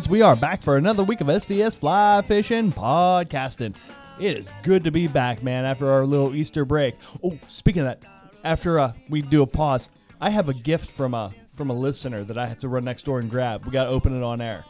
boys? 0.00 0.08
We 0.08 0.22
are 0.22 0.36
back 0.36 0.62
for 0.62 0.76
another 0.76 1.04
week 1.04 1.20
of 1.20 1.26
SVS 1.26 1.76
Fly 1.76 2.22
Fishing 2.26 2.72
Podcasting. 2.72 3.74
It 4.18 4.36
is 4.38 4.48
good 4.62 4.84
to 4.84 4.90
be 4.90 5.06
back, 5.06 5.42
man, 5.42 5.64
after 5.64 5.90
our 5.90 6.06
little 6.06 6.34
Easter 6.34 6.64
break. 6.64 6.94
Oh, 7.22 7.38
speaking 7.48 7.82
of 7.82 7.86
that, 7.88 8.04
after 8.44 8.78
uh, 8.78 8.92
we 9.08 9.20
do 9.20 9.42
a 9.42 9.46
pause, 9.46 9.88
I 10.20 10.30
have 10.30 10.48
a 10.48 10.54
gift 10.54 10.92
from 10.92 11.14
a 11.14 11.32
from 11.54 11.68
a 11.70 11.74
listener 11.74 12.24
that 12.24 12.38
I 12.38 12.46
have 12.46 12.58
to 12.60 12.68
run 12.68 12.84
next 12.84 13.02
door 13.04 13.18
and 13.18 13.30
grab. 13.30 13.66
We 13.66 13.72
got 13.72 13.84
to 13.84 13.90
open 13.90 14.16
it 14.16 14.22
on 14.22 14.40
air. 14.40 14.64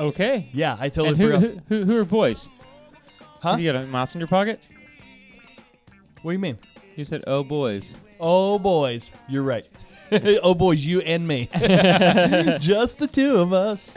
Okay. 0.00 0.48
Yeah, 0.52 0.76
I 0.80 0.88
totally 0.88 1.10
And 1.10 1.18
who, 1.18 1.26
forgot. 1.28 1.42
who, 1.68 1.78
who, 1.78 1.84
who 1.84 1.98
are 2.00 2.04
boys? 2.04 2.48
Huh? 3.40 3.56
You 3.58 3.72
got 3.72 3.80
a 3.80 3.86
mouse 3.86 4.14
in 4.16 4.20
your 4.20 4.26
pocket? 4.26 4.66
What 6.22 6.32
do 6.32 6.34
you 6.34 6.40
mean? 6.40 6.58
You 6.96 7.04
said, 7.04 7.22
oh, 7.28 7.44
boys. 7.44 7.96
Oh, 8.18 8.58
boys, 8.58 9.12
you're 9.28 9.42
right. 9.44 9.68
oh, 10.42 10.54
boys, 10.54 10.84
you 10.84 11.00
and 11.00 11.26
me. 11.26 11.48
Just 12.60 12.98
the 12.98 13.08
two 13.10 13.36
of 13.36 13.52
us. 13.52 13.94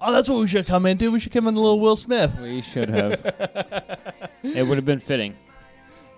Oh, 0.00 0.12
that's 0.12 0.28
what 0.28 0.38
we 0.40 0.48
should 0.48 0.66
come 0.66 0.86
into. 0.86 1.10
We 1.10 1.20
should 1.20 1.32
come 1.32 1.46
in 1.46 1.54
the 1.54 1.60
little 1.60 1.80
Will 1.80 1.96
Smith. 1.96 2.38
We 2.40 2.62
should 2.62 2.88
have. 2.88 3.24
it 4.42 4.66
would 4.66 4.78
have 4.78 4.86
been 4.86 5.00
fitting. 5.00 5.36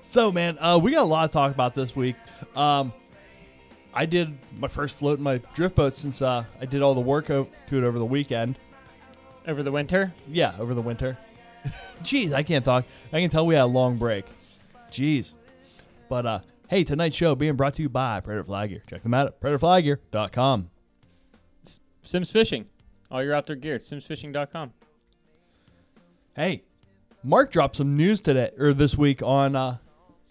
So, 0.03 0.31
man, 0.31 0.59
uh, 0.59 0.78
we 0.78 0.93
got 0.93 1.03
a 1.03 1.05
lot 1.05 1.27
to 1.27 1.33
talk 1.33 1.53
about 1.53 1.75
this 1.75 1.97
week. 1.97 2.16
Um, 2.55 2.93
I 3.94 4.06
did 4.06 4.37
my 4.59 4.69
first 4.69 4.94
float 4.97 5.19
in 5.19 5.25
my 5.25 5.39
drift 5.54 5.75
boat 5.75 5.97
since 5.97 6.22
uh, 6.22 6.44
I 6.60 6.66
did 6.66 6.83
all 6.83 6.94
the 6.94 7.00
work 7.00 7.31
o- 7.31 7.49
to 7.69 7.78
it 7.78 7.84
over 7.84 7.99
the 7.99 8.04
weekend. 8.04 8.59
Over 9.47 9.62
the 9.62 9.72
winter? 9.72 10.12
Yeah, 10.28 10.54
over 10.59 10.75
the 10.75 10.83
winter. 10.83 11.19
Jeez, 12.03 12.33
I 12.33 12.43
can't 12.43 12.65
talk. 12.65 12.84
I 13.12 13.21
can 13.21 13.31
tell 13.31 13.47
we 13.47 13.54
had 13.54 13.65
a 13.65 13.66
long 13.66 13.97
break. 13.97 14.25
Jeez. 14.91 15.33
But 16.09 16.27
uh, 16.27 16.41
hey, 16.72 16.84
tonight's 16.84 17.15
show 17.15 17.34
being 17.34 17.55
brought 17.55 17.75
to 17.75 17.83
you 17.83 17.88
by 17.91 18.19
Predator 18.21 18.44
Fly 18.44 18.66
Gear. 18.66 18.83
Check 18.87 19.03
them 19.03 19.12
out 19.12 19.27
at 19.27 19.38
predatorflygear.com. 19.43 20.71
Simms 22.03 22.31
Fishing. 22.31 22.65
All 23.10 23.22
your 23.22 23.34
outdoor 23.34 23.56
gear. 23.56 23.77
SimmsFishing.com. 23.77 24.72
Hey, 26.34 26.62
Mark 27.22 27.53
dropped 27.53 27.77
some 27.77 27.94
news 27.94 28.22
today 28.22 28.53
or 28.59 28.72
this 28.72 28.97
week 28.97 29.22
on 29.22 29.55
uh, 29.55 29.77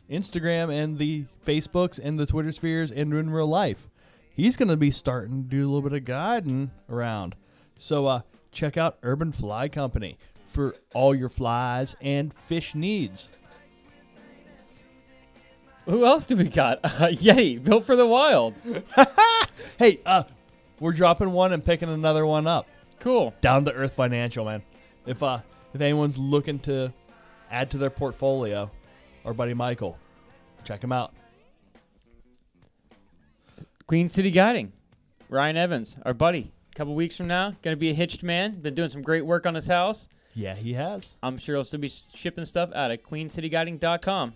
Instagram 0.10 0.74
and 0.74 0.98
the 0.98 1.26
Facebooks 1.46 2.00
and 2.04 2.20
the 2.20 2.26
Twitter 2.26 2.52
spheres 2.52 2.92
and 2.92 3.14
in 3.14 3.30
real 3.30 3.46
life. 3.46 3.88
He's 4.34 4.58
going 4.58 4.70
to 4.70 4.78
be 4.78 4.90
starting 4.90 5.44
to 5.44 5.48
do 5.48 5.62
a 5.62 5.70
little 5.72 5.88
bit 5.88 5.96
of 5.96 6.06
guiding 6.06 6.72
around. 6.90 7.36
So 7.78 8.08
uh, 8.08 8.22
check 8.52 8.78
out 8.78 8.98
Urban 9.04 9.32
Fly 9.32 9.70
Company 9.70 10.18
for 10.52 10.74
all 10.96 11.14
your 11.14 11.30
flies 11.30 11.96
and 12.02 12.34
fish 12.34 12.74
needs. 12.74 13.30
Who 15.86 16.06
else 16.06 16.26
do 16.26 16.36
we 16.36 16.46
got? 16.46 16.80
Uh, 16.84 17.08
Yeti, 17.08 17.64
built 17.64 17.86
for 17.86 17.96
the 17.96 18.06
wild. 18.06 18.54
Hey, 19.78 20.00
uh, 20.06 20.24
we're 20.80 20.92
dropping 20.92 21.32
one 21.32 21.54
and 21.54 21.64
picking 21.64 21.90
another 21.90 22.26
one 22.26 22.48
up. 22.48 22.68
Cool. 23.00 23.34
Down 23.42 23.66
to 23.66 23.74
earth 23.74 23.94
financial, 23.94 24.46
man. 24.46 24.62
If 25.06 25.22
uh, 25.24 25.40
if 25.74 25.82
anyone's 25.82 26.18
looking 26.18 26.60
to 26.60 26.92
add 27.50 27.72
to 27.72 27.78
their 27.78 27.90
portfolio, 27.90 28.70
our 29.26 29.34
buddy 29.34 29.54
Michael, 29.54 29.98
check 30.64 30.84
him 30.84 30.92
out. 30.92 31.14
Queen 33.88 34.10
City 34.10 34.32
Guiding. 34.32 34.72
Ryan 35.30 35.58
Evans, 35.58 35.96
our 36.06 36.14
buddy. 36.14 36.52
A 36.72 36.76
couple 36.76 36.96
weeks 36.96 37.18
from 37.18 37.28
now, 37.28 37.56
going 37.62 37.76
to 37.76 37.80
be 37.80 37.90
a 37.90 37.94
hitched 37.94 38.24
man. 38.24 38.60
Been 38.60 38.74
doing 38.76 38.90
some 38.90 39.02
great 39.02 39.26
work 39.26 39.46
on 39.46 39.56
his 39.56 39.68
house. 39.68 40.08
Yeah, 40.34 40.56
he 40.56 40.74
has. 40.74 41.10
I'm 41.22 41.38
sure 41.38 41.56
he'll 41.56 41.64
still 41.64 41.80
be 41.80 41.90
shipping 41.90 42.46
stuff 42.46 42.70
out 42.74 42.92
at 42.92 43.04
queencityguiding.com. 43.04 44.34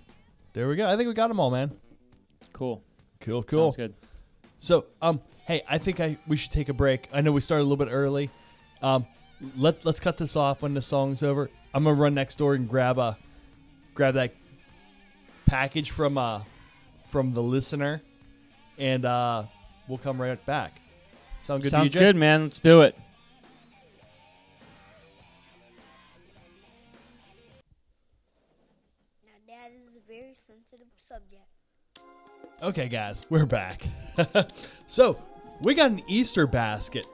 There 0.56 0.70
we 0.70 0.78
go. 0.78 0.88
I 0.88 0.96
think 0.96 1.10
we 1.10 1.14
got 1.14 1.28
them 1.28 1.42
all, 1.42 1.52
man. 1.52 1.70
Cool. 2.54 2.82
Cool, 3.20 3.44
cool. 3.44 3.74
Sounds 3.74 3.76
good. 3.76 3.94
So, 4.60 4.86
um, 5.02 5.20
hey, 5.46 5.62
I 5.68 5.78
think 5.78 6.00
I 6.00 6.18
we 6.28 6.38
should 6.38 6.52
take 6.52 6.70
a 6.70 6.74
break. 6.74 7.10
I 7.12 7.20
know 7.20 7.34
we 7.34 7.42
started 7.42 7.64
a 7.64 7.68
little 7.68 7.86
bit 7.86 7.92
early. 7.92 8.30
Um, 8.82 9.06
let 9.58 9.86
let's 9.86 10.00
cut 10.00 10.16
this 10.16 10.38
off 10.38 10.62
when 10.62 10.74
the 10.74 10.82
song's 10.82 11.24
over. 11.24 11.50
I'm 11.74 11.84
gonna 11.84 11.96
run 11.96 12.14
next 12.14 12.38
door 12.38 12.54
and 12.54 12.70
grab 12.70 12.98
a 12.98 13.18
grab 13.94 14.14
that 14.14 14.34
package 15.46 15.92
from 15.92 16.18
uh 16.18 16.42
from 17.12 17.34
the 17.34 17.44
listener, 17.44 18.02
and 18.78 19.04
uh, 19.04 19.44
we'll 19.90 19.98
come 19.98 20.22
right 20.22 20.44
back. 20.46 20.80
Sound 21.44 21.64
good? 21.64 21.72
Sounds 21.72 21.94
good, 21.94 22.16
man. 22.16 22.44
Let's 22.44 22.62
do 22.62 22.80
it. 22.80 22.98
Okay, 32.65 32.88
guys, 32.89 33.21
we're 33.29 33.45
back. 33.45 33.83
so 34.88 35.21
we 35.62 35.75
got 35.75 35.91
an 35.91 36.01
Easter 36.07 36.47
basket 36.47 37.06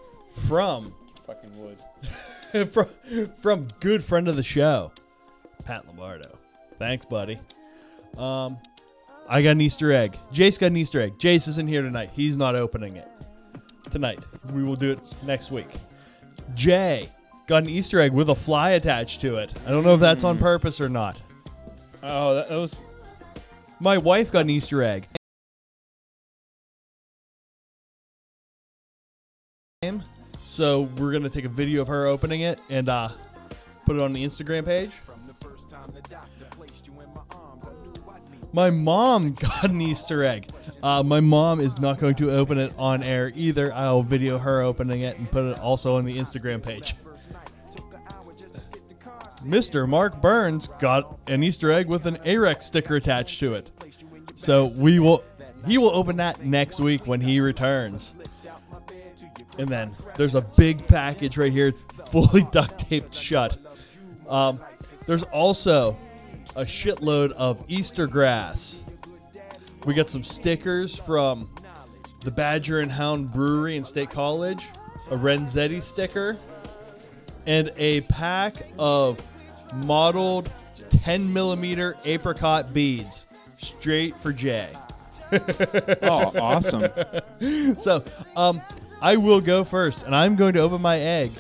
from 0.48 0.94
Fucking 1.28 1.52
wood. 1.58 2.72
from 2.72 2.88
from 3.42 3.68
good 3.82 4.02
friend 4.02 4.30
of 4.30 4.38
the 4.38 4.44
show, 4.44 4.94
Pat 5.66 5.86
Lombardo. 5.88 6.38
Thanks, 6.80 7.04
buddy. 7.04 7.38
Um, 8.18 8.60
I 9.28 9.42
got 9.42 9.50
an 9.50 9.60
Easter 9.60 9.92
egg. 9.92 10.18
Jace 10.32 10.58
got 10.58 10.68
an 10.68 10.78
Easter 10.78 11.02
egg. 11.02 11.20
Jace 11.20 11.50
isn't 11.50 11.68
here 11.68 11.82
tonight. 11.82 12.12
He's 12.14 12.38
not 12.38 12.56
opening 12.56 12.96
it 12.96 13.10
tonight. 13.92 14.20
We 14.54 14.64
will 14.64 14.78
do 14.78 14.92
it 14.92 15.00
next 15.26 15.52
week. 15.52 15.68
Jay 16.56 17.10
got 17.48 17.64
an 17.64 17.70
Easter 17.70 18.00
egg 18.00 18.14
with 18.14 18.30
a 18.30 18.36
fly 18.36 18.70
attached 18.72 19.20
to 19.20 19.36
it. 19.36 19.52
I 19.68 19.72
don't 19.72 19.84
know 19.84 19.96
if 19.96 20.00
that's 20.00 20.24
on 20.24 20.38
purpose 20.38 20.80
or 20.80 20.88
not. 20.88 21.20
Oh, 22.04 22.36
that, 22.36 22.48
that 22.48 22.56
was 22.56 22.74
My 23.82 23.98
wife 23.98 24.32
got 24.32 24.44
an 24.44 24.50
Easter 24.50 24.82
egg. 24.82 25.10
So 30.52 30.82
we're 30.98 31.14
gonna 31.14 31.30
take 31.30 31.46
a 31.46 31.50
video 31.50 31.82
of 31.82 31.88
her 31.88 32.08
opening 32.08 32.42
it 32.42 32.60
and 32.70 32.90
uh, 32.90 33.12
put 33.86 33.96
it 33.96 34.02
on 34.02 34.12
the 34.12 34.22
Instagram 34.26 34.66
page. 34.66 34.92
My 38.52 38.70
mom 38.70 39.32
got 39.40 39.70
an 39.70 39.80
Easter 39.80 40.26
egg. 40.26 40.52
Uh, 40.84 41.04
my 41.04 41.22
mom 41.22 41.62
is 41.62 41.80
not 41.80 42.02
going 42.02 42.16
to 42.16 42.32
open 42.32 42.58
it 42.58 42.74
on 42.78 43.02
air 43.02 43.32
either. 43.34 43.74
I'll 43.74 44.04
video 44.04 44.38
her 44.38 44.62
opening 44.62 45.04
it 45.04 45.18
and 45.18 45.32
put 45.32 45.46
it 45.46 45.58
also 45.58 45.96
on 45.96 46.04
the 46.04 46.18
Instagram 46.18 46.62
page. 46.62 46.96
Mr. 49.44 49.88
Mark 49.88 50.22
Burns 50.22 50.68
got 50.80 51.18
an 51.28 51.44
Easter 51.44 51.72
egg 51.72 51.88
with 51.88 52.06
an 52.06 52.18
Ahrex 52.26 52.64
sticker 52.64 52.98
attached 52.98 53.40
to 53.40 53.54
it. 53.54 53.70
So 54.36 54.66
we 54.66 55.00
will 55.00 55.24
he 55.66 55.78
will 55.78 55.92
open 55.92 56.18
that 56.18 56.44
next 56.44 56.82
week 56.82 57.08
when 57.08 57.22
he 57.22 57.40
returns. 57.40 58.16
And 59.58 59.68
then 59.68 59.96
there's 60.16 60.36
a 60.36 60.42
big 60.42 60.86
package 60.88 61.38
right 61.38 61.52
here, 61.52 61.74
fully 62.08 62.44
duct 62.52 62.80
taped 62.80 63.14
shut. 63.14 63.58
Um, 64.28 64.60
there's 65.08 65.24
also 65.24 65.98
a 66.56 66.64
shitload 66.64 67.32
of 67.32 67.64
Easter 67.68 68.08
grass. 68.08 68.78
We 69.86 69.94
got 69.94 70.10
some 70.10 70.24
stickers 70.24 70.96
from 70.98 71.50
the 72.22 72.32
Badger 72.32 72.80
and 72.80 72.92
Hound 72.92 73.34
Brewery 73.34 73.78
in 73.78 73.84
State 73.84 74.10
College, 74.10 74.64
a 75.10 75.16
Renzetti 75.16 75.82
sticker, 75.82 76.38
and 77.48 77.72
a 77.78 78.02
pack 78.02 78.54
of 78.78 79.20
modeled 79.74 80.52
10 81.00 81.34
millimeter 81.34 81.98
apricot 82.06 82.74
beads, 82.74 83.26
straight 83.58 84.16
for 84.18 84.32
Jay. 84.32 84.72
oh 85.32 86.32
awesome. 86.40 86.90
So, 87.82 88.04
um, 88.36 88.62
I 89.02 89.18
will 89.18 89.42
go 89.42 89.64
first, 89.64 90.04
and 90.04 90.16
I'm 90.16 90.36
going 90.36 90.54
to 90.54 90.60
open 90.60 90.82
my 90.82 91.00
egg. 91.00 91.32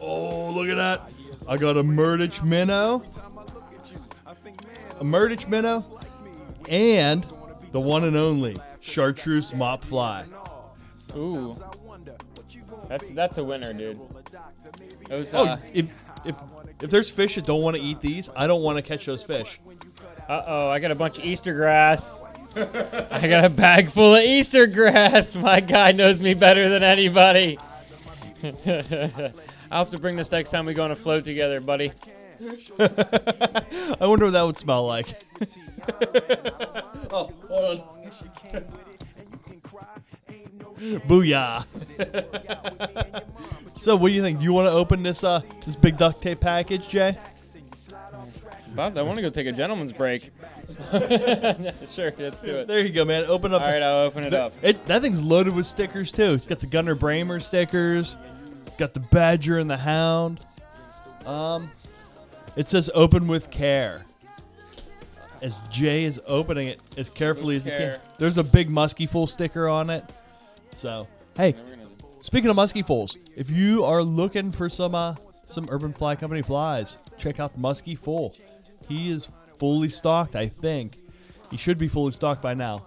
Oh, 0.00 0.50
look 0.50 0.68
at 0.68 0.76
that! 0.76 1.10
I 1.48 1.56
got 1.56 1.76
a 1.76 1.82
Murdich 1.82 2.42
minnow, 2.42 3.02
a 5.00 5.04
Murdich 5.04 5.48
minnow, 5.48 5.98
and 6.68 7.24
the 7.72 7.80
one 7.80 8.04
and 8.04 8.16
only 8.16 8.56
chartreuse 8.80 9.54
mop 9.54 9.82
fly. 9.84 10.24
Ooh, 11.16 11.54
that's 12.88 13.08
that's 13.10 13.38
a 13.38 13.44
winner, 13.44 13.72
dude. 13.72 13.98
Those, 15.08 15.32
Oh, 15.34 15.44
uh, 15.46 15.56
if 15.72 15.90
if 16.24 16.34
if 16.82 16.90
there's 16.90 17.08
fish 17.10 17.36
that 17.36 17.46
don't 17.46 17.62
want 17.62 17.76
to 17.76 17.82
eat 17.82 18.00
these, 18.00 18.28
I 18.36 18.46
don't 18.46 18.62
want 18.62 18.76
to 18.76 18.82
catch 18.82 19.06
those 19.06 19.22
fish. 19.22 19.58
uh 20.28 20.42
oh, 20.46 20.68
I 20.70 20.78
got 20.80 20.90
a 20.90 20.94
bunch 20.94 21.18
of 21.18 21.24
Easter 21.24 21.54
grass. 21.54 22.20
I 23.10 23.26
got 23.26 23.44
a 23.44 23.48
bag 23.48 23.90
full 23.90 24.14
of 24.14 24.22
Easter 24.22 24.66
grass. 24.66 25.34
My 25.34 25.60
guy 25.60 25.92
knows 25.92 26.20
me 26.20 26.34
better 26.34 26.68
than 26.68 26.82
anybody. 26.82 27.58
I'll 28.44 29.84
have 29.84 29.90
to 29.90 29.98
bring 29.98 30.16
this 30.16 30.30
next 30.30 30.50
time 30.50 30.66
we 30.66 30.74
go 30.74 30.84
on 30.84 30.92
a 30.92 30.96
float 30.96 31.24
together, 31.24 31.60
buddy. 31.60 31.92
I 32.78 33.96
wonder 34.00 34.26
what 34.26 34.32
that 34.32 34.42
would 34.42 34.56
smell 34.56 34.86
like. 34.86 35.22
oh, 37.10 37.32
hold 37.48 37.80
on. 37.80 38.64
Booyah. 41.08 41.64
so, 43.80 43.96
what 43.96 44.08
do 44.08 44.14
you 44.14 44.22
think? 44.22 44.38
Do 44.38 44.44
you 44.44 44.52
want 44.52 44.66
to 44.66 44.72
open 44.72 45.02
this 45.02 45.24
uh 45.24 45.40
this 45.64 45.76
big 45.76 45.96
duct 45.96 46.22
tape 46.22 46.40
package, 46.40 46.88
Jay? 46.88 47.16
Bob, 48.74 48.98
I 48.98 49.02
want 49.02 49.16
to 49.16 49.22
go 49.22 49.30
take 49.30 49.46
a 49.46 49.52
gentleman's 49.52 49.92
break. 49.92 50.32
sure, 50.90 52.12
let's 52.18 52.42
do 52.42 52.56
it. 52.56 52.66
There 52.66 52.80
you 52.80 52.92
go, 52.92 53.04
man. 53.04 53.24
Open 53.26 53.54
up. 53.54 53.62
All 53.62 53.68
right, 53.68 53.82
I'll 53.82 54.06
open 54.06 54.24
it 54.24 54.34
up. 54.34 54.52
It, 54.62 54.84
that 54.86 55.00
thing's 55.02 55.22
loaded 55.22 55.54
with 55.54 55.66
stickers 55.66 56.10
too. 56.10 56.32
It's 56.32 56.46
got 56.46 56.58
the 56.58 56.66
Gunner 56.66 56.96
Bramer 56.96 57.40
stickers. 57.40 58.16
It's 58.66 58.76
got 58.76 58.92
the 58.94 59.00
Badger 59.00 59.58
and 59.58 59.70
the 59.70 59.76
Hound. 59.76 60.40
Um, 61.24 61.70
it 62.56 62.66
says 62.66 62.90
"Open 62.94 63.28
with 63.28 63.50
care." 63.50 64.04
As 65.40 65.54
Jay 65.70 66.04
is 66.04 66.20
opening 66.26 66.68
it 66.68 66.80
as 66.96 67.10
carefully 67.10 67.56
as 67.56 67.66
he 67.66 67.70
can, 67.70 67.98
there's 68.18 68.38
a 68.38 68.44
big 68.44 68.70
Muskie 68.70 69.08
Fool 69.08 69.26
sticker 69.26 69.68
on 69.68 69.90
it. 69.90 70.02
So, 70.72 71.06
hey, 71.36 71.54
speaking 72.22 72.48
of 72.48 72.56
Muskie 72.56 72.84
Fools, 72.84 73.18
if 73.36 73.50
you 73.50 73.84
are 73.84 74.02
looking 74.02 74.50
for 74.50 74.70
some 74.70 74.94
uh, 74.94 75.14
some 75.46 75.66
Urban 75.70 75.92
Fly 75.92 76.16
Company 76.16 76.40
flies, 76.42 76.96
check 77.18 77.40
out 77.40 77.60
Muskie 77.60 77.98
Fool. 77.98 78.34
He 78.88 79.10
is 79.10 79.28
fully 79.58 79.88
stocked, 79.88 80.36
I 80.36 80.46
think. 80.46 80.98
He 81.50 81.56
should 81.56 81.78
be 81.78 81.88
fully 81.88 82.12
stocked 82.12 82.42
by 82.42 82.54
now. 82.54 82.86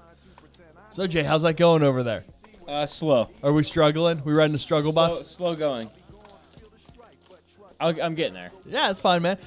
So 0.92 1.08
Jay, 1.08 1.24
how's 1.24 1.44
that 1.44 1.58
going 1.58 1.84
over 1.84 2.04
there? 2.04 2.26
Uh, 2.68 2.86
slow. 2.86 3.30
Are 3.44 3.54
we 3.54 3.64
struggling? 3.64 4.22
We 4.24 4.34
riding 4.34 4.54
the 4.54 4.60
struggle 4.60 4.92
Slow, 4.92 5.08
bus? 5.08 5.28
slow 5.32 5.56
going. 5.56 5.90
I'll, 7.80 8.02
I'm 8.02 8.16
getting 8.16 8.34
there. 8.34 8.52
Yeah, 8.66 8.90
it's 8.92 9.00
fine, 9.00 9.22
man. 9.22 9.38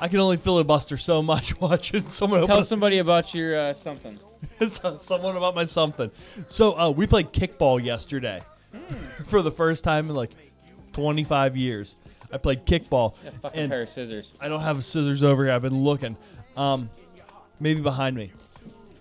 I 0.00 0.08
can 0.08 0.20
only 0.20 0.36
filibuster 0.36 0.96
so 0.98 1.22
much 1.22 1.58
watching 1.60 2.08
someone 2.10 2.46
Tell 2.46 2.62
somebody 2.62 2.98
about 2.98 3.34
your 3.34 3.56
uh, 3.56 3.74
something. 3.74 4.18
someone 4.98 5.36
about 5.36 5.54
my 5.54 5.64
something. 5.64 6.10
So 6.48 6.78
uh, 6.78 6.90
we 6.90 7.06
played 7.06 7.32
kickball 7.32 7.82
yesterday 7.82 8.40
for 9.26 9.42
the 9.42 9.50
first 9.50 9.82
time 9.82 10.10
in 10.10 10.14
like 10.14 10.32
25 10.92 11.56
years. 11.56 11.96
I 12.34 12.36
played 12.36 12.66
kickball, 12.66 13.14
Yeah, 13.24 13.30
fucking 13.42 13.60
and 13.60 13.70
pair 13.70 13.82
of 13.82 13.88
scissors. 13.88 14.34
I 14.40 14.48
don't 14.48 14.60
have 14.60 14.84
scissors 14.84 15.22
over 15.22 15.44
here. 15.44 15.52
I've 15.52 15.62
been 15.62 15.84
looking. 15.84 16.16
Um, 16.56 16.90
maybe 17.60 17.80
behind 17.80 18.16
me. 18.16 18.32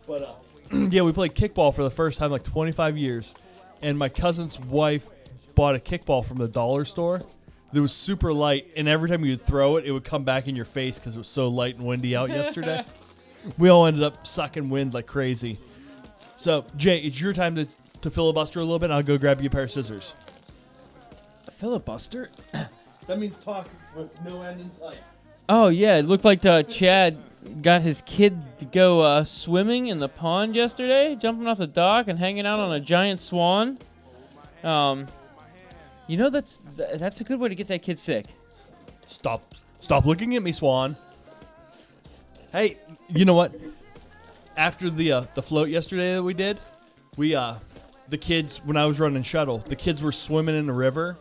But 0.06 0.21
uh, 0.21 0.33
yeah, 0.91 1.01
we 1.01 1.12
played 1.12 1.33
kickball 1.33 1.74
for 1.74 1.81
the 1.81 1.89
first 1.89 2.19
time 2.19 2.27
in 2.27 2.33
like 2.33 2.44
25 2.44 2.95
years, 2.95 3.33
and 3.81 3.97
my 3.97 4.07
cousin's 4.07 4.59
wife 4.59 5.09
bought 5.56 5.74
a 5.74 5.80
kickball 5.80 6.24
from 6.24 6.38
the 6.38 6.47
dollar 6.47 6.85
store. 6.85 7.21
It 7.74 7.80
was 7.80 7.91
super 7.91 8.31
light, 8.31 8.68
and 8.75 8.88
every 8.88 9.09
time 9.09 9.25
you 9.25 9.31
would 9.31 9.47
throw 9.47 9.77
it, 9.77 9.85
it 9.85 9.91
would 9.91 10.03
come 10.03 10.24
back 10.24 10.47
in 10.47 10.56
your 10.56 10.65
face 10.65 11.00
because 11.00 11.15
it 11.15 11.19
was 11.19 11.27
so 11.27 11.47
light 11.47 11.75
and 11.75 11.88
windy 11.88 12.15
out 12.15 12.30
yesterday. 12.30 12.83
we 13.57 13.69
all 13.69 13.88
ended 13.88 14.03
up 14.03 14.27
sucking 14.27 14.69
wind 14.69 14.94
like 14.94 15.07
crazy. 15.07 15.57
So 16.38 16.65
Jay, 16.77 17.00
it's 17.00 17.19
your 17.19 17.33
time 17.33 17.56
to, 17.56 17.68
to 18.01 18.12
filibuster 18.12 18.59
a 18.59 18.63
little 18.63 18.77
bit. 18.77 18.91
I'll 18.91 19.01
go 19.01 19.18
grab 19.18 19.41
you 19.41 19.47
a 19.47 19.50
pair 19.50 19.63
of 19.63 19.71
scissors. 19.71 20.13
A 21.47 21.51
filibuster. 21.51 22.30
That 23.07 23.19
means 23.19 23.38
talk 23.38 23.67
with 23.95 24.11
no 24.23 24.41
end 24.41 24.61
in 24.61 24.71
sight. 24.71 24.97
Oh 25.50 25.67
yeah, 25.67 25.97
it 25.97 26.05
looked 26.05 26.25
like 26.25 26.45
uh, 26.45 26.63
Chad 26.63 27.17
got 27.61 27.81
his 27.81 28.01
kid 28.05 28.39
to 28.59 28.65
go 28.65 29.01
uh, 29.01 29.23
swimming 29.23 29.88
in 29.88 29.97
the 29.97 30.07
pond 30.07 30.55
yesterday, 30.55 31.15
jumping 31.15 31.47
off 31.47 31.57
the 31.57 31.67
dock 31.67 32.07
and 32.07 32.17
hanging 32.17 32.45
out 32.45 32.59
on 32.59 32.71
a 32.71 32.79
giant 32.79 33.19
swan. 33.19 33.77
Um, 34.63 35.07
you 36.07 36.18
know 36.18 36.30
that's 36.30 36.61
th- 36.78 36.99
that's 36.99 37.21
a 37.21 37.23
good 37.23 37.39
way 37.39 37.49
to 37.49 37.56
get 37.56 37.68
that 37.68 37.81
kid 37.81 37.99
sick. 37.99 38.28
Stop 39.07 39.56
stop 39.80 40.06
looking 40.06 40.35
at 40.35 40.44
me, 40.44 40.51
Swan. 40.51 40.95
Hey, 42.51 42.78
you 43.09 43.25
know 43.25 43.33
what? 43.33 43.54
After 44.56 44.89
the 44.89 45.11
uh, 45.11 45.23
the 45.35 45.42
float 45.42 45.69
yesterday 45.69 46.16
that 46.16 46.23
we 46.23 46.33
did, 46.33 46.57
we 47.18 47.35
uh 47.35 47.56
the 48.09 48.18
kids 48.18 48.57
when 48.66 48.78
I 48.78 48.85
was 48.85 48.99
running 48.99 49.23
shuttle, 49.23 49.59
the 49.59 49.75
kids 49.75 50.01
were 50.01 50.11
swimming 50.11 50.56
in 50.56 50.66
the 50.66 50.73
river. 50.73 51.18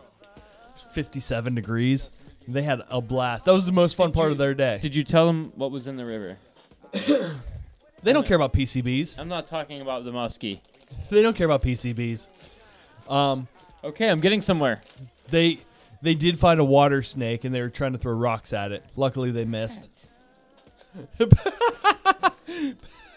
57 0.93 1.55
degrees. 1.55 2.09
They 2.47 2.63
had 2.63 2.81
a 2.89 3.01
blast. 3.01 3.45
That 3.45 3.53
was 3.53 3.65
the 3.65 3.71
most 3.71 3.95
fun 3.95 4.11
part 4.11 4.31
of 4.31 4.37
their 4.37 4.53
day. 4.53 4.77
Did 4.81 4.95
you 4.95 5.03
tell 5.03 5.25
them 5.27 5.51
what 5.55 5.71
was 5.71 5.87
in 5.87 5.95
the 5.97 6.05
river? 6.05 6.37
they 8.03 8.13
don't 8.13 8.27
care 8.27 8.35
about 8.35 8.53
PCBs. 8.53 9.17
I'm 9.17 9.27
not 9.29 9.47
talking 9.47 9.81
about 9.81 10.03
the 10.05 10.11
muskie. 10.11 10.59
They 11.09 11.21
don't 11.21 11.35
care 11.35 11.45
about 11.45 11.63
PCBs. 11.63 12.27
Um, 13.09 13.47
Okay, 13.83 14.09
I'm 14.09 14.21
getting 14.21 14.39
somewhere. 14.39 14.81
they 15.29 15.59
they 16.01 16.15
did 16.15 16.39
find 16.39 16.59
a 16.59 16.63
water 16.63 17.03
snake 17.03 17.43
and 17.43 17.53
they 17.53 17.61
were 17.61 17.69
trying 17.69 17.91
to 17.93 17.97
throw 17.97 18.13
rocks 18.13 18.53
at 18.53 18.71
it. 18.71 18.83
Luckily, 18.95 19.31
they 19.31 19.43
missed. 19.45 19.87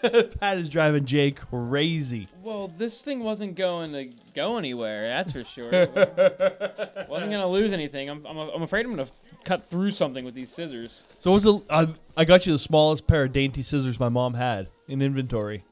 Pat 0.39 0.57
is 0.57 0.69
driving 0.69 1.05
Jay 1.05 1.31
crazy. 1.31 2.27
Well, 2.43 2.71
this 2.77 3.01
thing 3.01 3.21
wasn't 3.23 3.55
going 3.55 3.91
to 3.93 4.09
go 4.35 4.57
anywhere. 4.57 5.07
That's 5.07 5.31
for 5.33 5.43
sure. 5.43 5.69
wasn't 7.09 7.31
gonna 7.31 7.47
lose 7.47 7.71
anything. 7.73 8.09
I'm, 8.09 8.25
I'm, 8.25 8.37
I'm 8.37 8.61
afraid 8.61 8.85
I'm 8.85 8.91
gonna 8.95 9.07
cut 9.43 9.67
through 9.69 9.91
something 9.91 10.23
with 10.25 10.33
these 10.35 10.49
scissors. 10.51 11.03
So 11.19 11.31
what's 11.31 11.43
the? 11.43 11.59
Uh, 11.69 11.87
I 12.15 12.25
got 12.25 12.45
you 12.45 12.51
the 12.53 12.59
smallest 12.59 13.07
pair 13.07 13.23
of 13.23 13.33
dainty 13.33 13.63
scissors 13.63 13.99
my 13.99 14.09
mom 14.09 14.33
had 14.33 14.67
in 14.87 15.01
inventory. 15.01 15.63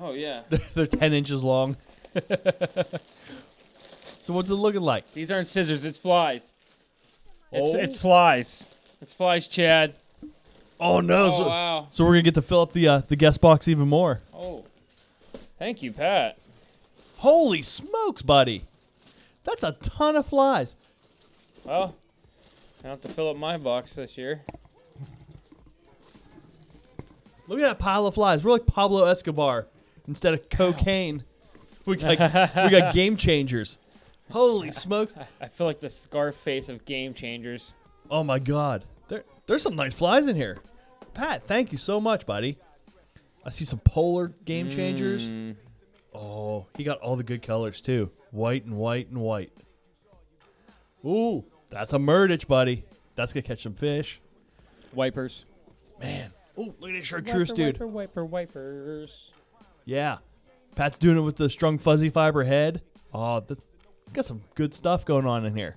Oh 0.00 0.12
yeah. 0.12 0.42
They're, 0.48 0.60
they're 0.74 0.86
ten 0.86 1.12
inches 1.12 1.42
long. 1.44 1.76
so 4.22 4.32
what's 4.32 4.50
it 4.50 4.54
looking 4.54 4.80
like? 4.82 5.10
These 5.12 5.30
aren't 5.30 5.48
scissors. 5.48 5.84
It's 5.84 5.98
flies. 5.98 6.52
It's 7.52 7.74
Oh. 7.74 7.78
it's 7.78 7.96
flies. 7.96 8.74
It's 9.00 9.12
flies, 9.14 9.48
Chad. 9.48 9.94
Oh 10.80 11.00
no! 11.00 11.26
Oh 11.26 11.30
so, 11.30 11.48
wow. 11.48 11.88
so 11.90 12.04
we're 12.04 12.12
gonna 12.12 12.22
get 12.22 12.34
to 12.36 12.42
fill 12.42 12.62
up 12.62 12.72
the 12.72 12.88
uh, 12.88 13.02
the 13.06 13.16
guest 13.16 13.40
box 13.40 13.68
even 13.68 13.86
more. 13.86 14.22
Oh. 14.32 14.64
Thank 15.58 15.82
you, 15.82 15.92
Pat. 15.92 16.38
Holy 17.18 17.62
smokes, 17.62 18.22
buddy! 18.22 18.64
That's 19.44 19.62
a 19.62 19.72
ton 19.72 20.16
of 20.16 20.24
flies. 20.24 20.74
Well, 21.64 21.94
I 22.82 22.88
have 22.88 23.02
to 23.02 23.10
fill 23.10 23.28
up 23.28 23.36
my 23.36 23.58
box 23.58 23.92
this 23.92 24.16
year. 24.16 24.40
Look 27.46 27.58
at 27.58 27.62
that 27.62 27.78
pile 27.78 28.06
of 28.06 28.14
flies. 28.14 28.42
We're 28.42 28.52
like 28.52 28.64
Pablo 28.64 29.04
Escobar 29.04 29.66
instead 30.08 30.32
of 30.32 30.48
cocaine. 30.48 31.24
We 31.84 31.96
got, 31.96 32.10
we 32.10 32.70
got 32.70 32.94
game 32.94 33.16
changers. 33.16 33.76
Holy 34.30 34.72
smokes! 34.72 35.12
I 35.42 35.48
feel 35.48 35.66
like 35.66 35.80
the 35.80 35.90
Scarface 35.90 36.70
of 36.70 36.86
game 36.86 37.12
changers. 37.12 37.74
Oh 38.10 38.24
my 38.24 38.38
god, 38.38 38.84
there 39.08 39.24
there's 39.46 39.62
some 39.62 39.76
nice 39.76 39.92
flies 39.92 40.26
in 40.26 40.36
here. 40.36 40.58
Pat, 41.20 41.44
thank 41.46 41.70
you 41.70 41.76
so 41.76 42.00
much, 42.00 42.24
buddy. 42.24 42.56
I 43.44 43.50
see 43.50 43.66
some 43.66 43.80
polar 43.80 44.28
game 44.46 44.70
changers. 44.70 45.28
Mm, 45.28 45.54
Oh, 46.14 46.66
he 46.78 46.82
got 46.82 46.98
all 47.00 47.14
the 47.14 47.22
good 47.22 47.42
colors 47.42 47.82
too. 47.82 48.10
White 48.30 48.64
and 48.64 48.74
white 48.78 49.08
and 49.10 49.18
white. 49.20 49.52
Ooh, 51.04 51.44
that's 51.68 51.92
a 51.92 51.98
Murdich, 51.98 52.46
buddy. 52.46 52.84
That's 53.16 53.34
gonna 53.34 53.42
catch 53.42 53.62
some 53.62 53.74
fish. 53.74 54.22
wipers. 54.94 55.44
Man. 56.00 56.32
Ooh, 56.58 56.74
look 56.80 56.88
at 56.88 56.94
this 56.94 57.06
chartreuse, 57.06 57.52
dude. 57.52 57.74
Wiper, 57.78 57.86
wiper, 57.86 58.24
wipers. 58.24 59.30
Yeah. 59.84 60.16
Pat's 60.74 60.96
doing 60.96 61.18
it 61.18 61.20
with 61.20 61.36
the 61.36 61.50
strung 61.50 61.76
fuzzy 61.76 62.08
fiber 62.08 62.44
head. 62.44 62.80
Oh, 63.12 63.40
that, 63.40 63.58
got 64.14 64.24
some 64.24 64.40
good 64.54 64.72
stuff 64.72 65.04
going 65.04 65.26
on 65.26 65.44
in 65.44 65.54
here. 65.54 65.76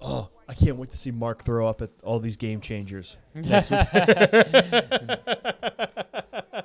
Oh, 0.00 0.28
I 0.48 0.54
can't 0.54 0.76
wait 0.76 0.90
to 0.90 0.98
see 0.98 1.10
Mark 1.10 1.44
throw 1.44 1.68
up 1.68 1.82
at 1.82 1.90
all 2.02 2.20
these 2.20 2.36
game 2.36 2.60
changers 2.60 3.16
next 3.34 3.70
week. 3.70 3.92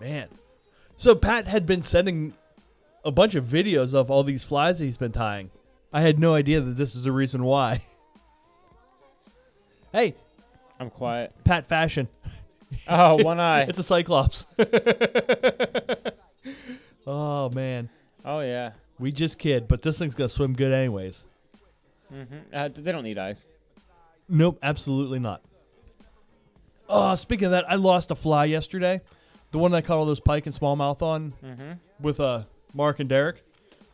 Man. 0.00 0.28
So 0.96 1.14
Pat 1.14 1.46
had 1.46 1.66
been 1.66 1.82
sending 1.82 2.34
a 3.04 3.10
bunch 3.10 3.34
of 3.34 3.44
videos 3.44 3.94
of 3.94 4.10
all 4.10 4.24
these 4.24 4.44
flies 4.44 4.78
that 4.78 4.86
he's 4.86 4.96
been 4.96 5.12
tying. 5.12 5.50
I 5.92 6.00
had 6.00 6.18
no 6.18 6.34
idea 6.34 6.60
that 6.60 6.76
this 6.76 6.94
is 6.94 7.04
the 7.04 7.12
reason 7.12 7.44
why. 7.44 7.82
Hey, 9.92 10.14
I'm 10.80 10.88
quiet. 10.88 11.34
Pat 11.44 11.68
Fashion. 11.68 12.08
Oh, 12.88 13.22
one 13.22 13.38
eye. 13.38 13.64
It's 13.64 13.78
a 13.78 13.82
cyclops. 13.82 14.46
oh 17.06 17.50
man. 17.50 17.90
oh 18.24 18.40
yeah. 18.40 18.70
We 18.98 19.12
just 19.12 19.38
kid, 19.38 19.68
but 19.68 19.82
this 19.82 19.98
thing's 19.98 20.14
gonna 20.14 20.30
swim 20.30 20.54
good 20.54 20.72
anyways. 20.72 21.24
Hmm 22.12 22.24
Uh, 22.52 22.68
they 22.68 22.92
don't 22.92 23.04
need 23.04 23.18
eyes. 23.18 23.44
Nope, 24.28 24.58
absolutely 24.62 25.18
not. 25.18 25.42
Oh, 26.88 27.14
speaking 27.14 27.46
of 27.46 27.50
that, 27.52 27.70
I 27.70 27.76
lost 27.76 28.10
a 28.10 28.14
fly 28.14 28.44
yesterday. 28.44 29.00
The 29.50 29.58
one 29.58 29.70
that 29.72 29.78
I 29.78 29.80
caught 29.82 29.98
all 29.98 30.06
those 30.06 30.20
pike 30.20 30.46
and 30.46 30.54
smallmouth 30.54 31.02
on 31.02 31.32
Mm-hmm. 31.44 31.72
with 32.00 32.20
uh 32.20 32.42
Mark 32.74 33.00
and 33.00 33.08
Derek. 33.08 33.44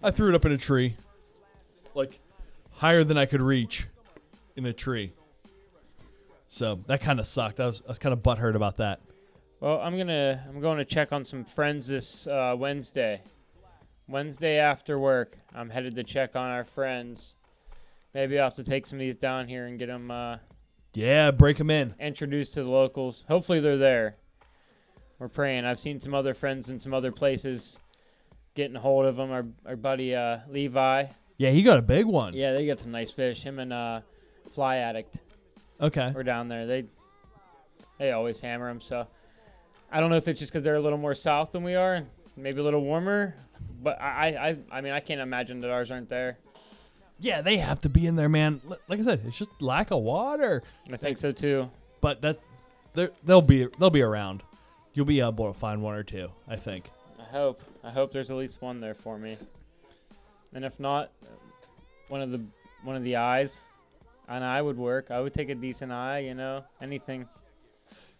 I 0.03 0.11
threw 0.13 0.29
it 0.29 0.35
up 0.35 0.45
in 0.45 0.53
a 0.53 0.59
tree. 0.59 0.97
Like 1.95 2.19
higher 2.73 3.03
than 3.05 3.19
I 3.19 3.27
could 3.27 3.43
reach 3.43 3.87
in 4.57 4.67
a 4.67 4.73
tree. 4.73 5.13
So 6.49 6.81
that 6.87 7.01
kind 7.01 7.19
of 7.21 7.27
sucked. 7.27 7.61
I 7.61 7.67
was 7.67 7.83
I 7.87 7.89
was 7.89 7.99
kind 7.99 8.13
of 8.13 8.21
butthurt 8.23 8.55
about 8.55 8.77
that. 8.79 9.01
Well, 9.61 9.81
I'm 9.81 9.97
gonna 9.99 10.45
I'm 10.49 10.61
going 10.61 10.79
to 10.79 10.85
check 10.85 11.13
on 11.13 11.25
some 11.25 11.45
friends 11.45 11.89
this 11.89 12.27
uh, 12.29 12.55
Wednesday. 12.57 13.21
Wednesday 14.07 14.59
after 14.59 14.99
work, 14.99 15.37
I'm 15.55 15.69
headed 15.71 15.97
to 15.97 16.05
check 16.05 16.37
on 16.37 16.49
our 16.51 16.65
friends. 16.65 17.35
Maybe 18.15 18.38
I'll 18.38 18.45
have 18.47 18.55
to 18.55 18.65
take 18.65 18.87
some 18.87 18.97
of 18.99 19.00
these 19.00 19.17
down 19.17 19.49
here 19.49 19.67
and 19.67 19.79
get 19.79 19.87
them 19.87 20.11
uh, 20.11 20.38
Yeah, 20.95 21.31
break 21.31 21.59
them 21.59 21.71
in. 21.71 21.95
introduced 22.00 22.55
to 22.55 22.62
the 22.65 22.71
locals. 22.73 23.25
Hopefully 23.29 23.61
they're 23.61 23.77
there. 23.77 24.17
We're 25.19 25.29
praying. 25.29 25.65
I've 25.65 25.81
seen 25.81 26.00
some 26.00 26.15
other 26.15 26.33
friends 26.35 26.71
in 26.71 26.79
some 26.81 26.95
other 26.95 27.12
places 27.12 27.81
getting 28.55 28.77
a 28.77 28.81
hold 28.81 29.05
of 29.07 29.17
them. 29.17 29.31
Our, 29.31 29.47
our 29.67 29.77
buddy 29.77 30.15
uh, 30.15 30.38
Levi. 30.49 31.07
Yeah, 31.37 31.50
he 31.50 31.62
got 31.62 31.79
a 31.79 31.83
big 31.83 32.07
one. 32.07 32.35
Yeah, 32.35 32.53
they 32.53 32.67
got 32.67 32.81
some 32.81 32.91
nice 32.93 33.11
fish. 33.11 33.43
Him 33.43 33.59
and 33.59 33.73
uh, 33.73 34.00
Fly 34.53 34.77
Addict 34.79 35.17
Okay. 35.81 36.11
We're 36.15 36.25
down 36.25 36.49
there. 36.49 36.67
They 36.67 36.85
they 37.99 38.11
always 38.12 38.41
hammer 38.41 38.67
them. 38.69 38.81
So 38.81 39.07
I 39.93 40.00
don't 40.00 40.11
know 40.11 40.17
if 40.17 40.27
it's 40.27 40.41
just 40.41 40.53
because 40.53 40.65
they're 40.65 40.75
a 40.75 40.81
little 40.81 40.99
more 40.99 41.15
south 41.15 41.53
than 41.53 41.62
we 41.62 41.75
are, 41.77 41.95
and 41.95 42.07
maybe 42.37 42.61
a 42.61 42.65
little 42.65 42.81
warmer. 42.83 43.35
But 43.81 44.00
I, 44.00 44.29
I, 44.71 44.79
I 44.79 44.81
mean, 44.81 44.93
I 44.93 44.99
can't 45.00 45.21
imagine 45.21 45.61
that 45.61 45.71
ours 45.71 45.91
aren't 45.93 46.09
there. 46.09 46.38
Yeah, 47.21 47.41
they 47.41 47.57
have 47.59 47.81
to 47.83 47.89
be 47.89 48.07
in 48.07 48.17
there, 48.17 48.29
man. 48.29 48.61
Li- 48.65 48.77
Like 48.89 49.01
I 49.01 49.05
said, 49.05 49.23
it's 49.27 49.37
just 49.39 49.51
lack 49.61 49.91
of 49.91 50.03
water. 50.03 50.63
I 50.93 50.97
think 50.97 51.19
so 51.19 51.33
too. 51.33 51.69
But 52.01 52.21
that 52.23 52.39
they're- 52.95 53.13
they'll 53.25 53.43
be 53.43 53.67
they'll 53.79 53.91
be 53.91 54.03
around. 54.03 54.43
You'll 54.95 55.07
be 55.07 55.21
able 55.21 55.53
to 55.53 55.59
find 55.59 55.83
one 55.83 55.95
or 55.95 56.03
two, 56.05 56.29
I 56.49 56.57
think. 56.57 56.91
I 57.19 57.25
hope. 57.25 57.63
I 57.85 57.91
hope 57.91 58.13
there's 58.13 58.31
at 58.31 58.37
least 58.37 58.61
one 58.63 58.81
there 58.81 58.95
for 58.95 59.19
me. 59.19 59.37
And 60.53 60.65
if 60.65 60.79
not, 60.81 61.11
one 62.09 62.21
of 62.23 62.31
the 62.31 62.41
one 62.85 62.95
of 62.97 63.03
the 63.03 63.17
eyes, 63.17 63.61
an 64.29 64.43
eye 64.43 64.63
would 64.63 64.77
work. 64.79 65.11
I 65.11 65.21
would 65.21 65.35
take 65.35 65.49
a 65.49 65.55
decent 65.55 65.91
eye. 65.93 66.21
You 66.21 66.35
know, 66.35 66.65
anything 66.81 67.27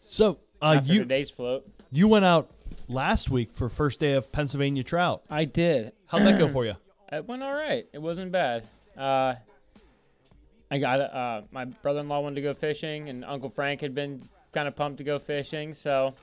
So 0.03 0.39
uh, 0.61 0.75
after 0.79 0.93
you 0.93 0.99
today's 1.01 1.31
float. 1.31 1.67
you 1.93 2.09
went 2.09 2.25
out 2.25 2.51
last 2.89 3.31
week 3.31 3.51
for 3.55 3.69
first 3.69 4.01
day 4.01 4.13
of 4.15 4.31
Pennsylvania 4.33 4.83
trout. 4.83 5.23
I 5.31 5.45
did. 5.45 5.93
How'd 6.07 6.23
that 6.23 6.39
go 6.39 6.49
for 6.53 6.65
you? 6.67 6.75
It 7.13 7.27
went 7.27 7.43
all 7.43 7.55
right. 7.55 7.87
It 7.93 8.03
wasn't 8.03 8.33
bad. 8.33 8.65
Uh, 8.99 9.35
I 10.71 10.79
got 10.79 11.01
uh, 11.01 11.43
my 11.51 11.65
brother-in-law 11.65 12.21
wanted 12.21 12.37
to 12.37 12.43
go 12.43 12.53
fishing, 12.55 13.09
and 13.09 13.25
Uncle 13.25 13.49
Frank 13.49 13.81
had 13.81 13.95
been 13.95 14.29
kind 14.53 14.69
of 14.69 14.77
pumped 14.77 14.99
to 14.99 15.05
go 15.05 15.19
fishing. 15.19 15.73
So, 15.73 16.15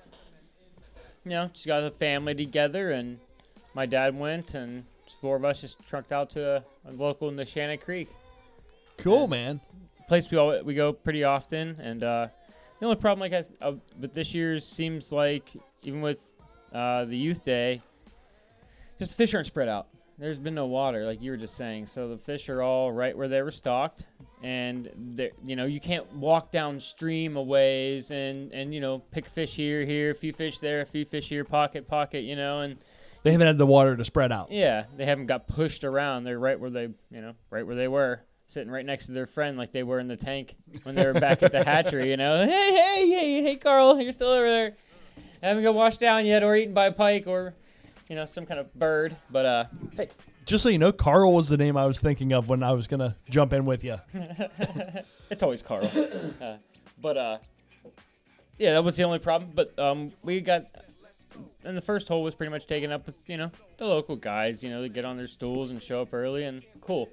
you 1.23 1.31
know, 1.31 1.49
just 1.53 1.65
got 1.65 1.81
the 1.81 1.91
family 1.91 2.35
together, 2.35 2.91
and 2.91 3.19
my 3.73 3.85
dad 3.85 4.17
went, 4.17 4.53
and 4.53 4.83
four 5.21 5.35
of 5.35 5.45
us 5.45 5.61
just 5.61 5.79
trucked 5.87 6.11
out 6.11 6.29
to 6.31 6.57
a, 6.57 6.63
a 6.89 6.91
local 6.91 7.29
in 7.29 7.35
the 7.35 7.45
Shannon 7.45 7.77
Creek 7.77 8.09
Cool, 8.97 9.27
man. 9.27 9.59
place 10.07 10.29
we 10.31 10.37
all 10.37 10.61
we 10.63 10.73
go 10.73 10.93
pretty 10.93 11.23
often. 11.23 11.77
And 11.79 12.03
uh, 12.03 12.27
the 12.79 12.85
only 12.85 12.97
problem, 12.97 13.19
like 13.19 13.33
I, 13.33 13.65
uh, 13.65 13.73
with 13.99 14.13
this 14.13 14.33
year 14.33 14.59
seems 14.59 15.11
like 15.11 15.49
even 15.83 16.01
with 16.01 16.19
uh, 16.73 17.05
the 17.05 17.17
youth 17.17 17.43
day, 17.43 17.81
just 18.99 19.11
the 19.11 19.17
fish 19.17 19.33
aren't 19.33 19.47
spread 19.47 19.67
out. 19.67 19.87
There's 20.17 20.39
been 20.39 20.55
no 20.55 20.65
water, 20.65 21.05
like 21.05 21.21
you 21.21 21.31
were 21.31 21.37
just 21.37 21.55
saying. 21.55 21.87
So 21.87 22.07
the 22.07 22.17
fish 22.17 22.47
are 22.49 22.61
all 22.61 22.91
right 22.91 23.15
where 23.17 23.27
they 23.27 23.41
were 23.41 23.51
stocked, 23.51 24.07
and 24.41 24.89
you 25.45 25.55
know 25.57 25.65
you 25.65 25.81
can't 25.81 26.09
walk 26.13 26.51
downstream 26.51 27.35
a 27.35 27.41
ways 27.43 28.11
and 28.11 28.53
and 28.55 28.73
you 28.73 28.79
know 28.79 28.99
pick 29.11 29.25
fish 29.25 29.53
here, 29.55 29.83
here, 29.85 30.11
a 30.11 30.15
few 30.15 30.31
fish 30.31 30.59
there, 30.59 30.81
a 30.81 30.85
few 30.85 31.03
fish 31.03 31.27
here, 31.27 31.43
pocket, 31.43 31.87
pocket, 31.87 32.21
you 32.23 32.35
know, 32.37 32.61
and 32.61 32.77
They 33.23 33.33
haven't 33.33 33.47
had 33.47 33.57
the 33.57 33.65
water 33.65 33.97
to 33.97 34.05
spread 34.05 34.31
out. 34.31 34.51
yeah, 34.51 34.85
they 34.95 35.05
haven't 35.05 35.25
got 35.25 35.47
pushed 35.47 35.83
around. 35.83 36.23
They're 36.23 36.39
right 36.39 36.57
where 36.59 36.69
they, 36.69 36.83
you 37.11 37.21
know, 37.21 37.33
right 37.49 37.65
where 37.67 37.75
they 37.75 37.89
were, 37.89 38.21
sitting 38.45 38.71
right 38.71 38.85
next 38.85 39.07
to 39.07 39.11
their 39.11 39.25
friend, 39.25 39.57
like 39.57 39.73
they 39.73 39.83
were 39.83 39.99
in 39.99 40.07
the 40.07 40.15
tank 40.15 40.55
when 40.83 40.95
they 40.95 41.05
were 41.05 41.19
back 41.19 41.43
at 41.43 41.51
the 41.51 41.63
hatchery. 41.65 42.09
You 42.11 42.17
know, 42.17 42.45
hey, 42.47 42.73
hey, 42.73 43.09
hey, 43.09 43.43
hey, 43.43 43.55
Carl, 43.57 43.99
you're 44.01 44.13
still 44.13 44.29
over 44.29 44.47
there. 44.49 44.77
Haven't 45.43 45.63
got 45.63 45.75
washed 45.75 45.99
down 45.99 46.25
yet, 46.25 46.41
or 46.41 46.55
eaten 46.55 46.73
by 46.73 46.85
a 46.87 46.91
pike, 46.93 47.27
or, 47.27 47.53
you 48.07 48.15
know, 48.15 48.25
some 48.25 48.45
kind 48.45 48.59
of 48.59 48.73
bird. 48.73 49.15
But 49.31 49.45
uh, 49.45 49.65
hey, 49.95 50.09
Just 50.45 50.63
so 50.63 50.69
you 50.69 50.77
know, 50.77 50.91
Carl 50.91 51.33
was 51.33 51.47
the 51.49 51.57
name 51.57 51.77
I 51.77 51.85
was 51.85 51.99
thinking 51.99 52.33
of 52.33 52.47
when 52.49 52.63
I 52.63 52.71
was 52.73 52.87
gonna 52.87 53.15
jump 53.29 53.53
in 53.53 53.65
with 53.65 53.83
you. 53.83 53.97
it's 55.29 55.43
always 55.43 55.61
Carl. 55.61 55.89
Uh, 56.41 56.57
but 57.01 57.17
uh, 57.17 57.37
yeah, 58.57 58.73
that 58.73 58.83
was 58.83 58.95
the 58.95 59.03
only 59.03 59.19
problem. 59.19 59.51
But 59.53 59.77
um, 59.79 60.11
we 60.23 60.39
got, 60.41 60.65
and 61.63 61.75
the 61.77 61.81
first 61.81 62.07
hole 62.07 62.23
was 62.23 62.35
pretty 62.35 62.51
much 62.51 62.67
taken 62.67 62.91
up 62.91 63.05
with 63.05 63.21
you 63.27 63.37
know 63.37 63.51
the 63.77 63.85
local 63.85 64.15
guys. 64.15 64.63
You 64.63 64.69
know, 64.69 64.81
they 64.81 64.89
get 64.89 65.05
on 65.05 65.17
their 65.17 65.27
stools 65.27 65.71
and 65.71 65.81
show 65.81 66.01
up 66.01 66.13
early, 66.13 66.43
and 66.45 66.63
cool. 66.81 67.09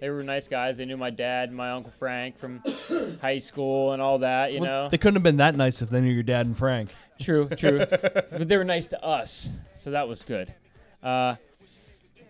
They 0.00 0.10
were 0.10 0.22
nice 0.22 0.46
guys. 0.46 0.76
They 0.76 0.84
knew 0.84 0.98
my 0.98 1.08
dad, 1.08 1.50
my 1.52 1.70
uncle 1.70 1.90
Frank 1.98 2.36
from 2.38 2.62
high 3.22 3.38
school, 3.38 3.92
and 3.92 4.02
all 4.02 4.18
that. 4.18 4.52
You 4.52 4.60
Well, 4.60 4.84
know, 4.84 4.88
they 4.90 4.98
couldn't 4.98 5.14
have 5.14 5.22
been 5.22 5.38
that 5.38 5.54
nice 5.54 5.80
if 5.80 5.88
they 5.88 6.00
knew 6.02 6.12
your 6.12 6.22
dad 6.22 6.44
and 6.46 6.56
Frank. 6.56 6.90
True, 7.18 7.48
true. 7.48 7.78
but 7.88 8.48
they 8.48 8.56
were 8.56 8.64
nice 8.64 8.86
to 8.86 9.02
us, 9.04 9.50
so 9.76 9.90
that 9.90 10.06
was 10.08 10.22
good. 10.22 10.52
Uh, 11.02 11.36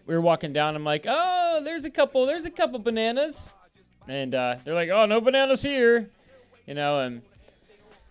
we 0.07 0.15
were 0.15 0.21
walking 0.21 0.53
down. 0.53 0.77
I'm 0.77 0.85
like, 0.85 1.07
oh, 1.09 1.61
there's 1.65 1.85
a 1.85 1.91
couple. 1.91 2.27
There's 2.27 2.45
a 2.45 2.51
couple 2.51 2.79
bananas, 2.79 3.49
and 4.07 4.35
uh, 4.35 4.57
they're 4.65 4.75
like, 4.75 4.91
oh, 4.91 5.07
no 5.07 5.21
bananas 5.21 5.63
here, 5.63 6.09
you 6.67 6.75
know. 6.75 7.01
And 7.01 7.23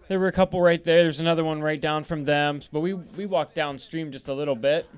there 0.08 0.20
were 0.20 0.28
a 0.28 0.34
couple 0.34 0.62
right 0.62 0.84
there. 0.84 1.04
There's 1.04 1.22
another 1.22 1.44
one 1.44 1.62
right 1.62 1.80
down 1.80 2.04
from 2.04 2.26
them. 2.26 2.62
But 2.72 2.82
we 2.82 2.94
we 2.94 3.26
walked 3.26 3.56
downstream 3.56 4.12
just 4.12 4.28
a 4.28 4.34
little 4.34 4.56
bit, 4.56 4.90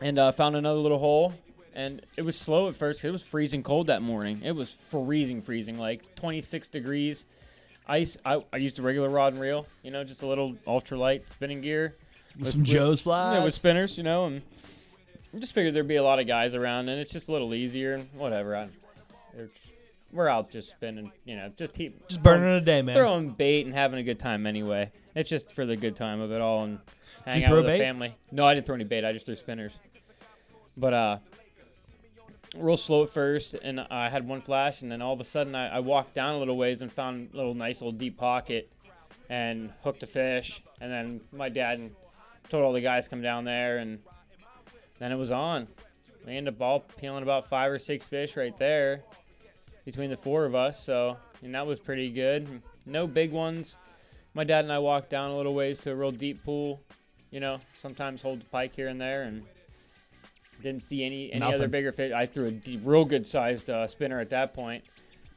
and 0.00 0.18
uh, 0.18 0.32
found 0.32 0.56
another 0.56 0.80
little 0.80 0.98
hole. 0.98 1.34
And 1.74 2.00
it 2.16 2.22
was 2.22 2.38
slow 2.38 2.68
at 2.68 2.76
first. 2.76 3.04
it 3.04 3.10
was 3.10 3.22
freezing 3.22 3.62
cold 3.62 3.88
that 3.88 4.00
morning. 4.00 4.40
It 4.42 4.52
was 4.52 4.72
freezing, 4.72 5.42
freezing, 5.42 5.76
like 5.78 6.14
26 6.16 6.68
degrees 6.68 7.26
ice. 7.86 8.16
I, 8.24 8.44
I 8.52 8.56
used 8.58 8.78
a 8.78 8.82
regular 8.82 9.08
rod 9.08 9.32
and 9.32 9.40
reel, 9.40 9.66
you 9.82 9.90
know, 9.90 10.04
just 10.04 10.22
a 10.22 10.26
little 10.26 10.54
ultralight 10.66 11.22
spinning 11.32 11.60
gear. 11.60 11.96
With 12.38 12.52
some 12.52 12.64
Joe's 12.64 13.00
flies. 13.00 13.36
Yeah, 13.36 13.44
with 13.44 13.54
spinners, 13.54 13.96
you 13.96 14.02
know, 14.02 14.26
and 14.26 14.42
I 15.34 15.38
just 15.38 15.54
figured 15.54 15.74
there'd 15.74 15.88
be 15.88 15.96
a 15.96 16.02
lot 16.02 16.18
of 16.18 16.26
guys 16.26 16.54
around, 16.54 16.88
and 16.88 17.00
it's 17.00 17.12
just 17.12 17.28
a 17.28 17.32
little 17.32 17.54
easier 17.54 17.94
and 17.94 18.08
whatever. 18.14 18.56
I, 18.56 18.68
we're 20.12 20.28
out 20.28 20.50
just 20.50 20.70
spinning, 20.70 21.12
you 21.24 21.36
know, 21.36 21.50
just 21.56 21.74
keep 21.74 22.08
Just 22.08 22.22
burning 22.22 22.48
a 22.48 22.60
day, 22.60 22.82
man. 22.82 22.94
throwing 22.94 23.30
bait 23.30 23.66
and 23.66 23.74
having 23.74 23.98
a 23.98 24.02
good 24.02 24.18
time 24.18 24.46
anyway. 24.46 24.90
It's 25.14 25.28
just 25.28 25.52
for 25.52 25.66
the 25.66 25.76
good 25.76 25.96
time 25.96 26.20
of 26.20 26.32
it 26.32 26.40
all 26.40 26.64
and 26.64 26.78
hang 27.24 27.40
you 27.40 27.46
out 27.46 27.50
throw 27.50 27.56
with 27.62 27.66
the 27.66 27.78
family. 27.78 28.14
No, 28.30 28.44
I 28.44 28.54
didn't 28.54 28.66
throw 28.66 28.74
any 28.74 28.84
bait. 28.84 29.04
I 29.04 29.12
just 29.12 29.26
threw 29.26 29.36
spinners. 29.36 29.78
But 30.76 30.94
uh, 30.94 31.18
real 32.58 32.76
slow 32.76 33.02
at 33.02 33.10
first, 33.10 33.54
and 33.54 33.80
I 33.80 34.08
had 34.08 34.26
one 34.26 34.40
flash, 34.40 34.82
and 34.82 34.90
then 34.90 35.02
all 35.02 35.12
of 35.12 35.20
a 35.20 35.24
sudden 35.24 35.54
I, 35.54 35.76
I 35.76 35.80
walked 35.80 36.14
down 36.14 36.34
a 36.34 36.38
little 36.38 36.56
ways 36.56 36.82
and 36.82 36.92
found 36.92 37.30
a 37.32 37.36
little 37.36 37.54
nice 37.54 37.80
little 37.80 37.92
deep 37.92 38.16
pocket, 38.16 38.72
and 39.28 39.72
hooked 39.82 40.02
a 40.02 40.06
fish. 40.06 40.62
And 40.80 40.92
then 40.92 41.20
my 41.32 41.48
dad 41.48 41.90
told 42.48 42.64
all 42.64 42.72
the 42.72 42.80
guys 42.80 43.08
come 43.08 43.22
down 43.22 43.44
there, 43.44 43.78
and 43.78 43.98
then 44.98 45.12
it 45.12 45.16
was 45.16 45.30
on. 45.30 45.68
We 46.26 46.36
ended 46.36 46.54
up 46.54 46.60
all 46.60 46.80
peeling 46.80 47.22
about 47.22 47.46
five 47.48 47.70
or 47.70 47.78
six 47.78 48.06
fish 48.08 48.36
right 48.36 48.56
there 48.56 49.02
between 49.84 50.10
the 50.10 50.16
four 50.16 50.44
of 50.44 50.54
us. 50.54 50.82
So, 50.82 51.16
and 51.42 51.54
that 51.54 51.66
was 51.66 51.78
pretty 51.78 52.10
good. 52.10 52.62
No 52.84 53.06
big 53.06 53.30
ones. 53.32 53.76
My 54.34 54.44
dad 54.44 54.64
and 54.64 54.72
I 54.72 54.78
walked 54.78 55.10
down 55.10 55.30
a 55.30 55.36
little 55.36 55.54
ways 55.54 55.80
to 55.80 55.92
a 55.92 55.94
real 55.94 56.10
deep 56.10 56.44
pool. 56.44 56.82
You 57.30 57.40
know, 57.40 57.60
sometimes 57.80 58.22
hold 58.22 58.40
the 58.40 58.44
pike 58.46 58.74
here 58.74 58.88
and 58.88 59.00
there, 59.00 59.24
and 59.24 59.44
didn't 60.62 60.82
see 60.82 61.04
any 61.04 61.32
any 61.32 61.44
other 61.44 61.68
bigger 61.68 61.92
fish. 61.92 62.12
I 62.12 62.26
threw 62.26 62.48
a 62.66 62.76
real 62.78 63.04
good 63.04 63.26
sized 63.26 63.70
uh, 63.70 63.86
spinner 63.86 64.20
at 64.20 64.30
that 64.30 64.54
point, 64.54 64.84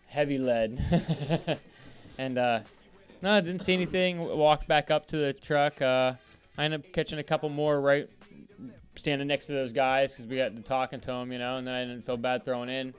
heavy 0.08 0.38
lead, 0.38 1.60
and 2.18 2.38
uh, 2.38 2.60
no, 3.22 3.32
I 3.32 3.42
didn't 3.42 3.62
see 3.62 3.74
anything. 3.74 4.20
Walked 4.20 4.68
back 4.68 4.92
up 4.92 5.08
to 5.08 5.18
the 5.18 5.34
truck. 5.34 5.82
Uh, 5.82 6.14
I 6.58 6.66
ended 6.66 6.86
up 6.86 6.94
catching 6.94 7.20
a 7.20 7.24
couple 7.24 7.50
more 7.50 7.80
right 7.80 8.10
standing 8.96 9.28
next 9.28 9.48
to 9.48 9.54
those 9.54 9.72
guys 9.72 10.14
because 10.14 10.26
we 10.26 10.38
got 10.38 10.56
to 10.56 10.62
talking 10.62 11.00
to 11.00 11.08
them, 11.08 11.32
you 11.32 11.40
know, 11.40 11.58
and 11.58 11.66
then 11.66 11.74
I 11.74 11.86
didn't 11.86 12.06
feel 12.06 12.18
bad 12.18 12.46
throwing 12.46 12.70
in. 12.70 12.94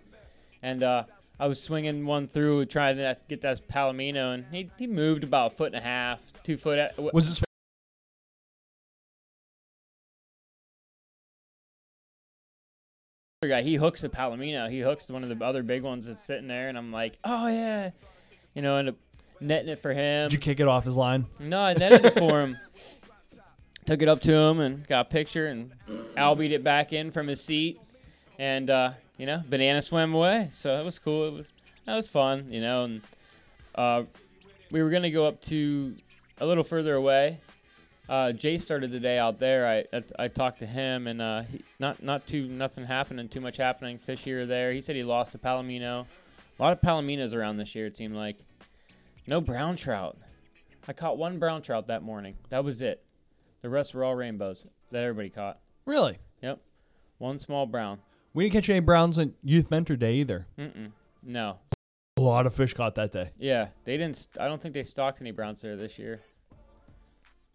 And 0.63 0.83
uh, 0.83 1.05
I 1.39 1.47
was 1.47 1.63
swinging 1.63 2.07
one 2.07 2.27
through 2.27 2.67
trying 2.67 2.97
to 2.97 3.17
get 3.29 3.41
that 3.43 3.67
palomino, 3.69 4.35
and 4.35 4.45
he, 4.51 4.71
he 4.79 4.87
moved 4.87 5.25
about 5.25 5.53
a 5.53 5.55
foot 5.55 5.69
and 5.69 5.77
a 5.77 5.81
half, 5.81 6.21
two 6.43 6.57
foot. 6.57 6.79
At, 6.79 6.99
Was 7.15 7.29
this 7.29 7.43
guy, 13.49 13.63
he 13.63 13.77
hooks 13.77 14.05
a 14.05 14.09
palomino. 14.11 14.71
He 14.71 14.81
hooks 14.81 15.09
one 15.09 15.23
of 15.23 15.31
the 15.31 15.43
other 15.43 15.63
big 15.63 15.83
ones 15.83 16.07
that's 16.07 16.23
sitting 16.23 16.47
there, 16.47 16.69
and 16.69 16.77
I'm 16.77 16.93
like, 16.93 17.19
oh 17.25 17.47
yeah, 17.47 17.89
you 18.53 18.61
know, 18.61 18.77
up 18.77 18.95
netting 19.41 19.71
it 19.71 19.79
for 19.79 19.95
him. 19.95 20.29
did 20.29 20.35
you 20.35 20.39
kick 20.39 20.61
it 20.61 20.69
off 20.69 20.85
his 20.85 20.95
line? 20.95 21.25
No, 21.39 21.59
I 21.59 21.73
netted 21.73 22.05
it 22.05 22.19
for 22.19 22.43
him. 22.43 22.59
Took 23.87 24.03
it 24.03 24.09
up 24.09 24.21
to 24.21 24.35
him 24.35 24.61
and 24.61 24.87
got 24.87 25.07
a 25.07 25.09
picture, 25.09 25.47
and 25.47 25.73
Al 26.19 26.37
beat 26.37 26.53
it 26.53 26.63
back 26.63 26.93
in 26.93 27.11
from 27.11 27.29
his 27.29 27.43
seat, 27.43 27.81
and 28.39 28.69
uh, 28.69 28.93
you 29.17 29.25
know, 29.25 29.43
banana 29.49 29.81
swam 29.81 30.13
away. 30.13 30.51
So 30.53 30.79
it 30.79 30.85
was 30.85 30.99
cool. 30.99 31.29
It 31.29 31.33
was 31.33 31.47
that 31.87 31.97
was 31.97 32.11
fun, 32.11 32.53
you 32.53 32.61
know. 32.61 32.85
And 32.85 33.01
uh, 33.75 34.03
we 34.71 34.83
were 34.83 34.91
gonna 34.91 35.11
go 35.11 35.25
up 35.25 35.41
to 35.45 35.97
a 36.41 36.45
little 36.47 36.63
further 36.63 36.95
away. 36.95 37.41
Uh, 38.11 38.33
Jay 38.33 38.59
started 38.59 38.91
the 38.91 38.99
day 38.99 39.19
out 39.19 39.39
there. 39.39 39.67
I 39.67 39.97
I, 39.97 40.25
I 40.25 40.29
talked 40.29 40.59
to 40.59 40.67
him, 40.67 41.07
and 41.07 41.23
uh, 41.23 41.43
he, 41.43 41.63
not 41.79 42.03
not 42.03 42.27
too 42.27 42.49
nothing 42.49 42.85
happening, 42.85 43.29
too 43.29 43.41
much 43.41 43.57
happening. 43.57 43.99
Fish 43.99 44.25
here 44.25 44.41
or 44.41 44.47
there. 44.47 44.73
He 44.73 44.81
said 44.81 44.97
he 44.97 45.05
lost 45.05 45.35
a 45.37 45.39
palomino. 45.39 46.07
A 46.59 46.63
lot 46.63 46.73
of 46.73 46.81
palominos 46.81 47.35
around 47.35 47.57
this 47.57 47.75
year. 47.75 47.87
It 47.87 47.97
seemed 47.97 48.17
like. 48.17 48.37
No 49.29 49.41
brown 49.41 49.77
trout. 49.77 50.19
I 50.89 50.93
caught 50.93 51.19
one 51.19 51.39
brown 51.39 51.63
trout 51.63 51.87
that 51.87 52.03
morning. 52.03 52.35
That 52.49 52.65
was 52.65 52.83
it. 52.83 53.05
The 53.63 53.69
rest 53.69 53.95
were 53.95 54.03
all 54.03 54.17
rainbows 54.17 54.67
that 54.91 55.05
everybody 55.05 55.31
caught. 55.31 55.61
Really? 55.87 56.19
Yep. 56.43 56.59
One 57.19 57.39
small 57.39 57.67
brown. 57.67 58.01
We 58.35 58.45
didn't 58.45 58.55
catch 58.55 58.71
any 58.71 58.81
browns 58.81 59.19
on 59.19 59.35
Youth 59.45 59.71
Mentor 59.71 59.95
Day 59.95 60.15
either. 60.15 60.49
Mm-mm. 60.59 60.91
No. 61.23 61.59
A 62.17 62.21
lot 62.21 62.47
of 62.47 62.55
fish 62.55 62.75
caught 62.75 62.97
that 62.97 63.13
day. 63.13 63.31
Yeah, 63.39 63.69
they 63.85 63.97
didn't. 63.97 64.17
St- 64.17 64.41
I 64.41 64.49
don't 64.49 64.61
think 64.61 64.75
they 64.75 64.83
stocked 64.83 65.21
any 65.21 65.31
browns 65.31 65.61
there 65.63 65.77
this 65.77 65.99
year. 65.99 66.21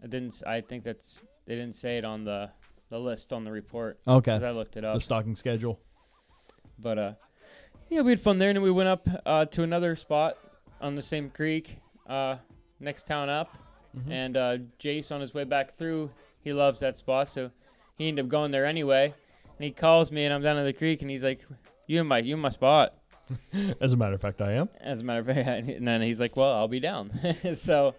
I 0.05 0.07
didn't. 0.07 0.43
I 0.45 0.62
think 0.62 0.83
that's. 0.83 1.25
They 1.47 1.55
didn't 1.55 1.75
say 1.75 1.97
it 1.97 2.05
on 2.05 2.24
the 2.24 2.51
the 2.91 3.00
list 3.00 3.33
on 3.33 3.43
the 3.43 3.51
report 3.51 4.00
Okay. 4.07 4.33
I 4.33 4.51
looked 4.51 4.77
it 4.77 4.85
up. 4.85 4.95
The 4.95 5.01
stocking 5.01 5.35
schedule. 5.35 5.79
But 6.77 7.00
uh, 7.00 7.13
yeah, 7.89 8.01
we 8.01 8.12
had 8.12 8.19
fun 8.19 8.38
there, 8.38 8.50
and 8.50 8.57
then 8.57 8.63
we 8.63 8.71
went 8.71 8.88
up 8.89 9.07
uh, 9.25 9.45
to 9.45 9.63
another 9.63 9.95
spot 9.95 10.38
on 10.79 10.93
the 10.93 11.01
same 11.01 11.31
creek. 11.31 11.77
Uh, 12.07 12.38
next 12.79 13.07
town 13.07 13.29
up, 13.29 13.55
and 14.09 14.38
uh, 14.38 14.57
Jace 14.79 15.12
on 15.12 15.21
his 15.21 15.33
way 15.33 15.43
back 15.43 15.71
through, 15.71 16.12
he 16.43 16.53
loves 16.53 16.79
that 16.81 16.97
spot, 16.97 17.29
so 17.29 17.50
he 17.97 18.07
ended 18.07 18.25
up 18.25 18.29
going 18.29 18.51
there 18.51 18.65
anyway. 18.65 19.05
And 19.05 19.63
he 19.63 19.71
calls 19.71 20.12
me, 20.12 20.25
and 20.25 20.33
I'm 20.33 20.43
down 20.43 20.57
in 20.57 20.65
the 20.65 20.74
creek, 20.74 21.01
and 21.01 21.09
he's 21.09 21.24
like, 21.24 21.43
"You 21.88 22.01
in 22.01 22.07
my 22.07 22.19
you 22.19 22.35
in 22.35 22.41
my 22.41 22.50
spot." 22.50 22.93
As 23.82 23.93
a 23.93 23.97
matter 23.97 24.13
of 24.13 24.21
fact, 24.21 24.39
I 24.41 24.51
am. 24.51 24.69
As 24.80 25.01
a 25.01 25.03
matter 25.03 25.21
of 25.21 25.25
fact, 25.25 25.47
and 25.69 25.88
then 25.88 26.01
he's 26.03 26.19
like, 26.19 26.36
"Well, 26.36 26.53
I'll 26.53 26.67
be 26.67 26.80
down." 26.80 27.12
so 27.56 27.95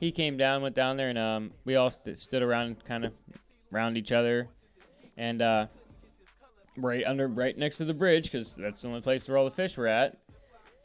he 0.00 0.10
came 0.10 0.36
down, 0.36 0.62
went 0.62 0.74
down 0.74 0.96
there, 0.96 1.10
and 1.10 1.18
um, 1.18 1.50
we 1.64 1.76
all 1.76 1.90
st- 1.90 2.18
stood 2.18 2.42
around, 2.42 2.84
kind 2.84 3.04
of 3.04 3.12
around 3.72 3.96
each 3.96 4.10
other, 4.12 4.48
and 5.16 5.42
uh, 5.42 5.66
right 6.76 7.04
under, 7.06 7.28
right 7.28 7.56
next 7.56 7.76
to 7.76 7.84
the 7.84 7.94
bridge, 7.94 8.24
because 8.24 8.56
that's 8.56 8.82
the 8.82 8.88
only 8.88 9.02
place 9.02 9.28
where 9.28 9.36
all 9.36 9.44
the 9.44 9.50
fish 9.50 9.76
were 9.76 9.86
at. 9.86 10.16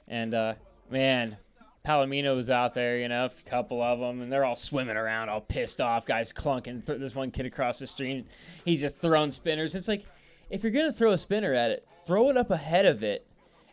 And 0.10 0.34
uh, 0.34 0.56
man, 0.92 1.38
Palomino 1.86 2.36
was 2.36 2.50
out 2.50 2.74
there, 2.74 2.98
you 3.00 3.08
know, 3.08 3.26
a 3.26 3.50
couple 3.50 3.82
of 3.82 4.00
them, 4.00 4.22
and 4.22 4.32
they're 4.32 4.44
all 4.46 4.56
swimming 4.56 4.98
around, 4.98 5.30
all 5.30 5.42
pissed 5.42 5.80
off. 5.80 6.06
Guys 6.06 6.34
clunking. 6.34 6.86
Th- 6.86 7.00
This 7.00 7.16
one 7.16 7.32
kid 7.32 7.46
across 7.46 7.80
the 7.80 7.88
stream, 7.88 8.26
he's 8.66 8.82
just 8.82 8.98
throwing 8.98 9.32
spinners. 9.32 9.76
It's 9.76 9.88
like, 9.88 10.06
if 10.50 10.62
you're 10.62 10.72
gonna 10.74 10.92
throw 10.92 11.12
a 11.12 11.18
spinner 11.18 11.54
at 11.54 11.72
it, 11.72 11.88
throw 12.06 12.30
it 12.30 12.38
up 12.38 12.52
ahead 12.52 12.86
of 12.86 13.02
it, 13.02 13.26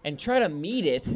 and 0.04 0.18
try 0.18 0.38
to 0.38 0.48
meet 0.48 0.86
it 0.86 1.06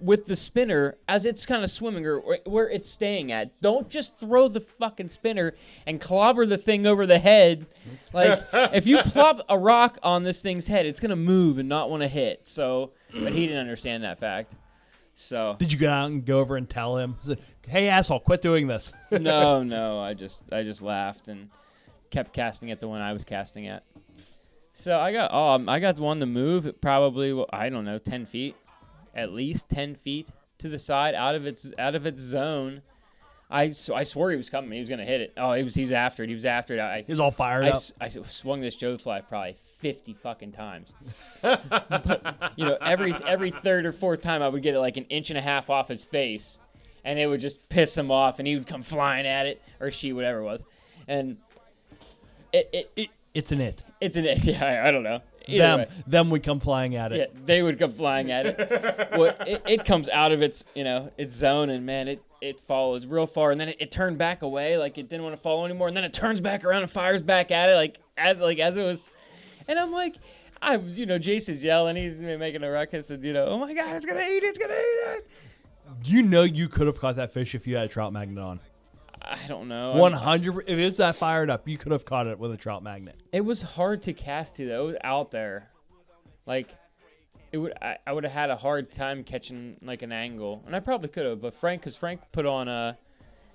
with 0.00 0.26
the 0.26 0.36
spinner 0.36 0.96
as 1.08 1.24
it's 1.24 1.46
kind 1.46 1.64
of 1.64 1.70
swimming 1.70 2.06
or 2.06 2.18
or 2.18 2.38
where 2.44 2.68
it's 2.68 2.88
staying 2.88 3.32
at. 3.32 3.60
Don't 3.60 3.88
just 3.88 4.18
throw 4.18 4.48
the 4.48 4.60
fucking 4.60 5.08
spinner 5.08 5.54
and 5.86 6.00
clobber 6.00 6.46
the 6.46 6.58
thing 6.58 6.86
over 6.86 7.06
the 7.06 7.18
head. 7.18 7.66
Like 8.12 8.42
if 8.52 8.86
you 8.86 8.98
plop 8.98 9.44
a 9.48 9.58
rock 9.58 9.98
on 10.02 10.22
this 10.22 10.40
thing's 10.42 10.66
head, 10.66 10.86
it's 10.86 11.00
gonna 11.00 11.16
move 11.16 11.58
and 11.58 11.68
not 11.68 11.90
want 11.90 12.02
to 12.02 12.08
hit. 12.08 12.46
So, 12.48 12.92
but 13.12 13.32
he 13.32 13.46
didn't 13.46 13.60
understand 13.60 14.04
that 14.04 14.18
fact. 14.18 14.54
So 15.14 15.56
Did 15.58 15.72
you 15.72 15.78
go 15.78 15.90
out 15.90 16.10
and 16.10 16.24
go 16.24 16.40
over 16.40 16.56
and 16.56 16.68
tell 16.68 16.96
him, 16.96 17.16
say, 17.22 17.36
"Hey, 17.66 17.88
asshole, 17.88 18.20
quit 18.20 18.42
doing 18.42 18.66
this"? 18.66 18.92
no, 19.10 19.62
no, 19.64 20.00
I 20.00 20.14
just 20.14 20.52
I 20.52 20.62
just 20.64 20.82
laughed 20.82 21.28
and 21.28 21.50
kept 22.10 22.32
casting 22.32 22.70
at 22.70 22.80
the 22.80 22.88
one 22.88 23.00
I 23.00 23.12
was 23.12 23.24
casting 23.24 23.68
at. 23.68 23.84
So 24.72 24.98
I 24.98 25.12
got 25.12 25.32
um 25.32 25.68
I 25.68 25.78
got 25.78 25.98
one 25.98 26.18
to 26.20 26.26
move 26.26 26.80
probably 26.80 27.32
well, 27.32 27.48
I 27.52 27.68
don't 27.68 27.84
know 27.84 27.98
ten 27.98 28.26
feet, 28.26 28.56
at 29.14 29.32
least 29.32 29.68
ten 29.68 29.94
feet 29.94 30.28
to 30.58 30.68
the 30.68 30.78
side 30.78 31.14
out 31.14 31.34
of 31.34 31.46
its 31.46 31.72
out 31.78 31.94
of 31.94 32.06
its 32.06 32.20
zone. 32.20 32.82
I 33.50 33.70
so 33.70 33.94
I 33.94 34.02
swore 34.04 34.30
he 34.30 34.36
was 34.36 34.48
coming. 34.50 34.72
He 34.72 34.80
was 34.80 34.88
gonna 34.88 35.04
hit 35.04 35.20
it. 35.20 35.32
Oh, 35.36 35.52
he 35.52 35.62
was 35.62 35.74
he 35.74 35.82
was 35.82 35.92
after 35.92 36.22
it. 36.24 36.28
He 36.28 36.34
was 36.34 36.44
after 36.46 36.74
it. 36.74 36.80
I 36.80 37.02
He 37.06 37.12
was 37.12 37.20
all 37.20 37.30
fired 37.30 37.64
I, 37.66 37.68
up. 37.70 37.82
I 38.00 38.06
s- 38.06 38.18
swung 38.24 38.60
this 38.60 38.74
Joe 38.74 38.96
fly 38.98 39.20
probably 39.20 39.56
fifty 39.78 40.14
fucking 40.14 40.52
times. 40.52 40.94
But, 41.42 42.52
you 42.56 42.64
know, 42.64 42.76
every 42.80 43.14
every 43.26 43.50
third 43.50 43.86
or 43.86 43.92
fourth 43.92 44.22
time 44.22 44.42
I 44.42 44.48
would 44.48 44.62
get 44.62 44.74
it 44.74 44.80
like 44.80 44.96
an 44.96 45.04
inch 45.04 45.30
and 45.30 45.38
a 45.38 45.42
half 45.42 45.68
off 45.70 45.88
his 45.88 46.04
face, 46.04 46.58
and 47.04 47.18
it 47.18 47.26
would 47.26 47.40
just 47.40 47.68
piss 47.68 47.96
him 47.96 48.10
off, 48.10 48.38
and 48.38 48.48
he 48.48 48.56
would 48.56 48.66
come 48.66 48.82
flying 48.82 49.26
at 49.26 49.46
it 49.46 49.62
or 49.78 49.90
she, 49.90 50.12
whatever 50.12 50.38
it 50.40 50.44
was, 50.44 50.62
and 51.06 51.36
it, 52.52 52.68
it 52.72 52.90
It, 52.96 53.08
it's 53.34 53.52
an 53.52 53.60
it. 53.60 53.84
it's 54.00 54.16
an 54.16 54.24
it. 54.24 54.42
yeah 54.44 54.64
I, 54.64 54.88
I 54.88 54.90
don't 54.90 55.02
know. 55.02 55.20
Either 55.46 55.58
them, 55.58 55.78
way. 55.80 55.88
them 56.06 56.30
would 56.30 56.42
come 56.42 56.60
flying 56.60 56.96
at 56.96 57.12
it. 57.12 57.18
Yeah, 57.18 57.40
they 57.44 57.62
would 57.62 57.78
come 57.78 57.92
flying 57.92 58.30
at 58.30 58.46
it. 58.46 59.08
well, 59.12 59.36
it, 59.46 59.62
it 59.66 59.84
comes 59.84 60.08
out 60.08 60.32
of 60.32 60.42
its, 60.42 60.64
you 60.74 60.84
know, 60.84 61.10
its 61.18 61.34
zone, 61.34 61.70
and 61.70 61.84
man, 61.84 62.08
it 62.08 62.22
it 62.40 62.60
follows 62.60 63.06
real 63.06 63.26
far, 63.26 63.50
and 63.50 63.60
then 63.60 63.70
it, 63.70 63.76
it 63.78 63.90
turned 63.90 64.18
back 64.18 64.42
away, 64.42 64.78
like 64.78 64.96
it 64.98 65.08
didn't 65.08 65.22
want 65.22 65.36
to 65.36 65.40
follow 65.40 65.64
anymore, 65.64 65.88
and 65.88 65.96
then 65.96 66.04
it 66.04 66.12
turns 66.12 66.40
back 66.40 66.64
around 66.64 66.82
and 66.82 66.90
fires 66.90 67.22
back 67.22 67.50
at 67.50 67.68
it, 67.68 67.74
like 67.74 67.98
as 68.16 68.40
like 68.40 68.58
as 68.58 68.76
it 68.76 68.82
was, 68.82 69.10
and 69.68 69.78
I'm 69.78 69.92
like, 69.92 70.16
I 70.62 70.76
was, 70.78 70.98
you 70.98 71.06
know, 71.06 71.18
Jason's 71.18 71.62
yelling, 71.62 71.96
he's 71.96 72.20
making 72.20 72.62
a 72.62 72.70
ruckus, 72.70 73.10
and 73.10 73.22
you 73.22 73.32
know, 73.32 73.44
oh 73.44 73.58
my 73.58 73.74
god, 73.74 73.96
it's 73.96 74.06
gonna 74.06 74.20
eat 74.20 74.42
it, 74.42 74.44
it's 74.44 74.58
gonna 74.58 74.72
eat 74.72 75.18
it. 75.18 75.28
You 76.04 76.22
know 76.22 76.42
you 76.42 76.68
could 76.68 76.86
have 76.86 76.98
caught 76.98 77.16
that 77.16 77.32
fish 77.32 77.54
if 77.54 77.66
you 77.66 77.76
had 77.76 77.84
a 77.84 77.88
trout 77.88 78.12
magnet 78.12 78.42
on. 78.42 78.60
I 79.24 79.46
don't 79.48 79.68
know. 79.68 79.92
One 79.92 80.12
hundred. 80.12 80.64
If 80.66 80.78
it's 80.78 80.98
that 80.98 81.16
fired 81.16 81.50
up, 81.50 81.68
you 81.68 81.78
could 81.78 81.92
have 81.92 82.04
caught 82.04 82.26
it 82.26 82.38
with 82.38 82.52
a 82.52 82.56
trout 82.56 82.82
magnet. 82.82 83.20
It 83.32 83.44
was 83.44 83.62
hard 83.62 84.02
to 84.02 84.12
cast 84.12 84.56
to 84.56 84.66
though. 84.66 84.84
It 84.84 84.86
was 84.86 84.96
out 85.02 85.30
there, 85.30 85.70
like 86.46 86.74
it 87.52 87.58
would. 87.58 87.72
I, 87.80 87.98
I 88.06 88.12
would 88.12 88.24
have 88.24 88.32
had 88.32 88.50
a 88.50 88.56
hard 88.56 88.90
time 88.90 89.24
catching 89.24 89.76
like 89.82 90.02
an 90.02 90.12
angle, 90.12 90.62
and 90.66 90.76
I 90.76 90.80
probably 90.80 91.08
could 91.08 91.26
have. 91.26 91.40
But 91.40 91.54
Frank, 91.54 91.82
because 91.82 91.96
Frank 91.96 92.20
put 92.32 92.46
on 92.46 92.68
uh 92.68 92.94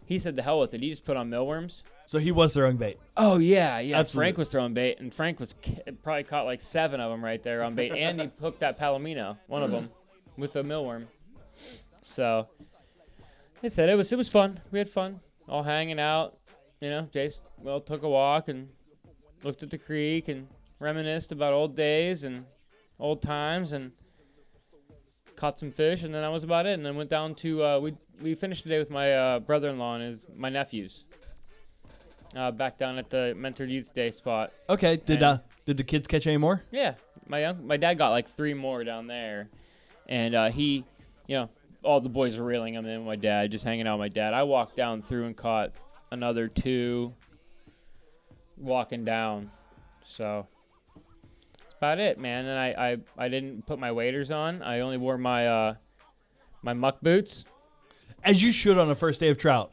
he 0.09 0.17
said 0.17 0.35
the 0.35 0.41
hell 0.41 0.59
with 0.59 0.73
it. 0.73 0.81
He 0.81 0.89
just 0.89 1.05
put 1.05 1.17
on 1.17 1.29
mealworms. 1.29 1.83
So 2.07 2.17
he 2.17 2.31
was 2.31 2.53
throwing 2.53 2.77
bait. 2.77 2.97
Oh 3.15 3.37
yeah, 3.37 3.77
yeah. 3.77 3.99
Absolutely. 3.99 4.25
Frank 4.25 4.37
was 4.39 4.49
throwing 4.49 4.73
bait, 4.73 4.99
and 4.99 5.13
Frank 5.13 5.39
was 5.39 5.53
ca- 5.63 5.83
probably 6.01 6.23
caught 6.23 6.45
like 6.45 6.61
seven 6.61 6.99
of 6.99 7.11
them 7.11 7.23
right 7.23 7.41
there 7.43 7.61
on 7.61 7.75
bait, 7.75 7.91
and 7.91 8.19
he 8.19 8.31
hooked 8.41 8.61
that 8.61 8.79
palomino, 8.79 9.37
one 9.45 9.61
of 9.61 9.69
them, 9.69 9.89
with 10.35 10.55
a 10.55 10.63
mealworm. 10.63 11.05
So, 12.03 12.47
I 13.61 13.67
said 13.67 13.89
it 13.89 13.95
was 13.95 14.11
it 14.11 14.17
was 14.17 14.29
fun. 14.29 14.59
We 14.71 14.79
had 14.79 14.89
fun, 14.89 15.19
all 15.49 15.63
hanging 15.63 15.99
out. 15.99 16.37
You 16.81 16.89
know, 16.89 17.07
Jace 17.11 17.41
well 17.57 17.81
took 17.81 18.03
a 18.03 18.09
walk 18.09 18.47
and 18.47 18.69
looked 19.43 19.63
at 19.63 19.69
the 19.69 19.77
creek 19.77 20.27
and 20.29 20.47
reminisced 20.79 21.31
about 21.31 21.53
old 21.53 21.75
days 21.75 22.23
and 22.23 22.45
old 22.99 23.21
times 23.21 23.71
and 23.73 23.91
caught 25.35 25.57
some 25.59 25.71
fish, 25.71 26.03
and 26.03 26.13
then 26.13 26.21
that 26.21 26.31
was 26.31 26.43
about 26.43 26.65
it. 26.65 26.73
And 26.73 26.85
then 26.85 26.95
went 26.95 27.09
down 27.09 27.35
to 27.35 27.63
uh, 27.63 27.79
we 27.79 27.95
we 28.21 28.35
finished 28.35 28.63
the 28.63 28.69
day 28.69 28.79
with 28.79 28.89
my 28.91 29.13
uh, 29.13 29.39
brother-in-law 29.39 29.95
and 29.95 30.03
his 30.03 30.25
my 30.35 30.49
nephews. 30.49 31.05
Uh, 32.35 32.51
back 32.51 32.77
down 32.77 32.99
at 32.99 33.09
the 33.09 33.33
Mentor 33.35 33.65
Youth 33.65 33.91
Day 33.93 34.11
spot. 34.11 34.51
Okay. 34.69 34.97
Did 34.97 35.15
And- 35.15 35.23
uh 35.23 35.37
did 35.65 35.77
the 35.77 35.83
kids 35.83 36.07
catch 36.07 36.25
any 36.25 36.37
more? 36.37 36.63
Yeah, 36.71 36.95
my 37.27 37.41
young, 37.41 37.65
my 37.67 37.77
dad 37.77 37.95
got 37.99 38.09
like 38.09 38.27
three 38.27 38.55
more 38.55 38.83
down 38.83 39.05
there, 39.05 39.49
and 40.07 40.33
uh, 40.33 40.49
he, 40.49 40.83
you 41.27 41.37
know, 41.37 41.49
all 41.83 42.01
the 42.01 42.09
boys 42.09 42.37
were 42.37 42.45
reeling 42.45 42.73
him 42.73 42.85
in. 42.85 43.05
My 43.05 43.15
dad 43.15 43.51
just 43.51 43.65
hanging 43.65 43.87
out 43.87 43.97
with 43.99 44.05
my 44.05 44.09
dad. 44.09 44.33
I 44.33 44.43
walked 44.43 44.75
down 44.75 45.01
through 45.01 45.25
and 45.25 45.35
caught 45.35 45.71
another 46.11 46.47
two. 46.47 47.13
Walking 48.57 49.05
down, 49.05 49.51
so 50.03 50.45
that's 51.57 51.75
about 51.77 51.97
it, 51.99 52.19
man. 52.19 52.43
And 52.45 52.59
I, 52.59 52.67
I, 53.17 53.25
I 53.25 53.29
didn't 53.29 53.65
put 53.65 53.79
my 53.79 53.93
waders 53.93 54.31
on. 54.31 54.61
I 54.61 54.81
only 54.81 54.97
wore 54.97 55.17
my 55.17 55.47
uh, 55.47 55.73
my 56.61 56.73
muck 56.73 56.99
boots. 56.99 57.45
As 58.21 58.43
you 58.43 58.51
should 58.51 58.77
on 58.77 58.89
the 58.89 58.95
first 58.95 59.21
day 59.21 59.29
of 59.29 59.37
trout. 59.37 59.71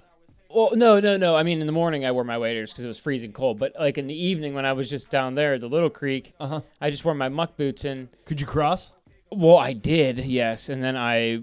Well, 0.55 0.71
no, 0.77 1.01
no, 1.01 1.17
no. 1.17 1.35
I 1.35 1.43
mean, 1.43 1.61
in 1.61 1.67
the 1.67 1.73
morning 1.73 2.07
I 2.07 2.13
wore 2.13 2.23
my 2.23 2.39
waders 2.39 2.71
because 2.71 2.85
it 2.85 2.87
was 2.87 3.01
freezing 3.01 3.33
cold. 3.33 3.59
But 3.59 3.73
like 3.77 3.99
in 3.99 4.07
the 4.07 4.15
evening 4.15 4.55
when 4.55 4.65
I 4.65 4.73
was 4.73 4.89
just 4.89 5.11
down 5.11 5.35
there 5.35 5.55
at 5.55 5.61
the 5.61 5.69
little 5.69 5.91
creek, 5.91 6.33
Uh 6.39 6.47
huh. 6.47 6.61
I 6.81 6.91
just 6.91 7.05
wore 7.05 7.15
my 7.15 7.29
muck 7.29 7.57
boots 7.57 7.85
and 7.85 8.09
Could 8.25 8.41
you 8.41 8.47
cross? 8.47 8.93
Well, 9.33 9.57
I 9.57 9.73
did, 9.73 10.19
yes, 10.19 10.69
and 10.69 10.81
then 10.81 10.97
I, 10.97 11.41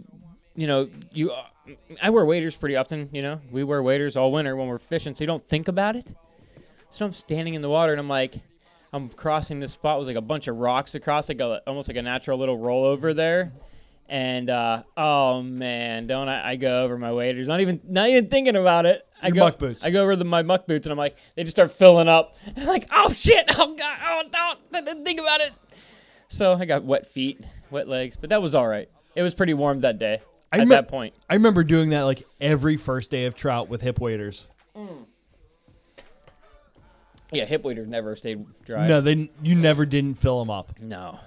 you 0.55 0.67
know, 0.67 0.89
you, 1.11 1.31
uh, 1.31 1.45
I 2.01 2.09
wear 2.09 2.25
waders 2.25 2.55
pretty 2.55 2.75
often. 2.75 3.09
You 3.11 3.21
know, 3.21 3.41
we 3.51 3.63
wear 3.63 3.81
waders 3.81 4.15
all 4.15 4.31
winter 4.31 4.55
when 4.55 4.67
we're 4.67 4.79
fishing, 4.79 5.15
so 5.15 5.23
you 5.23 5.27
don't 5.27 5.45
think 5.47 5.67
about 5.67 5.95
it. 5.95 6.13
So 6.89 7.05
I'm 7.05 7.13
standing 7.13 7.55
in 7.55 7.61
the 7.61 7.69
water 7.69 7.91
and 7.91 7.99
I'm 7.99 8.09
like, 8.09 8.35
I'm 8.91 9.09
crossing 9.09 9.59
this 9.59 9.71
spot 9.71 9.97
with 9.97 10.07
like 10.07 10.17
a 10.17 10.21
bunch 10.21 10.47
of 10.47 10.57
rocks 10.57 10.93
across, 10.93 11.27
like 11.27 11.39
a 11.39 11.63
almost 11.65 11.87
like 11.87 11.97
a 11.97 12.03
natural 12.03 12.37
little 12.37 12.57
rollover 12.57 13.15
there. 13.15 13.51
And 14.07 14.49
uh, 14.49 14.83
oh 14.95 15.41
man, 15.41 16.05
don't 16.05 16.29
I, 16.29 16.51
I 16.51 16.55
go 16.55 16.83
over 16.83 16.97
my 16.99 17.11
waders? 17.11 17.47
Not 17.47 17.61
even 17.61 17.81
not 17.87 18.09
even 18.09 18.27
thinking 18.27 18.55
about 18.55 18.85
it. 18.85 19.07
I 19.23 19.27
Your 19.27 19.35
go, 19.35 19.39
muck 19.45 19.57
boots. 19.57 19.83
I 19.83 19.89
go 19.89 20.03
over 20.03 20.15
the, 20.15 20.25
my 20.25 20.43
muck 20.43 20.67
boots 20.67 20.85
and 20.85 20.91
I'm 20.91 20.97
like, 20.97 21.17
they 21.35 21.43
just 21.43 21.55
start 21.55 21.71
filling 21.71 22.07
up. 22.07 22.35
I'm 22.57 22.67
like, 22.67 22.87
oh 22.91 23.11
shit, 23.11 23.45
oh 23.57 23.73
god, 23.73 23.97
oh 24.05 24.23
don't, 24.29 24.59
I 24.73 24.81
didn't 24.81 25.05
think 25.05 25.19
about 25.19 25.41
it. 25.41 25.53
So 26.27 26.53
I 26.53 26.65
got 26.65 26.83
wet 26.83 27.07
feet, 27.07 27.41
wet 27.71 27.87
legs, 27.87 28.17
but 28.17 28.29
that 28.29 28.41
was 28.41 28.53
all 28.53 28.67
right. 28.67 28.89
It 29.15 29.23
was 29.23 29.33
pretty 29.33 29.55
warm 29.55 29.81
that 29.81 29.97
day. 29.97 30.21
I 30.53 30.57
at 30.59 30.67
remem- 30.67 30.69
that 30.69 30.87
point, 30.87 31.13
I 31.29 31.33
remember 31.33 31.63
doing 31.63 31.89
that 31.89 32.03
like 32.03 32.23
every 32.39 32.77
first 32.77 33.09
day 33.09 33.25
of 33.25 33.35
trout 33.35 33.67
with 33.69 33.81
hip 33.81 33.99
waders. 33.99 34.45
Mm. 34.75 35.05
yeah, 37.31 37.45
hip 37.45 37.63
waders 37.63 37.87
never 37.87 38.15
stayed 38.15 38.45
dry. 38.63 38.87
No, 38.87 39.01
they 39.01 39.29
you 39.41 39.55
never 39.55 39.85
didn't 39.85 40.19
fill 40.21 40.39
them 40.39 40.49
up. 40.49 40.79
no, 40.79 41.19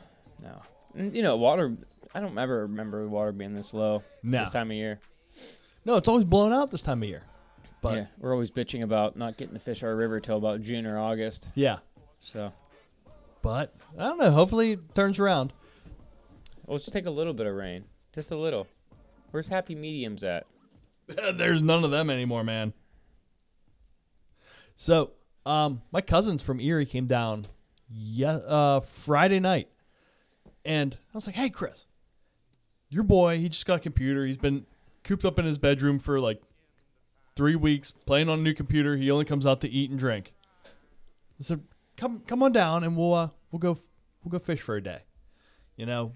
no. 0.43 0.63
And, 0.95 1.15
you 1.15 1.23
know, 1.23 1.37
water. 1.37 1.77
I 2.15 2.21
don't 2.21 2.39
ever 2.39 2.63
remember 2.63 3.07
water 3.07 3.33
being 3.33 3.55
this 3.55 3.75
low 3.75 4.03
No. 4.23 4.39
this 4.39 4.51
time 4.51 4.71
of 4.71 4.77
year. 4.77 4.99
No, 5.85 5.97
it's 5.97 6.09
always 6.09 6.25
blown 6.25 6.53
out 6.55 6.71
this 6.71 6.81
time 6.81 7.03
of 7.03 7.09
year. 7.09 7.23
But 7.83 7.95
yeah, 7.95 8.07
we're 8.19 8.33
always 8.33 8.51
bitching 8.51 8.83
about 8.83 9.17
not 9.17 9.37
getting 9.37 9.53
to 9.55 9.61
fish 9.61 9.83
our 9.83 9.95
river 9.95 10.19
till 10.21 10.39
about 10.39 10.63
June 10.63 10.87
or 10.87 10.99
August. 10.99 11.49
yeah. 11.55 11.79
So 12.21 12.53
But 13.43 13.75
I 13.99 14.05
don't 14.05 14.19
know. 14.19 14.31
Hopefully 14.31 14.73
it 14.73 14.95
turns 14.95 15.19
around. 15.19 15.53
Let's 16.67 16.85
just 16.85 16.95
take 16.95 17.05
a 17.07 17.11
little 17.11 17.35
bit 17.35 17.47
of 17.47 17.55
rain, 17.55 17.85
just 18.15 18.31
a 18.31 18.37
little. 18.37 18.67
Where's 19.37 19.49
happy 19.49 19.75
mediums 19.75 20.25
at? 20.25 20.47
There's 21.07 21.61
none 21.61 21.85
of 21.85 21.91
them 21.91 22.09
anymore, 22.09 22.43
man. 22.43 22.73
So, 24.77 25.11
um, 25.45 25.83
my 25.93 26.01
cousins 26.01 26.43
from 26.43 26.59
Erie 26.59 26.87
came 26.87 27.07
down, 27.07 27.45
yeah, 27.87 28.37
uh, 28.37 28.81
Friday 28.81 29.39
night, 29.39 29.69
and 30.65 30.95
I 30.95 31.15
was 31.19 31.27
like, 31.27 31.37
"Hey, 31.37 31.51
Chris, 31.51 31.85
your 32.89 33.03
boy, 33.03 33.39
he 33.39 33.51
just 33.51 33.67
got 33.67 33.75
a 33.75 33.81
computer. 33.81 34.25
He's 34.25 34.39
been 34.39 34.65
cooped 35.05 35.27
up 35.27 35.39
in 35.39 35.45
his 35.45 35.59
bedroom 35.59 35.99
for 35.99 36.19
like 36.19 36.41
three 37.35 37.57
weeks 37.57 37.91
playing 37.91 38.31
on 38.31 38.39
a 38.39 38.43
new 38.43 38.55
computer. 38.55 38.97
He 38.97 39.11
only 39.11 39.27
comes 39.27 39.45
out 39.45 39.61
to 39.61 39.69
eat 39.69 39.91
and 39.91 39.99
drink." 39.99 40.33
I 41.39 41.43
said, 41.43 41.61
"Come, 41.99 42.23
come 42.27 42.43
on 42.43 42.53
down, 42.53 42.85
and 42.85 42.97
we'll 42.97 43.13
uh, 43.13 43.29
we'll 43.53 43.61
go 43.61 43.77
we'll 44.25 44.31
go 44.31 44.39
fish 44.39 44.63
for 44.63 44.77
a 44.77 44.83
day." 44.83 45.03
You 45.77 45.85
know, 45.85 46.13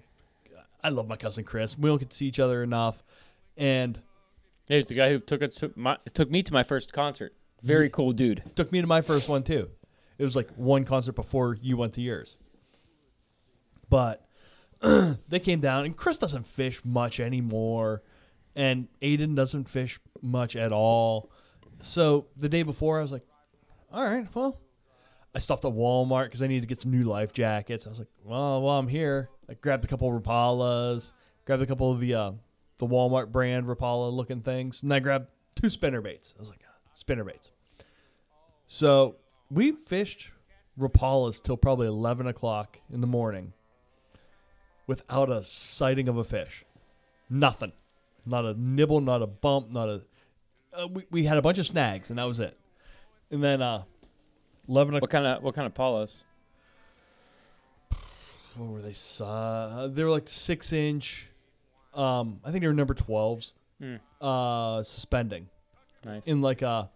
I 0.83 0.89
love 0.89 1.07
my 1.07 1.17
cousin 1.17 1.43
Chris. 1.43 1.77
We 1.77 1.87
don't 1.87 1.99
get 1.99 2.09
to 2.09 2.15
see 2.15 2.25
each 2.25 2.39
other 2.39 2.63
enough, 2.63 3.03
and 3.61 4.01
He's 4.77 4.85
the 4.85 4.93
guy 4.93 5.09
who 5.09 5.19
took 5.19 5.41
it 5.41 5.51
to 5.57 5.71
my, 5.75 5.97
took 6.13 6.31
me 6.31 6.43
to 6.43 6.53
my 6.53 6.63
first 6.63 6.93
concert. 6.93 7.33
Very 7.61 7.89
cool 7.89 8.13
dude. 8.13 8.41
Took 8.55 8.71
me 8.71 8.79
to 8.79 8.87
my 8.87 9.01
first 9.01 9.27
one 9.27 9.43
too. 9.43 9.69
It 10.17 10.23
was 10.23 10.35
like 10.35 10.49
one 10.55 10.85
concert 10.85 11.11
before 11.13 11.57
you 11.61 11.75
went 11.75 11.93
to 11.95 12.01
yours. 12.01 12.37
But 13.89 14.25
they 14.81 15.39
came 15.39 15.59
down, 15.59 15.85
and 15.85 15.97
Chris 15.97 16.17
doesn't 16.17 16.47
fish 16.47 16.85
much 16.85 17.19
anymore, 17.19 18.01
and 18.55 18.87
Aiden 19.01 19.35
doesn't 19.35 19.69
fish 19.69 19.99
much 20.21 20.55
at 20.55 20.71
all. 20.71 21.31
So 21.81 22.27
the 22.37 22.47
day 22.47 22.63
before, 22.63 22.99
I 22.99 23.01
was 23.01 23.11
like, 23.11 23.25
"All 23.91 24.03
right, 24.03 24.27
well." 24.33 24.57
I 25.33 25.39
stopped 25.39 25.63
at 25.63 25.71
Walmart 25.71 26.25
because 26.25 26.41
I 26.41 26.47
needed 26.47 26.61
to 26.61 26.67
get 26.67 26.81
some 26.81 26.91
new 26.91 27.03
life 27.03 27.31
jackets. 27.31 27.87
I 27.87 27.89
was 27.89 27.99
like, 27.99 28.09
"Well, 28.23 28.61
while 28.61 28.79
I'm 28.79 28.87
here, 28.87 29.29
I 29.49 29.53
grabbed 29.53 29.85
a 29.85 29.87
couple 29.87 30.13
of 30.13 30.21
Rapalas, 30.21 31.11
grabbed 31.45 31.61
a 31.61 31.67
couple 31.67 31.91
of 31.91 31.99
the 31.99 32.15
uh, 32.15 32.31
the 32.81 32.87
Walmart 32.87 33.31
brand 33.31 33.67
Rapala 33.67 34.11
looking 34.11 34.41
things, 34.41 34.81
and 34.81 34.91
I 34.91 34.97
grabbed 34.97 35.27
two 35.55 35.69
spinner 35.69 36.01
baits. 36.01 36.33
I 36.35 36.41
was 36.41 36.49
like, 36.49 36.61
spinner 36.95 37.23
baits. 37.23 37.51
So 38.65 39.17
we 39.51 39.73
fished 39.85 40.31
Rapalas 40.79 41.43
till 41.43 41.57
probably 41.57 41.85
11 41.85 42.25
o'clock 42.25 42.79
in 42.91 42.99
the 42.99 43.05
morning 43.05 43.53
without 44.87 45.31
a 45.31 45.43
sighting 45.43 46.07
of 46.07 46.17
a 46.17 46.23
fish. 46.23 46.65
Nothing. 47.29 47.71
Not 48.25 48.45
a 48.45 48.55
nibble, 48.55 48.99
not 48.99 49.21
a 49.21 49.27
bump, 49.27 49.71
not 49.71 49.87
a. 49.87 50.01
Uh, 50.73 50.87
we, 50.87 51.05
we 51.11 51.25
had 51.25 51.37
a 51.37 51.41
bunch 51.43 51.59
of 51.59 51.67
snags, 51.67 52.09
and 52.09 52.17
that 52.17 52.23
was 52.23 52.39
it. 52.39 52.57
And 53.29 53.43
then 53.43 53.61
uh, 53.61 53.83
11 54.67 54.95
o'clock. 54.95 55.01
What 55.03 55.11
kind 55.11 55.27
of 55.27 55.43
what 55.43 55.53
kind 55.53 55.67
of 55.67 55.75
Paulos? 55.75 56.23
What 58.55 58.69
were 58.69 58.81
they? 58.81 58.95
Uh, 59.23 59.87
they 59.87 60.03
were 60.03 60.09
like 60.09 60.27
six 60.27 60.73
inch. 60.73 61.27
Um, 61.93 62.39
I 62.43 62.51
think 62.51 62.61
they 62.61 62.67
were 62.67 62.73
number 62.73 62.93
12s. 62.93 63.51
Hmm. 63.79 63.95
Uh, 64.19 64.83
suspending. 64.83 65.47
Nice. 66.03 66.23
in 66.25 66.41
like 66.41 66.63
a 66.63 66.89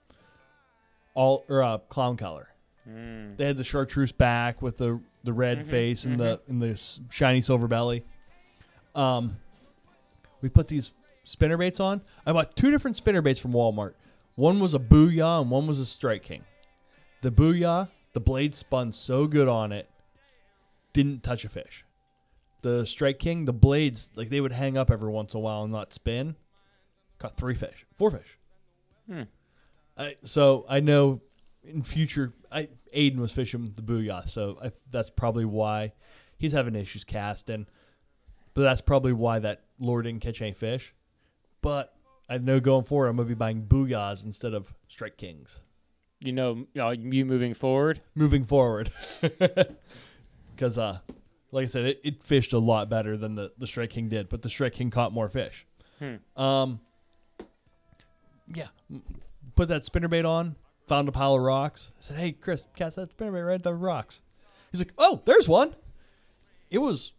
all 1.14 1.46
or 1.48 1.62
a 1.62 1.80
clown 1.90 2.18
color. 2.18 2.48
Mm. 2.90 3.38
They 3.38 3.46
had 3.46 3.56
the 3.58 3.64
chartreuse 3.64 4.12
back 4.12 4.62
with 4.64 4.78
the 4.78 5.00
the 5.24 5.32
red 5.34 5.60
Mhm, 5.66 5.70
face 5.70 6.06
and 6.06 6.20
the 6.20 6.40
and 6.48 6.62
the 6.62 6.80
shiny 7.12 7.42
silver 7.42 7.68
belly. 7.68 8.04
Um, 8.96 9.38
we 10.42 10.50
put 10.50 10.68
these 10.68 10.92
spinner 11.24 11.58
baits 11.58 11.80
on. 11.80 12.02
I 12.26 12.32
bought 12.32 12.56
two 12.56 12.72
different 12.72 12.98
spinner 12.98 13.22
baits 13.22 13.40
from 13.40 13.52
Walmart. 13.54 13.94
One 14.36 14.60
was 14.60 14.74
a 14.74 14.80
Booyah 14.80 15.42
and 15.42 15.52
one 15.52 15.68
was 15.68 15.80
a 15.80 15.86
Strike 15.86 16.24
King. 16.24 16.44
The 17.22 17.32
Booyah, 17.32 17.90
the 18.14 18.20
blade 18.20 18.56
spun 18.56 18.92
so 18.92 19.28
good 19.28 19.48
on 19.48 19.72
it, 19.72 19.90
didn't 20.94 21.24
touch 21.24 21.46
a 21.46 21.50
fish. 21.50 21.86
The 22.66 22.84
Strike 22.88 23.20
King, 23.20 23.46
the 23.46 23.54
blades 23.54 24.10
like 24.16 24.32
they 24.32 24.42
would 24.42 24.52
hang 24.52 24.76
up 24.76 24.90
every 24.90 25.12
once 25.12 25.36
in 25.36 25.38
a 25.38 25.40
while 25.40 25.62
and 25.62 25.72
not 25.72 25.94
spin. 25.94 26.36
Caught 27.20 27.38
three 27.38 27.54
fish, 27.54 27.86
four 27.94 28.10
fish. 28.10 28.40
Hmm. 29.08 29.22
I, 29.96 30.16
so 30.24 30.66
I 30.68 30.80
know 30.80 31.22
in 31.64 31.84
future, 31.84 32.34
I 32.52 32.70
Aiden 32.92 33.18
was 33.18 33.32
fishing 33.32 33.72
the 33.76 33.84
booyah, 33.84 34.28
so 34.28 34.58
I, 34.64 34.72
that's 34.90 35.12
probably 35.12 35.46
why 35.46 35.94
he's 36.40 36.54
having 36.54 36.74
issues 36.74 37.04
casting. 37.04 37.68
But 38.56 38.64
that's 38.64 38.82
probably 38.82 39.14
why 39.14 39.38
that 39.38 39.66
lure 39.78 40.02
didn't 40.02 40.24
catch 40.24 40.42
any 40.42 40.54
fish. 40.54 40.92
But 41.62 41.94
I 42.28 42.40
know 42.40 42.60
going 42.60 42.86
forward, 42.86 43.10
I'm 43.10 43.18
gonna 43.18 43.30
be 43.30 43.36
buying 43.36 43.62
booyahs 43.62 44.26
instead 44.26 44.56
of 44.56 44.74
strike 44.88 45.18
kings. 45.18 45.60
You 46.24 46.32
know, 46.32 46.66
you 46.74 47.26
moving 47.26 47.54
forward. 47.54 48.02
Moving 48.16 48.44
forward, 48.44 48.90
because 50.56 50.80
uh, 50.80 50.98
like 51.56 51.64
I 51.64 51.68
said, 51.68 51.86
it, 51.86 52.02
it 52.04 52.24
fished 52.24 52.54
a 52.54 52.60
lot 52.60 52.90
better 52.90 53.16
than 53.18 53.36
the 53.36 53.52
the 53.58 53.66
strike 53.68 53.90
king 53.92 54.10
did, 54.10 54.30
but 54.30 54.42
the 54.42 54.50
strike 54.50 54.74
king 54.74 54.92
caught 54.92 55.14
more 55.14 55.30
fish. 55.30 55.66
Hmm. 56.00 56.16
Um, 56.42 56.80
yeah, 58.54 58.68
put 59.56 59.70
that 59.70 59.84
spinnerbait 59.84 60.28
on. 60.28 60.56
Found 60.88 61.08
a 61.10 61.12
pile 61.12 61.34
of 61.34 61.42
rocks. 61.42 61.90
I 61.98 62.02
said, 62.02 62.18
"Hey, 62.18 62.32
Chris, 62.34 62.64
cast 62.76 62.98
that 62.98 63.16
spinnerbait 63.18 63.48
right 63.48 63.56
at 63.56 63.64
the 63.64 63.74
rocks." 63.74 64.22
He's 64.72 64.82
like, 64.82 64.94
"Oh, 64.98 65.22
there's 65.26 65.48
one." 65.48 65.76
It 66.70 66.78
was 66.80 67.14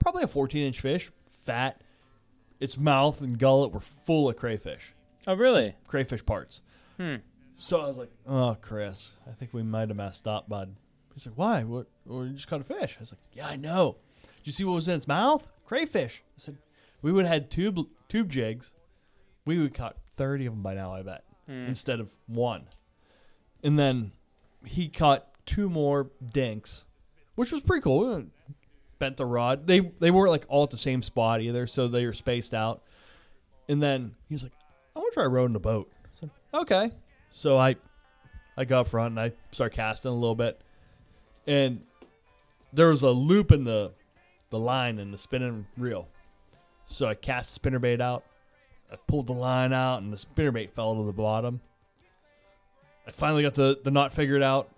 probably 0.00 0.22
a 0.22 0.28
14 0.28 0.66
inch 0.66 0.80
fish, 0.80 1.10
fat. 1.44 1.80
Its 2.60 2.76
mouth 2.78 3.20
and 3.20 3.38
gullet 3.38 3.72
were 3.72 3.82
full 4.06 4.28
of 4.28 4.36
crayfish, 4.36 4.94
Oh, 5.26 5.34
really? 5.34 5.74
crayfish 5.88 6.24
parts. 6.24 6.60
Hmm. 6.96 7.16
So 7.56 7.80
I 7.80 7.86
was 7.88 7.96
like, 7.98 8.10
"Oh, 8.26 8.56
Chris, 8.60 9.10
I 9.28 9.32
think 9.32 9.52
we 9.52 9.62
might 9.62 9.88
have 9.88 9.96
messed 9.96 10.26
up, 10.26 10.48
bud." 10.48 10.74
He's 11.14 11.26
like, 11.26 11.36
"Why? 11.36 11.62
What? 11.64 11.86
Well, 12.06 12.24
you 12.26 12.32
just 12.32 12.48
caught 12.48 12.60
a 12.60 12.64
fish." 12.64 12.96
I 12.98 13.00
was 13.00 13.12
like, 13.12 13.20
"Yeah, 13.32 13.48
I 13.48 13.56
know. 13.56 13.96
Did 14.38 14.46
you 14.46 14.52
see 14.52 14.64
what 14.64 14.74
was 14.74 14.88
in 14.88 14.94
its 14.94 15.06
mouth? 15.08 15.46
Crayfish." 15.66 16.22
I 16.36 16.38
said, 16.38 16.58
"We 17.02 17.12
would 17.12 17.24
have 17.24 17.32
had 17.32 17.50
tube 17.50 17.78
tube 18.08 18.28
jigs. 18.30 18.70
We 19.44 19.58
would 19.58 19.68
have 19.68 19.74
caught 19.74 19.96
thirty 20.16 20.46
of 20.46 20.54
them 20.54 20.62
by 20.62 20.74
now, 20.74 20.94
I 20.94 21.02
bet, 21.02 21.24
Hmm. 21.46 21.66
instead 21.66 22.00
of 22.00 22.10
one." 22.26 22.66
And 23.62 23.78
then 23.78 24.12
he 24.64 24.88
caught 24.88 25.28
two 25.46 25.68
more 25.68 26.10
dinks, 26.32 26.84
which 27.34 27.52
was 27.52 27.60
pretty 27.60 27.82
cool. 27.82 28.16
We 28.16 28.26
Bent 28.98 29.16
the 29.16 29.26
rod. 29.26 29.66
They 29.66 29.80
they 29.80 30.10
weren't 30.12 30.30
like 30.30 30.44
all 30.48 30.62
at 30.64 30.70
the 30.70 30.78
same 30.78 31.02
spot 31.02 31.40
either, 31.40 31.66
so 31.66 31.88
they 31.88 32.06
were 32.06 32.12
spaced 32.12 32.54
out. 32.54 32.82
And 33.68 33.82
then 33.82 34.14
he's 34.28 34.42
like, 34.44 34.52
"I 34.94 35.00
want 35.00 35.12
to 35.12 35.14
try 35.14 35.24
rowing 35.24 35.52
the 35.52 35.58
boat." 35.60 35.90
I 36.04 36.08
said, 36.12 36.30
"Okay." 36.54 36.92
So 37.32 37.58
I 37.58 37.74
I 38.56 38.64
go 38.64 38.80
up 38.80 38.88
front 38.88 39.12
and 39.12 39.20
I 39.20 39.32
start 39.50 39.72
casting 39.72 40.10
a 40.12 40.14
little 40.14 40.36
bit, 40.36 40.60
and 41.46 41.80
there 42.72 42.88
was 42.88 43.02
a 43.02 43.10
loop 43.10 43.52
in 43.52 43.64
the 43.64 43.92
the 44.50 44.58
line 44.58 44.98
in 44.98 45.10
the 45.10 45.18
spinning 45.18 45.66
reel. 45.76 46.08
So 46.86 47.06
I 47.06 47.14
cast 47.14 47.54
the 47.62 47.70
spinnerbait 47.70 48.00
out. 48.00 48.24
I 48.92 48.96
pulled 49.06 49.26
the 49.28 49.32
line 49.32 49.72
out, 49.72 50.02
and 50.02 50.12
the 50.12 50.18
spinnerbait 50.18 50.72
fell 50.72 50.94
to 50.94 51.04
the 51.06 51.12
bottom. 51.12 51.60
I 53.06 53.10
finally 53.10 53.42
got 53.42 53.54
the, 53.54 53.78
the 53.82 53.90
knot 53.90 54.12
figured 54.12 54.42
out, 54.42 54.70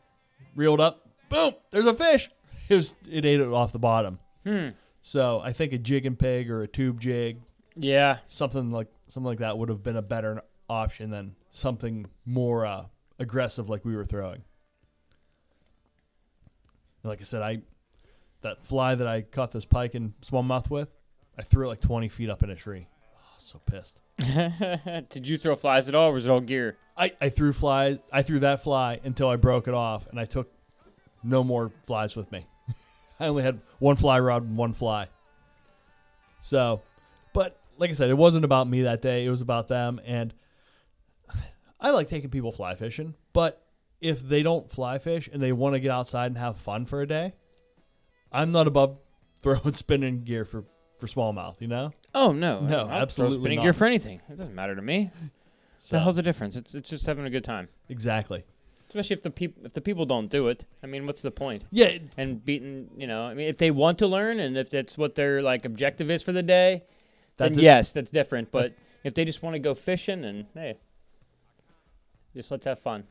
reeled 0.55 0.81
up. 0.81 1.07
Boom! 1.29 1.53
There's 1.71 1.87
a 1.87 1.95
fish. 1.95 2.31
It 2.69 2.77
was 2.77 2.95
it 3.11 3.25
ate 3.25 3.41
it 3.41 3.49
off 3.49 3.73
the 3.73 3.79
bottom. 3.79 4.19
Hmm. 4.47 4.69
So 5.03 5.41
I 5.41 5.53
think 5.53 5.73
a 5.73 5.79
jig 5.79 6.07
and 6.07 6.19
pig 6.19 6.51
or 6.51 6.63
a 6.63 6.69
tube 6.69 7.01
jig, 7.01 7.39
Yeah. 7.77 8.19
something 8.27 8.71
like 8.71 8.89
something 9.09 9.27
like 9.27 9.39
that 9.41 9.59
would 9.59 9.69
have 9.69 9.83
been 9.83 9.97
a 9.97 10.03
better 10.03 10.43
option 10.71 11.11
than 11.11 11.35
something 11.51 12.07
more 12.25 12.65
uh, 12.65 12.85
aggressive 13.19 13.69
like 13.69 13.85
we 13.85 13.95
were 13.97 14.05
throwing. 14.07 14.43
Like 17.05 17.21
I 17.21 17.25
said, 17.25 17.43
I 17.43 17.59
that 18.41 18.63
fly 18.63 18.95
that 18.95 19.07
I 19.07 19.23
caught 19.23 19.53
this 19.53 19.65
pike 19.65 19.95
and 19.95 20.13
smallmouth 20.21 20.71
with, 20.71 20.89
I 21.39 21.43
threw 21.43 21.67
it 21.67 21.69
like 21.69 21.81
20 21.81 22.09
feet 22.09 22.31
up 22.31 22.43
in 22.43 22.51
a 22.51 22.55
tree. 22.55 22.87
Oh, 23.17 23.37
so 23.39 23.61
pissed. 23.67 24.01
Did 25.11 25.27
you 25.27 25.39
throw 25.39 25.57
flies 25.57 25.89
at 25.89 25.95
all, 25.95 26.11
or 26.11 26.13
was 26.13 26.27
it 26.27 26.31
all 26.31 26.41
gear? 26.41 26.77
I, 26.97 27.13
I 27.21 27.29
threw 27.31 27.53
flies. 27.53 27.99
I 28.13 28.23
threw 28.23 28.41
that 28.41 28.63
fly 28.63 29.01
until 29.03 29.29
I 29.29 29.37
broke 29.37 29.67
it 29.67 29.75
off, 29.75 30.07
and 30.09 30.21
I 30.21 30.25
took 30.25 30.53
no 31.23 31.43
more 31.43 31.73
flies 31.87 32.15
with 32.15 32.31
me. 32.31 32.47
I 33.21 33.27
only 33.27 33.43
had 33.43 33.61
one 33.79 33.97
fly 33.97 34.21
rod 34.21 34.43
and 34.43 34.57
one 34.57 34.75
fly. 34.75 35.09
So, 36.43 36.83
but 37.33 37.59
like 37.79 37.91
I 37.91 37.95
said, 37.95 38.11
it 38.11 38.17
wasn't 38.17 38.45
about 38.45 38.69
me 38.69 38.83
that 38.83 39.03
day. 39.03 39.25
It 39.25 39.31
was 39.31 39.41
about 39.41 39.69
them, 39.69 40.01
and 40.05 40.33
I 41.81 41.91
like 41.91 42.09
taking 42.09 42.31
people 42.31 42.53
fly 42.53 42.77
fishing. 42.77 43.15
But 43.33 43.64
if 44.01 44.21
they 44.27 44.43
don't 44.43 44.71
fly 44.71 44.99
fish 44.99 45.29
and 45.33 45.41
they 45.43 45.53
want 45.53 45.75
to 45.75 45.81
get 45.81 45.91
outside 45.91 46.27
and 46.27 46.39
have 46.39 46.57
fun 46.59 46.87
for 46.87 47.01
a 47.03 47.07
day, 47.07 47.35
I'm 48.33 48.53
not 48.53 48.67
above 48.67 48.99
throwing 49.43 49.73
spinning 49.73 50.25
gear 50.25 50.45
for 50.45 50.65
for 50.99 51.07
smallmouth. 51.07 51.61
You 51.61 51.69
know, 51.69 51.93
Oh 52.15 52.33
no, 52.33 52.61
No, 52.61 52.81
I'll 52.81 52.87
throw 52.87 52.97
absolutely 52.97 53.39
spinning 53.39 53.57
not. 53.57 53.63
gear 53.65 53.73
for 53.73 53.85
anything. 53.87 54.21
It 54.29 54.37
doesn't 54.37 54.55
matter 54.55 54.75
to 54.77 54.83
me. 54.83 55.11
so 55.81 55.97
the 55.97 56.01
hell's 56.03 56.17
the 56.17 56.23
difference? 56.23 56.57
It's 56.57 56.75
it's 56.75 56.89
just 56.91 57.07
having 57.07 57.25
a 57.25 57.31
good 57.31 57.45
time. 57.45 57.69
exactly. 57.89 58.45
Especially 58.89 59.15
if 59.15 59.23
the 59.23 59.31
people 59.31 59.65
if 59.67 59.73
the 59.73 59.81
people 59.81 60.07
don't 60.07 60.31
do 60.31 60.47
it. 60.49 60.65
I 60.83 60.87
mean, 60.87 61.05
what's 61.07 61.21
the 61.23 61.31
point? 61.33 61.67
Yeah, 61.73 61.87
it- 61.87 62.03
And 62.17 62.45
beating, 62.45 62.91
you 62.97 63.07
know, 63.09 63.23
I 63.25 63.35
mean, 63.35 63.49
if 63.49 63.59
they 63.59 63.71
want 63.73 63.99
to 63.99 64.07
learn 64.07 64.39
and 64.39 64.57
if 64.57 64.71
that's 64.71 64.97
what 64.97 65.15
their 65.17 65.43
like 65.43 65.65
objective 65.65 66.11
is 66.11 66.23
for 66.23 66.31
the 66.33 66.43
day, 66.45 66.85
that's 67.37 67.57
then 67.57 67.61
it. 67.61 67.65
yes, 67.65 67.91
that's 67.93 68.11
different. 68.13 68.53
But 68.53 68.73
if 69.03 69.15
they 69.15 69.25
just 69.25 69.43
want 69.43 69.55
to 69.55 69.59
go 69.59 69.75
fishing 69.75 70.25
and 70.25 70.47
hey, 70.55 70.77
just 72.37 72.51
let's 72.53 72.65
have 72.67 72.79
fun. 72.79 73.05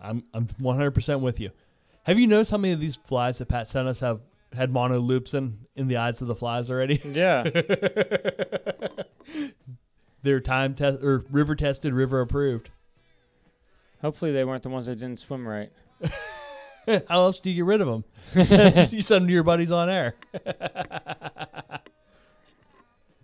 I'm 0.00 0.24
I'm 0.32 0.46
100% 0.46 1.20
with 1.20 1.40
you. 1.40 1.50
Have 2.04 2.18
you 2.18 2.26
noticed 2.26 2.50
how 2.50 2.58
many 2.58 2.72
of 2.72 2.80
these 2.80 2.96
flies 2.96 3.38
that 3.38 3.48
Pat 3.48 3.68
sent 3.68 3.88
us 3.88 4.00
have 4.00 4.20
had 4.54 4.70
mono 4.70 4.98
loops 4.98 5.34
in 5.34 5.58
in 5.76 5.88
the 5.88 5.96
eyes 5.98 6.22
of 6.22 6.28
the 6.28 6.34
flies 6.34 6.70
already? 6.70 7.00
Yeah. 7.04 7.44
They're 10.22 10.40
time 10.40 10.74
test 10.74 11.02
or 11.02 11.24
river 11.30 11.54
tested, 11.54 11.92
river 11.92 12.20
approved. 12.20 12.70
Hopefully 14.00 14.32
they 14.32 14.44
weren't 14.44 14.62
the 14.62 14.68
ones 14.68 14.86
that 14.86 14.96
didn't 14.96 15.18
swim 15.18 15.46
right. 15.46 15.70
How 16.86 17.22
else 17.22 17.38
do 17.40 17.50
you 17.50 17.56
get 17.56 17.64
rid 17.64 17.80
of 17.80 17.86
them? 17.86 18.04
You 18.34 18.44
send, 18.44 18.92
you 18.92 19.02
send 19.02 19.22
them 19.22 19.28
to 19.28 19.32
your 19.32 19.42
buddies 19.42 19.70
on 19.72 19.88
air. 19.90 20.14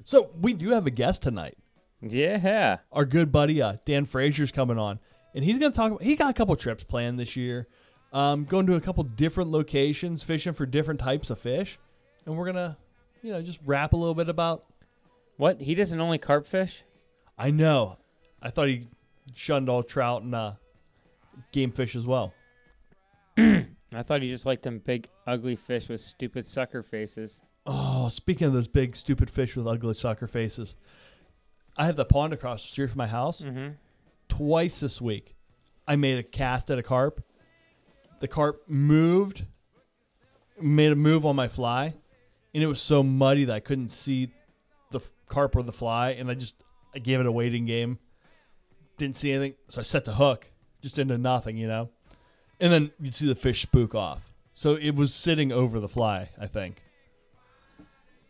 so 0.05 0.31
we 0.41 0.53
do 0.55 0.71
have 0.71 0.87
a 0.87 0.91
guest 0.91 1.23
tonight. 1.23 1.57
Yeah. 2.01 2.79
Our 2.93 3.05
good 3.05 3.33
buddy 3.33 3.63
uh, 3.63 3.77
Dan 3.85 4.07
Frasier's 4.07 4.53
coming 4.53 4.79
on, 4.79 4.99
and 5.35 5.44
he's 5.44 5.59
going 5.59 5.73
to 5.73 5.77
talk. 5.77 5.92
About, 5.92 6.03
he 6.03 6.16
got 6.16 6.31
a 6.31 6.35
couple 6.35 6.55
trips 6.57 6.85
planned 6.85 7.18
this 7.18 7.37
year, 7.37 7.66
um, 8.12 8.44
going 8.44 8.66
to 8.66 8.75
a 8.75 8.81
couple 8.81 9.03
different 9.05 9.51
locations, 9.51 10.23
fishing 10.23 10.53
for 10.53 10.66
different 10.66 11.01
types 11.01 11.31
of 11.31 11.38
fish, 11.38 11.79
and 12.27 12.37
we're 12.37 12.47
gonna, 12.47 12.77
you 13.23 13.33
know, 13.33 13.42
just 13.42 13.59
rap 13.64 13.92
a 13.92 13.97
little 13.97 14.14
bit 14.14 14.29
about. 14.29 14.64
What? 15.37 15.61
He 15.61 15.75
doesn't 15.75 16.01
only 16.01 16.18
carp 16.18 16.47
fish? 16.47 16.85
I 17.37 17.51
know, 17.51 17.99
I 18.40 18.51
thought 18.51 18.68
he 18.68 18.87
shunned 19.35 19.68
all 19.68 19.83
trout 19.83 20.23
and 20.23 20.35
uh, 20.35 20.53
game 21.53 21.73
fish 21.73 21.97
as 21.97 22.07
well. 22.07 22.33
I 23.37 24.03
thought 24.03 24.23
he 24.23 24.29
just 24.29 24.47
liked 24.47 24.62
them 24.62 24.81
big, 24.85 25.09
ugly 25.27 25.57
fish 25.57 25.88
with 25.88 26.01
stupid 26.01 26.47
sucker 26.47 26.83
faces. 26.83 27.42
Oh, 27.66 28.09
speaking 28.09 28.47
of 28.47 28.53
those 28.53 28.68
big 28.68 28.94
stupid 28.97 29.31
fish 29.31 29.57
with 29.57 29.66
ugly 29.66 29.94
sucker 29.94 30.27
faces, 30.27 30.75
I 31.77 31.87
have 31.87 31.97
the 31.97 32.05
pond 32.05 32.33
across 32.33 32.62
the 32.62 32.68
street 32.68 32.90
from 32.90 32.99
my 32.99 33.07
house. 33.07 33.40
Mm-hmm. 33.40 33.68
Twice 34.37 34.81
this 34.81 35.01
week, 35.01 35.37
I 35.87 35.94
made 35.94 36.18
a 36.18 36.25
cast 36.25 36.68
at 36.68 36.79
a 36.79 36.83
carp. 36.83 37.23
The 38.18 38.27
carp 38.27 38.62
moved, 38.66 39.44
made 40.61 40.90
a 40.90 40.97
move 40.97 41.25
on 41.25 41.37
my 41.37 41.47
fly, 41.47 41.94
and 42.53 42.61
it 42.61 42.66
was 42.66 42.81
so 42.81 43.05
muddy 43.05 43.44
that 43.44 43.55
I 43.55 43.61
couldn't 43.61 43.90
see 43.90 44.33
the 44.90 44.99
carp 45.29 45.55
or 45.55 45.62
the 45.62 45.73
fly, 45.73 46.11
and 46.11 46.29
I 46.29 46.35
just 46.35 46.57
I 46.97 46.99
gave 46.99 47.20
it 47.20 47.27
a 47.27 47.33
waiting 47.33 47.64
game. 47.64 48.01
Didn't 48.97 49.16
see 49.16 49.31
anything, 49.31 49.55
so 49.68 49.81
I 49.81 49.85
set 49.85 50.05
the 50.05 50.14
hook 50.14 50.51
just 50.83 50.99
into 50.99 51.16
nothing, 51.16 51.57
you 51.57 51.68
know. 51.68 51.90
And 52.59 52.73
then 52.73 52.90
you'd 53.01 53.14
see 53.14 53.29
the 53.29 53.37
fish 53.37 53.62
spook 53.62 53.94
off. 53.94 54.33
So 54.53 54.75
it 54.75 54.97
was 54.97 55.14
sitting 55.14 55.53
over 55.53 55.79
the 55.79 55.88
fly, 55.88 56.31
I 56.40 56.49
think. 56.49 56.83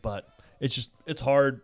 But 0.02 0.28
it's 0.60 0.74
just 0.74 0.90
it's 1.06 1.22
hard 1.22 1.62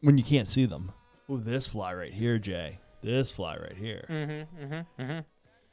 when 0.00 0.18
you 0.18 0.24
can't 0.24 0.48
see 0.48 0.66
them. 0.66 0.90
Ooh, 1.30 1.38
this 1.38 1.68
fly 1.68 1.94
right 1.94 2.12
here, 2.12 2.38
Jay. 2.40 2.80
This 3.06 3.30
fly 3.30 3.56
right 3.56 3.76
here. 3.76 4.04
Mm-hmm. 4.10 4.64
Mm-hmm. 4.64 5.02
Mm-hmm. 5.02 5.18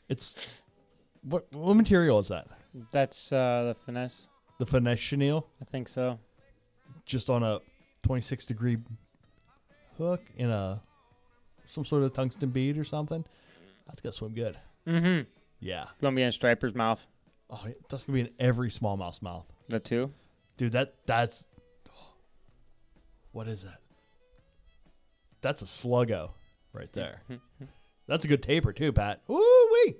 It's 0.07 0.61
what 1.23 1.47
what 1.51 1.73
material 1.73 2.19
is 2.19 2.27
that? 2.27 2.45
That's 2.91 3.31
uh, 3.33 3.73
the 3.73 3.75
finesse. 3.87 4.29
The 4.59 4.67
finesse 4.67 4.99
chenille, 4.99 5.47
I 5.59 5.65
think 5.65 5.87
so. 5.87 6.19
just 7.07 7.31
on 7.31 7.41
a 7.41 7.57
26 8.03 8.45
degree 8.45 8.77
hook 9.97 10.21
in 10.37 10.51
a 10.51 10.79
some 11.67 11.83
sort 11.83 12.03
of 12.03 12.13
tungsten 12.13 12.51
bead 12.51 12.77
or 12.77 12.83
something. 12.83 13.25
That's 13.87 13.99
gonna 13.99 14.13
swim 14.13 14.35
good. 14.35 14.55
Mm-hmm. 14.87 15.27
Yeah. 15.59 15.85
Gonna 16.01 16.15
be 16.15 16.21
in 16.21 16.31
Striper's 16.31 16.75
mouth. 16.75 17.03
Oh, 17.49 17.61
yeah, 17.65 17.73
that's 17.89 18.03
gonna 18.03 18.13
be 18.13 18.21
in 18.21 18.29
every 18.39 18.69
smallmouth's 18.69 19.23
mouth, 19.23 19.45
The 19.69 19.79
two. 19.79 20.11
dude. 20.57 20.73
That 20.73 20.93
that's 21.07 21.45
what 23.31 23.47
is 23.47 23.63
that? 23.63 23.79
That's 25.41 25.63
a 25.63 25.65
sluggo 25.65 26.29
right 26.73 26.91
there. 26.93 27.21
That's 28.07 28.25
a 28.25 28.27
good 28.27 28.43
taper 28.43 28.73
too, 28.73 28.91
Pat. 28.91 29.21
Woo 29.27 29.39
wee. 29.71 29.95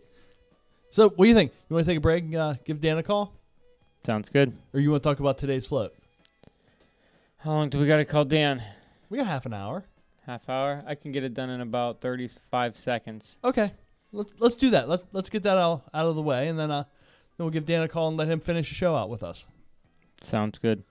So, 0.92 1.10
what 1.10 1.26
do 1.26 1.30
you 1.30 1.36
think? 1.36 1.52
You 1.70 1.76
want 1.76 1.86
to 1.86 1.92
take 1.92 1.98
a 1.98 2.02
break 2.02 2.24
and 2.26 2.36
uh, 2.36 2.54
give 2.66 2.82
Dan 2.82 2.98
a 2.98 3.04
call, 3.04 3.34
Sounds 4.06 4.30
good. 4.30 4.56
or 4.74 4.80
you 4.80 4.92
want 4.92 5.02
to 5.04 5.10
talk 5.10 5.20
about 5.20 5.38
today's 5.38 5.66
float? 5.66 5.96
How 7.38 7.52
long 7.52 7.70
do 7.70 7.80
we 7.80 7.88
gotta 7.88 8.06
call 8.06 8.26
Dan? 8.26 8.62
We 9.10 9.18
got 9.18 9.28
half 9.28 9.46
an 9.46 9.54
hour. 9.54 9.84
Half 10.26 10.48
hour. 10.50 10.84
I 10.88 10.96
can 10.96 11.12
get 11.12 11.24
it 11.24 11.34
done 11.34 11.50
in 11.50 11.62
about 11.62 12.00
thirty-five 12.00 12.78
seconds. 12.78 13.38
Okay, 13.44 13.72
let's 14.12 14.32
let's 14.40 14.56
do 14.56 14.70
that. 14.70 14.88
Let's 14.88 15.04
let's 15.12 15.30
get 15.30 15.44
that 15.44 15.58
out 15.58 15.84
out 15.94 16.06
of 16.06 16.16
the 16.16 16.22
way, 16.22 16.48
and 16.48 16.58
then 16.58 16.72
uh, 16.72 16.84
then 16.84 17.46
we'll 17.46 17.50
give 17.50 17.66
Dan 17.66 17.82
a 17.84 17.88
call 17.90 18.08
and 18.08 18.16
let 18.18 18.30
him 18.30 18.40
finish 18.40 18.70
the 18.70 18.76
show 18.76 18.96
out 18.96 19.10
with 19.10 19.24
us. 19.24 19.46
Sounds 20.22 20.58
good. 20.58 20.84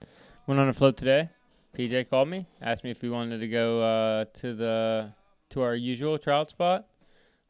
Went 0.45 0.59
on 0.59 0.69
a 0.69 0.73
float 0.73 0.97
today. 0.97 1.29
PJ 1.75 2.09
called 2.11 2.27
me, 2.27 2.45
asked 2.61 2.83
me 2.83 2.91
if 2.91 3.01
we 3.01 3.09
wanted 3.09 3.39
to 3.39 3.47
go 3.47 3.81
uh, 3.81 4.25
to 4.35 4.53
the 4.53 5.11
to 5.53 5.61
our 5.61 5.75
usual 5.75 6.17
trout 6.17 6.49
spot. 6.49 6.87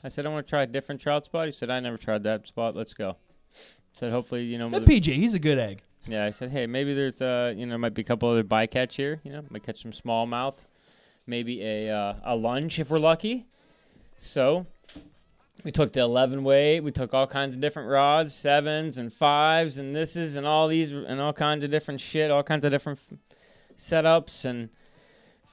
I 0.03 0.09
said 0.09 0.25
I 0.25 0.29
want 0.29 0.45
to 0.45 0.49
try 0.49 0.63
a 0.63 0.67
different 0.67 1.01
trout 1.01 1.25
spot. 1.25 1.45
He 1.47 1.51
said 1.51 1.69
I 1.69 1.79
never 1.79 1.97
tried 1.97 2.23
that 2.23 2.47
spot. 2.47 2.75
Let's 2.75 2.93
go. 2.93 3.17
Said 3.93 4.11
hopefully 4.11 4.43
you 4.45 4.57
know. 4.57 4.69
That 4.69 4.85
the- 4.85 4.99
PJ, 5.01 5.15
he's 5.15 5.33
a 5.33 5.39
good 5.39 5.57
egg. 5.57 5.81
yeah, 6.07 6.25
I 6.25 6.31
said 6.31 6.51
hey 6.51 6.67
maybe 6.67 6.93
there's 6.93 7.21
uh 7.21 7.53
you 7.55 7.65
know 7.65 7.77
might 7.77 7.93
be 7.93 8.01
a 8.01 8.05
couple 8.05 8.29
other 8.29 8.43
bycatch 8.43 8.93
here. 8.93 9.19
You 9.23 9.31
know 9.31 9.43
might 9.49 9.63
catch 9.63 9.81
some 9.81 9.91
smallmouth, 9.91 10.65
maybe 11.25 11.63
a 11.63 11.89
uh, 11.89 12.13
a 12.23 12.35
lunch 12.35 12.79
if 12.79 12.89
we're 12.89 12.99
lucky. 12.99 13.45
So 14.19 14.65
we 15.63 15.71
took 15.71 15.93
the 15.93 16.01
11 16.01 16.43
weight. 16.43 16.81
We 16.81 16.91
took 16.91 17.13
all 17.13 17.27
kinds 17.27 17.55
of 17.55 17.61
different 17.61 17.89
rods, 17.89 18.33
sevens 18.33 18.97
and 18.97 19.13
fives, 19.13 19.77
and 19.77 19.95
this 19.95 20.15
is 20.17 20.35
and 20.35 20.45
all 20.45 20.67
these 20.67 20.91
and 20.91 21.21
all 21.21 21.31
kinds 21.33 21.63
of 21.63 21.71
different 21.71 22.01
shit, 22.01 22.31
all 22.31 22.43
kinds 22.43 22.65
of 22.65 22.71
different 22.71 22.99
f- 22.99 23.17
setups 23.77 24.43
and 24.43 24.69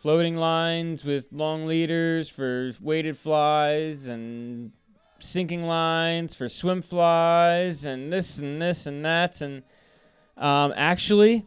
floating 0.00 0.36
lines 0.36 1.04
with 1.04 1.26
long 1.30 1.66
leaders 1.66 2.28
for 2.28 2.72
weighted 2.80 3.16
flies 3.16 4.06
and 4.06 4.72
sinking 5.18 5.64
lines 5.64 6.34
for 6.34 6.48
swim 6.48 6.80
flies 6.80 7.84
and 7.84 8.10
this 8.12 8.38
and 8.38 8.60
this 8.60 8.86
and 8.86 9.04
that 9.04 9.40
and 9.42 9.62
um, 10.38 10.72
actually 10.74 11.46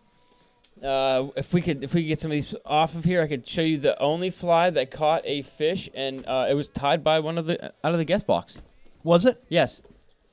uh, 0.83 1.27
if 1.35 1.53
we 1.53 1.61
could 1.61 1.83
if 1.83 1.93
we 1.95 2.01
could 2.03 2.07
get 2.09 2.19
some 2.19 2.29
of 2.29 2.35
these 2.35 2.53
off 2.65 2.95
of 2.95 3.03
here 3.03 3.21
i 3.23 3.27
could 3.27 3.47
show 3.47 3.61
you 3.63 3.79
the 3.79 3.99
only 3.99 4.29
fly 4.29 4.69
that 4.69 4.91
caught 4.91 5.23
a 5.25 5.41
fish 5.41 5.89
and 5.95 6.23
uh, 6.27 6.45
it 6.47 6.53
was 6.53 6.69
tied 6.69 7.03
by 7.03 7.19
one 7.19 7.39
of 7.39 7.47
the 7.47 7.65
out 7.83 7.93
of 7.93 7.97
the 7.97 8.05
guest 8.05 8.27
box 8.27 8.61
Was 9.03 9.25
it? 9.25 9.43
yes 9.49 9.81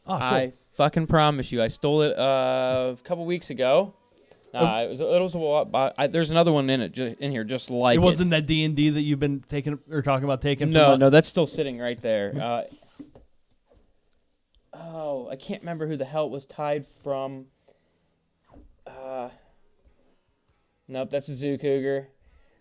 Oh, 0.07 0.15
cool. 0.15 0.23
I 0.23 0.53
fucking 0.73 1.07
promise 1.07 1.53
you. 1.53 1.63
I 1.63 1.69
stole 1.69 2.03
it 2.03 2.19
uh, 2.19 2.97
a 2.99 3.03
couple 3.05 3.25
weeks 3.27 3.51
ago. 3.51 3.95
Oh. 4.53 4.59
Uh, 4.67 4.83
it 4.83 4.89
was 4.91 5.01
it 5.01 5.21
was 5.23 5.35
a 5.35 5.39
lot. 5.39 5.71
But 5.71 5.95
I, 5.97 6.07
there's 6.09 6.31
another 6.31 6.53
one 6.53 6.69
in 6.71 6.81
it 6.81 6.93
ju- 6.93 7.15
in 7.21 7.31
here 7.31 7.45
just 7.45 7.71
like 7.71 7.97
it 7.97 8.01
wasn't 8.01 8.31
that 8.31 8.47
D 8.47 8.65
and 8.65 8.75
D 8.75 8.91
that 8.91 9.01
you've 9.03 9.21
been 9.21 9.45
taking 9.49 9.79
or 9.91 10.03
talking 10.03 10.25
about 10.25 10.41
taking. 10.43 10.71
No, 10.71 10.93
from, 10.93 11.01
no, 11.01 11.11
that's 11.11 11.29
still 11.29 11.47
sitting 11.47 11.79
right 11.79 12.01
there. 12.03 12.35
Uh, 12.41 12.63
oh, 14.73 15.29
I 15.31 15.37
can't 15.37 15.63
remember 15.63 15.87
who 15.87 15.97
the 15.97 16.05
hell 16.05 16.27
it 16.27 16.31
was 16.33 16.47
tied 16.47 16.87
from. 17.03 17.47
Uh, 18.87 19.29
nope, 20.89 21.11
that's 21.11 21.29
a 21.29 21.35
zoo 21.35 21.59
cougar. 21.59 22.09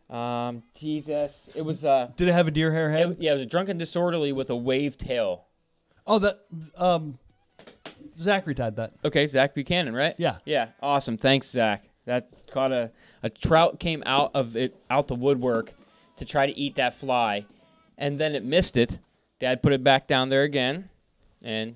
Um, 0.09 0.63
Jesus, 0.75 1.49
it 1.55 1.61
was 1.61 1.85
uh, 1.85 2.09
Did 2.17 2.27
it 2.27 2.33
have 2.33 2.47
a 2.47 2.51
deer 2.51 2.71
hair 2.71 2.91
head? 2.91 3.11
it- 3.11 3.17
yeah, 3.21 3.31
it 3.31 3.35
was 3.35 3.43
a 3.43 3.47
drunken 3.47 3.77
disorderly 3.77 4.31
with 4.31 4.49
a 4.49 4.55
wave 4.55 4.97
tail. 4.97 5.45
oh, 6.07 6.19
that 6.19 6.39
um, 6.75 7.19
Zachary 8.17 8.55
tied 8.55 8.75
that. 8.77 8.93
Okay, 9.05 9.25
Zach 9.27 9.53
Buchanan, 9.53 9.93
right? 9.93 10.15
Yeah. 10.17 10.37
Yeah, 10.45 10.69
awesome. 10.81 11.17
Thanks, 11.17 11.49
Zach. 11.49 11.85
That 12.05 12.29
caught 12.51 12.71
a 12.71 12.91
a 13.21 13.29
trout 13.29 13.79
came 13.79 14.01
out 14.05 14.31
of 14.33 14.55
it 14.55 14.75
out 14.89 15.07
the 15.07 15.15
woodwork 15.15 15.73
to 16.17 16.25
try 16.25 16.45
to 16.47 16.57
eat 16.57 16.75
that 16.75 16.93
fly, 16.95 17.45
and 17.97 18.17
then 18.19 18.33
it 18.35 18.43
missed 18.43 18.77
it. 18.77 18.99
Dad 19.39 19.61
put 19.61 19.73
it 19.73 19.83
back 19.83 20.07
down 20.07 20.29
there 20.29 20.43
again, 20.43 20.89
and 21.43 21.75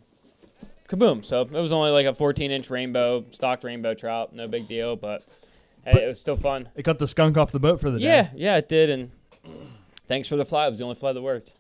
kaboom! 0.90 1.24
So 1.24 1.42
it 1.42 1.52
was 1.52 1.72
only 1.72 1.92
like 1.92 2.06
a 2.08 2.14
14 2.14 2.50
inch 2.52 2.70
rainbow, 2.70 3.26
stocked 3.32 3.64
rainbow 3.64 3.94
trout. 3.94 4.34
No 4.34 4.48
big 4.48 4.68
deal, 4.68 4.96
but, 4.96 5.22
hey, 5.86 5.94
But- 5.94 6.04
it 6.04 6.08
was 6.08 6.20
still 6.20 6.36
fun. 6.38 6.70
It 6.76 6.84
cut 6.84 7.00
the 7.00 7.08
skunk 7.08 7.38
off 7.38 7.52
the 7.52 7.60
boat 7.60 7.80
for 7.80 7.92
the 7.92 8.00
day. 8.00 8.06
Yeah, 8.06 8.30
yeah, 8.36 8.58
it 8.58 8.68
did. 8.68 8.90
And 8.90 9.12
thanks 10.08 10.28
for 10.28 10.36
the 10.36 10.46
fly. 10.46 10.68
It 10.68 10.72
was 10.72 10.80
the 10.80 10.86
only 10.86 10.96
fly 10.96 11.14
that 11.14 11.22
worked. 11.22 11.54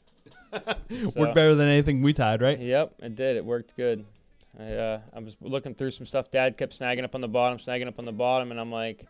So- 0.89 1.19
worked 1.21 1.35
better 1.35 1.55
than 1.55 1.67
anything 1.67 2.01
we 2.01 2.13
tied, 2.13 2.41
right? 2.41 2.59
Yep, 2.59 2.93
it 2.99 3.15
did. 3.15 3.37
It 3.37 3.45
worked 3.45 3.75
good. 3.75 4.05
I 4.59 4.71
uh, 4.73 4.99
I 5.13 5.19
was 5.19 5.35
looking 5.41 5.73
through 5.73 5.91
some 5.91 6.05
stuff. 6.05 6.29
Dad 6.31 6.57
kept 6.57 6.77
snagging 6.79 7.03
up 7.03 7.15
on 7.15 7.21
the 7.21 7.27
bottom, 7.27 7.57
snagging 7.57 7.87
up 7.87 7.97
on 7.99 8.05
the 8.05 8.11
bottom, 8.11 8.51
and 8.51 8.59
I'm 8.59 8.71
like, 8.71 9.05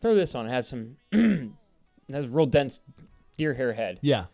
throw 0.00 0.14
this 0.14 0.34
on. 0.34 0.46
It 0.46 0.50
has 0.50 0.68
some, 0.68 0.96
it 1.12 1.50
has 2.10 2.24
a 2.24 2.28
real 2.28 2.46
dense 2.46 2.80
deer 3.36 3.52
hair 3.54 3.72
head, 3.72 3.98
Yeah, 4.00 4.26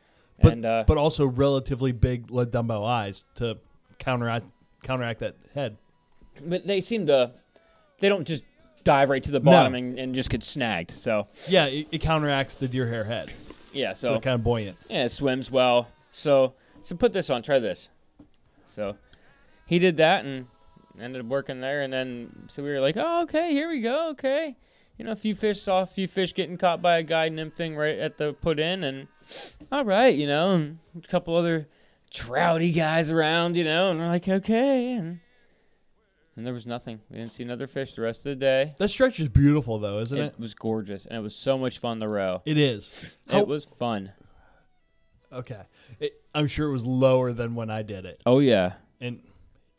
But- 0.42 0.52
and 0.52 0.66
uh, 0.66 0.84
but 0.86 0.96
also 0.98 1.26
relatively 1.26 1.92
big 1.92 2.30
lead 2.30 2.50
Dumbo 2.52 2.86
eyes 2.86 3.24
to 3.36 3.58
counteract 3.98 4.46
counteract 4.82 5.20
that 5.20 5.36
head. 5.54 5.76
but 6.42 6.66
they 6.66 6.80
seem 6.80 7.06
to, 7.06 7.32
they 7.98 8.08
don't 8.08 8.26
just 8.26 8.44
dive 8.84 9.10
right 9.10 9.22
to 9.22 9.30
the 9.30 9.40
No. 9.40 9.50
bottom 9.50 9.74
and, 9.74 9.98
and 9.98 10.14
just 10.14 10.30
get 10.30 10.42
snagged. 10.42 10.90
So 10.92 11.28
Yeah, 11.48 11.66
it, 11.66 11.88
it 11.92 11.98
counteracts 12.00 12.54
the 12.54 12.68
deer 12.68 12.86
hair 12.86 13.04
head, 13.04 13.30
yeah, 13.72 13.92
so, 13.94 14.14
so 14.14 14.20
kind 14.20 14.34
of 14.34 14.44
buoyant. 14.44 14.76
yeah, 14.88 15.04
it 15.06 15.10
swims 15.12 15.50
well. 15.50 15.88
So 16.12 16.54
so 16.82 16.94
put 16.96 17.12
this 17.12 17.28
on. 17.30 17.42
Try 17.42 17.58
this. 17.58 17.90
So 18.66 18.96
he 19.70 19.78
did 19.78 19.96
that 19.98 20.24
and 20.24 20.46
ended 21.00 21.20
up 21.22 21.28
working 21.28 21.60
there. 21.60 21.82
And 21.82 21.92
then 21.92 22.48
so 22.48 22.62
we 22.62 22.70
were 22.70 22.80
like, 22.80 22.96
oh, 22.98 23.22
okay, 23.22 23.52
here 23.52 23.68
we 23.68 23.80
go. 23.80 24.10
Okay, 24.10 24.56
you 24.98 25.04
know, 25.04 25.12
a 25.12 25.16
few 25.16 25.34
fish 25.34 25.62
saw 25.62 25.82
a 25.82 25.86
few 25.86 26.06
fish 26.08 26.34
getting 26.34 26.58
caught 26.58 26.82
by 26.82 26.98
a 26.98 27.02
guide 27.02 27.32
nymph 27.32 27.54
thing 27.54 27.76
right 27.76 27.98
at 27.98 28.18
the 28.18 28.32
put 28.34 28.58
in, 28.58 28.82
and 28.84 29.06
all 29.72 29.84
right, 29.84 30.14
you 30.14 30.26
know, 30.26 30.54
and 30.54 30.78
a 31.02 31.06
couple 31.08 31.34
other 31.36 31.68
trouty 32.12 32.74
guys 32.74 33.08
around, 33.10 33.56
you 33.56 33.62
know, 33.64 33.90
and 33.90 33.98
we're 34.00 34.08
like, 34.08 34.28
okay, 34.28 34.92
and. 34.94 35.20
And 36.36 36.46
there 36.46 36.54
was 36.54 36.64
nothing. 36.66 37.00
We 37.10 37.18
didn't 37.18 37.34
see 37.34 37.42
another 37.42 37.66
fish 37.66 37.92
the 37.94 38.02
rest 38.02 38.24
of 38.24 38.30
the 38.30 38.36
day. 38.36 38.74
That 38.78 38.88
stretch 38.88 39.20
is 39.20 39.28
beautiful, 39.28 39.78
though, 39.78 39.98
isn't 39.98 40.16
It, 40.16 40.24
it? 40.26 40.40
was 40.40 40.54
gorgeous, 40.54 41.04
and 41.04 41.14
it 41.18 41.20
was 41.20 41.34
so 41.34 41.58
much 41.58 41.78
fun 41.78 42.00
to 42.00 42.08
row. 42.08 42.40
It 42.46 42.56
is. 42.56 43.18
It 43.28 43.46
was 43.46 43.64
fun. 43.66 44.12
okay. 45.32 45.62
It, 45.98 46.12
I'm 46.34 46.46
sure 46.46 46.68
it 46.68 46.72
was 46.72 46.86
lower 46.86 47.32
than 47.32 47.54
when 47.56 47.68
I 47.68 47.82
did 47.82 48.06
it, 48.06 48.22
Oh 48.24 48.38
yeah, 48.38 48.74
and 49.00 49.20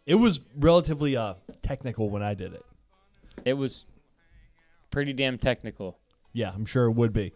it 0.05 0.15
was 0.15 0.39
relatively 0.57 1.15
uh 1.15 1.35
technical 1.63 2.09
when 2.09 2.23
I 2.23 2.33
did 2.33 2.53
it. 2.53 2.65
It 3.45 3.53
was 3.53 3.85
pretty 4.89 5.13
damn 5.13 5.37
technical. 5.37 5.97
Yeah, 6.33 6.51
I'm 6.53 6.65
sure 6.65 6.85
it 6.85 6.91
would 6.93 7.13
be. 7.13 7.33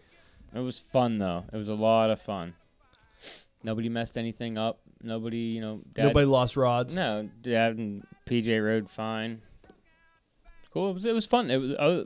It 0.54 0.60
was 0.60 0.80
fun 0.80 1.18
though. 1.18 1.46
It 1.52 1.58
was 1.58 1.68
a 1.70 1.76
lot 1.76 2.10
of 2.12 2.22
fun. 2.22 2.54
Nobody 3.64 3.90
messed 3.90 4.18
anything 4.18 4.58
up. 4.58 4.80
Nobody, 5.02 5.38
you 5.38 5.62
know, 5.62 5.82
dad, 5.94 6.06
Nobody 6.06 6.26
lost 6.26 6.56
rods. 6.56 6.96
No, 6.96 7.30
dad 7.42 7.78
and 7.78 8.06
PJ 8.28 8.64
rode 8.64 8.90
fine. 8.90 9.42
Cool. 10.74 10.92
It 10.92 10.94
was. 10.94 11.06
It 11.06 11.14
was 11.14 11.26
fun. 11.26 11.50
It 11.52 11.58
was. 11.58 11.72
Uh, 11.74 12.04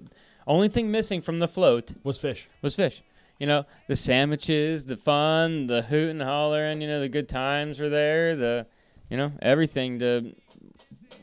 only 0.48 0.68
thing 0.70 0.90
missing 0.90 1.22
from 1.22 1.40
the 1.40 1.48
float 1.48 1.92
Was 2.04 2.18
fish. 2.20 2.48
was 2.62 2.76
fish. 2.76 3.04
you 3.40 3.46
know, 3.46 3.66
the 3.88 3.96
sandwiches, 3.96 4.86
the 4.86 4.98
fun, 4.98 5.68
the 5.68 5.84
hoot 5.84 6.10
and 6.10 6.22
hollering, 6.22 6.82
you 6.82 6.88
know, 6.88 7.00
the 7.00 7.10
good 7.10 7.30
times 7.30 7.80
were 7.80 7.90
there, 7.90 8.36
the, 8.36 8.66
you 9.10 9.18
know, 9.18 9.32
everything. 9.42 9.98
The 10.00 10.34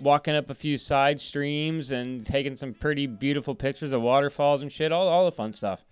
walking 0.01 0.35
up 0.35 0.51
a 0.51 0.55
few 0.55 0.77
side 0.79 1.21
streams 1.21 1.91
and 1.91 2.25
taking 2.27 2.57
some 2.57 2.75
pretty 2.75 3.07
beautiful 3.07 3.55
pictures 3.55 3.93
of 3.93 4.03
waterfalls 4.03 4.63
and 4.63 4.71
shit, 4.71 4.93
all, 4.93 5.09
all 5.09 5.25
the 5.25 5.33
fun 5.33 5.53
stuff. 5.53 5.85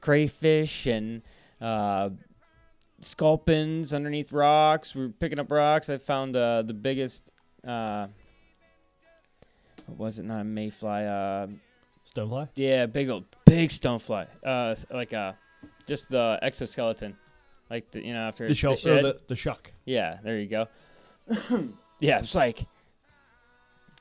Crayfish 0.00 0.86
and 0.86 1.22
uh, 1.60 2.10
sculpins 3.00 3.92
underneath 3.92 4.32
rocks. 4.32 4.94
We 4.94 5.02
were 5.02 5.08
picking 5.10 5.38
up 5.38 5.50
rocks. 5.50 5.90
I 5.90 5.98
found 5.98 6.36
uh, 6.36 6.62
the 6.62 6.72
biggest. 6.74 7.30
Uh, 7.66 8.06
what 9.86 9.98
was 9.98 10.18
it? 10.18 10.24
Not 10.24 10.40
a 10.40 10.44
mayfly. 10.44 11.04
Uh, 11.06 11.48
Stonefly. 12.14 12.48
yeah, 12.56 12.86
big 12.86 13.08
old 13.10 13.24
big 13.44 13.68
stonefly. 13.70 14.26
Uh, 14.44 14.74
like 14.90 15.12
uh, 15.12 15.32
just 15.86 16.08
the 16.10 16.38
exoskeleton, 16.42 17.16
like 17.68 17.90
the 17.92 18.04
you 18.04 18.12
know 18.14 18.20
after 18.20 18.48
The 18.48 18.54
shell. 18.54 18.74
the 18.74 18.80
the, 19.02 19.20
the 19.28 19.36
shuck. 19.36 19.70
Yeah, 19.84 20.18
there 20.24 20.38
you 20.40 20.48
go. 20.48 20.66
yeah, 22.00 22.18
it's 22.18 22.34
like 22.34 22.66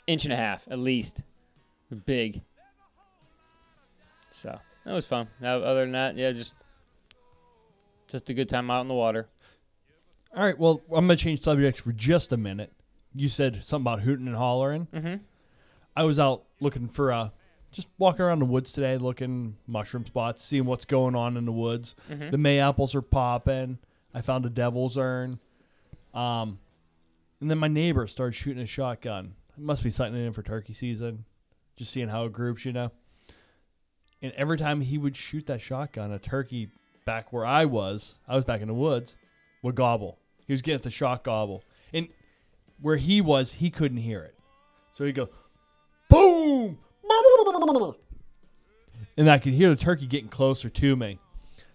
inch 0.07 0.23
and 0.25 0.33
a 0.33 0.37
half 0.37 0.67
at 0.69 0.79
least. 0.79 1.21
Big. 2.05 2.41
So 4.31 4.57
that 4.85 4.93
was 4.93 5.05
fun. 5.05 5.27
Now, 5.41 5.57
other 5.57 5.81
than 5.81 5.91
that, 5.93 6.15
yeah, 6.17 6.31
just 6.31 6.55
just 8.07 8.29
a 8.29 8.33
good 8.33 8.49
time 8.49 8.69
out 8.71 8.81
in 8.81 8.87
the 8.87 8.93
water. 8.93 9.27
All 10.35 10.43
right. 10.43 10.57
Well, 10.57 10.81
I'm 10.89 11.05
gonna 11.07 11.15
change 11.15 11.41
subjects 11.41 11.81
for 11.81 11.91
just 11.91 12.31
a 12.31 12.37
minute. 12.37 12.71
You 13.15 13.27
said 13.29 13.63
something 13.63 13.83
about 13.91 14.01
hooting 14.01 14.27
and 14.27 14.35
hollering. 14.35 14.87
Mm-hmm. 14.93 15.15
I 15.95 16.03
was 16.03 16.19
out 16.19 16.43
looking 16.59 16.87
for 16.87 17.11
uh 17.11 17.29
just 17.71 17.87
walking 17.97 18.21
around 18.21 18.39
the 18.39 18.45
woods 18.45 18.71
today, 18.71 18.97
looking 18.97 19.55
mushroom 19.67 20.05
spots, 20.05 20.43
seeing 20.43 20.65
what's 20.65 20.85
going 20.85 21.15
on 21.15 21.37
in 21.37 21.45
the 21.45 21.51
woods. 21.51 21.95
Mhm. 22.09 22.31
The 22.31 22.37
May 22.37 22.59
apples 22.59 22.95
are 22.95 23.01
popping. 23.01 23.77
I 24.13 24.21
found 24.21 24.45
a 24.45 24.49
devil's 24.49 24.97
urn. 24.97 25.39
Um, 26.13 26.57
and 27.41 27.49
then 27.49 27.57
my 27.57 27.67
neighbor 27.67 28.07
started 28.07 28.35
shooting 28.35 28.61
a 28.63 28.67
shotgun. 28.67 29.33
It 29.57 29.63
must 29.63 29.83
be 29.83 29.91
something 29.91 30.25
in 30.25 30.33
for 30.33 30.43
turkey 30.43 30.73
season. 30.73 31.25
Just 31.77 31.91
seeing 31.91 32.09
how 32.09 32.25
it 32.25 32.33
groups, 32.33 32.65
you 32.65 32.73
know. 32.73 32.91
And 34.21 34.33
every 34.33 34.57
time 34.57 34.81
he 34.81 34.97
would 34.97 35.15
shoot 35.15 35.45
that 35.47 35.61
shotgun, 35.61 36.11
a 36.11 36.19
turkey 36.19 36.69
back 37.05 37.31
where 37.31 37.45
I 37.45 37.65
was, 37.65 38.15
I 38.27 38.35
was 38.35 38.45
back 38.45 38.61
in 38.61 38.67
the 38.67 38.73
woods, 38.73 39.15
would 39.63 39.75
gobble. 39.75 40.19
He 40.45 40.53
was 40.53 40.61
getting 40.61 40.81
the 40.81 40.91
shot 40.91 41.23
gobble, 41.23 41.63
and 41.93 42.07
where 42.81 42.97
he 42.97 43.21
was, 43.21 43.53
he 43.53 43.69
couldn't 43.69 43.97
hear 43.97 44.23
it. 44.23 44.35
So 44.91 45.05
he'd 45.05 45.15
go, 45.15 45.29
boom, 46.09 46.79
and 49.17 49.29
I 49.29 49.37
could 49.37 49.53
hear 49.53 49.69
the 49.69 49.75
turkey 49.75 50.07
getting 50.07 50.29
closer 50.29 50.69
to 50.69 50.95
me. 50.95 51.19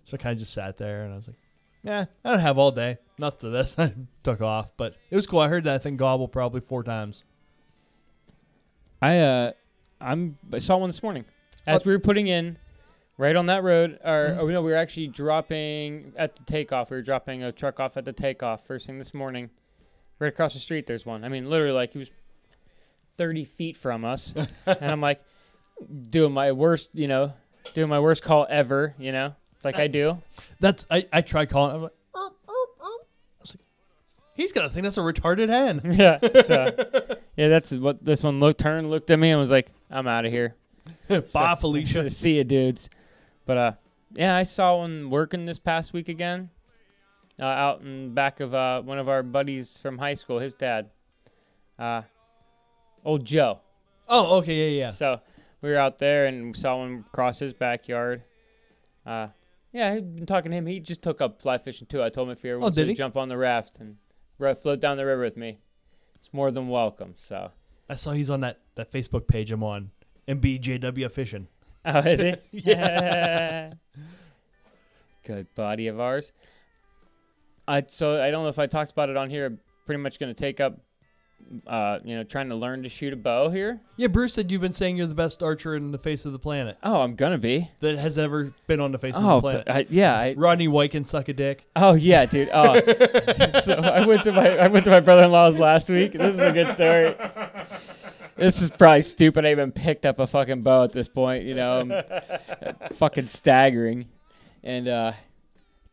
So 0.04 0.16
I 0.16 0.22
kind 0.22 0.32
of 0.32 0.38
just 0.38 0.52
sat 0.52 0.76
there 0.76 1.04
and 1.04 1.12
I 1.12 1.16
was 1.16 1.26
like, 1.26 1.36
yeah, 1.84 2.06
I 2.24 2.30
don't 2.30 2.40
have 2.40 2.58
all 2.58 2.72
day. 2.72 2.98
Not 3.18 3.38
to 3.40 3.48
this. 3.50 3.74
I 3.78 3.92
took 4.24 4.40
off, 4.40 4.70
but 4.76 4.96
it 5.10 5.14
was 5.16 5.26
cool. 5.28 5.38
I 5.38 5.48
heard 5.48 5.62
that 5.64 5.82
thing 5.84 5.96
gobble 5.96 6.26
probably 6.26 6.60
four 6.60 6.82
times. 6.82 7.22
I 9.00 9.18
uh, 9.18 9.52
I'm 10.00 10.38
I 10.52 10.58
saw 10.58 10.76
one 10.78 10.88
this 10.88 11.02
morning 11.02 11.24
as 11.66 11.80
What? 11.80 11.86
we 11.86 11.92
were 11.92 11.98
putting 12.00 12.26
in 12.26 12.56
right 13.18 13.36
on 13.36 13.46
that 13.46 13.62
road. 13.62 13.98
Or 14.04 14.30
Mhm. 14.30 14.38
oh 14.38 14.46
no, 14.48 14.62
we 14.62 14.70
were 14.70 14.76
actually 14.76 15.08
dropping 15.08 16.12
at 16.16 16.34
the 16.36 16.42
takeoff. 16.44 16.90
We 16.90 16.96
were 16.96 17.02
dropping 17.02 17.42
a 17.42 17.52
truck 17.52 17.78
off 17.80 17.96
at 17.96 18.04
the 18.04 18.12
takeoff 18.12 18.66
first 18.66 18.86
thing 18.86 18.98
this 18.98 19.14
morning. 19.14 19.50
Right 20.18 20.28
across 20.28 20.54
the 20.54 20.60
street, 20.60 20.86
there's 20.86 21.04
one. 21.04 21.24
I 21.24 21.28
mean, 21.28 21.50
literally, 21.50 21.72
like 21.74 21.92
he 21.92 21.98
was 21.98 22.10
thirty 23.16 23.44
feet 23.44 23.76
from 23.76 24.04
us, 24.04 24.34
and 24.66 24.90
I'm 24.90 25.00
like 25.00 25.20
doing 26.10 26.32
my 26.32 26.52
worst, 26.52 26.94
you 26.94 27.08
know, 27.08 27.32
doing 27.74 27.88
my 27.88 28.00
worst 28.00 28.22
call 28.22 28.46
ever, 28.48 28.94
you 28.98 29.12
know, 29.12 29.34
like 29.64 29.76
I 29.76 29.86
do. 29.86 30.18
That's 30.60 30.86
I, 30.90 31.06
I 31.12 31.20
tried 31.20 31.50
calling. 31.50 31.76
I'm 31.76 31.82
like, 31.82 31.92
"Erp, 32.16 32.32
erp, 32.48 32.68
erp." 32.80 32.80
I 32.80 33.40
was 33.40 33.50
like, 33.50 33.64
he's 34.34 34.52
gonna 34.52 34.68
think 34.68 34.84
that's 34.84 34.96
a 34.96 35.00
retarded 35.00 35.48
hen. 35.48 35.80
yeah. 35.98 36.18
So 36.42 37.16
yeah, 37.36 37.48
that's 37.48 37.72
what 37.72 38.04
this 38.04 38.22
one 38.22 38.40
looked. 38.40 38.60
Turned, 38.60 38.90
looked 38.90 39.10
at 39.10 39.18
me, 39.18 39.30
and 39.30 39.40
was 39.40 39.50
like, 39.50 39.68
"I'm 39.90 40.06
out 40.06 40.24
of 40.24 40.32
here." 40.32 40.54
Bye, 41.32 41.56
Felicia. 41.58 42.08
See 42.10 42.36
you, 42.36 42.44
dudes. 42.44 42.90
But 43.46 43.56
uh, 43.56 43.72
yeah, 44.14 44.36
I 44.36 44.42
saw 44.42 44.78
one 44.78 45.10
working 45.10 45.44
this 45.44 45.58
past 45.58 45.92
week 45.92 46.08
again, 46.08 46.50
uh, 47.40 47.44
out 47.44 47.80
in 47.82 48.14
back 48.14 48.40
of 48.40 48.54
uh 48.54 48.82
one 48.82 48.98
of 48.98 49.08
our 49.08 49.22
buddies 49.22 49.78
from 49.78 49.98
high 49.98 50.14
school. 50.14 50.38
His 50.38 50.54
dad, 50.54 50.90
uh, 51.78 52.02
old 53.04 53.24
Joe. 53.24 53.60
Oh, 54.08 54.38
okay, 54.38 54.70
yeah, 54.70 54.86
yeah. 54.86 54.90
So 54.90 55.20
we 55.62 55.70
were 55.70 55.78
out 55.78 55.98
there 55.98 56.26
and 56.26 56.54
saw 56.54 56.78
one 56.78 57.04
cross 57.12 57.38
his 57.38 57.54
backyard. 57.54 58.22
Uh, 59.06 59.28
yeah, 59.74 59.90
I've 59.90 60.16
been 60.16 60.24
talking 60.24 60.50
to 60.52 60.56
him. 60.56 60.64
He 60.66 60.80
just 60.80 61.02
took 61.02 61.20
up 61.20 61.42
fly 61.42 61.58
fishing 61.58 61.86
too. 61.86 62.02
I 62.02 62.08
told 62.08 62.28
him 62.28 62.32
if 62.32 62.40
he 62.42 62.48
ever 62.48 62.58
Oh, 62.58 62.62
wants 62.62 62.76
to 62.78 62.86
he? 62.86 62.94
jump 62.94 63.16
on 63.16 63.28
the 63.28 63.36
raft 63.36 63.78
and 63.78 63.96
float 64.62 64.80
down 64.80 64.96
the 64.96 65.04
river 65.04 65.20
with 65.22 65.36
me, 65.36 65.58
it's 66.14 66.32
more 66.32 66.50
than 66.50 66.68
welcome. 66.68 67.12
So. 67.16 67.50
I 67.90 67.96
saw 67.96 68.12
he's 68.12 68.30
on 68.30 68.40
that, 68.40 68.60
that 68.76 68.90
Facebook 68.90 69.26
page 69.26 69.50
I'm 69.52 69.62
on, 69.62 69.90
MBJW 70.26 71.10
Fishing. 71.10 71.48
Oh, 71.86 71.98
is 71.98 72.18
he? 72.18 72.34
Yeah. 72.70 73.74
Good 75.24 75.54
buddy 75.54 75.88
of 75.88 76.00
ours. 76.00 76.32
I 77.68 77.84
so 77.88 78.22
I 78.22 78.30
don't 78.30 78.42
know 78.42 78.48
if 78.48 78.58
I 78.58 78.66
talked 78.66 78.92
about 78.92 79.10
it 79.10 79.16
on 79.18 79.28
here. 79.28 79.58
Pretty 79.86 80.00
much 80.02 80.18
going 80.18 80.34
to 80.34 80.38
take 80.38 80.60
up, 80.60 80.78
uh, 81.66 81.98
you 82.04 82.16
know, 82.16 82.24
trying 82.24 82.48
to 82.48 82.54
learn 82.54 82.82
to 82.82 82.88
shoot 82.88 83.12
a 83.12 83.16
bow 83.16 83.48
here. 83.50 83.80
Yeah, 83.96 84.08
Bruce 84.08 84.34
said 84.34 84.50
you've 84.50 84.60
been 84.60 84.72
saying 84.72 84.96
you're 84.96 85.06
the 85.06 85.14
best 85.14 85.42
archer 85.42 85.76
in 85.76 85.92
the 85.92 85.98
face 85.98 86.24
of 86.24 86.32
the 86.32 86.38
planet 86.38 86.76
Oh, 86.82 87.00
I'm 87.02 87.14
gonna 87.14 87.38
be. 87.38 87.70
that 87.80 87.96
has 87.98 88.18
ever 88.18 88.52
been 88.66 88.80
on 88.80 88.92
the 88.92 88.98
face 88.98 89.14
Oh, 89.16 89.36
of 89.38 89.42
the 89.42 89.50
planet. 89.50 89.68
I, 89.68 89.86
yeah. 89.90 90.16
I, 90.18 90.34
Rodney 90.36 90.68
White 90.68 90.90
can 90.92 91.04
suck 91.04 91.28
a 91.28 91.32
dick. 91.32 91.64
oh 91.76 91.94
yeah, 91.94 92.26
dude. 92.26 92.48
Oh, 92.52 92.74
so 93.62 93.74
I 93.74 94.04
went 94.06 94.24
to 94.24 94.32
my 94.32 94.48
I 94.58 94.66
went 94.68 94.84
to 94.86 94.90
my 94.90 95.00
brother-in-law's 95.00 95.58
last 95.58 95.88
week. 95.88 96.12
This 96.12 96.34
is 96.34 96.40
a 96.40 96.52
good 96.52 96.72
story. 96.74 97.14
This 98.36 98.60
is 98.60 98.68
probably 98.70 99.02
stupid. 99.02 99.46
I 99.46 99.52
even 99.52 99.70
picked 99.70 100.04
up 100.06 100.18
a 100.18 100.26
fucking 100.26 100.62
bow 100.62 100.82
at 100.84 100.92
this 100.92 101.06
point. 101.08 101.44
You 101.44 101.54
know, 101.54 101.80
I'm 101.80 102.94
fucking 102.94 103.28
staggering. 103.28 104.06
And 104.64 104.88
uh, 104.88 105.12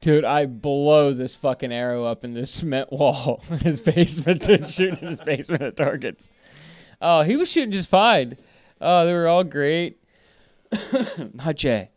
dude, 0.01 0.25
I 0.25 0.47
blow 0.47 1.13
this 1.13 1.35
fucking 1.35 1.71
arrow 1.71 2.03
up 2.03 2.25
in 2.25 2.33
this 2.33 2.51
cement 2.61 2.91
wall 2.91 3.41
in 3.49 3.59
his 3.59 3.79
basement 3.79 4.41
to 4.43 4.65
shoot 4.67 4.99
in 4.99 5.07
his 5.07 5.21
basement 5.21 5.61
at 5.61 5.75
targets. 5.75 6.29
Oh, 7.01 7.21
he 7.21 7.37
was 7.37 7.49
shooting 7.49 7.71
just 7.71 7.89
fine. 7.89 8.37
Oh, 8.79 9.05
they 9.05 9.13
were 9.13 9.27
all 9.27 9.43
great. 9.43 9.99
not 11.33 11.55
Jay. 11.55 11.89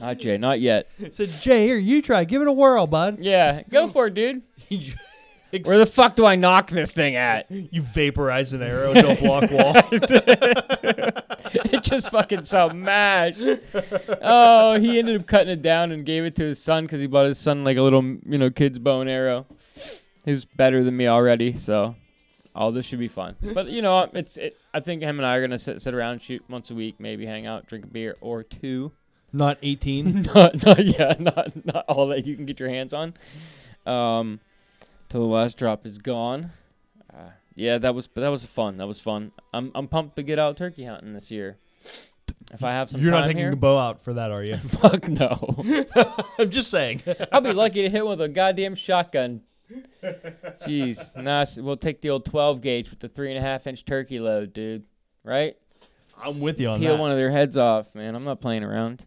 Not 0.00 0.18
Jay. 0.18 0.36
Not 0.36 0.60
yet. 0.60 0.88
Said 1.12 1.28
Jay, 1.28 1.66
here 1.66 1.76
you 1.76 2.02
try, 2.02 2.24
give 2.24 2.42
it 2.42 2.48
a 2.48 2.52
whirl, 2.52 2.86
bud. 2.86 3.18
Yeah, 3.20 3.62
go 3.70 3.88
for 3.88 4.08
it, 4.08 4.14
dude. 4.14 4.42
You 5.52 5.60
Where 5.64 5.78
the 5.78 5.86
fuck 5.86 6.14
do 6.14 6.24
I 6.24 6.36
knock 6.36 6.70
this 6.70 6.90
thing 6.90 7.16
at? 7.16 7.50
You 7.50 7.82
vaporize 7.82 8.52
an 8.52 8.62
arrow 8.62 8.92
into 8.92 9.10
a 9.10 9.16
block 9.16 9.50
wall. 9.50 9.74
it 11.54 11.82
just 11.82 12.10
fucking 12.10 12.44
so 12.44 12.70
smashed. 12.70 13.40
Oh, 14.22 14.80
he 14.80 14.98
ended 14.98 15.20
up 15.20 15.26
cutting 15.26 15.52
it 15.52 15.62
down 15.62 15.92
and 15.92 16.06
gave 16.06 16.24
it 16.24 16.34
to 16.36 16.42
his 16.42 16.62
son 16.62 16.84
because 16.84 17.00
he 17.00 17.06
bought 17.06 17.26
his 17.26 17.38
son 17.38 17.64
like 17.64 17.76
a 17.76 17.82
little, 17.82 18.02
you 18.02 18.38
know, 18.38 18.50
kid's 18.50 18.78
bow 18.78 19.00
and 19.00 19.10
arrow. 19.10 19.46
He 20.24 20.32
was 20.32 20.44
better 20.44 20.82
than 20.82 20.96
me 20.96 21.06
already, 21.06 21.56
so 21.56 21.96
all 22.54 22.72
this 22.72 22.86
should 22.86 22.98
be 22.98 23.08
fun. 23.08 23.36
But 23.40 23.68
you 23.68 23.82
know, 23.82 24.08
it's. 24.12 24.36
It, 24.36 24.56
I 24.72 24.80
think 24.80 25.02
him 25.02 25.18
and 25.18 25.26
I 25.26 25.36
are 25.36 25.40
gonna 25.40 25.58
sit, 25.58 25.82
sit 25.82 25.94
around, 25.94 26.22
shoot 26.22 26.42
once 26.48 26.70
a 26.70 26.74
week, 26.74 26.96
maybe 26.98 27.26
hang 27.26 27.46
out, 27.46 27.66
drink 27.66 27.84
a 27.84 27.88
beer 27.88 28.16
or 28.20 28.42
two. 28.42 28.92
Not 29.32 29.58
18. 29.62 30.22
not, 30.34 30.64
not 30.64 30.84
yeah, 30.84 31.14
not 31.18 31.66
not 31.66 31.84
all 31.88 32.08
that 32.08 32.26
you 32.26 32.36
can 32.36 32.46
get 32.46 32.60
your 32.60 32.68
hands 32.68 32.92
on. 32.92 33.14
Um, 33.86 34.40
till 35.12 35.20
the 35.20 35.26
last 35.26 35.58
drop 35.58 35.86
is 35.86 35.98
gone. 35.98 36.50
Uh, 37.12 37.28
yeah, 37.54 37.78
that 37.78 37.94
was 37.94 38.08
that 38.14 38.28
was 38.28 38.46
fun. 38.46 38.78
That 38.78 38.88
was 38.88 38.98
fun. 38.98 39.30
I'm 39.52 39.70
I'm 39.74 39.86
pumped 39.86 40.16
to 40.16 40.22
get 40.22 40.38
out 40.38 40.56
turkey 40.56 40.84
hunting 40.84 41.12
this 41.12 41.30
year. 41.30 41.58
If 42.50 42.64
I 42.64 42.72
have 42.72 42.90
some 42.90 43.00
You're 43.00 43.12
not 43.12 43.26
taking 43.26 43.38
here, 43.38 43.52
a 43.52 43.56
bow 43.56 43.78
out 43.78 44.02
for 44.02 44.14
that, 44.14 44.30
are 44.30 44.42
you? 44.42 44.56
fuck 44.80 45.08
no. 45.08 45.64
I'm 46.38 46.50
just 46.50 46.70
saying. 46.70 47.02
I'll 47.30 47.40
be 47.40 47.52
lucky 47.52 47.82
to 47.82 47.90
hit 47.90 48.04
one 48.04 48.18
with 48.18 48.22
a 48.22 48.28
goddamn 48.28 48.74
shotgun. 48.74 49.42
Jeez, 50.66 51.16
nah, 51.16 51.46
we'll 51.62 51.76
take 51.76 52.02
the 52.02 52.10
old 52.10 52.26
12 52.26 52.60
gauge 52.60 52.90
with 52.90 53.00
the 53.00 53.08
three 53.08 53.30
and 53.30 53.38
a 53.38 53.40
half 53.40 53.66
inch 53.66 53.84
turkey 53.84 54.20
load, 54.20 54.52
dude. 54.52 54.84
Right? 55.24 55.56
I'm 56.22 56.40
with 56.40 56.60
you 56.60 56.68
on 56.68 56.78
peel 56.78 56.90
that. 56.90 56.96
Peel 56.96 57.00
one 57.00 57.10
of 57.10 57.16
their 57.16 57.30
heads 57.30 57.56
off, 57.56 57.94
man. 57.94 58.14
I'm 58.14 58.24
not 58.24 58.40
playing 58.40 58.64
around. 58.64 59.06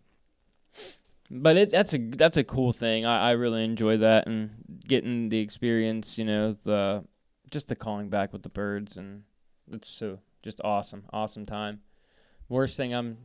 But 1.32 1.58
it 1.58 1.72
that's 1.72 1.94
a 1.94 1.98
that's 1.98 2.38
a 2.38 2.44
cool 2.44 2.72
thing. 2.72 3.06
I, 3.06 3.30
I 3.30 3.32
really 3.32 3.64
enjoy 3.64 3.98
that 3.98 4.28
and 4.28 4.52
getting 4.88 5.30
the 5.30 5.40
experience. 5.40 6.18
You 6.18 6.26
know 6.26 6.56
the 6.64 7.04
just 7.50 7.68
the 7.68 7.76
calling 7.76 8.10
back 8.10 8.32
with 8.34 8.44
the 8.44 8.50
birds 8.50 8.98
and 8.98 9.24
it's 9.72 9.90
so 9.90 10.20
just 10.44 10.62
awesome, 10.64 11.04
awesome 11.12 11.46
time. 11.46 11.82
Worst 12.50 12.78
thing 12.78 12.94
I'm 12.94 13.18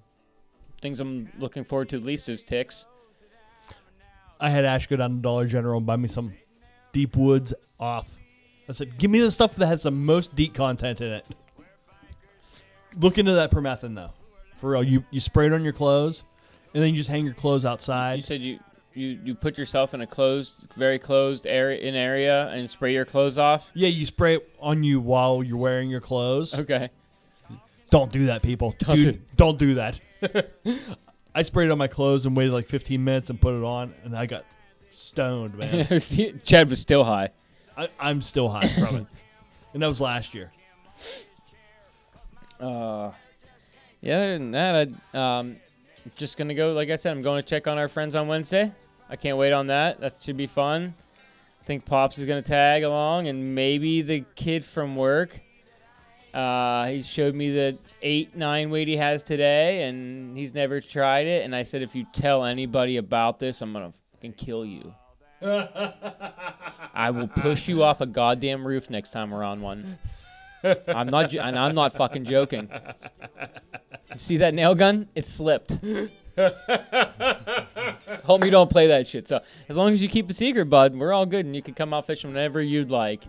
things 0.80 1.00
I'm 1.00 1.28
looking 1.38 1.64
forward 1.64 1.90
to 1.90 1.98
least 1.98 2.28
is 2.28 2.42
ticks. 2.42 2.86
I 4.40 4.48
had 4.48 4.64
Ash 4.64 4.86
go 4.86 4.96
down 4.96 5.16
to 5.16 5.22
Dollar 5.22 5.46
General 5.46 5.76
and 5.76 5.86
buy 5.86 5.96
me 5.96 6.08
some 6.08 6.32
Deep 6.92 7.14
Woods 7.14 7.52
off. 7.78 8.08
I 8.68 8.72
said, 8.72 8.96
give 8.96 9.10
me 9.10 9.20
the 9.20 9.30
stuff 9.30 9.56
that 9.56 9.66
has 9.66 9.82
the 9.82 9.90
most 9.90 10.34
DEET 10.34 10.54
content 10.54 11.00
in 11.02 11.12
it. 11.12 11.26
Look 12.96 13.18
into 13.18 13.34
that 13.34 13.50
permethrin 13.50 13.94
though. 13.94 14.12
For 14.60 14.70
real, 14.70 14.82
you 14.82 15.04
you 15.10 15.20
spray 15.20 15.46
it 15.46 15.52
on 15.52 15.62
your 15.62 15.72
clothes. 15.72 16.22
And 16.74 16.82
then 16.82 16.90
you 16.90 16.96
just 16.96 17.10
hang 17.10 17.24
your 17.24 17.34
clothes 17.34 17.64
outside. 17.64 18.18
You 18.20 18.24
said 18.24 18.40
you, 18.40 18.58
you 18.94 19.18
you 19.24 19.34
put 19.34 19.58
yourself 19.58 19.94
in 19.94 20.00
a 20.00 20.06
closed, 20.06 20.66
very 20.76 20.98
closed 20.98 21.46
area 21.46 21.80
in 21.80 21.94
area 21.94 22.48
and 22.48 22.68
spray 22.70 22.92
your 22.92 23.04
clothes 23.04 23.38
off. 23.38 23.70
Yeah, 23.74 23.88
you 23.88 24.06
spray 24.06 24.36
it 24.36 24.50
on 24.60 24.82
you 24.82 25.00
while 25.00 25.42
you're 25.42 25.56
wearing 25.56 25.90
your 25.90 26.00
clothes. 26.00 26.54
Okay. 26.58 26.90
Don't 27.90 28.12
do 28.12 28.26
that, 28.26 28.42
people. 28.42 28.74
Don't 28.78 28.96
Dude, 28.96 29.14
do- 29.14 29.20
don't 29.36 29.58
do 29.58 29.74
that. 29.74 30.00
I 31.34 31.42
sprayed 31.42 31.68
it 31.68 31.72
on 31.72 31.78
my 31.78 31.88
clothes 31.88 32.26
and 32.26 32.36
waited 32.36 32.52
like 32.52 32.66
15 32.66 33.02
minutes 33.02 33.30
and 33.30 33.40
put 33.40 33.54
it 33.54 33.64
on, 33.64 33.94
and 34.04 34.16
I 34.16 34.26
got 34.26 34.44
stoned, 34.92 35.56
man. 35.56 35.98
See, 36.00 36.34
Chad 36.44 36.68
was 36.68 36.80
still 36.80 37.04
high. 37.04 37.30
I, 37.76 37.88
I'm 37.98 38.22
still 38.22 38.48
high 38.48 38.68
from 38.68 38.96
it, 38.96 39.06
and 39.74 39.82
that 39.82 39.86
was 39.88 40.00
last 40.00 40.34
year. 40.34 40.52
Uh, 42.60 43.10
yeah. 44.00 44.16
Other 44.16 44.38
than 44.38 44.50
that, 44.52 44.88
I 45.14 45.38
um, 45.38 45.56
just 46.16 46.36
gonna 46.36 46.54
go. 46.54 46.72
Like 46.72 46.90
I 46.90 46.96
said, 46.96 47.16
I'm 47.16 47.22
going 47.22 47.42
to 47.42 47.48
check 47.48 47.66
on 47.66 47.78
our 47.78 47.88
friends 47.88 48.14
on 48.14 48.28
Wednesday. 48.28 48.72
I 49.08 49.16
can't 49.16 49.36
wait 49.36 49.52
on 49.52 49.66
that. 49.68 50.00
That 50.00 50.16
should 50.20 50.36
be 50.36 50.46
fun. 50.46 50.94
I 51.60 51.64
think 51.64 51.84
Pops 51.84 52.18
is 52.18 52.26
gonna 52.26 52.42
tag 52.42 52.82
along, 52.82 53.28
and 53.28 53.54
maybe 53.54 54.02
the 54.02 54.24
kid 54.34 54.64
from 54.64 54.96
work. 54.96 55.40
Uh, 56.32 56.86
he 56.86 57.02
showed 57.02 57.34
me 57.34 57.50
the 57.50 57.76
eight 58.02 58.36
nine 58.36 58.70
weight 58.70 58.88
he 58.88 58.96
has 58.96 59.22
today, 59.22 59.84
and 59.84 60.36
he's 60.36 60.54
never 60.54 60.80
tried 60.80 61.26
it. 61.26 61.44
And 61.44 61.54
I 61.54 61.64
said, 61.64 61.82
if 61.82 61.94
you 61.94 62.06
tell 62.12 62.44
anybody 62.44 62.96
about 62.96 63.38
this, 63.38 63.62
I'm 63.62 63.72
gonna 63.72 63.92
fucking 64.12 64.34
kill 64.34 64.64
you. 64.64 64.94
I 65.42 67.10
will 67.10 67.28
push 67.28 67.66
you 67.66 67.82
off 67.82 68.00
a 68.00 68.06
goddamn 68.06 68.66
roof 68.66 68.90
next 68.90 69.10
time 69.10 69.30
we're 69.30 69.42
on 69.42 69.60
one. 69.60 69.98
I'm 70.64 71.08
not, 71.08 71.34
and 71.34 71.58
I'm 71.58 71.74
not 71.74 71.92
fucking 71.94 72.24
joking. 72.24 72.68
You 74.12 74.18
see 74.18 74.36
that 74.38 74.54
nail 74.54 74.74
gun? 74.74 75.08
It 75.14 75.26
slipped. 75.26 75.78
Hope 78.24 78.44
you 78.44 78.50
don't 78.50 78.70
play 78.70 78.88
that 78.88 79.06
shit. 79.06 79.28
So 79.28 79.40
as 79.68 79.76
long 79.76 79.92
as 79.92 80.02
you 80.02 80.08
keep 80.08 80.28
a 80.30 80.32
secret, 80.32 80.66
bud, 80.66 80.94
we're 80.96 81.12
all 81.12 81.26
good, 81.26 81.46
and 81.46 81.54
you 81.54 81.62
can 81.62 81.74
come 81.74 81.94
out 81.94 82.06
fishing 82.06 82.30
whenever 82.30 82.60
you'd 82.60 82.90
like. 82.90 83.24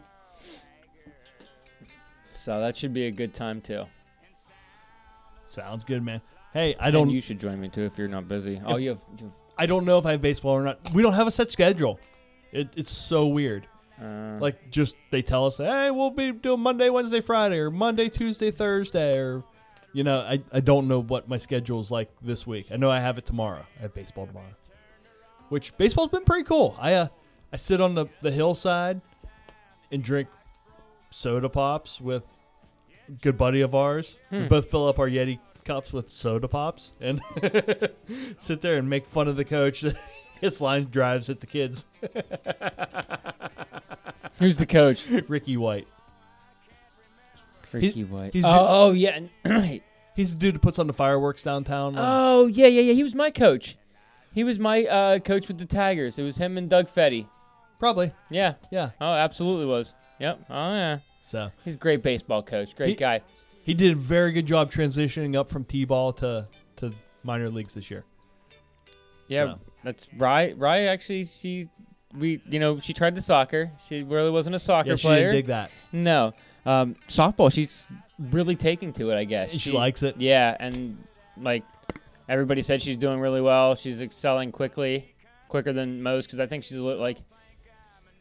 So 2.34 2.59
that 2.59 2.75
should 2.75 2.93
be 2.93 3.05
a 3.05 3.11
good 3.11 3.34
time 3.34 3.61
too. 3.61 3.86
Sounds 5.49 5.84
good, 5.84 6.03
man. 6.03 6.21
Hey, 6.53 6.75
I 6.79 6.91
don't. 6.91 7.09
you 7.09 7.21
should 7.21 7.39
join 7.39 7.59
me 7.61 7.69
too 7.69 7.84
if 7.84 7.97
you're 7.97 8.07
not 8.07 8.27
busy. 8.27 8.61
Oh, 8.65 8.77
you 8.77 8.89
have. 8.89 9.01
You 9.17 9.25
have 9.25 9.36
I 9.57 9.67
don't 9.67 9.86
know 9.86 9.99
if 9.99 10.05
I 10.05 10.11
have 10.11 10.21
baseball 10.21 10.53
or 10.53 10.63
not. 10.63 10.79
We 10.93 11.03
don't 11.03 11.13
have 11.13 11.27
a 11.27 11.32
set 11.32 11.51
schedule. 11.51 11.99
It, 12.51 12.69
it's 12.75 12.91
so 12.91 13.27
weird. 13.27 13.67
Uh, 14.02 14.38
Like, 14.39 14.72
just 14.72 14.95
they 15.12 15.22
tell 15.22 15.45
us, 15.45 15.58
hey, 15.58 15.91
we'll 15.91 16.10
be 16.10 16.32
doing 16.32 16.60
Monday, 16.62 16.89
Wednesday, 16.89 17.22
Friday, 17.22 17.58
or 17.58 17.70
Monday, 17.72 18.10
Tuesday, 18.10 18.52
Thursday, 18.52 19.18
or 19.18 19.43
you 19.93 20.04
know, 20.06 20.20
I, 20.22 20.41
I 20.54 20.62
don't 20.62 20.88
know 20.88 21.02
what 21.02 21.28
my 21.28 21.38
schedule's 21.38 21.91
like 21.91 22.10
this 22.22 22.47
week. 22.47 22.68
I 22.72 22.78
know 22.78 22.89
I 22.89 22.99
have 22.99 23.18
it 23.18 23.26
tomorrow. 23.26 23.66
I 23.78 23.82
have 23.84 23.93
baseball 23.93 24.26
tomorrow, 24.26 24.56
which 25.49 25.76
baseball's 25.78 26.12
been 26.12 26.24
pretty 26.24 26.45
cool. 26.45 26.76
I 26.80 26.93
uh, 26.93 27.08
I 27.52 27.58
sit 27.58 27.82
on 27.82 27.95
the 27.95 28.06
the 28.22 28.32
hillside 28.32 29.02
and 29.91 30.02
drink 30.02 30.30
soda 31.10 31.49
pops 31.49 31.99
with 31.99 32.24
a 33.10 33.12
good 33.12 33.38
buddy 33.38 33.60
of 33.62 33.76
ours. 33.76 34.16
We 34.32 34.39
Hmm. 34.43 34.47
both 34.47 34.72
fill 34.72 34.88
up 34.88 34.97
our 34.97 35.10
Yeti 35.10 35.39
cups 35.66 35.91
with 35.91 36.12
soda 36.14 36.47
pops 36.47 36.93
and 37.02 37.22
sit 38.39 38.62
there 38.62 38.78
and 38.78 38.89
make 38.89 39.06
fun 39.06 39.28
of 39.28 39.36
the 39.36 39.43
coach. 39.45 39.84
His 40.41 40.59
line 40.59 40.89
drives 40.89 41.29
at 41.29 41.39
the 41.39 41.47
kids. 41.47 41.85
who's 44.39 44.57
the 44.57 44.65
coach? 44.65 45.07
Ricky 45.27 45.55
White. 45.57 45.87
Ricky 47.71 48.03
White. 48.03 48.33
he's 48.33 48.43
oh, 48.43 48.49
oh 48.69 48.91
yeah. 48.91 49.19
and- 49.45 49.81
He's 50.13 50.33
the 50.33 50.39
dude 50.39 50.55
that 50.55 50.61
puts 50.61 50.77
on 50.77 50.87
the 50.87 50.93
fireworks 50.93 51.41
downtown. 51.41 51.95
oh 51.97 52.47
yeah, 52.47 52.67
yeah, 52.67 52.81
yeah. 52.81 52.93
He 52.93 53.01
was 53.03 53.15
my 53.15 53.31
coach. 53.31 53.77
He 54.33 54.43
was 54.43 54.59
my 54.59 54.83
uh, 54.83 55.19
coach 55.19 55.47
with 55.47 55.57
the 55.57 55.65
Tigers. 55.65 56.19
It 56.19 56.23
was 56.23 56.37
him 56.37 56.57
and 56.57 56.69
Doug 56.69 56.87
Fetty. 56.89 57.27
Probably. 57.79 58.11
Yeah. 58.29 58.55
Yeah. 58.71 58.91
Oh, 58.99 59.13
absolutely 59.13 59.65
was. 59.67 59.95
Yep. 60.19 60.41
Oh 60.49 60.73
yeah. 60.73 60.99
So 61.29 61.49
He's 61.63 61.75
a 61.75 61.77
great 61.77 62.03
baseball 62.03 62.43
coach. 62.43 62.75
Great 62.75 62.89
He- 62.89 62.95
guy. 62.95 63.21
he 63.63 63.73
did 63.73 63.93
a 63.93 63.95
very 63.95 64.33
good 64.33 64.45
job 64.45 64.69
transitioning 64.69 65.35
up 65.37 65.49
from 65.49 65.63
T-ball 65.63 66.11
to 66.13 66.45
to 66.77 66.91
minor 67.23 67.49
leagues 67.49 67.73
this 67.75 67.89
year. 67.89 68.03
Yeah, 69.27 69.53
So. 69.53 69.59
That's 69.84 70.07
Rye. 70.17 70.53
Rye 70.57 70.84
actually, 70.84 71.25
she, 71.25 71.69
we, 72.17 72.41
you 72.49 72.59
know, 72.59 72.79
she 72.79 72.93
tried 72.93 73.15
the 73.15 73.21
soccer. 73.21 73.71
She 73.88 74.03
really 74.03 74.29
wasn't 74.29 74.55
a 74.55 74.59
soccer 74.59 74.91
Yeah, 74.91 74.95
she 74.97 75.07
player. 75.07 75.19
didn't 75.32 75.36
dig 75.36 75.45
that. 75.47 75.71
no, 75.91 76.34
um, 76.65 76.95
softball. 77.07 77.51
She's 77.51 77.86
really 78.32 78.55
taking 78.55 78.93
to 78.93 79.09
it. 79.11 79.15
I 79.17 79.23
guess 79.23 79.51
She, 79.51 79.71
likes 79.71 80.03
it. 80.03 80.15
Yeah, 80.19 80.55
and 80.59 80.97
like 81.38 81.63
everybody 82.29 82.61
said, 82.61 82.82
she's 82.82 82.97
doing 82.97 83.19
really 83.19 83.41
well. 83.41 83.75
She's 83.75 84.01
excelling 84.01 84.51
quickly, 84.51 85.13
quicker 85.47 85.73
than 85.73 86.01
most. 86.03 86.27
Because 86.27 86.39
I 86.39 86.45
think 86.45 86.63
she's 86.63 86.77
a 86.77 86.84
little 86.84 87.01
like 87.01 87.17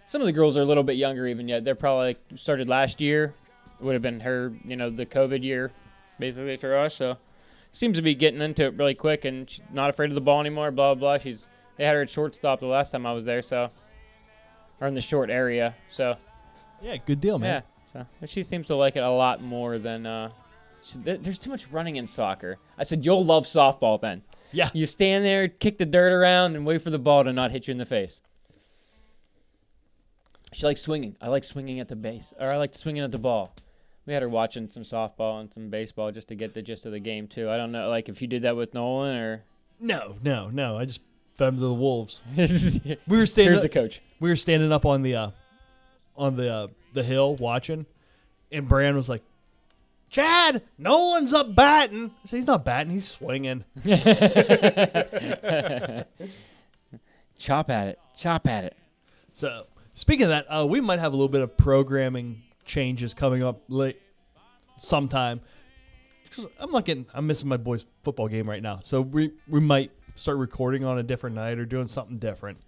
some 0.07 0.21
of 0.21 0.27
the 0.27 0.33
girls 0.33 0.57
are 0.57 0.63
a 0.63 0.65
little 0.65 0.83
bit 0.83 0.97
younger 0.97 1.27
even 1.27 1.49
yet. 1.49 1.63
They're 1.65 1.75
probably 1.75 2.07
like, 2.07 2.21
started 2.37 2.69
last 2.69 3.01
year. 3.01 3.35
It 3.81 3.85
would 3.85 3.93
have 3.95 4.03
been 4.03 4.21
her, 4.21 4.53
you 4.65 4.77
know, 4.77 4.91
the 4.91 5.07
COVID 5.07 5.43
year, 5.43 5.71
basically 6.19 6.57
for 6.57 6.77
us. 6.77 6.95
So 6.97 7.17
seems 7.73 7.97
to 7.97 8.03
be 8.03 8.15
getting 8.15 8.41
into 8.41 8.65
it 8.65 8.75
really 8.75 8.95
quick, 8.95 9.25
and 9.25 9.49
she's 9.49 9.63
not 9.73 9.91
afraid 9.91 10.11
of 10.11 10.15
the 10.15 10.21
ball 10.21 10.41
anymore. 10.41 10.71
Blah 10.71 10.95
blah. 10.95 11.17
blah. 11.17 11.23
She's 11.23 11.49
they 11.77 11.85
had 11.85 11.95
her 11.97 12.03
at 12.03 12.11
shortstop 12.11 12.61
the 12.61 12.67
last 12.67 12.91
time 12.91 13.07
I 13.07 13.13
was 13.13 13.25
there, 13.25 13.43
so 13.43 13.71
or 14.81 14.87
in 14.89 14.95
the 14.95 15.01
short 15.01 15.31
area. 15.31 15.75
So 15.89 16.17
Yeah, 16.83 16.97
good 17.07 17.21
deal, 17.21 17.39
man. 17.39 17.63
yeah, 17.95 18.05
so 18.21 18.27
she 18.27 18.43
seems 18.43 18.67
to 18.69 18.75
like 18.77 18.97
it 18.97 19.03
a 19.03 19.11
lot 19.11 19.43
more 19.43 19.79
than. 19.79 20.07
Uh, 20.07 20.31
she, 20.83 20.99
th- 20.99 21.21
there's 21.23 21.39
too 21.39 21.51
much 21.51 21.69
running 21.69 21.97
in 21.97 22.07
soccer. 22.07 22.57
I 22.79 22.85
said 22.85 23.05
you'll 23.05 23.25
love 23.25 23.45
softball 23.45 24.01
then. 24.01 24.23
Yeah. 24.53 24.71
You 24.73 24.87
stand 24.87 25.25
there, 25.25 25.47
kick 25.49 25.77
the 25.79 25.85
dirt 25.87 26.13
around, 26.13 26.57
and 26.57 26.65
wait 26.67 26.81
for 26.83 26.89
the 26.91 26.99
ball 26.99 27.23
to 27.25 27.33
not 27.33 27.51
hit 27.51 27.69
you 27.69 27.73
in 27.73 27.79
the 27.79 27.85
face. 27.87 28.23
She 30.53 30.67
likes 30.67 30.81
swinging. 30.81 31.17
I 31.21 31.29
like 31.29 31.45
swinging 31.45 31.79
at 31.81 31.89
the 31.89 31.97
base, 31.97 32.35
or 32.41 32.51
I 32.51 32.57
like 32.57 32.75
swinging 32.75 33.03
at 33.05 33.13
the 33.13 33.19
ball. 33.19 33.55
We 34.07 34.13
had 34.15 34.23
her 34.23 34.29
watching 34.29 34.69
some 34.69 34.83
softball 34.83 35.41
and 35.41 35.53
some 35.53 35.69
baseball 35.69 36.11
just 36.11 36.29
to 36.29 36.35
get 36.35 36.55
the 36.55 36.63
gist 36.63 36.87
of 36.87 36.93
the 36.93 37.01
game 37.01 37.29
too. 37.29 37.49
I 37.51 37.57
don't 37.57 37.71
know, 37.73 37.89
like 37.91 38.09
if 38.09 38.21
you 38.23 38.29
did 38.29 38.43
that 38.43 38.57
with 38.57 38.75
Nolan 38.75 39.15
or. 39.17 39.45
No, 39.79 40.17
no, 40.23 40.49
no. 40.51 40.77
I 40.79 40.85
just 40.85 41.01
fed 41.37 41.49
him 41.49 41.55
to 41.57 41.61
the 41.63 41.75
wolves. 41.75 42.21
We 42.37 43.17
were 43.19 43.27
standing. 43.27 43.61
the 43.61 43.65
up, 43.67 43.73
coach. 43.73 44.03
we 44.21 44.29
were 44.31 44.37
standing 44.37 44.73
up 44.73 44.85
on 44.85 45.03
the 45.03 45.15
uh, 45.17 45.31
on 46.17 46.37
the 46.37 46.53
uh, 46.53 46.67
the 46.93 47.03
hill 47.03 47.37
watching, 47.37 47.87
and 48.53 48.69
Brand 48.69 48.97
was 48.97 49.09
like, 49.09 49.23
"Chad, 50.11 50.63
Nolan's 50.77 51.33
up 51.33 51.55
batting." 51.55 52.11
Said, 52.25 52.37
"He's 52.39 52.47
not 52.47 52.65
batting. 52.65 52.93
He's 52.93 53.09
swinging." 53.09 53.65
Chop 57.39 57.71
at 57.71 57.89
it. 57.89 57.99
Chop 58.19 58.47
at 58.47 58.65
it. 58.65 58.77
So, 59.33 59.65
speaking 59.95 60.25
of 60.25 60.31
that, 60.31 60.47
uh, 60.47 60.67
we 60.67 60.81
might 60.81 60.99
have 60.99 61.13
a 61.13 61.17
little 61.17 61.29
bit 61.29 61.41
of 61.41 61.57
programming 61.57 62.43
changes 62.71 63.13
coming 63.15 63.43
up 63.43 63.63
late 63.69 64.01
sometime. 64.79 65.41
'Cause 66.31 66.47
I'm 66.61 66.71
not 66.71 66.85
getting, 66.85 67.07
I'm 67.13 67.27
missing 67.27 67.49
my 67.49 67.57
boys' 67.57 67.85
football 68.03 68.29
game 68.29 68.49
right 68.49 68.63
now. 68.63 68.79
So 68.85 69.01
we 69.01 69.33
we 69.49 69.59
might 69.61 69.91
start 70.15 70.39
recording 70.39 70.85
on 70.85 70.99
a 70.99 71.03
different 71.03 71.35
night 71.35 71.59
or 71.59 71.65
doing 71.65 71.89
something 71.89 72.19
different. 72.19 72.59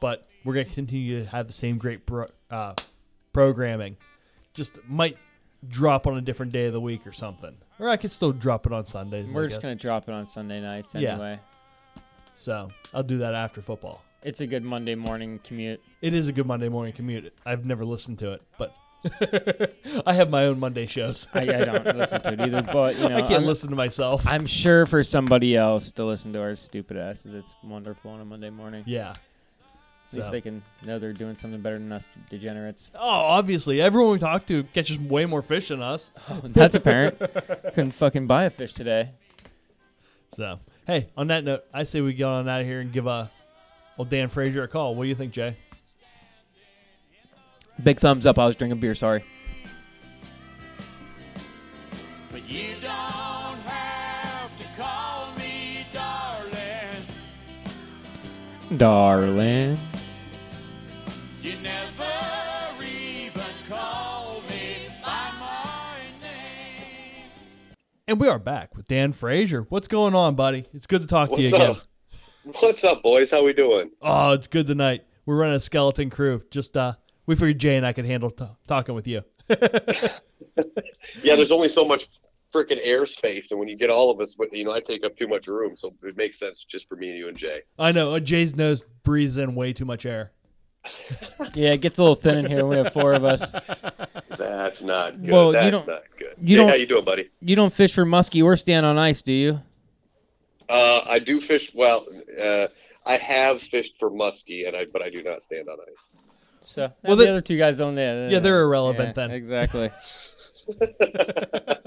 But 0.00 0.26
we're 0.44 0.54
gonna 0.54 0.66
continue 0.66 1.24
to 1.24 1.26
have 1.28 1.48
the 1.48 1.52
same 1.52 1.78
great 1.78 2.06
pro, 2.06 2.26
uh, 2.50 2.74
programming. 3.32 3.96
Just 4.54 4.78
might 4.88 5.16
drop 5.68 6.06
on 6.06 6.16
a 6.16 6.20
different 6.20 6.52
day 6.52 6.66
of 6.66 6.72
the 6.72 6.80
week 6.80 7.04
or 7.04 7.12
something. 7.12 7.56
Or 7.80 7.88
I 7.88 7.96
could 7.96 8.12
still 8.12 8.30
drop 8.32 8.64
it 8.66 8.72
on 8.72 8.84
Sundays. 8.86 9.26
We're 9.26 9.48
just 9.48 9.60
gonna 9.60 9.74
drop 9.74 10.08
it 10.08 10.12
on 10.12 10.24
Sunday 10.24 10.60
nights 10.60 10.94
Yeah. 10.94 11.14
anyway. 11.14 11.40
So 12.36 12.70
I'll 12.94 13.02
do 13.02 13.18
that 13.18 13.34
after 13.34 13.60
football. 13.60 14.04
It's 14.22 14.40
a 14.40 14.46
good 14.46 14.62
Monday 14.62 14.94
morning 14.94 15.40
commute. 15.42 15.80
It 16.00 16.14
is 16.14 16.28
a 16.28 16.32
good 16.32 16.46
Monday 16.46 16.68
morning 16.68 16.92
commute. 16.92 17.32
I've 17.44 17.64
never 17.66 17.84
listened 17.84 18.20
to 18.20 18.32
it, 18.32 18.42
but 18.58 18.72
I 20.06 20.12
have 20.14 20.28
my 20.30 20.44
own 20.46 20.58
Monday 20.58 20.86
shows. 20.86 21.28
I, 21.32 21.42
I 21.42 21.64
don't 21.64 21.96
listen 21.96 22.20
to 22.22 22.32
it 22.32 22.40
either, 22.40 22.62
but 22.62 22.96
you 22.96 23.08
know, 23.08 23.16
I 23.16 23.20
can't 23.22 23.34
I'm, 23.42 23.44
listen 23.46 23.70
to 23.70 23.76
myself. 23.76 24.26
I'm 24.26 24.44
sure 24.46 24.86
for 24.86 25.02
somebody 25.02 25.56
else 25.56 25.92
to 25.92 26.04
listen 26.04 26.32
to 26.32 26.40
our 26.40 26.56
stupid 26.56 26.96
asses, 26.96 27.34
it's 27.34 27.54
wonderful 27.62 28.10
on 28.10 28.20
a 28.20 28.24
Monday 28.24 28.50
morning. 28.50 28.84
yeah. 28.86 29.14
At 30.10 30.14
least 30.14 30.28
So- 30.28 30.32
they 30.32 30.40
can 30.40 30.62
know 30.86 30.98
they're 30.98 31.12
doing 31.12 31.36
something 31.36 31.60
better 31.60 31.76
than 31.78 31.92
us 31.92 32.08
degenerates. 32.30 32.90
Oh, 32.94 32.98
obviously, 33.00 33.80
everyone 33.82 34.12
we 34.14 34.18
talk 34.18 34.46
to 34.46 34.64
catches 34.64 34.98
way 34.98 35.26
more 35.26 35.42
fish 35.42 35.68
than 35.68 35.82
us. 35.82 36.10
That's 36.42 36.74
apparent. 36.74 37.18
Couldn't 37.18 37.92
fucking 37.92 38.26
buy 38.26 38.44
a 38.44 38.50
fish 38.50 38.72
today. 38.72 39.10
So, 40.34 40.60
hey, 40.86 41.08
on 41.16 41.26
that 41.28 41.44
note, 41.44 41.64
I 41.74 41.84
say 41.84 42.00
we 42.00 42.14
get 42.14 42.24
on 42.24 42.48
out 42.48 42.60
of 42.62 42.66
here 42.66 42.80
and 42.80 42.90
give 42.92 43.06
uh, 43.06 43.26
old 43.98 44.08
Dan 44.08 44.30
Frasier 44.30 44.64
a 44.64 44.68
call. 44.68 44.94
What 44.94 45.02
do 45.04 45.08
you 45.10 45.14
think, 45.14 45.32
Jay? 45.32 45.56
Big 47.82 48.00
thumbs 48.00 48.26
up. 48.26 48.38
I 48.38 48.46
was 48.46 48.56
drinking 48.56 48.80
beer. 48.80 48.94
Sorry. 48.94 49.24
But 52.30 52.48
you 52.48 52.74
don't 52.82 53.60
have 53.64 54.56
to 54.58 54.64
call 54.76 55.32
me 55.38 55.86
darling. 55.92 57.04
Darling. 58.76 59.78
You 61.42 61.54
never 61.62 62.84
even 62.84 63.42
call 63.68 64.42
me 64.50 64.88
by 65.02 65.30
my 65.40 65.98
name. 66.20 67.24
And 68.06 68.20
we 68.20 68.28
are 68.28 68.38
back 68.38 68.76
with 68.76 68.88
Dan 68.88 69.14
Frasier. 69.14 69.66
What's 69.68 69.88
going 69.88 70.14
on, 70.14 70.34
buddy? 70.34 70.66
It's 70.74 70.86
good 70.86 71.00
to 71.02 71.06
talk 71.06 71.28
to 71.28 71.32
What's 71.32 71.44
you 71.44 71.54
again. 71.54 71.76
What's 72.60 72.82
up, 72.82 73.02
boys? 73.02 73.30
How 73.30 73.44
we 73.44 73.52
doing? 73.52 73.90
Oh, 74.02 74.32
it's 74.32 74.46
good 74.46 74.66
tonight. 74.66 75.04
We're 75.26 75.36
running 75.36 75.56
a 75.56 75.60
skeleton 75.60 76.10
crew. 76.10 76.42
Just 76.50 76.76
uh, 76.76 76.94
we 77.28 77.34
figured 77.36 77.58
Jay 77.58 77.76
and 77.76 77.86
I 77.86 77.92
could 77.92 78.06
handle 78.06 78.30
t- 78.30 78.44
talking 78.66 78.94
with 78.96 79.06
you. 79.06 79.22
Yeah, 81.22 81.36
there's 81.36 81.50
only 81.52 81.68
so 81.68 81.84
much 81.84 82.08
freaking 82.54 82.84
airspace, 82.84 83.50
and 83.50 83.58
when 83.58 83.68
you 83.68 83.76
get 83.76 83.90
all 83.90 84.10
of 84.10 84.20
us, 84.20 84.34
but 84.36 84.54
you 84.54 84.64
know, 84.64 84.72
I 84.72 84.80
take 84.80 85.04
up 85.04 85.16
too 85.16 85.26
much 85.28 85.46
room, 85.46 85.74
so 85.76 85.92
it 86.04 86.16
makes 86.16 86.38
sense 86.38 86.64
just 86.68 86.88
for 86.88 86.96
me 86.96 87.08
and 87.10 87.18
you 87.18 87.28
and 87.28 87.36
Jay. 87.36 87.60
I 87.78 87.92
know 87.92 88.14
uh, 88.14 88.20
Jay's 88.20 88.54
nose 88.56 88.82
breathes 89.04 89.36
in 89.36 89.54
way 89.54 89.72
too 89.72 89.84
much 89.84 90.04
air. 90.06 90.32
Yeah, 91.54 91.72
it 91.72 91.80
gets 91.80 91.98
a 91.98 92.02
little 92.02 92.14
thin 92.16 92.38
in 92.38 92.46
here 92.46 92.58
when 92.64 92.68
we 92.70 92.76
have 92.76 92.92
four 92.92 93.12
of 93.14 93.24
us. 93.24 93.52
That's 94.36 94.82
not 94.82 95.20
good. 95.22 95.30
Well, 95.30 95.46
you 95.48 95.52
That's 95.52 95.70
don't- 95.70 95.86
not 95.88 96.02
good. 96.18 96.34
you 96.40 96.48
Jay, 96.48 96.54
don't- 96.56 96.68
how 96.68 96.74
you 96.74 96.86
doing, 96.86 97.04
buddy? 97.04 97.30
You 97.40 97.56
don't 97.56 97.72
fish 97.72 97.94
for 97.94 98.04
muskie 98.04 98.42
or 98.44 98.54
stand 98.56 98.84
on 98.86 98.98
ice, 98.98 99.22
do 99.22 99.32
you? 99.32 99.60
Uh, 100.68 101.00
I 101.06 101.18
do 101.20 101.40
fish. 101.40 101.72
Well, 101.74 102.06
uh, 102.40 102.68
I 103.06 103.16
have 103.16 103.62
fished 103.62 103.94
for 103.98 104.10
muskie, 104.10 104.66
and 104.68 104.76
I 104.76 104.84
but 104.92 105.02
I 105.02 105.10
do 105.10 105.22
not 105.22 105.42
stand 105.44 105.68
on 105.68 105.78
ice. 105.80 105.96
So 106.68 106.92
Well, 107.02 107.16
the 107.16 107.24
they- 107.24 107.30
other 107.30 107.40
two 107.40 107.56
guys 107.56 107.78
don't. 107.78 107.96
Yeah, 107.96 108.28
Yeah, 108.28 108.40
they're 108.40 108.60
irrelevant 108.60 109.08
yeah, 109.08 109.12
then. 109.26 109.30
Exactly. 109.30 109.90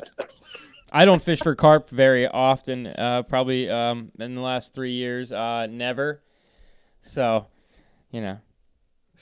I 0.91 1.05
don't 1.05 1.21
fish 1.21 1.39
for 1.39 1.55
carp 1.55 1.89
very 1.91 2.27
often. 2.27 2.87
Uh, 2.87 3.21
probably 3.23 3.69
um, 3.69 4.11
in 4.19 4.33
the 4.35 4.41
last 4.41 4.73
three 4.73 4.93
years, 4.93 5.31
uh, 5.31 5.67
never. 5.69 6.21
So, 7.01 7.45
you 8.09 8.21
know, 8.21 8.39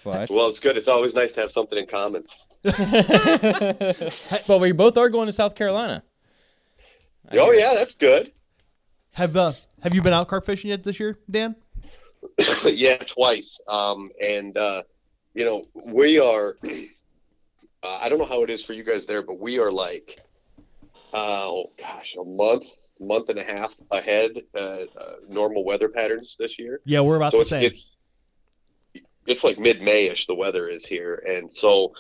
but 0.04 0.30
Well, 0.30 0.48
it's 0.48 0.62
good. 0.62 0.78
It's 0.78 0.88
always 0.88 1.14
nice 1.14 1.34
to 1.34 1.42
have 1.42 1.52
something 1.52 1.78
in 1.78 1.86
common. 1.88 2.24
but 2.64 4.60
we 4.60 4.72
both 4.72 4.98
are 4.98 5.10
going 5.10 5.28
to 5.28 5.32
South 5.34 5.56
Carolina. 5.56 6.04
Oh 7.32 7.52
yeah, 7.52 7.74
that's 7.76 7.94
good. 7.96 8.32
Have 9.12 9.36
uh, 9.38 9.54
have 9.82 9.94
you 9.94 10.02
been 10.02 10.14
out 10.14 10.28
carp 10.30 10.46
fishing 10.46 10.70
yet 10.72 10.84
this 10.84 11.00
year, 11.00 11.20
Dan? 11.30 11.56
yeah, 12.66 12.98
twice. 12.98 13.60
Um, 13.68 14.10
and 14.22 14.58
uh, 14.58 14.84
you 15.34 15.46
know, 15.46 15.66
we 15.74 16.20
are. 16.20 16.58
Uh, 17.82 17.98
I 18.02 18.10
don't 18.10 18.20
know 18.20 18.26
how 18.26 18.44
it 18.44 18.50
is 18.50 18.62
for 18.62 18.74
you 18.74 18.84
guys 18.84 19.06
there, 19.06 19.22
but 19.22 19.40
we 19.40 19.58
are 19.58 19.72
like, 19.72 20.20
uh, 21.14 21.48
oh 21.48 21.72
gosh, 21.80 22.14
a 22.20 22.26
month, 22.26 22.66
month 23.00 23.30
and 23.30 23.40
a 23.40 23.44
half 23.46 23.74
ahead 23.90 24.32
uh, 24.54 24.58
uh, 24.60 24.86
normal 25.30 25.64
weather 25.64 25.88
patterns 25.88 26.36
this 26.38 26.60
year. 26.60 26.82
Yeah, 26.84 27.00
we're 27.00 27.16
about 27.16 27.32
so 27.32 27.38
the 27.38 27.42
it's 27.44 27.50
same. 27.50 27.64
it's 27.64 27.96
it's 29.28 29.44
like 29.46 29.58
mid 29.60 29.80
Mayish 29.80 30.28
the 30.28 30.36
weather 30.36 30.68
is 30.68 30.86
here, 30.86 31.24
and 31.26 31.56
so 31.56 31.94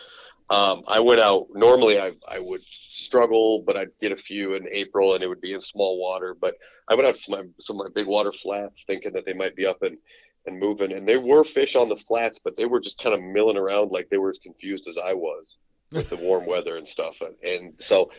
um, 0.49 0.84
I 0.88 0.99
went 0.99 1.21
out. 1.21 1.47
Normally, 1.53 1.99
I 1.99 2.13
I 2.27 2.39
would 2.39 2.63
struggle, 2.69 3.63
but 3.65 3.77
I'd 3.77 3.97
get 4.01 4.11
a 4.11 4.17
few 4.17 4.55
in 4.55 4.67
April, 4.71 5.13
and 5.13 5.23
it 5.23 5.27
would 5.27 5.41
be 5.41 5.53
in 5.53 5.61
small 5.61 5.99
water. 5.99 6.36
But 6.39 6.55
I 6.88 6.95
went 6.95 7.07
out 7.07 7.15
to 7.15 7.21
some 7.21 7.39
of 7.39 7.45
my, 7.45 7.51
some 7.59 7.80
of 7.80 7.86
my 7.86 7.91
big 7.93 8.07
water 8.07 8.32
flats, 8.32 8.84
thinking 8.86 9.13
that 9.13 9.25
they 9.25 9.34
might 9.34 9.55
be 9.55 9.65
up 9.65 9.82
and 9.84 9.97
and 10.45 10.59
moving, 10.59 10.91
and 10.91 11.07
there 11.07 11.21
were 11.21 11.43
fish 11.43 11.75
on 11.75 11.89
the 11.89 11.95
flats, 11.95 12.39
but 12.43 12.57
they 12.57 12.65
were 12.65 12.79
just 12.79 13.01
kind 13.01 13.13
of 13.13 13.21
milling 13.21 13.57
around 13.57 13.91
like 13.91 14.09
they 14.09 14.17
were 14.17 14.29
as 14.29 14.39
confused 14.39 14.87
as 14.87 14.97
I 14.97 15.13
was 15.13 15.57
with 15.91 16.09
the 16.09 16.17
warm 16.17 16.45
weather 16.47 16.77
and 16.77 16.87
stuff, 16.87 17.21
and, 17.21 17.35
and 17.43 17.73
so. 17.79 18.11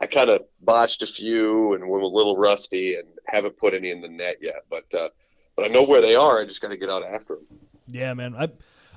I 0.00 0.06
kind 0.06 0.30
of 0.30 0.42
botched 0.60 1.02
a 1.02 1.08
few 1.08 1.74
and 1.74 1.88
were 1.88 1.98
a 1.98 2.06
little 2.06 2.36
rusty 2.36 2.94
and 2.94 3.08
haven't 3.26 3.56
put 3.56 3.74
any 3.74 3.90
in 3.90 4.00
the 4.00 4.06
net 4.06 4.36
yet, 4.40 4.62
but 4.70 4.84
uh, 4.94 5.08
but 5.56 5.64
I 5.64 5.68
know 5.70 5.82
where 5.82 6.00
they 6.00 6.14
are. 6.14 6.38
I 6.38 6.44
just 6.44 6.60
got 6.60 6.68
to 6.68 6.76
get 6.76 6.88
out 6.88 7.02
after 7.02 7.34
them. 7.34 7.46
Yeah, 7.88 8.14
man. 8.14 8.36
I 8.36 8.48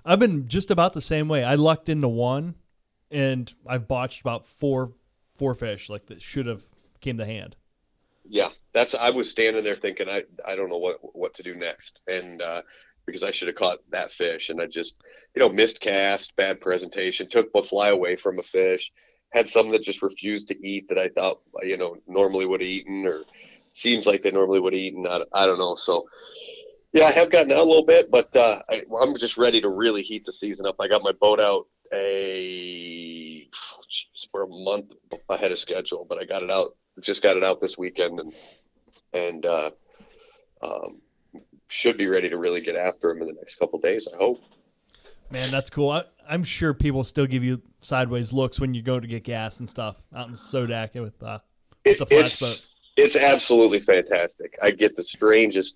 I've 0.05 0.19
been 0.19 0.47
just 0.47 0.71
about 0.71 0.93
the 0.93 1.01
same 1.01 1.27
way. 1.27 1.43
I 1.43 1.55
lucked 1.55 1.89
into 1.89 2.07
one, 2.07 2.55
and 3.09 3.51
I've 3.67 3.87
botched 3.87 4.21
about 4.21 4.47
four 4.47 4.91
four 5.35 5.55
fish 5.55 5.89
like 5.89 6.07
that 6.07 6.21
should 6.21 6.45
have 6.45 6.61
came 6.99 7.17
to 7.17 7.25
hand. 7.25 7.55
Yeah, 8.27 8.49
that's. 8.73 8.95
I 8.95 9.09
was 9.09 9.29
standing 9.29 9.63
there 9.63 9.75
thinking, 9.75 10.09
I 10.09 10.23
I 10.45 10.55
don't 10.55 10.69
know 10.69 10.77
what 10.77 10.99
what 11.15 11.33
to 11.35 11.43
do 11.43 11.55
next, 11.55 11.99
and 12.07 12.41
uh, 12.41 12.61
because 13.05 13.23
I 13.23 13.31
should 13.31 13.47
have 13.47 13.57
caught 13.57 13.79
that 13.91 14.11
fish, 14.11 14.49
and 14.49 14.61
I 14.61 14.67
just 14.67 14.95
you 15.35 15.41
know 15.41 15.49
missed 15.49 15.79
cast, 15.79 16.35
bad 16.35 16.61
presentation, 16.61 17.27
took 17.27 17.49
a 17.55 17.63
fly 17.63 17.89
away 17.89 18.15
from 18.15 18.39
a 18.39 18.43
fish, 18.43 18.91
had 19.31 19.49
some 19.49 19.71
that 19.71 19.81
just 19.83 20.01
refused 20.01 20.47
to 20.49 20.67
eat 20.67 20.87
that 20.89 20.97
I 20.97 21.09
thought 21.09 21.41
you 21.63 21.77
know 21.77 21.97
normally 22.07 22.45
would 22.45 22.61
have 22.61 22.69
eaten, 22.69 23.05
or 23.05 23.23
seems 23.73 24.05
like 24.05 24.21
they 24.21 24.31
normally 24.31 24.59
would 24.59 24.73
have 24.73 24.81
eaten. 24.81 25.07
I, 25.07 25.23
I 25.33 25.45
don't 25.45 25.59
know. 25.59 25.75
So 25.75 26.07
yeah, 26.93 27.05
I 27.05 27.11
have 27.11 27.31
gotten 27.31 27.51
out 27.51 27.59
a 27.59 27.63
little 27.63 27.85
bit, 27.85 28.11
but 28.11 28.35
uh, 28.35 28.61
I, 28.69 28.83
I'm 29.01 29.15
just 29.17 29.37
ready 29.37 29.61
to 29.61 29.69
really 29.69 30.03
heat 30.03 30.25
the 30.25 30.33
season 30.33 30.65
up. 30.65 30.75
I 30.79 30.87
got 30.87 31.03
my 31.03 31.13
boat 31.13 31.39
out 31.39 31.67
a 31.93 33.47
we're 34.33 34.43
a 34.43 34.47
month 34.47 34.93
ahead 35.29 35.51
of 35.51 35.59
schedule, 35.59 36.05
but 36.07 36.17
I 36.17 36.25
got 36.25 36.43
it 36.43 36.51
out. 36.51 36.75
Just 36.99 37.23
got 37.23 37.37
it 37.37 37.43
out 37.43 37.61
this 37.61 37.77
weekend, 37.77 38.19
and 38.19 38.33
and 39.13 39.45
uh, 39.45 39.71
um, 40.61 41.01
should 41.67 41.97
be 41.97 42.07
ready 42.07 42.29
to 42.29 42.37
really 42.37 42.61
get 42.61 42.75
after 42.75 43.11
him 43.11 43.21
in 43.21 43.27
the 43.27 43.33
next 43.33 43.55
couple 43.55 43.79
days. 43.79 44.07
I 44.13 44.17
hope. 44.17 44.43
Man, 45.31 45.49
that's 45.49 45.69
cool. 45.69 45.89
I, 45.89 46.03
I'm 46.29 46.43
sure 46.43 46.73
people 46.73 47.03
still 47.05 47.25
give 47.25 47.43
you 47.43 47.61
sideways 47.81 48.33
looks 48.33 48.59
when 48.59 48.73
you 48.73 48.81
go 48.81 48.99
to 48.99 49.07
get 49.07 49.23
gas 49.23 49.59
and 49.61 49.69
stuff 49.69 49.95
out 50.15 50.27
in 50.27 50.35
Sodak 50.35 50.93
with 51.01 51.21
uh, 51.23 51.39
It, 51.85 51.97
the 51.97 52.05
flash 52.05 52.33
it's 52.33 52.39
boat. 52.39 52.65
it's 52.97 53.15
absolutely 53.15 53.79
fantastic. 53.79 54.57
I 54.61 54.71
get 54.71 54.95
the 54.97 55.03
strangest 55.03 55.75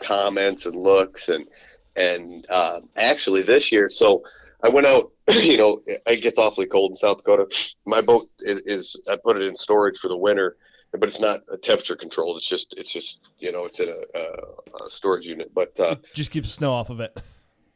comments 0.00 0.66
and 0.66 0.74
looks, 0.74 1.28
and 1.28 1.46
and 1.94 2.44
uh, 2.50 2.80
actually 2.96 3.42
this 3.42 3.70
year, 3.70 3.88
so 3.90 4.24
I 4.62 4.68
went 4.68 4.86
out. 4.86 5.12
You 5.42 5.58
know, 5.58 5.82
it 5.86 6.22
gets 6.22 6.38
awfully 6.38 6.66
cold 6.66 6.92
in 6.92 6.96
South 6.96 7.18
Dakota. 7.18 7.46
My 7.84 8.00
boat 8.00 8.30
is, 8.40 8.60
is 8.64 9.00
I 9.08 9.16
put 9.16 9.36
it 9.36 9.42
in 9.42 9.56
storage 9.56 9.98
for 9.98 10.08
the 10.08 10.16
winter, 10.16 10.56
but 10.92 11.04
it's 11.04 11.20
not 11.20 11.42
a 11.52 11.58
temperature 11.58 11.96
controlled. 11.96 12.38
It's 12.38 12.48
just 12.48 12.74
it's 12.78 12.90
just 12.90 13.18
you 13.38 13.52
know 13.52 13.66
it's 13.66 13.80
in 13.80 13.90
a, 13.90 14.18
a, 14.18 14.86
a 14.86 14.90
storage 14.90 15.26
unit, 15.26 15.52
but. 15.54 15.78
Uh, 15.78 15.96
Just 16.14 16.30
keeps 16.30 16.50
snow 16.52 16.72
off 16.72 16.88
of 16.88 17.00
it. 17.00 17.20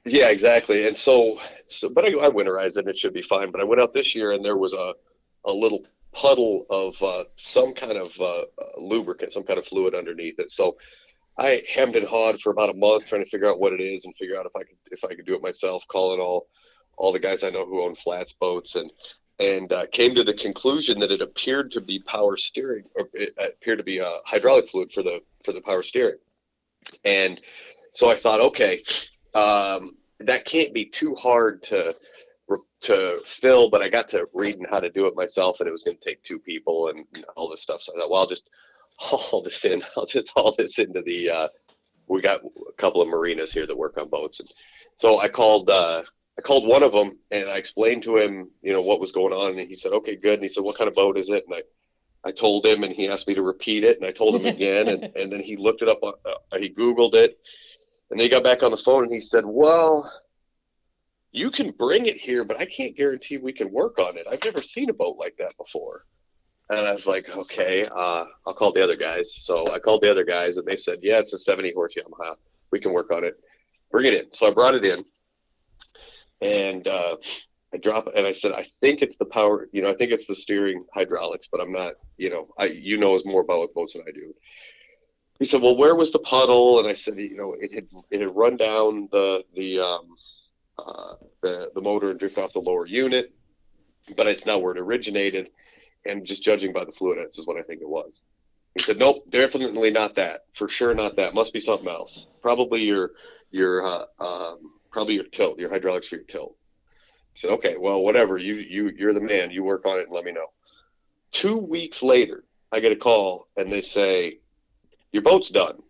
Yeah, 0.05 0.30
exactly. 0.30 0.88
And 0.88 0.96
so, 0.96 1.38
so 1.68 1.88
but 1.88 2.05
I, 2.05 2.09
I 2.09 2.30
winterized 2.30 2.76
it 2.76 2.78
and 2.78 2.88
it 2.88 2.98
should 2.98 3.14
be 3.14 3.22
fine. 3.22 3.53
But 3.53 3.61
I 3.61 3.64
went 3.64 3.80
out 3.80 3.94
this 3.94 4.14
year 4.14 4.32
and 4.32 4.44
there 4.44 4.57
was 4.57 4.72
a, 4.72 4.94
a 5.44 5.53
little 5.53 5.84
puddle 6.12 6.66
of 6.70 7.00
uh, 7.03 7.24
some 7.36 7.72
kind 7.72 7.98
of 7.98 8.18
uh, 8.20 8.40
uh, 8.40 8.44
lubricant, 8.78 9.32
some 9.32 9.44
kind 9.44 9.59
of 9.59 9.66
fluid 9.66 9.94
underneath 9.94 10.38
it. 10.38 10.50
So 10.50 10.76
I 11.38 11.62
hemmed 11.68 11.96
and 11.96 12.07
hawed 12.07 12.40
for 12.40 12.50
about 12.50 12.70
a 12.70 12.74
month 12.74 13.07
trying 13.07 13.24
to 13.24 13.30
figure 13.30 13.48
out 13.48 13.61
what 13.61 13.72
it 13.72 13.80
is 13.80 14.05
and 14.05 14.14
figure 14.16 14.38
out 14.38 14.46
if 14.46 14.53
I 14.57 14.64
could 14.64 14.76
if 14.90 15.05
I 15.05 15.14
could 15.14 15.26
do 15.26 15.34
it 15.34 15.42
myself. 15.42 15.84
Call 15.88 16.14
it 16.14 16.18
all 16.18 16.48
all 16.97 17.12
the 17.12 17.18
guys 17.18 17.43
I 17.43 17.51
know 17.51 17.66
who 17.66 17.82
own 17.82 17.95
flats 17.95 18.32
boats 18.32 18.74
and 18.74 18.90
and 19.38 19.72
uh, 19.72 19.86
came 19.90 20.14
to 20.14 20.24
the 20.24 20.34
conclusion 20.34 20.99
that 21.01 21.11
it 21.11 21.20
appeared 21.20 21.72
to 21.72 21.80
be 21.80 21.99
power 22.01 22.36
steering 22.36 22.84
or 22.95 23.09
it 23.12 23.34
appeared 23.38 23.78
to 23.78 23.84
be 23.84 24.01
uh, 24.01 24.18
hydraulic 24.24 24.68
fluid 24.68 24.93
for 24.93 25.03
the 25.03 25.20
for 25.45 25.53
the 25.53 25.61
power 25.61 25.82
steering. 25.82 26.18
And 27.05 27.40
so 27.93 28.09
I 28.09 28.16
thought, 28.16 28.40
okay, 28.40 28.82
um, 29.34 29.97
that 30.20 30.45
can't 30.45 30.72
be 30.72 30.84
too 30.84 31.14
hard 31.14 31.62
to 31.64 31.95
to 32.82 33.20
fill. 33.24 33.70
But 33.70 33.82
I 33.82 33.88
got 33.88 34.11
to 34.11 34.28
reading 34.32 34.66
how 34.68 34.80
to 34.80 34.90
do 34.90 35.07
it 35.07 35.16
myself, 35.16 35.61
and 35.61 35.68
it 35.68 35.72
was 35.72 35.82
going 35.82 35.97
to 35.97 36.05
take 36.05 36.22
two 36.22 36.38
people 36.38 36.88
and 36.88 37.05
all 37.36 37.49
this 37.49 37.62
stuff. 37.62 37.82
So 37.82 37.93
I 37.95 38.01
thought, 38.01 38.11
well, 38.11 38.20
I'll 38.20 38.28
just 38.28 38.49
haul 38.97 39.43
this 39.43 39.64
in. 39.64 39.82
I'll 39.97 40.07
just 40.07 40.30
haul 40.30 40.55
this 40.57 40.78
into 40.78 41.03
the. 41.03 41.30
Uh, 41.30 41.49
we 42.09 42.20
got 42.20 42.43
a 42.45 42.72
couple 42.76 43.01
of 43.01 43.09
marinas 43.09 43.53
here 43.53 43.66
that 43.66 43.76
work 43.76 43.97
on 43.97 44.09
boats, 44.09 44.40
and 44.40 44.53
so 44.99 45.18
I 45.18 45.28
called. 45.28 45.70
Uh, 45.70 46.03
I 46.38 46.42
called 46.42 46.66
one 46.66 46.82
of 46.82 46.92
them 46.92 47.18
and 47.30 47.48
I 47.48 47.56
explained 47.58 48.02
to 48.04 48.16
him, 48.16 48.50
you 48.62 48.72
know, 48.72 48.82
what 48.82 49.00
was 49.00 49.12
going 49.12 49.32
on, 49.32 49.58
and 49.58 49.68
he 49.68 49.76
said, 49.76 49.92
"Okay, 49.92 50.16
good." 50.16 50.34
And 50.34 50.42
he 50.42 50.48
said, 50.48 50.64
"What 50.64 50.78
kind 50.78 50.88
of 50.88 50.94
boat 50.94 51.18
is 51.18 51.28
it?" 51.28 51.44
And 51.46 51.56
I, 51.56 51.62
I 52.28 52.32
told 52.32 52.64
him, 52.64 52.84
and 52.84 52.92
he 52.92 53.08
asked 53.08 53.28
me 53.28 53.34
to 53.34 53.42
repeat 53.42 53.84
it, 53.84 53.98
and 53.98 54.06
I 54.06 54.12
told 54.12 54.36
him 54.36 54.46
again, 54.54 54.88
and, 54.88 55.04
and 55.16 55.32
then 55.32 55.40
he 55.40 55.56
looked 55.56 55.82
it 55.82 55.88
up. 55.88 55.98
On, 56.02 56.14
uh, 56.24 56.58
he 56.58 56.70
Googled 56.70 57.14
it, 57.14 57.38
and 58.12 58.20
then 58.20 58.26
he 58.26 58.28
got 58.28 58.44
back 58.44 58.62
on 58.62 58.70
the 58.70 58.76
phone 58.76 59.04
and 59.04 59.12
he 59.12 59.20
said, 59.20 59.44
Well, 59.46 60.12
you 61.32 61.50
can 61.50 61.70
bring 61.70 62.04
it 62.04 62.18
here, 62.18 62.44
but 62.44 62.60
I 62.60 62.66
can't 62.66 62.94
guarantee 62.94 63.38
we 63.38 63.54
can 63.54 63.72
work 63.72 63.98
on 63.98 64.18
it. 64.18 64.26
I've 64.30 64.44
never 64.44 64.60
seen 64.60 64.90
a 64.90 64.92
boat 64.92 65.16
like 65.18 65.34
that 65.38 65.56
before. 65.56 66.04
And 66.68 66.80
I 66.80 66.92
was 66.92 67.06
like, 67.06 67.34
Okay, 67.34 67.86
uh, 67.86 68.26
I'll 68.46 68.52
call 68.52 68.70
the 68.70 68.84
other 68.84 68.96
guys. 68.96 69.34
So 69.40 69.72
I 69.72 69.78
called 69.78 70.02
the 70.02 70.10
other 70.10 70.24
guys 70.24 70.58
and 70.58 70.66
they 70.66 70.76
said, 70.76 70.98
Yeah, 71.00 71.20
it's 71.20 71.32
a 71.32 71.38
70 71.38 71.72
horse 71.72 71.94
Yamaha. 71.94 72.34
We 72.70 72.80
can 72.80 72.92
work 72.92 73.10
on 73.10 73.24
it. 73.24 73.34
Bring 73.90 74.04
it 74.04 74.12
in. 74.12 74.26
So 74.34 74.46
I 74.46 74.52
brought 74.52 74.74
it 74.74 74.84
in 74.84 75.02
and 76.43 76.86
uh, 76.86 77.16
I 77.72 77.78
drop 77.78 78.07
it 78.07 78.14
and 78.16 78.26
I 78.26 78.32
said, 78.32 78.53
I 78.53 78.66
think 78.80 79.03
it's 79.03 79.16
the 79.16 79.26
power, 79.26 79.68
you 79.72 79.82
know, 79.82 79.90
I 79.90 79.95
think 79.95 80.12
it's 80.12 80.26
the 80.26 80.34
steering 80.34 80.84
hydraulics, 80.93 81.49
but 81.51 81.61
I'm 81.61 81.72
not, 81.72 81.95
you 82.16 82.30
know, 82.30 82.49
I, 82.59 82.66
you 82.66 82.99
know, 82.99 83.14
as 83.14 83.24
more 83.24 83.40
about 83.40 83.72
boats 83.74 83.95
than 83.95 84.03
I 84.07 84.12
do 84.12 84.34
he 85.43 85.47
said, 85.47 85.61
"Well, 85.61 85.76
where 85.76 85.97
was 85.97 86.12
the 86.12 86.20
puddle?" 86.20 86.78
And 86.78 86.86
I 86.86 86.95
said, 86.95 87.18
"You 87.18 87.36
know, 87.36 87.57
it 87.59 87.72
had 87.72 87.88
it 88.12 88.20
had 88.20 88.36
run 88.36 88.57
down 88.57 89.09
the 89.11 89.45
the 89.57 89.80
um, 89.80 90.16
uh, 90.78 91.14
the 91.40 91.72
the 91.74 91.80
motor 91.80 92.11
and 92.11 92.18
drift 92.20 92.38
off 92.38 92.53
the 92.53 92.61
lower 92.61 92.86
unit, 92.86 93.32
but 94.16 94.28
it's 94.28 94.47
not 94.47 94.62
where 94.62 94.72
it 94.72 94.78
originated. 94.78 95.51
And 96.05 96.24
just 96.24 96.45
judging 96.45 96.72
by 96.72 96.84
the 96.84 96.93
fluid, 96.93 97.18
this 97.18 97.38
is 97.38 97.47
what 97.47 97.57
I 97.57 97.62
think 97.62 97.80
it 97.80 97.88
was." 97.88 98.20
He 98.76 98.82
said, 98.84 98.99
"Nope, 98.99 99.24
definitely 99.30 99.90
not 99.90 100.14
that. 100.14 100.43
For 100.55 100.68
sure, 100.68 100.95
not 100.95 101.16
that. 101.16 101.34
Must 101.34 101.53
be 101.53 101.61
something 101.61 101.88
else. 101.88 102.28
Probably 102.40 102.84
your 102.84 103.11
your 103.51 103.84
uh, 103.84 104.05
um, 104.20 104.74
probably 104.93 105.14
your 105.14 105.24
tilt, 105.24 105.59
your 105.59 105.70
hydraulics 105.70 106.09
for 106.09 106.16
your 106.16 106.24
tilt." 106.24 106.57
He 107.32 107.40
said, 107.40 107.51
"Okay, 107.53 107.76
well, 107.76 108.03
whatever. 108.03 108.38
You 108.38 108.55
you 108.55 108.93
you're 108.97 109.14
the 109.14 109.20
man. 109.20 109.51
You 109.51 109.64
work 109.64 109.86
on 109.86 109.99
it 109.99 110.05
and 110.05 110.12
let 110.12 110.24
me 110.24 110.32
know." 110.32 110.47
Two 111.32 111.57
weeks 111.57 112.03
later, 112.03 112.45
I 112.70 112.80
get 112.80 112.93
a 112.93 112.97
call 112.97 113.49
and 113.57 113.68
they 113.68 113.82
say 113.82 114.38
your 115.12 115.22
boat's 115.22 115.51
done. 115.51 115.82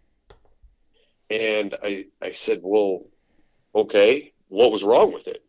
And 1.31 1.75
I, 1.83 2.07
I 2.21 2.33
said, 2.33 2.61
well, 2.63 3.07
okay, 3.75 4.33
what 4.49 4.73
was 4.73 4.83
wrong 4.83 5.13
with 5.13 5.29
it? 5.29 5.43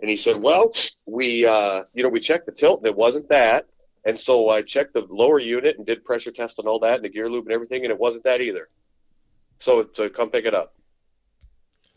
And 0.00 0.10
he 0.10 0.16
said, 0.16 0.40
well, 0.40 0.72
we, 1.06 1.46
uh, 1.46 1.84
you 1.94 2.02
know, 2.02 2.08
we 2.08 2.20
checked 2.20 2.46
the 2.46 2.52
tilt 2.52 2.80
and 2.80 2.88
it 2.88 2.96
wasn't 2.96 3.28
that. 3.28 3.66
And 4.04 4.18
so 4.18 4.48
I 4.48 4.62
checked 4.62 4.94
the 4.94 5.06
lower 5.08 5.38
unit 5.38 5.76
and 5.76 5.86
did 5.86 6.04
pressure 6.04 6.32
test 6.32 6.58
and 6.58 6.66
all 6.66 6.80
that 6.80 6.96
and 6.96 7.04
the 7.04 7.08
gear 7.08 7.30
loop 7.30 7.44
and 7.44 7.54
everything, 7.54 7.84
and 7.84 7.92
it 7.92 7.98
wasn't 7.98 8.24
that 8.24 8.40
either. 8.40 8.68
So, 9.60 9.88
so 9.92 10.08
come 10.08 10.30
pick 10.30 10.44
it 10.44 10.54
up. 10.54 10.74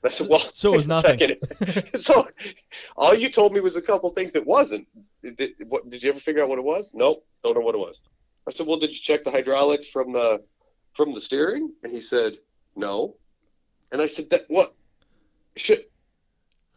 I 0.10 0.10
said, 0.10 0.28
well, 0.30 0.44
So 0.54 0.74
it 0.74 0.78
was 0.78 0.88
nothing. 0.96 1.38
so 1.96 2.28
all 2.96 3.16
you 3.16 3.30
told 3.30 3.54
me 3.54 3.60
was 3.60 3.76
a 3.76 3.82
couple 3.82 4.10
things 4.12 4.36
it 4.36 4.46
wasn't. 4.46 4.88
Did, 5.24 5.54
what, 5.68 5.90
did 5.90 6.04
you 6.04 6.10
ever 6.10 6.20
figure 6.20 6.44
out 6.44 6.50
what 6.50 6.60
it 6.60 6.64
was? 6.64 6.92
Nope, 6.94 7.26
don't 7.44 7.56
know 7.56 7.62
what 7.62 7.76
it 7.76 7.80
was. 7.80 8.00
I 8.48 8.52
said, 8.52 8.68
well, 8.68 8.78
did 8.78 8.92
you 8.92 9.00
check 9.00 9.24
the 9.24 9.32
hydraulics 9.32 9.90
from 9.90 10.14
the 10.14 10.44
from 10.96 11.14
the 11.14 11.22
steering? 11.22 11.74
And 11.84 11.92
he 11.92 12.00
said, 12.00 12.38
no. 12.76 13.16
And 13.92 14.02
I 14.02 14.08
said, 14.08 14.30
that 14.30 14.42
what? 14.48 14.74
Should 15.56 15.86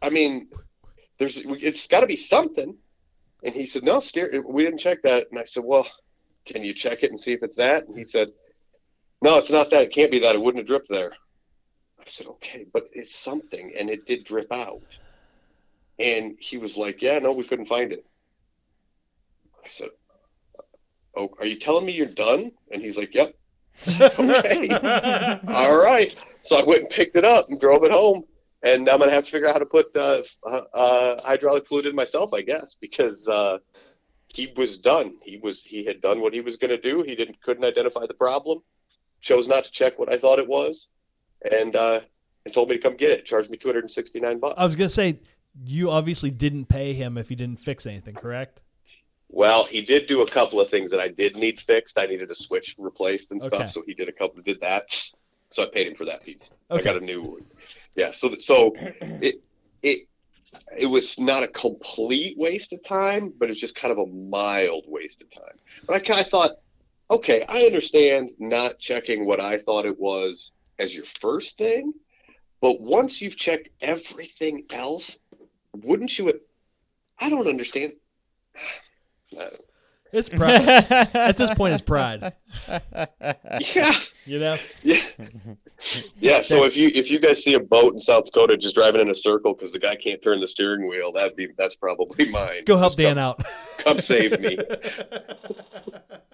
I 0.01 0.11
mean, 0.11 0.49
there's 1.19 1.43
it's 1.45 1.87
got 1.87 2.01
to 2.01 2.07
be 2.07 2.17
something. 2.17 2.77
And 3.45 3.55
he 3.55 3.67
said, 3.67 3.83
no, 3.83 4.01
steer. 4.01 4.43
We 4.47 4.65
didn't 4.65 4.79
check 4.79 5.03
that. 5.03 5.27
And 5.31 5.39
I 5.39 5.45
said, 5.45 5.65
well, 5.65 5.87
can 6.47 6.65
you 6.65 6.73
check 6.73 7.03
it 7.03 7.11
and 7.11 7.21
see 7.21 7.33
if 7.33 7.43
it's 7.43 7.57
that? 7.57 7.87
And 7.87 7.97
he 7.97 8.05
said, 8.05 8.29
no, 9.21 9.37
it's 9.37 9.51
not 9.51 9.71
that. 9.71 9.83
It 9.83 9.93
can't 9.93 10.11
be 10.11 10.21
that. 10.21 10.35
It 10.35 10.41
wouldn't 10.41 10.63
have 10.63 10.67
dripped 10.67 10.89
there. 10.89 11.13
I 12.09 12.11
said, 12.11 12.27
okay, 12.27 12.65
but 12.73 12.89
it's 12.95 13.15
something, 13.15 13.75
and 13.79 13.91
it 13.91 14.07
did 14.07 14.25
drip 14.25 14.51
out. 14.51 14.81
And 15.99 16.37
he 16.41 16.57
was 16.57 16.75
like, 16.75 17.03
yeah, 17.03 17.19
no, 17.19 17.33
we 17.33 17.45
couldn't 17.45 17.67
find 17.67 17.93
it. 17.93 18.03
I 19.63 19.69
said, 19.69 19.91
oh, 21.15 21.29
are 21.39 21.45
you 21.45 21.57
telling 21.57 21.85
me 21.85 21.93
you're 21.93 22.07
done? 22.07 22.53
And 22.73 22.81
he's 22.81 22.97
like, 22.97 23.15
yep. 23.15 23.35
okay. 24.01 24.71
All 25.49 25.77
right. 25.77 26.17
So 26.45 26.57
I 26.57 26.65
went 26.65 26.81
and 26.81 26.91
picked 26.91 27.17
it 27.17 27.27
up 27.27 27.51
and 27.51 27.61
drove 27.61 27.85
it 27.85 27.91
home. 27.91 28.25
And 28.63 28.89
I'm 28.89 29.01
gonna 29.01 29.11
have 29.11 29.27
to 29.27 29.31
figure 29.31 29.47
out 29.47 29.53
how 29.53 29.59
to 29.59 29.67
put 29.67 29.95
uh, 29.95 30.23
uh, 30.47 30.63
uh, 30.73 31.23
hydraulic 31.23 31.69
fluid 31.69 31.85
in 31.85 31.95
myself, 31.95 32.33
I 32.33 32.41
guess, 32.41 32.75
because 32.81 33.29
uh, 33.29 33.59
he 34.29 34.55
was 34.57 34.79
done. 34.79 35.17
He 35.23 35.37
was 35.37 35.61
he 35.61 35.85
had 35.85 36.01
done 36.01 36.23
what 36.23 36.33
he 36.33 36.41
was 36.41 36.57
gonna 36.57 36.81
do. 36.81 37.03
He 37.03 37.15
didn't 37.15 37.41
couldn't 37.43 37.65
identify 37.65 38.07
the 38.07 38.15
problem. 38.15 38.61
Chose 39.21 39.47
not 39.47 39.67
to 39.67 39.71
check 39.71 39.99
what 39.99 40.11
I 40.11 40.19
thought 40.19 40.41
it 40.41 40.49
was, 40.49 40.89
and 41.51 41.75
uh, 41.77 42.01
and 42.45 42.55
told 42.55 42.69
me 42.69 42.77
to 42.77 42.83
come 42.83 42.97
get 42.97 43.11
it. 43.11 43.25
Charged 43.25 43.51
me 43.51 43.57
269 43.57 44.39
bucks. 44.39 44.55
I 44.59 44.65
was 44.65 44.77
gonna 44.77 44.89
say 44.89 45.21
you 45.65 45.91
obviously 45.91 46.31
didn't 46.31 46.67
pay 46.67 46.95
him 46.95 47.19
if 47.19 47.29
he 47.29 47.35
didn't 47.35 47.61
fix 47.61 47.87
anything, 47.87 48.15
correct? 48.15 48.61
Well, 49.31 49.65
he 49.65 49.83
did 49.83 50.07
do 50.07 50.23
a 50.23 50.27
couple 50.31 50.61
of 50.61 50.71
things 50.71 50.91
that 50.91 51.01
I 51.01 51.09
did 51.09 51.37
need 51.37 51.61
fixed. 51.61 51.99
I 51.99 52.07
needed 52.07 52.31
a 52.31 52.35
switch 52.35 52.75
replaced 52.79 53.31
and 53.31 53.43
stuff, 53.43 53.61
Okay. 53.61 53.69
so 53.69 53.83
he 53.87 53.93
did 53.95 54.09
a 54.09 54.13
couple. 54.13 54.41
Did 54.43 54.61
that, 54.63 54.85
so 55.51 55.65
I 55.65 55.67
paid 55.67 55.87
him 55.87 55.95
for 55.95 56.07
that 56.07 56.25
piece. 56.25 56.51
I 56.71 56.81
got 56.81 56.97
a 56.97 57.01
new 57.01 57.23
one. 57.23 57.43
Yeah, 57.95 58.13
so 58.13 58.35
so 58.37 58.73
it 58.77 59.43
it 59.83 60.09
it 60.79 60.87
was 60.87 61.19
not 61.19 61.43
a 61.43 61.49
complete 61.49 62.39
waste 62.39 62.73
of 62.73 62.83
time, 62.85 63.33
but 63.39 63.51
it's 63.51 63.61
just 63.61 63.75
kind 63.75 63.93
of 63.93 63.99
a 63.99 64.07
mild 64.07 64.85
waste 64.89 65.21
of 65.23 65.31
time. 65.31 65.57
But 65.87 65.97
I 65.97 66.01
kind 66.01 66.21
of 66.21 66.29
thought, 66.29 66.53
okay, 67.11 67.45
I 67.49 67.63
understand 67.63 68.31
not 68.39 68.79
checking 68.79 69.27
what 69.27 69.41
I 69.41 69.59
thought 69.59 69.85
it 69.85 69.99
was 69.99 70.53
as 70.79 70.95
your 70.95 71.05
first 71.21 71.59
thing, 71.59 71.93
but 72.61 72.81
once 72.81 73.21
you've 73.21 73.37
checked 73.37 73.69
everything 73.81 74.65
else, 74.71 75.19
wouldn't 75.75 76.19
you? 76.19 76.41
I 77.19 77.31
don't 77.31 77.49
understand. 77.49 77.95
Uh, 79.39 79.51
It's 80.13 80.29
pride. 80.29 80.63
At 80.69 81.37
this 81.37 81.51
point, 81.55 81.75
it's 81.75 81.83
pride. 81.83 82.33
Yeah, 83.75 83.93
You 84.25 84.39
know. 84.39 84.57
yeah, 84.83 85.01
yeah. 86.19 86.41
So 86.43 86.55
That's- 86.57 86.73
if 86.73 86.77
you 86.79 86.91
if 86.95 87.11
you 87.11 87.19
guys 87.19 87.43
see 87.45 87.53
a 87.55 87.61
boat 87.61 87.93
in 87.95 88.01
South 88.01 88.25
Dakota 88.27 88.57
just 88.57 88.75
driving 88.75 89.01
in 89.03 89.11
a 89.11 89.15
circle 89.15 89.53
because 89.55 89.71
the 89.73 89.79
guy 89.79 89.97
can't 89.97 90.23
turn 90.23 90.41
the 90.41 90.49
steering 90.49 90.89
wheel, 90.89 91.13
that'd 91.13 91.37
be 91.37 91.49
that's 91.59 91.77
probably 91.77 92.29
mine. 92.31 92.65
Go 92.65 92.77
help 92.79 92.93
Just 92.93 92.99
Dan 92.99 93.17
come, 93.17 93.19
out. 93.19 93.45
Come 93.79 93.99
save 93.99 94.41
me. 94.41 94.59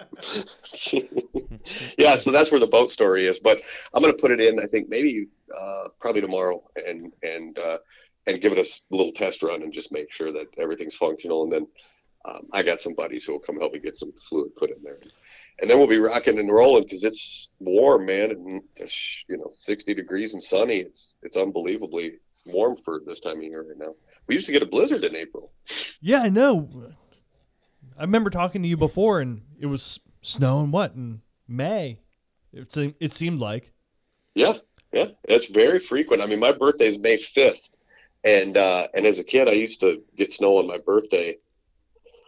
yeah, 1.98 2.16
so 2.16 2.30
that's 2.30 2.50
where 2.50 2.60
the 2.60 2.66
boat 2.66 2.90
story 2.90 3.26
is. 3.26 3.38
But 3.38 3.60
I'm 3.92 4.02
gonna 4.02 4.14
put 4.14 4.30
it 4.30 4.40
in. 4.40 4.58
I 4.60 4.66
think 4.66 4.88
maybe 4.88 5.28
uh, 5.56 5.84
probably 6.00 6.20
tomorrow, 6.20 6.62
and 6.76 7.12
and 7.22 7.58
uh, 7.58 7.78
and 8.26 8.40
give 8.40 8.52
it 8.52 8.58
a 8.58 8.94
little 8.94 9.12
test 9.12 9.42
run 9.42 9.62
and 9.62 9.72
just 9.72 9.92
make 9.92 10.12
sure 10.12 10.32
that 10.32 10.46
everything's 10.58 10.94
functional. 10.96 11.44
And 11.44 11.52
then 11.52 11.66
um, 12.24 12.46
I 12.52 12.62
got 12.62 12.80
some 12.80 12.94
buddies 12.94 13.24
who 13.24 13.32
will 13.32 13.40
come 13.40 13.58
help 13.58 13.72
me 13.72 13.78
get 13.78 13.98
some 13.98 14.12
fluid 14.28 14.54
put 14.56 14.70
in 14.70 14.82
there. 14.82 14.98
And 15.60 15.70
then 15.70 15.78
we'll 15.78 15.86
be 15.86 15.98
rocking 15.98 16.38
and 16.38 16.52
rolling 16.52 16.84
because 16.84 17.04
it's 17.04 17.48
warm, 17.60 18.06
man, 18.06 18.30
and 18.32 18.62
it's 18.76 19.24
you 19.28 19.36
know 19.36 19.52
60 19.54 19.94
degrees 19.94 20.32
and 20.34 20.42
sunny. 20.42 20.78
It's 20.78 21.12
it's 21.22 21.36
unbelievably 21.36 22.14
warm 22.46 22.76
for 22.84 23.00
this 23.06 23.20
time 23.20 23.38
of 23.38 23.42
year 23.44 23.62
right 23.62 23.78
now. 23.78 23.94
We 24.26 24.34
used 24.34 24.46
to 24.46 24.52
get 24.52 24.62
a 24.62 24.66
blizzard 24.66 25.04
in 25.04 25.14
April. 25.14 25.52
Yeah, 26.00 26.22
I 26.22 26.28
know. 26.28 26.68
I 27.96 28.02
remember 28.02 28.30
talking 28.30 28.62
to 28.62 28.68
you 28.68 28.76
before, 28.76 29.20
and 29.20 29.42
it 29.60 29.66
was 29.66 30.00
snowing 30.22 30.70
what 30.70 30.94
in 30.94 31.20
May. 31.46 32.00
It 32.52 32.72
seemed, 32.72 32.94
it 32.98 33.12
seemed 33.12 33.38
like. 33.38 33.72
Yeah, 34.34 34.54
yeah, 34.92 35.08
it's 35.24 35.46
very 35.46 35.78
frequent. 35.78 36.22
I 36.22 36.26
mean, 36.26 36.40
my 36.40 36.52
birthday 36.52 36.88
is 36.88 36.98
May 36.98 37.18
fifth, 37.18 37.68
and 38.24 38.56
uh, 38.56 38.88
and 38.94 39.06
as 39.06 39.18
a 39.18 39.24
kid, 39.24 39.48
I 39.48 39.52
used 39.52 39.80
to 39.80 40.02
get 40.16 40.32
snow 40.32 40.58
on 40.58 40.66
my 40.66 40.78
birthday. 40.78 41.36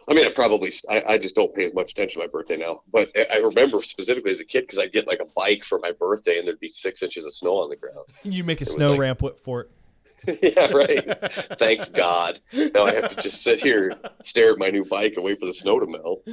I 0.09 0.13
mean, 0.13 0.25
I 0.25 0.29
probably 0.29 0.73
I, 0.89 1.03
I 1.07 1.17
just 1.17 1.35
don't 1.35 1.53
pay 1.53 1.65
as 1.65 1.73
much 1.73 1.91
attention 1.91 2.21
to 2.21 2.27
my 2.27 2.31
birthday 2.31 2.55
now, 2.57 2.81
but 2.91 3.09
I- 3.31 3.37
remember 3.39 3.81
specifically 3.81 4.31
as 4.31 4.39
a 4.39 4.45
kid 4.45 4.61
because 4.61 4.79
I'd 4.79 4.93
get 4.93 5.05
like 5.07 5.19
a 5.19 5.25
bike 5.35 5.63
for 5.63 5.79
my 5.79 5.91
birthday, 5.91 6.39
and 6.39 6.47
there'd 6.47 6.59
be 6.59 6.71
six 6.71 7.03
inches 7.03 7.25
of 7.25 7.33
snow 7.33 7.57
on 7.57 7.69
the 7.69 7.75
ground. 7.75 8.05
You 8.23 8.43
make 8.43 8.61
a 8.61 8.63
was 8.65 8.73
snow 8.73 8.91
like- 8.91 8.99
ramp 8.99 9.21
for 9.43 9.61
it. 9.61 9.71
yeah, 10.41 10.71
right. 10.71 11.57
Thanks 11.59 11.89
God. 11.89 12.39
Now 12.51 12.85
I 12.85 12.93
have 12.93 13.15
to 13.15 13.21
just 13.21 13.43
sit 13.43 13.61
here, 13.61 13.93
stare 14.23 14.51
at 14.53 14.57
my 14.57 14.69
new 14.69 14.83
bike, 14.83 15.13
and 15.15 15.23
wait 15.23 15.39
for 15.39 15.45
the 15.45 15.53
snow 15.53 15.79
to 15.79 15.85
melt. 15.85 16.27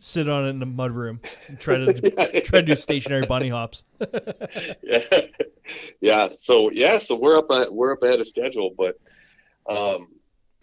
Sit 0.00 0.28
on 0.28 0.44
it 0.46 0.48
in 0.50 0.58
the 0.58 0.66
mud 0.66 0.90
room. 0.90 1.20
And 1.46 1.58
try 1.60 1.78
to 1.78 2.40
try 2.42 2.60
to 2.60 2.66
do 2.66 2.74
stationary 2.74 3.24
bunny 3.26 3.48
hops. 3.48 3.84
yeah, 4.82 5.04
yeah. 6.00 6.28
So 6.42 6.70
yeah, 6.70 6.98
so 6.98 7.14
we're 7.14 7.38
up 7.38 7.50
at, 7.52 7.72
we're 7.72 7.92
up 7.92 8.02
ahead 8.02 8.20
of 8.20 8.26
schedule, 8.26 8.74
but 8.76 8.98
um, 9.68 10.08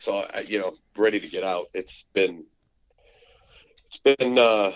so 0.06 0.18
I, 0.18 0.42
you 0.42 0.60
know, 0.60 0.76
ready 0.96 1.20
to 1.20 1.28
get 1.28 1.44
out. 1.44 1.68
It's 1.74 2.06
been 2.14 2.46
it's 3.88 3.98
been 3.98 4.38
uh, 4.38 4.72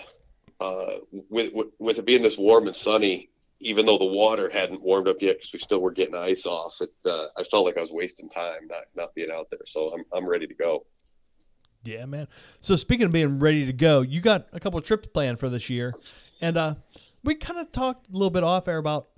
uh, 0.60 0.96
with, 1.30 1.54
with 1.54 1.68
with 1.78 1.98
it 1.98 2.04
being 2.04 2.22
this 2.22 2.36
warm 2.36 2.66
and 2.66 2.76
sunny. 2.76 3.28
Even 3.62 3.84
though 3.84 3.98
the 3.98 4.06
water 4.06 4.48
hadn't 4.48 4.80
warmed 4.80 5.06
up 5.06 5.18
yet, 5.20 5.36
because 5.36 5.52
we 5.52 5.58
still 5.58 5.82
were 5.82 5.90
getting 5.90 6.14
ice 6.14 6.46
off, 6.46 6.80
it 6.80 6.90
uh, 7.04 7.26
I 7.36 7.44
felt 7.44 7.66
like 7.66 7.76
I 7.76 7.80
was 7.80 7.92
wasting 7.92 8.28
time 8.28 8.66
not 8.68 8.84
not 8.96 9.14
being 9.14 9.30
out 9.30 9.48
there. 9.50 9.60
So 9.66 9.92
I'm 9.92 10.04
I'm 10.12 10.26
ready 10.26 10.46
to 10.46 10.54
go. 10.54 10.86
Yeah, 11.84 12.04
man. 12.06 12.26
So 12.60 12.76
speaking 12.76 13.06
of 13.06 13.12
being 13.12 13.38
ready 13.38 13.64
to 13.66 13.72
go, 13.72 14.00
you 14.00 14.20
got 14.20 14.48
a 14.52 14.60
couple 14.60 14.78
of 14.78 14.84
trips 14.84 15.08
planned 15.12 15.38
for 15.38 15.48
this 15.48 15.70
year, 15.70 15.94
and 16.40 16.56
uh, 16.56 16.74
we 17.22 17.36
kind 17.36 17.58
of 17.58 17.70
talked 17.70 18.08
a 18.08 18.12
little 18.12 18.30
bit 18.30 18.42
off 18.42 18.66
air 18.66 18.78
about 18.78 19.08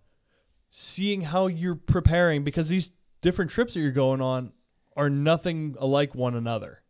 seeing 0.70 1.22
how 1.22 1.46
you're 1.46 1.74
preparing 1.74 2.44
because 2.44 2.68
these 2.68 2.90
different 3.20 3.50
trips 3.50 3.74
that 3.74 3.80
you're 3.80 3.92
going 3.92 4.20
on 4.20 4.52
are 4.96 5.10
nothing 5.10 5.76
alike 5.78 6.14
one 6.14 6.34
another. 6.34 6.82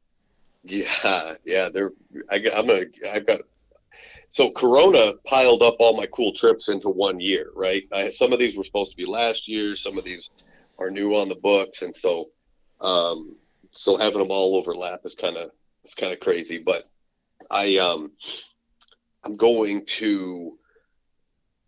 Yeah, 0.64 1.34
yeah. 1.44 1.68
They're. 1.68 1.92
I, 2.30 2.36
I'm 2.55 2.66
gonna. 2.66 2.84
I've 3.11 3.26
got. 3.26 3.40
So 4.30 4.50
Corona 4.50 5.14
piled 5.26 5.62
up 5.62 5.76
all 5.78 5.96
my 5.96 6.07
cool 6.07 6.32
trips 6.32 6.68
into 6.68 6.88
one 6.88 7.20
year, 7.20 7.50
right? 7.55 7.82
I, 7.92 8.09
some 8.09 8.32
of 8.32 8.38
these 8.38 8.57
were 8.57 8.64
supposed 8.64 8.90
to 8.92 8.96
be 8.96 9.05
last 9.05 9.46
year. 9.46 9.76
Some 9.76 9.98
of 9.98 10.05
these 10.05 10.30
are 10.78 10.90
new 10.90 11.14
on 11.14 11.28
the 11.28 11.34
books, 11.34 11.82
and 11.82 11.94
so, 11.94 12.30
um, 12.80 13.36
so 13.72 13.96
having 13.96 14.20
them 14.20 14.30
all 14.30 14.57
overlap 14.57 15.00
is 15.05 15.14
kind 15.14 15.36
of 15.36 15.50
it's 15.84 15.94
kind 15.94 16.12
of 16.12 16.20
crazy. 16.20 16.59
But 16.59 16.84
I 17.50 17.76
um, 17.78 18.12
I'm 19.24 19.36
going 19.36 19.84
to. 19.86 20.59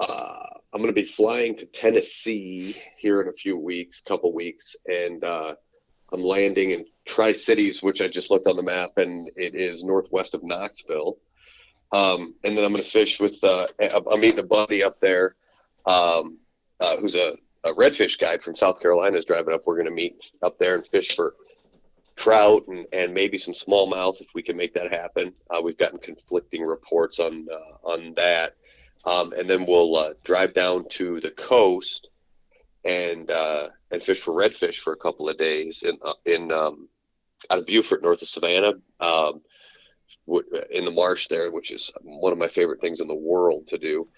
Uh, 0.00 0.46
I'm 0.72 0.80
going 0.80 0.92
to 0.92 1.00
be 1.00 1.06
flying 1.06 1.56
to 1.58 1.66
Tennessee 1.66 2.76
here 2.96 3.22
in 3.22 3.28
a 3.28 3.32
few 3.32 3.56
weeks, 3.56 4.00
couple 4.00 4.34
weeks, 4.34 4.74
and 4.92 5.22
uh, 5.22 5.54
I'm 6.12 6.22
landing 6.22 6.70
in 6.70 6.86
Tri 7.04 7.32
Cities, 7.32 7.82
which 7.82 8.00
I 8.00 8.08
just 8.08 8.30
looked 8.30 8.46
on 8.46 8.56
the 8.56 8.62
map, 8.62 8.98
and 8.98 9.30
it 9.36 9.54
is 9.54 9.84
northwest 9.84 10.34
of 10.34 10.42
Knoxville. 10.42 11.18
Um, 11.92 12.34
and 12.42 12.56
then 12.56 12.64
I'm 12.64 12.72
going 12.72 12.84
to 12.84 12.90
fish 12.90 13.20
with. 13.20 13.42
Uh, 13.42 13.68
I'm 13.80 14.20
meeting 14.20 14.40
a 14.40 14.44
buddy 14.44 14.82
up 14.82 15.00
there, 15.00 15.36
um, 15.86 16.38
uh, 16.80 16.96
who's 16.96 17.14
a, 17.14 17.36
a 17.62 17.72
redfish 17.74 18.18
guide 18.18 18.42
from 18.42 18.56
South 18.56 18.80
Carolina. 18.80 19.16
Is 19.16 19.24
driving 19.24 19.54
up. 19.54 19.62
We're 19.66 19.76
going 19.76 19.86
to 19.86 19.92
meet 19.92 20.32
up 20.42 20.58
there 20.58 20.74
and 20.74 20.86
fish 20.86 21.14
for 21.14 21.34
trout 22.16 22.66
and, 22.68 22.86
and 22.92 23.12
maybe 23.12 23.38
some 23.38 23.54
smallmouth 23.54 24.20
if 24.20 24.28
we 24.34 24.42
can 24.42 24.56
make 24.56 24.74
that 24.74 24.92
happen. 24.92 25.32
Uh, 25.50 25.60
we've 25.62 25.78
gotten 25.78 25.98
conflicting 25.98 26.62
reports 26.62 27.20
on 27.20 27.46
uh, 27.52 27.88
on 27.88 28.14
that, 28.14 28.54
um, 29.04 29.32
and 29.32 29.48
then 29.48 29.66
we'll 29.66 29.96
uh, 29.96 30.14
drive 30.24 30.54
down 30.54 30.88
to 30.88 31.20
the 31.20 31.30
coast 31.30 32.08
and 32.84 33.30
uh, 33.30 33.68
and 33.90 34.02
fish 34.02 34.20
for 34.20 34.32
redfish 34.32 34.76
for 34.76 34.92
a 34.92 34.96
couple 34.98 35.28
of 35.28 35.38
days 35.38 35.82
in 35.82 35.98
uh, 36.04 36.14
in 36.26 36.52
um, 36.52 36.88
out 37.50 37.58
of 37.58 37.66
Beaufort, 37.66 38.02
north 38.02 38.22
of 38.22 38.28
Savannah, 38.28 38.74
um, 39.00 39.40
in 40.70 40.84
the 40.84 40.90
marsh 40.90 41.28
there, 41.28 41.50
which 41.50 41.70
is 41.70 41.92
one 42.02 42.32
of 42.32 42.38
my 42.38 42.48
favorite 42.48 42.80
things 42.80 43.00
in 43.00 43.08
the 43.08 43.14
world 43.14 43.68
to 43.68 43.78
do. 43.78 44.08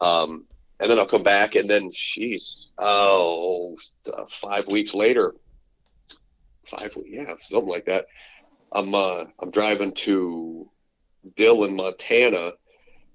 Um, 0.00 0.44
and 0.78 0.90
then 0.90 0.98
I'll 0.98 1.06
come 1.06 1.22
back, 1.22 1.56
and 1.56 1.68
then 1.68 1.90
she's 1.92 2.68
oh, 2.78 3.76
uh, 4.12 4.24
five 4.30 4.66
weeks 4.66 4.94
later, 4.94 5.34
five 6.66 6.96
yeah, 7.06 7.34
something 7.40 7.68
like 7.68 7.86
that. 7.86 8.06
I'm 8.72 8.94
uh, 8.94 9.24
I'm 9.38 9.50
driving 9.50 9.92
to 9.92 10.70
Dillon, 11.36 11.76
Montana, 11.76 12.52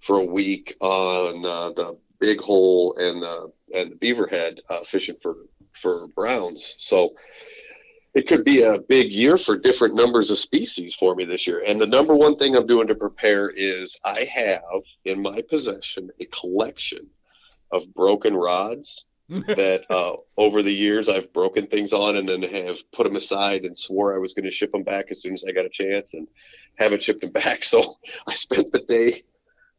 for 0.02 0.20
a 0.20 0.26
week 0.26 0.76
on 0.80 1.44
uh, 1.46 1.72
the 1.72 1.98
Big 2.20 2.40
Hole 2.40 2.96
and 2.98 3.22
the 3.22 3.52
and 3.74 3.92
the 3.92 3.96
Beaverhead 3.96 4.60
uh, 4.70 4.84
fishing 4.84 5.16
for 5.22 5.36
for 5.74 6.08
browns. 6.08 6.76
So 6.80 7.16
it 8.16 8.28
could 8.28 8.46
be 8.46 8.64
a 8.64 8.80
big 8.80 9.12
year 9.12 9.38
for 9.38 9.58
different 9.58 9.94
numbers 9.94 10.32
of 10.32 10.38
species 10.38 10.96
for 10.96 11.16
me 11.16 11.26
this 11.26 11.46
year. 11.46 11.64
And 11.68 11.80
the 11.80 11.86
number 11.86 12.16
one 12.16 12.38
thing 12.38 12.56
I'm 12.56 12.66
doing 12.66 12.88
to 12.88 12.96
prepare 12.96 13.50
is 13.50 14.00
I 14.06 14.24
have 14.32 14.84
in 15.04 15.22
my 15.22 15.42
possession 15.42 16.10
a 16.22 16.26
collection 16.26 17.08
of 17.74 17.94
broken 17.94 18.34
rods 18.34 19.06
that 19.30 19.84
uh, 19.90 20.14
over 20.38 20.64
the 20.64 20.72
years 20.72 21.10
I've 21.10 21.34
broken 21.34 21.68
things 21.68 21.92
on 21.92 22.16
and 22.16 22.30
then 22.30 22.44
have 22.44 22.90
put 22.92 23.04
them 23.04 23.18
aside 23.18 23.66
and 23.66 23.78
swore 23.78 24.16
I 24.16 24.20
was 24.20 24.34
going 24.34 24.46
to 24.46 24.52
ship 24.52 24.72
them 24.72 24.84
back 24.84 25.08
as 25.12 25.22
soon 25.22 25.34
as 25.34 25.44
I 25.48 25.52
got 25.52 25.66
a 25.66 25.70
chance 25.70 26.12
and 26.14 26.28
haven't 26.76 27.04
shipped 27.04 27.22
them 27.22 27.32
back. 27.32 27.66
So 27.66 27.96
I 28.28 28.34
spent 28.34 28.72
the 28.72 28.80
day 28.80 29.24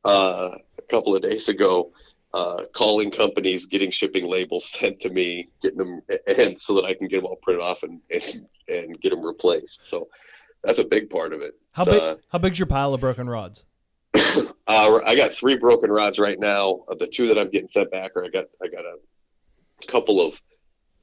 uh, 0.04 0.50
a 0.78 0.82
couple 0.90 1.16
of 1.16 1.22
days 1.22 1.48
ago 1.48 1.92
uh, 2.36 2.64
calling 2.74 3.10
companies, 3.10 3.64
getting 3.64 3.90
shipping 3.90 4.26
labels 4.26 4.70
sent 4.78 5.00
to 5.00 5.08
me, 5.10 5.48
getting 5.62 5.78
them, 5.78 6.02
and 6.26 6.60
so 6.60 6.74
that 6.74 6.84
I 6.84 6.92
can 6.92 7.08
get 7.08 7.16
them 7.16 7.26
all 7.26 7.38
printed 7.42 7.64
off 7.64 7.82
and 7.82 8.00
and, 8.10 8.46
and 8.68 9.00
get 9.00 9.10
them 9.10 9.24
replaced. 9.24 9.80
So 9.84 10.08
that's 10.62 10.78
a 10.78 10.84
big 10.84 11.08
part 11.08 11.32
of 11.32 11.40
it. 11.40 11.54
How 11.72 11.84
So, 11.84 11.90
big? 11.92 12.02
uh, 12.02 12.16
How 12.30 12.38
big's 12.38 12.58
your 12.58 12.66
pile 12.66 12.92
of 12.92 13.00
broken 13.00 13.26
rods? 13.28 13.64
uh, 14.14 14.48
I 14.66 15.16
got 15.16 15.32
three 15.32 15.56
broken 15.56 15.90
rods 15.90 16.18
right 16.18 16.38
now. 16.38 16.84
Of 16.88 16.98
the 16.98 17.06
two 17.06 17.26
that 17.28 17.38
I'm 17.38 17.50
getting 17.50 17.68
sent 17.68 17.90
back, 17.90 18.12
or 18.16 18.24
I 18.24 18.28
got 18.28 18.46
I 18.62 18.68
got 18.68 18.84
a 18.84 19.86
couple 19.86 20.20
of 20.20 20.42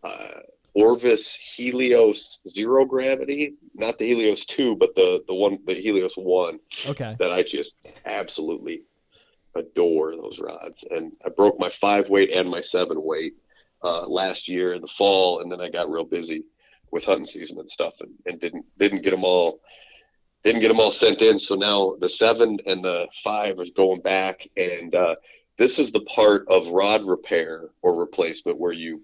uh, 0.03 0.39
Orvis 0.75 1.33
Helios 1.35 2.41
zero 2.47 2.85
gravity, 2.85 3.55
not 3.73 3.97
the 3.97 4.05
Helios 4.05 4.45
two, 4.45 4.75
but 4.75 4.93
the 4.95 5.23
the 5.27 5.33
one 5.33 5.57
the 5.65 5.73
Helios 5.73 6.13
one 6.15 6.59
Okay. 6.87 7.15
that 7.19 7.31
I 7.31 7.41
just 7.41 7.73
absolutely 8.05 8.83
adore 9.55 10.15
those 10.15 10.39
rods. 10.39 10.83
And 10.89 11.13
I 11.25 11.29
broke 11.29 11.59
my 11.59 11.69
five 11.69 12.09
weight 12.09 12.31
and 12.31 12.49
my 12.49 12.61
seven 12.61 13.01
weight 13.01 13.35
uh, 13.83 14.07
last 14.07 14.47
year 14.47 14.73
in 14.73 14.81
the 14.81 14.87
fall, 14.87 15.41
and 15.41 15.51
then 15.51 15.61
I 15.61 15.69
got 15.69 15.89
real 15.89 16.05
busy 16.05 16.43
with 16.91 17.05
hunting 17.05 17.25
season 17.25 17.59
and 17.59 17.69
stuff, 17.69 17.93
and, 17.99 18.11
and 18.25 18.39
didn't 18.39 18.65
didn't 18.77 19.03
get 19.03 19.11
them 19.11 19.23
all 19.23 19.59
didn't 20.43 20.61
get 20.61 20.67
them 20.67 20.79
all 20.79 20.91
sent 20.91 21.21
in. 21.21 21.39
So 21.39 21.55
now 21.55 21.95
the 21.99 22.09
seven 22.09 22.59
and 22.65 22.83
the 22.83 23.07
five 23.23 23.59
is 23.59 23.71
going 23.71 24.01
back, 24.01 24.47
and 24.57 24.93
uh, 24.93 25.15
this 25.57 25.79
is 25.79 25.91
the 25.91 26.01
part 26.01 26.47
of 26.47 26.67
rod 26.67 27.03
repair 27.03 27.69
or 27.81 27.95
replacement 27.95 28.59
where 28.59 28.73
you 28.73 29.01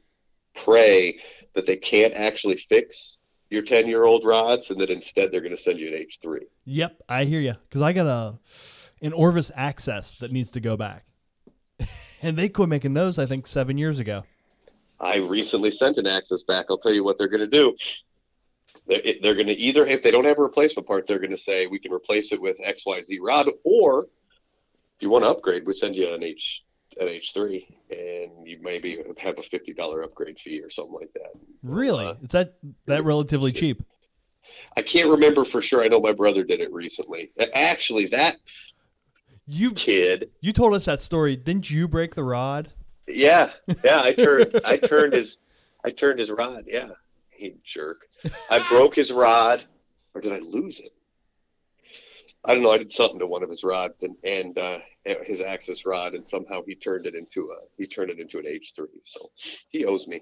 pray 0.56 1.20
that 1.54 1.66
they 1.66 1.78
can't 1.78 2.14
actually 2.14 2.58
fix 2.58 3.18
your 3.50 3.64
10 3.64 3.88
year 3.88 4.04
old 4.04 4.26
rods 4.26 4.70
and 4.70 4.80
that 4.80 4.90
instead 4.90 5.32
they're 5.32 5.42
going 5.42 5.56
to 5.56 5.62
send 5.62 5.80
you 5.80 5.88
an 5.88 6.06
H3. 6.06 6.42
Yep, 6.66 7.02
I 7.10 7.26
hear 7.26 7.40
you. 7.40 7.56
Because 7.68 7.82
I 7.82 7.94
got 7.94 8.08
a 8.08 8.38
an 9.02 9.14
Orvis 9.14 9.52
Access 9.56 10.16
that 10.16 10.32
needs 10.32 10.52
to 10.52 10.60
go 10.60 10.78
back, 10.78 11.06
and 12.22 12.38
they 12.38 12.50
quit 12.50 12.70
making 12.70 12.94
those. 12.94 13.18
I 13.20 13.26
think 13.26 13.48
seven 13.48 13.78
years 13.78 14.00
ago. 14.00 14.24
I 15.00 15.18
recently 15.18 15.72
sent 15.72 15.98
an 15.98 16.08
Access 16.08 16.44
back. 16.44 16.66
I'll 16.70 16.78
tell 16.78 16.94
you 16.94 17.04
what 17.04 17.18
they're 17.18 17.30
going 17.30 17.40
to 17.40 17.48
do. 17.48 17.76
They're, 18.88 19.02
they're 19.22 19.36
going 19.36 19.48
to 19.48 19.54
either, 19.54 19.86
if 19.86 20.04
they 20.04 20.12
don't 20.12 20.26
have 20.26 20.40
a 20.40 20.42
replacement 20.42 20.88
part, 20.88 21.08
they're 21.08 21.20
going 21.20 21.32
to 21.32 21.38
say 21.38 21.68
we 21.68 21.80
can 21.80 21.94
replace 21.94 22.32
it 22.32 22.42
with 22.42 22.58
XYZ 22.60 23.20
rod, 23.22 23.48
or 23.64 24.04
if 24.04 25.02
you 25.02 25.10
want 25.10 25.24
to 25.24 25.30
upgrade, 25.30 25.66
we 25.66 25.74
send 25.74 25.96
you 25.96 26.14
an 26.14 26.24
H 26.24 26.64
an 27.00 27.08
H3, 27.08 27.66
and 27.92 28.46
you 28.46 28.60
maybe 28.62 29.02
have 29.20 29.38
a 29.38 29.44
fifty 29.44 29.74
dollar 29.74 30.02
upgrade 30.02 30.38
fee 30.38 30.62
or 30.62 30.70
something 30.70 30.96
like 30.96 31.14
that. 31.14 31.32
Really? 31.64 32.06
Uh, 32.06 32.16
Is 32.24 32.32
that 32.32 32.56
that 32.88 33.06
relatively 33.06 33.52
cheap? 33.52 33.82
I 34.76 34.82
can't 34.82 35.10
remember 35.10 35.46
for 35.46 35.62
sure. 35.62 35.82
I 35.82 35.88
know 35.88 36.00
my 36.02 36.12
brother 36.12 36.44
did 36.44 36.60
it 36.60 36.74
recently. 36.74 37.32
Actually, 37.54 38.08
that 38.08 38.38
You 39.52 39.72
kid 39.72 40.30
you 40.42 40.54
told 40.54 40.76
us 40.76 40.86
that 40.86 41.02
story. 41.02 41.36
Didn't 41.36 41.72
you 41.72 41.88
break 41.88 42.14
the 42.14 42.24
rod? 42.24 42.72
Yeah, 43.08 43.50
yeah. 43.84 44.00
I 44.00 44.14
turned, 44.18 44.62
I 44.64 44.78
turned 44.78 45.14
his, 45.14 45.40
I 45.84 45.90
turned 45.90 46.20
his 46.20 46.30
rod. 46.30 46.66
Yeah, 46.68 46.90
he 47.32 47.56
jerk. 47.66 48.02
I 48.52 48.64
broke 48.70 48.94
his 48.94 49.12
rod, 49.12 49.64
or 50.14 50.22
did 50.22 50.34
I 50.34 50.40
lose 50.40 50.80
it? 50.80 50.92
I 52.46 52.54
don't 52.54 52.62
know. 52.62 52.72
I 52.72 52.78
did 52.78 52.94
something 52.94 53.18
to 53.18 53.26
one 53.26 53.42
of 53.42 53.50
his 53.50 53.64
rods 53.64 53.96
and 54.04 54.16
and 54.24 54.56
uh, 54.60 54.80
his 55.04 55.42
Access 55.42 55.84
rod, 55.84 56.14
and 56.14 56.28
somehow 56.28 56.62
he 56.68 56.76
turned 56.76 57.08
it 57.08 57.16
into 57.16 57.50
a 57.50 57.56
he 57.76 57.88
turned 57.88 58.12
it 58.12 58.20
into 58.20 58.38
an 58.38 58.46
H 58.46 58.74
three. 58.76 59.02
So 59.04 59.32
he 59.70 59.84
owes 59.84 60.08
me. 60.08 60.22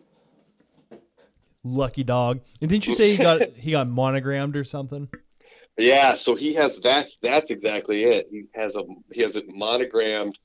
Lucky 1.65 2.05
dog. 2.05 2.39
And 2.61 2.69
didn't 2.69 2.87
you 2.87 2.95
say 2.95 3.11
he 3.11 3.17
got 3.17 3.41
he 3.55 3.71
got 3.71 3.89
monogrammed 3.89 4.55
or 4.55 4.63
something? 4.63 5.09
Yeah, 5.77 6.15
so 6.15 6.35
he 6.35 6.55
has 6.55 6.79
that's 6.79 7.17
that's 7.21 7.51
exactly 7.51 8.03
it. 8.03 8.27
He 8.31 8.45
has 8.55 8.75
a 8.75 8.83
he 9.11 9.21
has 9.21 9.35
it 9.35 9.45
monogrammed. 9.47 10.37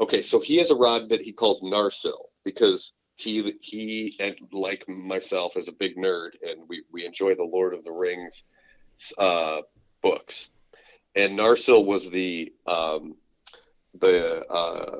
Okay, 0.00 0.22
so 0.22 0.40
he 0.40 0.58
has 0.58 0.70
a 0.70 0.76
rod 0.76 1.08
that 1.08 1.20
he 1.20 1.32
calls 1.32 1.60
Narsil 1.60 2.26
because 2.44 2.92
he 3.16 3.58
he 3.60 4.16
and 4.20 4.36
like 4.52 4.88
myself 4.88 5.56
is 5.56 5.66
a 5.66 5.72
big 5.72 5.96
nerd 5.96 6.30
and 6.46 6.60
we 6.68 6.84
we 6.92 7.04
enjoy 7.04 7.34
the 7.34 7.42
Lord 7.42 7.74
of 7.74 7.82
the 7.84 7.90
Rings 7.90 8.44
uh, 9.18 9.62
books. 10.02 10.50
And 11.16 11.36
Narsil 11.36 11.84
was 11.84 12.08
the 12.08 12.52
um, 12.64 13.16
the 13.98 14.46
uh, 14.46 14.98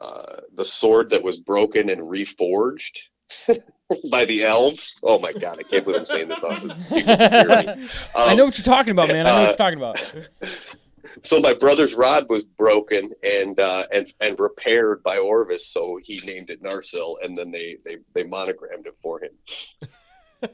uh, 0.00 0.40
the 0.54 0.64
sword 0.64 1.10
that 1.10 1.22
was 1.22 1.38
broken 1.38 1.90
and 1.90 2.00
reforged 2.00 2.98
by 4.10 4.24
the 4.24 4.44
elves. 4.44 4.96
Oh 5.02 5.18
my 5.18 5.32
god, 5.32 5.58
I 5.58 5.62
can't 5.62 5.84
believe 5.84 6.00
I'm 6.00 6.06
saying 6.06 6.28
this 6.28 6.42
on 6.44 6.60
people 6.60 6.76
can 7.16 7.32
hear 7.32 7.48
me. 7.48 7.88
I 8.14 8.30
Um, 8.30 8.36
know 8.36 8.44
what 8.44 8.56
you're 8.58 8.64
talking 8.64 8.92
about, 8.92 9.08
man. 9.08 9.26
I 9.26 9.30
know 9.30 9.40
what 9.40 9.44
uh, 9.44 9.48
you're 9.48 9.56
talking 9.56 9.78
about. 9.78 10.14
so 11.24 11.40
my 11.40 11.54
brother's 11.54 11.94
rod 11.94 12.26
was 12.28 12.44
broken 12.44 13.10
and 13.22 13.58
uh, 13.58 13.86
and 13.92 14.12
and 14.20 14.38
repaired 14.38 15.02
by 15.02 15.18
Orvis, 15.18 15.66
so 15.66 15.98
he 16.02 16.20
named 16.24 16.50
it 16.50 16.62
Narsil, 16.62 17.16
and 17.22 17.36
then 17.36 17.50
they 17.50 17.78
they 17.84 17.98
they 18.14 18.24
monogrammed 18.24 18.86
it 18.86 18.96
for 19.02 19.20
him. 19.22 19.32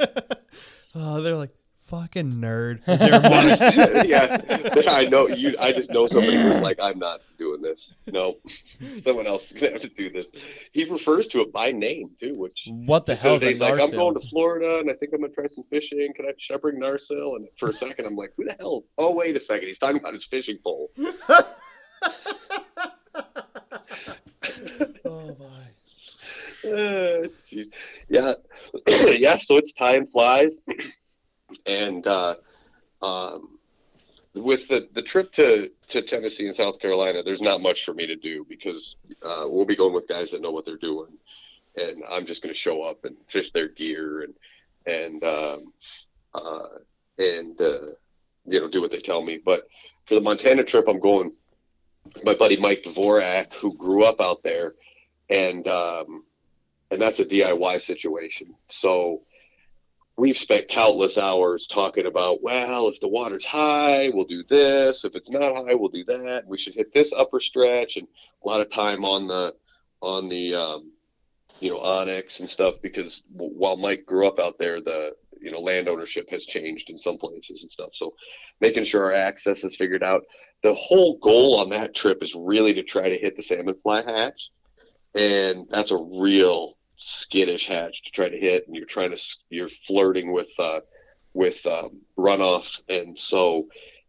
Oh, 0.98 1.20
they're 1.20 1.36
like 1.36 1.50
fucking 1.87 2.34
nerd. 2.34 2.80
Is 2.89 2.99
there 2.99 3.14
a 3.14 3.20
mono- 3.20 4.03
yeah, 4.05 4.43
I 4.89 5.07
know 5.07 5.28
you. 5.28 5.55
I 5.59 5.72
just 5.72 5.91
know 5.91 6.07
somebody 6.07 6.37
was 6.37 6.59
like, 6.59 6.78
I'm 6.80 6.99
not 6.99 7.20
doing 7.39 7.62
this. 7.62 7.95
No, 8.07 8.37
someone 8.99 9.26
else 9.26 9.51
is 9.53 9.61
gonna 9.61 9.72
have 9.72 9.82
to 9.82 9.89
do 9.89 10.11
this. 10.11 10.26
He 10.72 10.84
refers 10.84 11.26
to 11.28 11.41
it 11.41 11.53
by 11.53 11.72
name 11.72 12.11
too, 12.20 12.34
which. 12.37 12.68
What 12.70 13.07
the 13.07 13.14
hell 13.14 13.39
the 13.39 13.49
is 13.49 13.61
other 13.61 13.68
a 13.68 13.70
day 13.70 13.76
he's 13.76 13.89
like, 13.89 13.93
I'm 13.93 13.97
going 13.97 14.20
to 14.20 14.28
Florida 14.28 14.78
and 14.78 14.91
I 14.91 14.95
think 14.95 15.12
I'm 15.14 15.20
gonna 15.20 15.32
try 15.32 15.47
some 15.49 15.64
fishing. 15.70 16.12
Can 16.14 16.26
I, 16.26 16.32
should 16.39 16.57
I 16.57 16.59
bring 16.59 16.80
Narsil? 16.80 17.37
And 17.37 17.49
for 17.59 17.70
a 17.70 17.72
second, 17.72 18.07
I'm 18.07 18.16
like, 18.16 18.32
who 18.37 18.45
the 18.45 18.57
hell? 18.59 18.84
Oh, 18.99 19.14
wait 19.14 19.37
a 19.37 19.41
second. 19.41 19.68
He's 19.68 19.78
talking 19.78 19.99
about 19.99 20.14
his 20.14 20.24
fishing 20.24 20.59
pole. 20.62 20.91
oh 25.05 25.37
my. 25.39 25.47
Uh, 26.66 27.28
yeah, 28.09 28.32
yeah. 28.87 29.37
So 29.39 29.57
it's 29.57 29.72
time 29.72 30.07
flies, 30.07 30.59
and 31.66 32.07
uh, 32.07 32.36
um, 33.03 33.59
with 34.34 34.68
the 34.68 34.88
the 34.92 35.03
trip 35.03 35.32
to 35.32 35.70
to 35.88 36.03
Tennessee 36.03 36.47
and 36.47 36.57
South 36.57 36.78
Carolina, 36.78 37.22
there's 37.22 37.40
not 37.40 37.61
much 37.61 37.84
for 37.84 37.94
me 37.94 38.07
to 38.07 38.16
do 38.16 38.44
because 38.49 38.97
uh, 39.22 39.47
we'll 39.49 39.64
be 39.64 39.76
going 39.76 39.94
with 39.94 40.09
guys 40.09 40.30
that 40.30 40.42
know 40.42 40.51
what 40.51 40.64
they're 40.64 40.76
doing, 40.76 41.12
and 41.76 42.03
I'm 42.09 42.26
just 42.26 42.42
going 42.42 42.53
to 42.53 42.59
show 42.59 42.82
up 42.82 43.05
and 43.05 43.16
fish 43.28 43.51
their 43.53 43.68
gear 43.68 44.22
and 44.22 44.34
and 44.86 45.24
um, 45.24 45.72
uh, 46.34 46.66
and 47.18 47.61
uh, 47.61 47.92
you 48.47 48.61
know 48.61 48.68
do 48.68 48.80
what 48.80 48.90
they 48.90 49.01
tell 49.01 49.22
me. 49.22 49.38
But 49.38 49.68
for 50.07 50.14
the 50.14 50.20
Montana 50.20 50.64
trip, 50.64 50.86
I'm 50.88 51.01
going 51.01 51.32
my 52.24 52.34
buddy 52.34 52.57
Mike 52.59 52.82
Dvorak, 52.84 53.53
who 53.55 53.74
grew 53.74 54.05
up 54.05 54.20
out 54.20 54.42
there, 54.42 54.74
and 55.28 55.66
um, 55.66 56.24
and 56.90 57.01
that's 57.01 57.20
a 57.20 57.24
DIY 57.24 57.80
situation. 57.80 58.55
So 58.68 59.22
we've 60.16 60.38
spent 60.38 60.68
countless 60.68 61.18
hours 61.18 61.66
talking 61.66 62.06
about, 62.06 62.42
well, 62.42 62.88
if 62.88 63.00
the 63.00 63.08
water's 63.08 63.44
high, 63.44 64.10
we'll 64.12 64.24
do 64.24 64.42
this. 64.44 65.04
If 65.04 65.14
it's 65.14 65.30
not 65.30 65.54
high, 65.54 65.74
we'll 65.74 65.90
do 65.90 66.04
that. 66.04 66.44
We 66.46 66.58
should 66.58 66.74
hit 66.74 66.92
this 66.92 67.12
upper 67.12 67.40
stretch, 67.40 67.96
and 67.96 68.08
a 68.44 68.48
lot 68.48 68.60
of 68.60 68.70
time 68.70 69.04
on 69.04 69.26
the 69.26 69.54
on 70.02 70.28
the 70.28 70.54
um, 70.54 70.92
you 71.60 71.70
know 71.70 71.78
onX 71.78 72.40
and 72.40 72.48
stuff 72.48 72.76
because 72.82 73.22
while 73.32 73.76
Mike 73.76 74.06
grew 74.06 74.26
up 74.26 74.38
out 74.38 74.58
there, 74.58 74.80
the 74.80 75.12
you 75.40 75.50
know 75.50 75.60
land 75.60 75.88
ownership 75.88 76.30
has 76.30 76.46
changed 76.46 76.90
in 76.90 76.98
some 76.98 77.18
places 77.18 77.62
and 77.62 77.70
stuff. 77.70 77.90
So 77.92 78.14
making 78.60 78.84
sure 78.84 79.04
our 79.04 79.12
access 79.12 79.64
is 79.64 79.76
figured 79.76 80.02
out. 80.02 80.24
The 80.62 80.74
whole 80.74 81.18
goal 81.18 81.58
on 81.58 81.68
that 81.70 81.94
trip 81.94 82.22
is 82.22 82.34
really 82.34 82.72
to 82.74 82.82
try 82.82 83.08
to 83.08 83.18
hit 83.18 83.36
the 83.36 83.42
salmon 83.42 83.76
fly 83.82 84.02
hatch 84.02 84.50
and 85.16 85.66
that's 85.70 85.90
a 85.90 85.96
real 85.96 86.76
skittish 86.97 87.66
hatch 87.66 88.03
to 88.05 88.11
try 88.12 88.28
to 88.28 88.38
hit 88.38 88.66
and 88.66 88.76
you're 88.76 88.86
trying 88.86 89.11
to 89.14 89.22
you're 89.51 89.68
flirting 89.68 90.32
with 90.32 90.51
uh 90.59 90.80
with 91.34 91.66
um, 91.66 92.01
runoff 92.18 92.80
and 92.88 93.18
so 93.18 93.68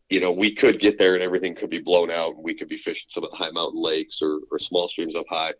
you 0.09 0.19
know 0.21 0.31
we 0.31 0.53
could 0.55 0.79
get 0.79 0.97
there 0.97 1.15
and 1.15 1.23
everything 1.23 1.55
could 1.55 1.69
be 1.69 1.79
blown 1.81 2.11
out 2.11 2.35
and 2.35 2.43
we 2.43 2.55
could 2.55 2.69
be 2.69 2.77
fishing 2.77 3.07
some 3.09 3.23
of 3.23 3.31
the 3.31 3.37
high 3.37 3.51
mountain 3.51 3.81
lakes 3.81 4.21
or, 4.21 4.39
or 4.51 4.59
small 4.59 4.87
streams 4.87 5.15
up 5.15 5.25
high 5.29 5.53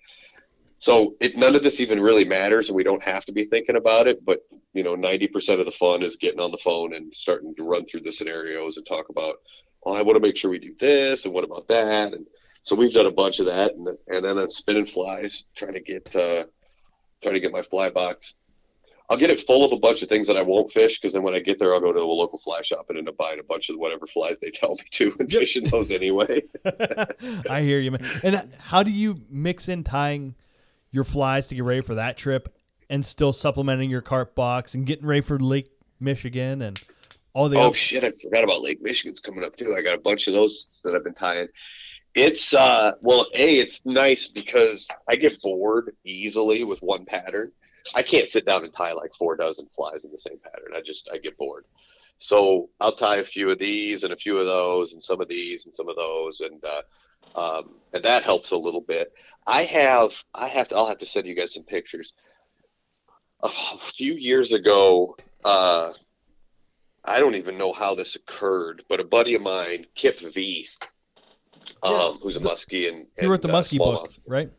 So 0.80 1.16
it 1.20 1.38
none 1.38 1.56
of 1.56 1.64
this 1.64 1.80
even 1.80 2.00
really 2.02 2.26
matters, 2.26 2.70
and 2.70 2.76
we 2.76 2.84
don't 2.84 3.04
have 3.04 3.26
to 3.26 3.34
be 3.34 3.46
thinking 3.46 3.78
about 3.78 4.08
it. 4.08 4.24
But 4.26 4.42
you 4.74 4.84
know, 4.84 4.96
ninety 4.96 5.28
percent 5.28 5.60
of 5.60 5.66
the 5.66 5.72
fun 5.72 6.04
is 6.04 6.18
getting 6.18 6.40
on 6.40 6.52
the 6.52 6.58
phone 6.60 6.94
and 6.94 7.14
starting 7.16 7.56
to 7.56 7.64
run 7.64 7.86
through 7.86 8.02
the 8.02 8.12
scenarios 8.12 8.78
and 8.78 8.86
talk 8.86 9.10
about, 9.10 9.38
well, 9.84 9.96
I 9.96 10.02
want 10.04 10.18
to 10.18 10.22
make 10.22 10.38
sure 10.38 10.52
we 10.52 10.60
do 10.60 10.76
this, 10.80 11.26
and 11.26 11.34
what 11.34 11.44
about 11.44 11.68
that, 11.70 12.14
and 12.14 12.28
so 12.64 12.76
we've 12.76 12.94
done 12.94 13.08
a 13.08 13.12
bunch 13.12 13.40
of 13.40 13.48
that, 13.48 13.74
and 13.76 13.88
and 14.08 14.26
then 14.26 14.38
on 14.38 14.52
spinning 14.52 14.86
flies, 14.86 15.46
trying 15.56 15.74
to 15.74 15.82
get 15.82 16.16
uh, 16.16 16.46
trying 17.22 17.34
to 17.36 17.40
get 17.40 17.52
my 17.52 17.62
fly 17.62 17.90
box. 17.90 18.36
I'll 19.10 19.18
get 19.18 19.30
it 19.30 19.40
full 19.48 19.64
of 19.64 19.72
a 19.72 19.80
bunch 19.80 20.02
of 20.02 20.10
things 20.10 20.28
that 20.28 20.36
I 20.36 20.42
won't 20.42 20.72
fish 20.74 21.00
because 21.00 21.14
then 21.14 21.24
when 21.24 21.34
I 21.34 21.40
get 21.40 21.60
there, 21.60 21.74
I'll 21.74 21.80
go 21.80 21.94
to 21.94 22.00
a 22.00 22.04
local 22.04 22.40
fly 22.40 22.62
shop 22.62 22.88
and 22.90 22.98
end 22.98 23.08
up 23.08 23.16
buying 23.16 23.40
a 23.40 23.44
bunch 23.44 23.70
of 23.70 23.78
whatever 23.78 24.06
flies 24.06 24.36
they 24.42 24.50
tell 24.52 24.72
me 24.72 24.84
to 24.92 25.16
and 25.20 25.32
Yep. 25.32 25.40
fishing 25.40 25.70
those 25.70 25.92
anyway. 25.92 26.42
I 27.50 27.62
hear 27.62 27.80
you, 27.80 27.92
man. 27.92 28.06
And 28.22 28.54
how 28.58 28.84
do 28.84 28.92
you 28.92 29.22
mix 29.30 29.70
in 29.70 29.86
tying 29.86 30.36
your 30.92 31.06
flies 31.06 31.48
to 31.48 31.56
get 31.56 31.64
ready 31.64 31.82
for 31.82 31.96
that 31.96 32.18
trip 32.18 32.54
and 32.90 33.06
still 33.06 33.32
supplementing 33.32 33.90
your 33.90 34.02
carp 34.02 34.36
box 34.36 34.74
and 34.74 34.86
getting 34.86 35.06
ready 35.06 35.22
for 35.22 35.40
Lake 35.40 35.72
Michigan 36.02 36.62
and 36.62 36.82
all 37.34 37.48
the 37.48 37.58
Oh 37.58 37.68
other 37.68 37.74
shit, 37.76 38.04
I 38.04 38.12
forgot 38.12 38.44
about 38.44 38.62
Lake 38.62 38.82
Michigan's 38.82 39.22
coming 39.22 39.44
up 39.46 39.56
too. 39.56 39.74
I 39.76 39.82
got 39.82 39.96
a 39.96 40.02
bunch 40.02 40.28
of 40.28 40.34
those 40.34 40.68
that 40.84 40.96
I've 40.96 41.04
been 41.06 41.14
tying. 41.14 41.48
It's 42.18 42.56
uh 42.56 42.94
well, 43.00 43.28
A, 43.36 43.60
it's 43.60 43.86
nice 43.86 44.28
because 44.28 44.88
I 45.08 45.18
get 45.18 45.40
bored 45.40 45.96
easily 46.04 46.64
with 46.64 46.82
one 46.82 47.06
pattern. 47.06 47.52
I 47.94 48.02
can't 48.02 48.28
sit 48.28 48.44
down 48.44 48.64
and 48.64 48.74
tie 48.74 48.94
like 48.94 49.14
four 49.14 49.36
dozen 49.36 49.68
flies 49.76 50.04
in 50.04 50.12
the 50.12 50.18
same 50.18 50.40
pattern. 50.40 50.74
I 50.76 50.82
just 50.82 51.08
I 51.14 51.20
get 51.20 51.38
bored. 51.38 51.66
So 52.18 52.72
I'll 52.82 52.96
tie 52.96 53.18
a 53.18 53.24
few 53.24 53.52
of 53.52 53.60
these 53.60 54.02
and 54.02 54.12
a 54.12 54.18
few 54.18 54.36
of 54.40 54.48
those 54.48 54.94
and 54.94 55.04
some 55.04 55.22
of 55.22 55.28
these 55.28 55.68
and 55.68 55.76
some 55.76 55.90
of 55.90 55.96
those 55.96 56.40
and 56.40 56.60
uh 56.66 56.82
um, 57.40 57.76
and 57.94 58.04
that 58.04 58.24
helps 58.24 58.50
a 58.50 58.58
little 58.58 58.82
bit. 58.82 59.14
I 59.46 59.66
have 59.66 60.24
I 60.34 60.48
have 60.48 60.70
to 60.70 60.76
I'll 60.76 60.88
have 60.88 60.98
to 60.98 61.06
send 61.06 61.28
you 61.28 61.36
guys 61.36 61.54
some 61.54 61.66
pictures. 61.66 62.14
A 63.44 63.50
few 63.80 64.16
years 64.16 64.54
ago, 64.54 65.16
uh 65.46 65.94
I 67.06 67.20
don't 67.20 67.36
even 67.36 67.60
know 67.60 67.74
how 67.74 67.94
this 67.94 68.16
occurred, 68.16 68.82
but 68.90 69.00
a 69.00 69.04
buddy 69.04 69.36
of 69.36 69.44
mine, 69.44 69.86
Kip 69.94 70.20
V, 70.20 70.68
um, 71.84 71.94
Yeah, 71.94 72.14
who's 72.22 72.38
a 72.38 72.40
muskie 72.40 72.90
and, 72.90 73.08
You 73.22 73.30
wrote 73.30 73.42
the 73.42 73.50
uh, 73.50 73.62
Muskie 73.62 73.78
book, 73.78 74.12
right? 74.26 74.50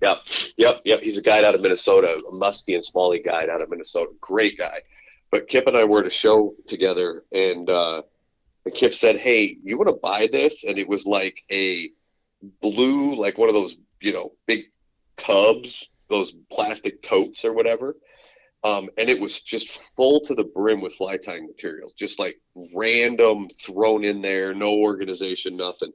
Yep, 0.00 0.18
yep, 0.56 0.80
yep. 0.84 1.00
He's 1.00 1.18
a 1.18 1.22
guide 1.22 1.44
out 1.44 1.54
of 1.54 1.60
Minnesota, 1.60 2.16
a 2.16 2.32
muskie 2.32 2.74
and 2.74 2.84
smallie 2.84 3.24
guide 3.24 3.50
out 3.50 3.60
of 3.60 3.70
Minnesota. 3.70 4.10
Great 4.20 4.56
guy. 4.56 4.80
But 5.30 5.48
Kip 5.48 5.66
and 5.66 5.76
I 5.76 5.84
were 5.84 6.00
at 6.00 6.06
a 6.06 6.10
show 6.10 6.54
together, 6.68 7.24
and 7.32 7.68
uh, 7.68 8.02
and 8.64 8.74
Kip 8.74 8.94
said, 8.94 9.16
"Hey, 9.16 9.58
you 9.62 9.76
want 9.76 9.88
to 9.88 9.96
buy 9.96 10.28
this?" 10.30 10.64
And 10.64 10.78
it 10.78 10.88
was 10.88 11.04
like 11.06 11.42
a 11.50 11.90
blue, 12.60 13.14
like 13.14 13.38
one 13.38 13.48
of 13.48 13.54
those, 13.54 13.76
you 14.00 14.12
know, 14.12 14.32
big 14.46 14.66
tubs, 15.16 15.88
those 16.08 16.32
plastic 16.50 17.02
totes 17.02 17.44
or 17.44 17.52
whatever. 17.52 17.96
Um, 18.62 18.88
and 18.96 19.10
it 19.10 19.20
was 19.20 19.40
just 19.40 19.80
full 19.94 20.20
to 20.22 20.34
the 20.34 20.44
brim 20.44 20.80
with 20.80 20.94
fly 20.94 21.18
tying 21.18 21.46
materials, 21.46 21.92
just 21.92 22.18
like 22.18 22.40
random 22.74 23.48
thrown 23.60 24.04
in 24.04 24.22
there, 24.22 24.54
no 24.54 24.74
organization, 24.74 25.56
nothing. 25.56 25.92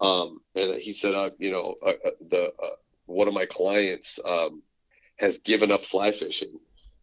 Um, 0.00 0.40
and 0.54 0.76
he 0.76 0.92
said, 0.92 1.14
uh, 1.14 1.30
you 1.38 1.50
know, 1.50 1.76
uh, 1.82 1.94
uh, 2.04 2.10
the 2.28 2.52
uh, 2.62 2.76
one 3.06 3.28
of 3.28 3.34
my 3.34 3.46
clients 3.46 4.18
um, 4.24 4.62
has 5.16 5.38
given 5.38 5.70
up 5.70 5.84
fly 5.84 6.12
fishing 6.12 6.58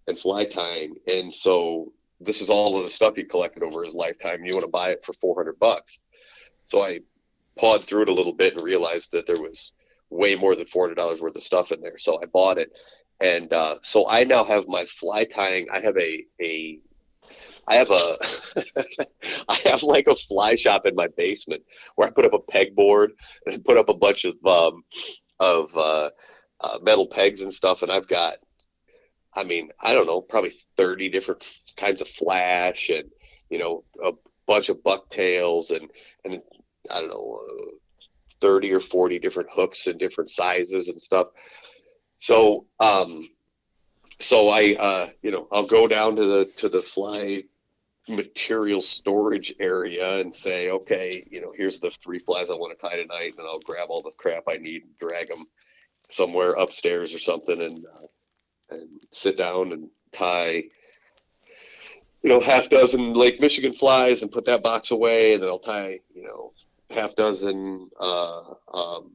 and 0.08 0.20
fly 0.20 0.46
tying, 0.46 0.96
and 1.08 1.34
so 1.34 1.94
this 2.20 2.42
is 2.42 2.50
all 2.50 2.78
of 2.78 2.84
the 2.84 2.90
stuff 2.90 3.16
he 3.16 3.24
collected 3.24 3.64
over 3.64 3.84
his 3.84 3.96
lifetime. 3.96 4.46
You 4.46 4.54
want 4.54 4.66
to 4.66 4.72
buy 4.72 4.92
it 4.92 5.04
for 5.06 5.14
four 5.14 5.36
hundred 5.36 5.58
bucks? 5.60 5.98
So 6.68 6.82
I 6.82 7.00
pawed 7.58 7.84
through 7.84 8.04
it 8.04 8.10
a 8.10 8.14
little 8.14 8.34
bit 8.34 8.56
and 8.56 8.64
realized 8.64 9.12
that 9.12 9.28
there 9.28 9.42
was 9.42 9.72
way 10.10 10.36
more 10.36 10.56
than 10.56 10.68
four 10.68 10.84
hundred 10.86 10.96
dollars 10.96 11.22
worth 11.22 11.36
of 11.36 11.44
stuff 11.44 11.72
in 11.72 11.82
there. 11.82 11.98
So 11.98 12.22
I 12.22 12.26
bought 12.26 12.58
it, 12.58 12.72
and 13.20 13.52
uh, 13.54 13.78
so 13.82 14.08
I 14.08 14.26
now 14.26 14.44
have 14.44 14.68
my 14.68 14.86
fly 14.86 15.24
tying. 15.24 15.68
I 15.72 15.80
have 15.80 15.98
a 15.98 16.26
a 16.42 16.80
I 17.68 17.76
have 17.76 17.92
a 17.92 18.18
I 19.50 19.60
have 19.66 19.84
like 19.84 20.08
a 20.08 20.16
fly 20.16 20.56
shop 20.56 20.86
in 20.86 20.96
my 20.96 21.08
basement 21.08 21.64
where 21.96 22.08
I 22.08 22.12
put 22.12 22.26
up 22.26 22.34
a 22.34 22.52
pegboard 22.52 23.10
and 23.46 23.64
put 23.64 23.78
up 23.78 23.90
a 23.90 23.94
bunch 23.94 24.26
of 24.26 24.36
um, 24.46 24.84
of 25.40 25.76
uh, 25.78 26.10
uh, 26.62 26.80
metal 26.82 27.08
pegs 27.08 27.42
and 27.42 27.54
stuff, 27.54 27.82
and 27.82 27.92
I've 27.92 28.08
got, 28.08 28.38
I 29.34 29.44
mean, 29.44 29.70
I 29.80 29.94
don't 29.94 30.08
know, 30.08 30.22
probably 30.22 30.54
thirty 30.78 31.10
different 31.10 31.46
kinds 31.78 32.02
of 32.02 32.08
flash, 32.08 32.90
and 32.90 33.10
you 33.50 33.58
know, 33.58 33.84
a 34.04 34.12
bunch 34.48 34.70
of 34.70 34.84
bucktails, 34.84 35.72
and 35.72 35.90
and 36.26 36.42
I 36.90 37.02
don't 37.02 37.10
know, 37.10 37.42
uh, 37.50 37.72
thirty 38.40 38.74
or 38.74 38.80
forty 38.80 39.20
different 39.20 39.50
hooks 39.52 39.88
and 39.88 40.00
different 40.00 40.30
sizes 40.30 40.90
and 40.90 41.02
stuff. 41.02 41.28
So, 42.20 42.66
um, 42.80 43.30
so 44.20 44.50
I, 44.50 44.76
uh, 44.76 45.10
you 45.24 45.32
know, 45.32 45.48
I'll 45.52 45.66
go 45.66 45.88
down 45.88 46.16
to 46.18 46.26
the 46.26 46.46
to 46.58 46.70
the 46.70 46.82
fly 46.82 47.44
material 48.08 48.82
storage 48.82 49.54
area 49.60 50.20
and 50.20 50.34
say, 50.34 50.70
okay, 50.72 51.26
you 51.30 51.42
know, 51.42 51.54
here's 51.56 51.80
the 51.80 51.92
three 51.92 52.20
flies 52.20 52.50
I 52.50 52.56
want 52.56 52.78
to 52.78 52.82
tie 52.82 52.96
tonight, 52.96 53.32
and 53.32 53.38
then 53.38 53.46
I'll 53.46 53.60
grab 53.60 53.90
all 53.90 54.02
the 54.02 54.12
crap 54.12 54.44
I 54.48 54.58
need 54.58 54.84
and 54.84 54.98
drag 55.00 55.30
them 55.30 55.46
somewhere 56.10 56.54
upstairs 56.54 57.14
or 57.14 57.20
something, 57.20 57.62
and 57.62 57.86
uh, 57.86 58.08
and 58.72 58.90
sit 59.12 59.38
down 59.38 59.74
and 59.74 59.90
tie, 60.14 60.64
you 62.22 62.30
know, 62.30 62.40
half 62.40 62.70
dozen 62.70 63.14
Lake 63.14 63.40
Michigan 63.42 63.74
flies 63.74 64.22
and 64.22 64.32
put 64.32 64.46
that 64.46 64.64
box 64.64 64.92
away, 64.92 65.34
and 65.34 65.44
then 65.44 65.50
I'll 65.50 65.60
tie, 65.60 66.00
you 66.14 66.24
know, 66.24 66.54
half 66.90 67.16
dozen 67.16 67.90
uh, 68.00 68.42
um, 68.74 69.12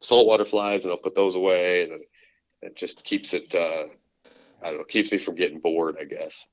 saltwater 0.00 0.44
flies, 0.44 0.84
and 0.84 0.92
I'll 0.92 0.98
put 0.98 1.14
those 1.14 1.36
away, 1.36 1.84
and 1.84 2.00
it 2.62 2.76
just 2.76 3.04
keeps 3.04 3.34
it. 3.34 3.54
Uh, 3.54 3.86
I 4.62 4.70
don't 4.70 4.78
know, 4.78 4.84
keeps 4.84 5.12
me 5.12 5.18
from 5.18 5.36
getting 5.36 5.60
bored, 5.60 5.96
I 6.00 6.04
guess. 6.04 6.46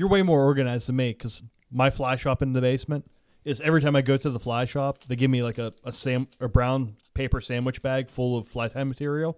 You're 0.00 0.08
way 0.08 0.22
more 0.22 0.42
organized 0.42 0.88
than 0.88 0.96
me 0.96 1.10
because 1.12 1.42
my 1.70 1.90
fly 1.90 2.16
shop 2.16 2.40
in 2.40 2.54
the 2.54 2.62
basement 2.62 3.04
is 3.44 3.60
every 3.60 3.82
time 3.82 3.94
I 3.94 4.00
go 4.00 4.16
to 4.16 4.30
the 4.30 4.40
fly 4.40 4.64
shop, 4.64 5.00
they 5.06 5.14
give 5.14 5.30
me 5.30 5.42
like 5.42 5.58
a 5.58 5.74
a 5.84 5.92
sam 5.92 6.26
a 6.40 6.48
brown 6.48 6.96
paper 7.12 7.42
sandwich 7.42 7.82
bag 7.82 8.08
full 8.08 8.38
of 8.38 8.46
fly 8.46 8.68
tie 8.68 8.82
material, 8.84 9.36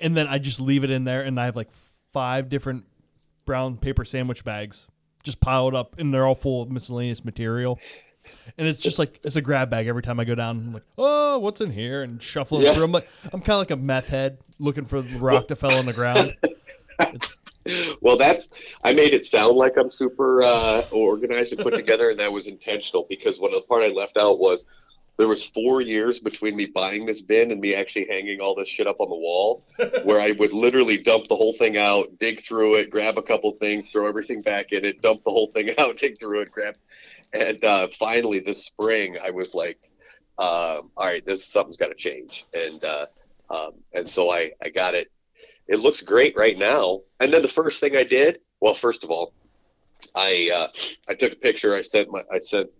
and 0.00 0.16
then 0.16 0.28
I 0.28 0.38
just 0.38 0.60
leave 0.60 0.82
it 0.82 0.90
in 0.90 1.04
there, 1.04 1.20
and 1.20 1.38
I 1.38 1.44
have 1.44 1.56
like 1.56 1.68
five 2.14 2.48
different 2.48 2.84
brown 3.44 3.76
paper 3.76 4.06
sandwich 4.06 4.44
bags 4.44 4.86
just 5.22 5.40
piled 5.40 5.74
up, 5.74 5.94
and 5.98 6.14
they're 6.14 6.26
all 6.26 6.34
full 6.34 6.62
of 6.62 6.70
miscellaneous 6.70 7.22
material. 7.22 7.78
And 8.56 8.66
it's 8.66 8.80
just 8.80 8.98
like 8.98 9.20
it's 9.26 9.36
a 9.36 9.42
grab 9.42 9.68
bag 9.68 9.88
every 9.88 10.02
time 10.02 10.18
I 10.20 10.24
go 10.24 10.34
down. 10.34 10.56
I'm 10.56 10.72
like, 10.72 10.86
oh, 10.96 11.38
what's 11.38 11.60
in 11.60 11.70
here? 11.70 12.02
And 12.02 12.22
shuffling 12.22 12.62
Yeah. 12.62 12.72
through. 12.72 12.84
I'm 12.84 12.92
like, 12.92 13.08
I'm 13.24 13.40
kind 13.42 13.56
of 13.56 13.58
like 13.58 13.70
a 13.72 13.76
meth 13.76 14.08
head 14.08 14.38
looking 14.58 14.86
for 14.86 15.02
the 15.02 15.18
rock 15.18 15.48
to 15.48 15.56
fell 15.56 15.74
on 15.74 15.84
the 15.84 15.92
ground. 15.92 16.34
well, 18.00 18.16
that's 18.16 18.48
I 18.82 18.92
made 18.92 19.14
it 19.14 19.26
sound 19.26 19.56
like 19.56 19.76
I'm 19.76 19.90
super 19.90 20.42
uh, 20.42 20.82
organized 20.90 21.52
and 21.52 21.62
put 21.62 21.74
together, 21.76 22.10
and 22.10 22.20
that 22.20 22.32
was 22.32 22.46
intentional 22.46 23.06
because 23.08 23.38
one 23.38 23.54
of 23.54 23.60
the 23.60 23.66
part 23.66 23.82
I 23.82 23.88
left 23.88 24.16
out 24.16 24.38
was 24.38 24.64
there 25.18 25.28
was 25.28 25.44
four 25.44 25.80
years 25.80 26.18
between 26.18 26.56
me 26.56 26.66
buying 26.66 27.06
this 27.06 27.22
bin 27.22 27.50
and 27.50 27.60
me 27.60 27.74
actually 27.74 28.06
hanging 28.08 28.40
all 28.40 28.54
this 28.54 28.68
shit 28.68 28.86
up 28.86 28.98
on 28.98 29.08
the 29.08 29.14
wall, 29.14 29.64
where 30.04 30.20
I 30.20 30.32
would 30.32 30.52
literally 30.52 30.96
dump 30.96 31.28
the 31.28 31.36
whole 31.36 31.52
thing 31.54 31.76
out, 31.76 32.18
dig 32.18 32.42
through 32.44 32.76
it, 32.76 32.90
grab 32.90 33.18
a 33.18 33.22
couple 33.22 33.52
things, 33.52 33.90
throw 33.90 34.06
everything 34.06 34.40
back 34.40 34.72
in 34.72 34.84
it, 34.84 35.02
dump 35.02 35.22
the 35.24 35.30
whole 35.30 35.52
thing 35.52 35.74
out, 35.78 35.98
dig 35.98 36.18
through 36.18 36.40
it, 36.40 36.50
grab, 36.50 36.76
and 37.32 37.62
uh, 37.64 37.88
finally 37.98 38.40
this 38.40 38.64
spring 38.64 39.18
I 39.22 39.30
was 39.30 39.54
like, 39.54 39.78
um, 40.38 40.90
all 40.96 41.06
right, 41.06 41.24
this 41.24 41.44
something's 41.44 41.76
got 41.76 41.88
to 41.88 41.94
change, 41.94 42.46
and 42.54 42.82
uh, 42.82 43.06
um, 43.50 43.72
and 43.92 44.08
so 44.08 44.30
I 44.30 44.52
I 44.62 44.70
got 44.70 44.94
it 44.94 45.12
it 45.68 45.80
looks 45.80 46.02
great 46.02 46.36
right 46.36 46.58
now. 46.58 47.00
And 47.20 47.32
then 47.32 47.42
the 47.42 47.48
first 47.48 47.80
thing 47.80 47.96
I 47.96 48.04
did, 48.04 48.40
well, 48.60 48.74
first 48.74 49.04
of 49.04 49.10
all, 49.10 49.32
I 50.14 50.50
uh, 50.54 50.68
I 51.08 51.14
took 51.14 51.32
a 51.32 51.36
picture. 51.36 51.74
I 51.74 51.82
sent 51.82 52.10
my 52.10 52.22
I 52.32 52.40
sent 52.40 52.70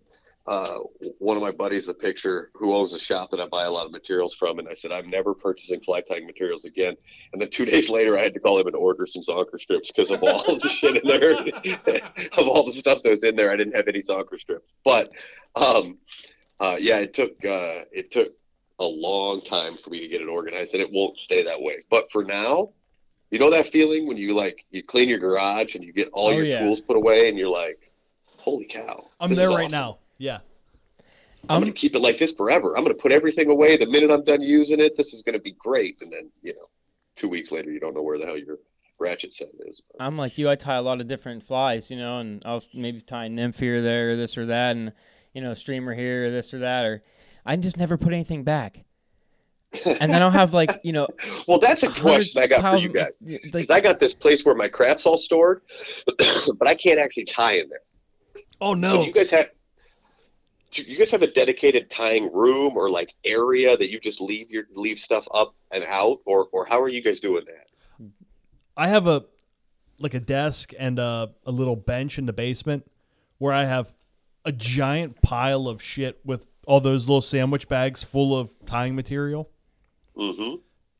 uh, 0.47 0.78
one 1.18 1.37
of 1.37 1.43
my 1.43 1.53
buddies 1.53 1.87
a 1.89 1.95
picture 1.95 2.51
who 2.55 2.74
owns 2.74 2.93
a 2.95 2.99
shop 2.99 3.30
that 3.30 3.41
I 3.41 3.47
buy 3.47 3.64
a 3.64 3.70
lot 3.70 3.87
of 3.87 3.93
materials 3.93 4.35
from, 4.35 4.59
and 4.59 4.68
I 4.68 4.74
said 4.74 4.91
I'm 4.91 5.09
never 5.09 5.35
purchasing 5.35 5.80
fly 5.80 6.01
tying 6.01 6.26
materials 6.26 6.64
again. 6.64 6.97
And 7.33 7.41
then 7.41 7.49
two 7.51 7.64
days 7.72 7.89
later, 7.89 8.18
I 8.18 8.22
had 8.22 8.35
to 8.35 8.41
call 8.41 8.59
him 8.59 8.66
and 8.66 8.76
order 8.76 9.07
some 9.07 9.22
zonker 9.22 9.61
strips 9.61 9.93
because 9.93 10.11
of 10.11 10.22
all 10.22 10.43
the 10.59 10.68
shit 10.68 10.97
in 10.97 11.09
there, 11.09 11.35
of 12.33 12.49
all 12.49 12.66
the 12.66 12.72
stuff 12.72 13.03
that 13.05 13.11
was 13.11 13.22
in 13.22 13.37
there. 13.37 13.51
I 13.51 13.57
didn't 13.57 13.76
have 13.76 13.89
any 13.89 14.03
zonker 14.03 14.39
strips, 14.39 14.72
but 14.85 15.11
um, 15.55 15.99
uh, 16.59 16.76
yeah, 16.80 16.99
it 16.99 17.14
took 17.14 17.33
uh, 17.45 17.85
it 17.93 18.11
took 18.11 18.33
a 18.83 18.87
long 18.87 19.41
time 19.41 19.76
for 19.76 19.91
me 19.91 20.01
to 20.01 20.09
get 20.09 20.20
it 20.20 20.28
organized, 20.28 20.74
and 20.74 20.83
it 20.83 20.91
won't 20.93 21.18
stay 21.18 21.43
that 21.45 21.61
way. 21.61 21.85
But 21.91 22.11
for 22.12 22.24
now, 22.24 22.70
you 23.30 23.39
know 23.39 23.51
that 23.51 23.68
feeling 23.68 24.07
when 24.07 24.16
you 24.18 24.35
like 24.35 24.64
you 24.70 24.83
clean 24.83 25.09
your 25.09 25.18
garage 25.18 25.74
and 25.74 25.83
you 25.85 25.93
get 25.93 26.09
all 26.12 26.28
Oh, 26.28 26.33
your 26.33 26.45
yeah. 26.45 26.61
tools 26.61 26.80
put 26.80 26.97
away, 26.97 27.28
and 27.28 27.39
you're 27.39 27.49
like, 27.49 27.91
"Holy 28.39 28.66
cow!" 28.66 29.09
I'm 29.20 29.30
there 29.30 29.37
there 29.37 29.51
is 29.51 29.57
right 29.57 29.64
awesome. 29.66 29.78
now. 29.78 29.99
Yeah. 30.18 30.41
I'm 31.49 31.57
Um, 31.57 31.62
going 31.62 31.72
to 31.72 31.78
keep 31.78 31.97
it 31.97 32.01
like 32.01 32.18
this 32.18 32.33
forever. 32.35 32.76
I'm 32.76 32.85
going 32.85 32.95
to 32.97 33.03
put 33.03 33.11
everything 33.11 33.51
away 33.51 33.76
the 33.76 33.87
minute 33.87 34.11
I'm 34.12 34.22
done 34.24 34.43
using 34.43 34.78
it. 34.78 34.97
This 34.97 35.12
is 35.12 35.22
going 35.24 35.33
to 35.33 35.41
be 35.41 35.53
great. 35.53 36.01
And 36.03 36.12
then 36.12 36.30
you 36.43 36.53
know, 36.55 36.68
two 37.16 37.28
weeks 37.28 37.51
later, 37.51 37.70
you 37.72 37.80
don't 37.80 37.95
know 37.95 38.03
where 38.03 38.18
the 38.18 38.26
hell 38.26 38.39
your 38.39 38.59
ratchet 39.01 39.35
set 39.35 39.49
is. 39.66 39.83
I'm 39.99 40.16
like 40.16 40.39
you. 40.39 40.49
I 40.49 40.55
tie 40.55 40.76
a 40.76 40.83
lot 40.83 41.01
of 41.01 41.09
different 41.09 41.43
flies, 41.43 41.91
you 41.91 41.97
know, 41.97 42.18
and 42.20 42.43
I'll 42.45 42.62
maybe 42.74 43.01
tie 43.01 43.24
a 43.24 43.28
nymph 43.28 43.59
here, 43.59 43.80
there, 43.83 44.11
or 44.12 44.16
this 44.16 44.39
or 44.39 44.47
that, 44.47 44.76
and 44.76 44.93
you 45.33 45.41
know, 45.41 45.55
streamer 45.55 45.95
here, 45.95 46.26
or 46.26 46.30
this 46.30 46.53
or 46.55 46.59
that, 46.61 46.85
or 46.85 47.03
I 47.45 47.57
just 47.57 47.76
never 47.76 47.97
put 47.97 48.12
anything 48.12 48.45
back. 48.45 48.84
and 49.86 50.12
then 50.12 50.22
I'll 50.22 50.30
have 50.30 50.53
like 50.53 50.70
you 50.84 50.93
know. 50.93 51.07
Well, 51.49 51.59
that's 51.59 51.82
a 51.82 51.90
question 51.90 52.40
I 52.43 52.47
got 52.47 52.61
for 52.61 52.76
you 52.78 52.88
of- 52.88 52.95
guys. 52.95 53.12
Like, 53.20 53.43
Because 53.43 53.70
I 53.70 53.80
got 53.80 53.99
this 54.01 54.14
place 54.14 54.45
where 54.45 54.55
my 54.55 54.68
crap's 54.68 55.07
all 55.07 55.18
stored, 55.18 55.62
but 56.07 56.68
I 56.68 56.74
can't 56.74 56.99
actually 57.01 57.24
tie 57.24 57.55
in 57.55 57.68
there. 57.68 57.80
Oh 58.61 58.74
So 58.74 58.78
no! 58.80 59.03
you 59.05 59.12
guys 59.12 59.30
have 59.30 59.51
do 60.72 60.82
you 60.82 60.97
guys 60.97 61.11
have 61.11 61.22
a 61.22 61.26
dedicated 61.26 61.90
tying 61.90 62.32
room 62.32 62.76
or 62.76 62.88
like 62.90 63.12
area 63.24 63.76
that 63.76 63.90
you 63.90 63.99
just 64.01 64.20
leave 64.20 64.51
your 64.51 64.64
leave 64.74 64.99
stuff 64.99 65.26
up 65.34 65.55
and 65.70 65.84
out, 65.84 66.20
or 66.26 66.49
or 66.53 66.64
how 66.64 66.80
are 66.80 66.88
you 66.88 67.03
guys 67.03 67.18
doing 67.20 67.45
that? 67.47 68.07
I 68.76 68.88
have 68.88 69.07
a 69.07 69.24
like 69.99 70.14
a 70.14 70.20
desk 70.20 70.72
and 70.78 70.99
a, 70.99 71.30
a 71.47 71.51
little 71.51 71.76
bench 71.76 72.18
in 72.18 72.26
the 72.26 72.32
basement 72.32 72.90
where 73.38 73.53
I 73.53 73.64
have 73.64 73.93
a 74.45 74.53
giant 74.53 75.20
pile 75.22 75.68
of 75.68 75.82
shit 75.82 76.18
with 76.24 76.45
all 76.66 76.80
those 76.80 77.08
little 77.08 77.20
sandwich 77.20 77.68
bags 77.68 78.02
full 78.02 78.38
of 78.38 78.50
tying 78.66 78.94
material, 78.94 79.50
Mm-hmm. 80.16 80.56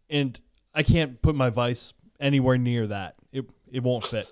and 0.09 0.41
I 0.75 0.83
can't 0.83 1.21
put 1.21 1.35
my 1.35 1.51
vice 1.51 1.93
anywhere 2.19 2.57
near 2.59 2.87
that. 2.87 3.17
It 3.31 3.45
it 3.71 3.83
won't 3.83 4.07
fit. 4.07 4.27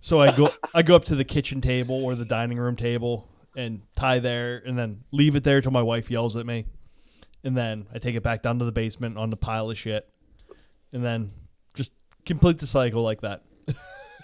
So 0.00 0.20
I 0.20 0.36
go 0.36 0.50
I 0.74 0.82
go 0.82 0.96
up 0.96 1.04
to 1.06 1.14
the 1.14 1.24
kitchen 1.24 1.60
table 1.60 2.04
or 2.04 2.14
the 2.14 2.24
dining 2.24 2.58
room 2.58 2.76
table 2.76 3.28
and 3.56 3.82
tie 3.94 4.18
there, 4.18 4.62
and 4.66 4.76
then 4.78 5.04
leave 5.12 5.34
it 5.36 5.44
there 5.44 5.60
till 5.60 5.70
my 5.70 5.82
wife 5.82 6.10
yells 6.10 6.36
at 6.36 6.44
me, 6.44 6.66
and 7.44 7.56
then 7.56 7.86
I 7.94 7.98
take 7.98 8.14
it 8.14 8.22
back 8.22 8.42
down 8.42 8.58
to 8.58 8.64
the 8.66 8.72
basement 8.72 9.16
on 9.16 9.30
the 9.30 9.36
pile 9.36 9.70
of 9.70 9.78
shit, 9.78 10.06
and 10.92 11.02
then 11.04 11.30
just 11.74 11.90
complete 12.26 12.58
the 12.58 12.66
cycle 12.66 13.02
like 13.02 13.22
that. 13.22 13.44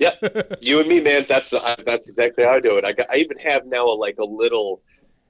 yeah, 0.00 0.14
you 0.60 0.80
and 0.80 0.88
me, 0.88 1.00
man. 1.00 1.24
That's 1.28 1.48
the, 1.48 1.60
that's 1.86 2.08
exactly 2.10 2.44
how 2.44 2.54
I 2.54 2.60
do 2.60 2.76
it. 2.76 2.84
I 2.84 2.92
got, 2.92 3.06
I 3.10 3.16
even 3.16 3.38
have 3.38 3.64
now 3.64 3.86
a, 3.86 3.94
like 3.94 4.18
a 4.18 4.24
little, 4.24 4.82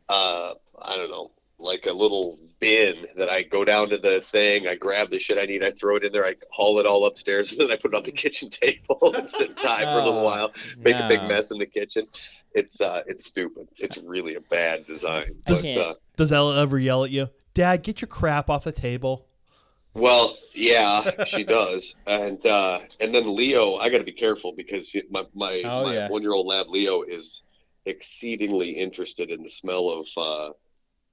uh, 0.08 0.54
I 0.84 0.96
don't 0.96 1.10
know, 1.10 1.30
like 1.58 1.86
a 1.86 1.92
little 1.92 2.38
bin 2.60 3.06
that 3.16 3.28
I 3.28 3.42
go 3.42 3.64
down 3.64 3.88
to 3.90 3.98
the 3.98 4.20
thing. 4.20 4.66
I 4.68 4.74
grab 4.76 5.10
the 5.10 5.18
shit 5.18 5.38
I 5.38 5.44
need. 5.46 5.62
I 5.64 5.72
throw 5.72 5.96
it 5.96 6.04
in 6.04 6.12
there. 6.12 6.24
I 6.24 6.34
haul 6.52 6.78
it 6.78 6.86
all 6.86 7.06
upstairs, 7.06 7.50
and 7.52 7.60
then 7.60 7.70
I 7.70 7.76
put 7.76 7.92
it 7.94 7.96
on 7.96 8.04
the 8.04 8.12
kitchen 8.12 8.50
table 8.50 9.14
and 9.16 9.30
sit 9.30 9.48
and 9.50 9.58
tie 9.58 9.82
for 9.84 9.98
a 10.00 10.04
little 10.04 10.20
Oh, 10.20 10.24
while. 10.24 10.52
Make 10.78 10.96
a 10.96 11.08
big 11.08 11.22
mess 11.24 11.50
in 11.50 11.58
the 11.58 11.66
kitchen. 11.66 12.06
It's 12.54 12.80
uh, 12.80 13.02
it's 13.06 13.26
stupid. 13.26 13.68
It's 13.78 13.96
really 13.98 14.34
a 14.34 14.40
bad 14.40 14.86
design. 14.86 15.36
I 15.46 15.52
But 15.52 15.64
uh, 15.64 15.94
Does 16.16 16.32
Ella 16.32 16.60
ever 16.60 16.78
yell 16.78 17.04
at 17.04 17.10
you, 17.10 17.28
Dad? 17.54 17.82
Get 17.82 18.00
your 18.02 18.08
crap 18.08 18.50
off 18.50 18.64
the 18.64 18.72
table. 18.72 19.26
Well, 19.94 20.36
yeah, 20.54 21.24
she 21.26 21.44
does, 21.44 21.96
and 22.06 22.44
uh, 22.46 22.80
and 23.00 23.14
then 23.14 23.34
Leo, 23.36 23.74
I 23.76 23.90
got 23.90 23.98
to 23.98 24.04
be 24.04 24.12
careful 24.12 24.52
because 24.56 24.94
my 25.10 25.24
my, 25.34 25.62
Oh, 25.64 25.84
my 25.84 25.94
yeah. 25.94 26.08
one 26.08 26.22
year 26.22 26.32
old 26.32 26.46
lab 26.46 26.68
Leo 26.68 27.02
is 27.02 27.42
exceedingly 27.84 28.70
interested 28.70 29.30
in 29.30 29.42
the 29.42 29.50
smell 29.50 29.90
of 29.90 30.06
uh, 30.16 30.50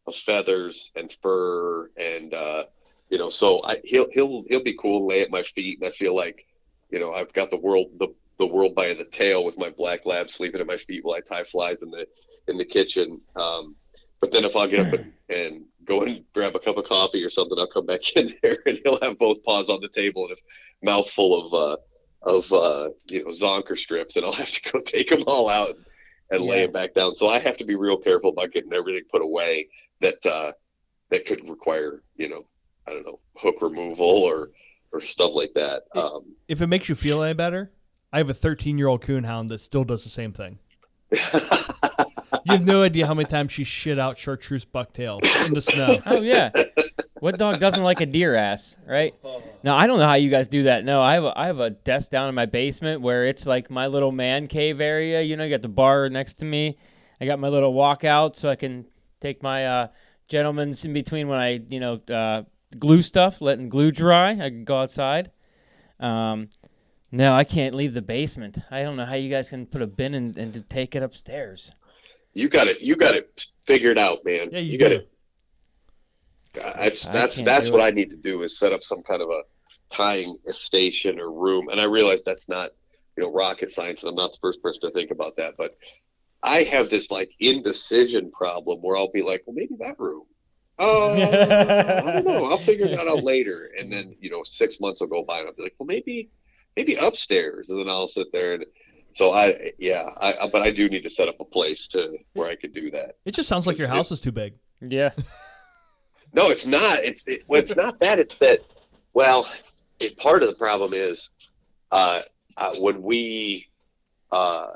of 0.09 0.15
feathers 0.15 0.91
and 0.95 1.13
fur, 1.23 1.89
and 1.97 2.33
uh, 2.33 2.65
you 3.09 3.19
know, 3.19 3.29
so 3.29 3.61
I 3.65 3.79
he'll 3.85 4.09
he'll 4.13 4.43
he'll 4.49 4.63
be 4.63 4.77
cool 4.79 4.99
and 4.99 5.07
lay 5.07 5.21
at 5.21 5.31
my 5.31 5.43
feet, 5.43 5.79
and 5.81 5.87
I 5.87 5.91
feel 5.91 6.15
like 6.15 6.45
you 6.91 6.99
know 6.99 7.13
I've 7.13 7.33
got 7.33 7.51
the 7.51 7.57
world 7.57 7.87
the 7.99 8.09
the 8.39 8.47
world 8.47 8.75
by 8.75 8.93
the 8.93 9.05
tail 9.05 9.45
with 9.45 9.57
my 9.57 9.69
black 9.69 10.05
lab 10.05 10.29
sleeping 10.29 10.61
at 10.61 10.67
my 10.67 10.77
feet 10.77 11.05
while 11.05 11.17
I 11.17 11.21
tie 11.21 11.43
flies 11.45 11.83
in 11.83 11.91
the 11.91 12.07
in 12.49 12.57
the 12.57 12.65
kitchen. 12.65 13.21
Um, 13.35 13.75
but 14.21 14.31
then 14.31 14.45
if 14.45 14.55
I 14.55 14.67
get 14.67 14.79
up 14.81 14.93
and, 14.93 15.13
and 15.29 15.65
go 15.85 16.03
and 16.03 16.23
grab 16.33 16.55
a 16.55 16.59
cup 16.59 16.77
of 16.77 16.85
coffee 16.85 17.23
or 17.23 17.29
something, 17.29 17.57
I'll 17.59 17.67
come 17.67 17.85
back 17.85 18.01
in 18.15 18.33
there 18.43 18.59
and 18.65 18.79
he'll 18.83 18.99
have 19.01 19.19
both 19.19 19.43
paws 19.43 19.69
on 19.69 19.81
the 19.81 19.89
table 19.89 20.25
and 20.27 20.33
a 20.33 20.85
mouthful 20.85 21.47
of 21.47 21.53
uh, 21.53 21.77
of 22.23 22.51
uh, 22.53 22.89
you 23.09 23.23
know 23.23 23.31
zonker 23.31 23.77
strips, 23.77 24.17
and 24.17 24.25
I'll 24.25 24.33
have 24.43 24.51
to 24.51 24.71
go 24.71 24.81
take 24.81 25.09
them 25.09 25.23
all 25.27 25.49
out 25.49 25.75
and 26.31 26.43
lay 26.43 26.61
Yeah. 26.61 26.63
them 26.63 26.73
back 26.73 26.93
down. 26.93 27.15
So 27.15 27.27
I 27.27 27.39
have 27.39 27.57
to 27.57 27.65
be 27.65 27.75
real 27.75 27.97
careful 27.97 28.31
about 28.31 28.51
getting 28.51 28.73
everything 28.73 29.03
put 29.11 29.21
away 29.21 29.67
that 30.01 30.25
uh, 30.25 30.51
that 31.09 31.25
could 31.25 31.47
require 31.49 32.01
you 32.15 32.29
know 32.29 32.45
I 32.87 32.93
don't 32.93 33.05
know 33.05 33.19
hook 33.37 33.61
removal 33.61 34.05
or 34.23 34.49
or 34.91 35.01
stuff 35.01 35.31
like 35.33 35.51
that. 35.55 35.83
It- 35.95 35.99
Um, 35.99 36.23
If 36.47 36.61
it 36.61 36.67
makes 36.67 36.89
you 36.89 36.95
feel 36.95 37.21
any 37.23 37.33
better, 37.33 37.71
I 38.11 38.17
have 38.17 38.29
a 38.29 38.33
13 38.33 38.77
year 38.77 38.87
old 38.87 39.01
coonhound 39.03 39.49
that 39.49 39.61
still 39.61 39.83
does 39.83 40.03
the 40.03 40.09
same 40.09 40.33
thing. 40.33 40.59
You 42.45 42.53
have 42.53 42.65
no 42.65 42.83
idea 42.83 43.05
how 43.05 43.13
many 43.13 43.27
times 43.27 43.51
she 43.51 43.63
shit 43.63 43.99
out 43.99 44.17
chartreuse 44.17 44.65
bucktail 44.65 45.19
in 45.47 45.53
the 45.53 45.61
snow. 45.61 45.99
Oh 46.05 46.21
yeah. 46.21 46.49
What 47.19 47.37
dog 47.37 47.59
doesn't 47.59 47.83
like 47.83 48.01
a 48.01 48.05
deer 48.05 48.33
ass, 48.35 48.77
right? 48.87 49.13
Now 49.61 49.75
I 49.75 49.87
don't 49.87 49.99
know 49.99 50.05
how 50.07 50.13
you 50.15 50.29
guys 50.29 50.47
do 50.47 50.63
that. 50.63 50.85
No, 50.85 51.01
I 51.01 51.15
have 51.15 51.23
a, 51.25 51.37
I 51.39 51.47
have 51.47 51.59
a 51.59 51.69
desk 51.71 52.11
down 52.11 52.29
in 52.29 52.35
my 52.35 52.45
basement 52.45 53.01
where 53.01 53.25
it's 53.25 53.45
like 53.45 53.69
my 53.69 53.87
little 53.87 54.11
man 54.11 54.47
cave 54.47 54.79
area. 54.79 55.21
You 55.21 55.37
know, 55.37 55.43
you 55.43 55.49
got 55.49 55.61
the 55.61 55.67
bar 55.67 56.09
next 56.09 56.35
to 56.35 56.45
me. 56.45 56.77
I 57.19 57.25
got 57.25 57.39
my 57.39 57.49
little 57.49 57.73
walkout 57.73 58.35
so 58.35 58.49
I 58.49 58.55
can 58.55 58.85
take 59.19 59.43
my 59.43 59.65
uh, 59.65 59.87
gentleman's 60.27 60.85
in 60.85 60.93
between 60.93 61.27
when 61.27 61.39
I, 61.39 61.61
you 61.67 61.79
know, 61.79 62.01
uh, 62.09 62.43
glue 62.77 63.01
stuff, 63.01 63.41
letting 63.41 63.69
glue 63.69 63.91
dry. 63.91 64.31
I 64.31 64.49
can 64.49 64.63
go 64.63 64.77
outside. 64.77 65.31
Um, 65.99 66.49
no, 67.11 67.33
I 67.33 67.43
can't 67.43 67.75
leave 67.75 67.93
the 67.93 68.01
basement. 68.01 68.59
I 68.69 68.83
don't 68.83 68.95
know 68.95 69.05
how 69.05 69.15
you 69.15 69.29
guys 69.29 69.49
can 69.49 69.65
put 69.65 69.81
a 69.81 69.87
bin 69.87 70.13
and, 70.13 70.37
and 70.37 70.53
to 70.53 70.61
take 70.61 70.95
it 70.95 71.03
upstairs. 71.03 71.73
you 72.33 72.49
got 72.49 72.67
it. 72.67 72.81
You 72.81 72.95
got 72.95 73.15
it 73.15 73.47
figured 73.65 73.97
out, 73.97 74.19
man. 74.23 74.49
Yeah, 74.51 74.59
you, 74.59 74.77
got 74.77 74.91
it. 74.91 75.09
That's 76.53 77.05
I 77.05 77.11
that's 77.11 77.41
that's 77.41 77.69
what 77.69 77.81
it. 77.81 77.85
I 77.85 77.89
need 77.91 78.11
to 78.11 78.15
do 78.15 78.43
is 78.43 78.59
set 78.59 78.73
up 78.73 78.83
some 78.83 79.01
kind 79.01 79.21
of 79.21 79.29
a 79.29 79.41
tying 79.93 80.37
station 80.49 81.19
or 81.19 81.31
room. 81.31 81.69
And 81.69 81.81
I 81.81 81.85
realize 81.85 82.21
that's 82.23 82.47
not 82.47 82.71
you 83.17 83.23
know 83.23 83.31
rocket 83.31 83.71
science, 83.71 84.03
and 84.03 84.09
I'm 84.09 84.15
not 84.15 84.31
the 84.33 84.39
first 84.41 84.61
person 84.61 84.81
to 84.81 84.91
think 84.91 85.09
about 85.11 85.35
that. 85.37 85.55
But 85.57 85.75
I 86.43 86.63
have 86.63 86.89
this 86.89 87.11
like 87.11 87.31
indecision 87.39 88.31
problem 88.31 88.79
where 88.81 88.95
I'll 88.97 89.11
be 89.11 89.21
like, 89.21 89.43
well, 89.45 89.55
maybe 89.55 89.75
that 89.79 89.99
room. 89.99 90.23
Oh, 90.81 91.11
I 91.13 92.11
don't 92.13 92.25
know. 92.25 92.45
I'll 92.45 92.57
figure 92.57 92.87
that 92.87 93.05
out 93.05 93.21
later. 93.25 93.69
And 93.77 93.91
then 93.91 94.15
you 94.21 94.29
know, 94.29 94.43
six 94.43 94.79
months 94.79 95.01
will 95.01 95.09
go 95.09 95.23
by, 95.25 95.39
and 95.39 95.47
I'll 95.49 95.53
be 95.53 95.63
like, 95.63 95.75
well, 95.77 95.85
maybe 95.87 96.29
maybe 96.77 96.95
upstairs, 96.95 97.67
and 97.69 97.77
then 97.79 97.89
I'll 97.89 98.07
sit 98.07 98.27
there 98.31 98.53
and. 98.53 98.65
So 99.15 99.33
I, 99.33 99.71
yeah, 99.77 100.03
I, 100.17 100.33
I- 100.45 100.49
but 100.49 100.61
I 100.61 100.71
do 100.71 100.87
need 100.87 101.03
to 101.03 101.09
set 101.09 101.27
up 101.27 101.37
a 101.41 101.43
place 101.43 101.87
to 101.89 102.15
where 102.31 102.47
I 102.47 102.55
could 102.55 102.73
do 102.73 102.91
that. 102.91 103.17
It 103.25 103.33
just 103.35 103.49
sounds 103.49 103.67
like 103.67 103.77
your 103.77 103.89
house 103.89 104.09
is 104.11 104.21
too 104.21 104.31
big. 104.31 104.53
Yeah. 104.81 105.09
No, 106.31 106.49
it's 106.51 106.65
not. 106.67 107.03
It's 107.03 107.23
it, 107.25 107.41
well, 107.47 107.59
it's 107.59 107.75
not 107.75 107.99
that. 108.01 108.19
It's 108.19 108.37
that. 108.37 108.59
Well, 109.13 109.49
it, 109.99 110.15
part 110.17 110.43
of 110.43 110.49
the 110.49 110.55
problem 110.55 110.93
is 110.93 111.29
uh, 111.91 112.21
uh, 112.55 112.73
when 112.77 113.01
we. 113.01 113.67
Uh, 114.31 114.67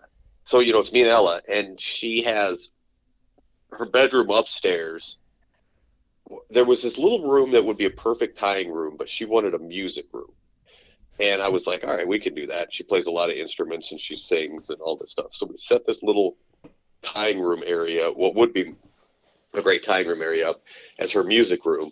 so 0.46 0.60
you 0.60 0.74
know, 0.74 0.80
it's 0.80 0.92
me 0.92 1.02
and 1.02 1.10
Ella, 1.10 1.42
and 1.48 1.80
she 1.80 2.24
has 2.24 2.70
her 3.72 3.86
bedroom 3.86 4.30
upstairs. 4.30 5.18
There 6.50 6.66
was 6.66 6.84
this 6.84 6.98
little 6.98 7.30
room 7.30 7.52
that 7.52 7.66
would 7.66 7.78
be 7.78 7.86
a 7.86 7.92
perfect 7.92 8.38
tying 8.38 8.72
room, 8.72 8.96
but 8.98 9.10
she 9.10 9.26
wanted 9.26 9.54
a 9.54 9.60
music 9.60 10.06
room. 10.14 10.32
And 11.20 11.42
I 11.42 11.50
was 11.50 11.68
like, 11.68 11.84
all 11.84 11.96
right, 11.96 12.08
we 12.08 12.20
can 12.20 12.34
do 12.34 12.48
that. 12.48 12.74
She 12.74 12.84
plays 12.84 13.06
a 13.06 13.12
lot 13.12 13.30
of 13.30 13.36
instruments 13.36 13.92
and 13.92 14.00
she 14.00 14.16
sings 14.16 14.70
and 14.70 14.82
all 14.82 14.98
this 14.98 15.12
stuff. 15.12 15.28
So 15.32 15.46
we 15.46 15.58
set 15.58 15.86
this 15.86 16.02
little 16.02 16.38
tying 17.04 17.40
room 17.40 17.64
area, 17.66 18.12
what 18.12 18.36
would 18.36 18.54
be 18.54 18.74
a 19.54 19.62
great 19.62 19.84
tying 19.84 20.08
room 20.08 20.22
area 20.22 20.50
up 20.50 20.64
as 20.98 21.12
her 21.12 21.24
music 21.24 21.66
room. 21.66 21.92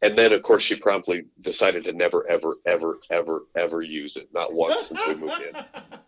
And 0.00 0.16
then, 0.16 0.32
of 0.32 0.42
course, 0.42 0.62
she 0.62 0.76
promptly 0.76 1.26
decided 1.40 1.84
to 1.84 1.92
never, 1.92 2.26
ever, 2.28 2.56
ever, 2.66 2.98
ever, 3.10 3.42
ever 3.56 3.82
use 3.82 4.16
it. 4.16 4.28
Not 4.32 4.52
once 4.52 4.86
since 4.86 5.00
we 5.06 5.14
moved 5.14 5.42
in. 5.42 5.64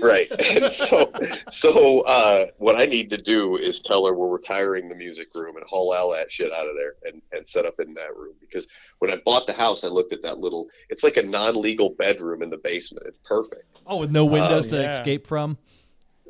Right. 0.00 0.30
And 0.54 0.72
so, 0.72 1.12
so 1.50 2.00
uh, 2.02 2.46
what 2.58 2.76
I 2.76 2.84
need 2.84 3.10
to 3.10 3.16
do 3.20 3.56
is 3.56 3.80
tell 3.80 4.06
her 4.06 4.14
we're 4.14 4.28
retiring 4.28 4.88
the 4.88 4.94
music 4.94 5.28
room 5.34 5.56
and 5.56 5.64
haul 5.66 5.92
all 5.92 6.12
that 6.12 6.30
shit 6.30 6.52
out 6.52 6.68
of 6.68 6.76
there 6.76 6.94
and, 7.04 7.20
and 7.32 7.48
set 7.48 7.66
up 7.66 7.80
in 7.80 7.94
that 7.94 8.16
room. 8.16 8.34
Because 8.40 8.66
when 8.98 9.10
I 9.10 9.16
bought 9.24 9.46
the 9.46 9.52
house, 9.52 9.84
I 9.84 9.88
looked 9.88 10.12
at 10.12 10.22
that 10.22 10.38
little, 10.38 10.68
it's 10.90 11.02
like 11.02 11.16
a 11.16 11.22
non 11.22 11.60
legal 11.60 11.90
bedroom 11.90 12.42
in 12.42 12.50
the 12.50 12.58
basement. 12.58 13.06
It's 13.06 13.18
perfect. 13.24 13.80
Oh, 13.86 13.96
with 13.98 14.10
no 14.10 14.24
windows 14.24 14.66
to 14.68 14.80
yeah. 14.80 14.98
escape 14.98 15.26
from. 15.26 15.58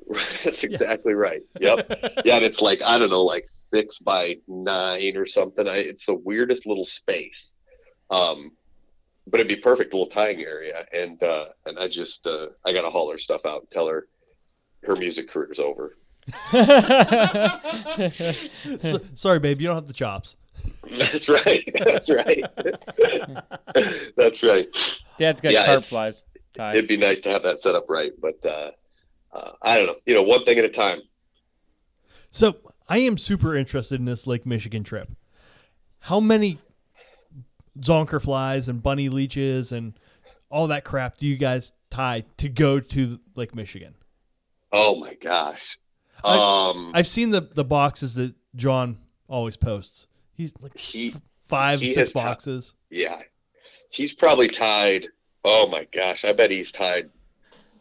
That's 0.45 0.65
exactly 0.65 1.15
right. 1.15 1.43
Yep. 1.61 1.89
yeah, 2.25 2.37
and 2.37 2.45
it's 2.45 2.61
like 2.61 2.83
I 2.83 2.99
don't 2.99 3.11
know, 3.11 3.23
like 3.23 3.47
six 3.49 3.99
by 3.99 4.39
nine 4.47 5.17
or 5.17 5.27
something. 5.27 5.67
I, 5.67 5.79
it's 5.79 6.07
the 6.07 6.15
weirdest 6.15 6.67
little 6.67 6.85
space. 6.85 7.53
Um, 8.11 8.53
but 9.27 9.41
it'd 9.41 9.49
be 9.49 9.57
perfect 9.57 9.93
little 9.93 10.09
tying 10.09 10.41
area, 10.43 10.87
and 10.93 11.23
uh, 11.23 11.47
and 11.67 11.79
I 11.79 11.89
just 11.89 12.27
uh, 12.27 12.49
I 12.65 12.73
gotta 12.73 12.91
haul 12.91 13.11
her 13.11 13.19
stuff 13.19 13.45
out 13.47 13.61
and 13.63 13.71
tell 13.71 13.89
her 13.89 14.07
her 14.85 14.97
music 14.97 15.29
career's 15.31 15.61
over. 15.61 15.97
So, 18.81 19.01
sorry, 19.15 19.39
babe, 19.41 19.61
you 19.61 19.67
don't 19.69 19.77
have 19.77 19.87
the 19.87 19.93
chops. 19.93 20.37
That's 20.97 21.29
right. 21.29 21.69
That's 21.79 22.09
right. 22.11 22.43
That's 24.17 24.43
right. 24.43 25.01
Dad's 25.19 25.41
got 25.41 25.53
Yeah, 25.53 25.67
carp 25.67 25.85
flies. 25.85 26.25
tied. 26.55 26.77
It'd 26.77 26.89
be 26.89 26.97
nice 26.97 27.21
to 27.21 27.29
have 27.31 27.43
that 27.43 27.61
set 27.61 27.75
up 27.75 27.87
right, 27.89 28.13
but 28.21 28.45
uh, 28.45 28.71
uh, 29.33 29.53
I 29.63 29.77
don't 29.77 29.87
know. 29.87 29.97
You 30.07 30.15
know, 30.15 30.23
one 30.23 30.45
thing 30.45 30.59
at 30.59 30.65
a 30.65 30.69
time. 30.71 31.01
So 32.31 32.57
I 32.89 32.99
am 32.99 33.19
super 33.19 33.55
interested 33.57 33.99
in 34.01 34.07
this 34.07 34.27
Lake 34.27 34.47
Michigan 34.47 34.83
trip. 34.85 35.11
How 36.01 36.21
many 36.21 36.59
zonker 37.81 38.21
flies 38.23 38.69
and 38.69 38.83
bunny 38.83 39.09
leeches 39.09 39.73
and 39.73 39.99
all 40.51 40.67
that 40.69 40.85
crap 40.85 41.19
do 41.19 41.27
you 41.27 41.37
guys 41.37 41.73
tie 41.91 42.25
to 42.39 42.49
go 42.49 42.79
to 42.81 43.19
Lake 43.35 43.55
Michigan? 43.55 43.95
Oh 44.73 44.97
my 44.97 45.15
gosh. 45.15 45.79
I- 46.23 46.71
Um, 46.71 46.93
I've 46.95 47.07
seen 47.07 47.31
the 47.31 47.41
the 47.41 47.65
boxes 47.65 48.15
that 48.15 48.35
John 48.57 48.99
always 49.29 49.57
posts. 49.57 50.07
He's 50.33 50.53
like 50.61 50.77
he 50.79 51.15
five, 51.49 51.81
He 51.81 51.95
six 51.95 52.13
boxes. 52.13 52.75
Yeah, 52.91 53.21
he's 53.91 54.15
probably 54.15 54.49
tied. 54.49 55.09
Oh 55.45 55.69
my 55.69 55.87
gosh, 55.93 56.25
I 56.25 56.33
bet 56.33 56.51
he's 56.51 56.73
tied 56.73 57.11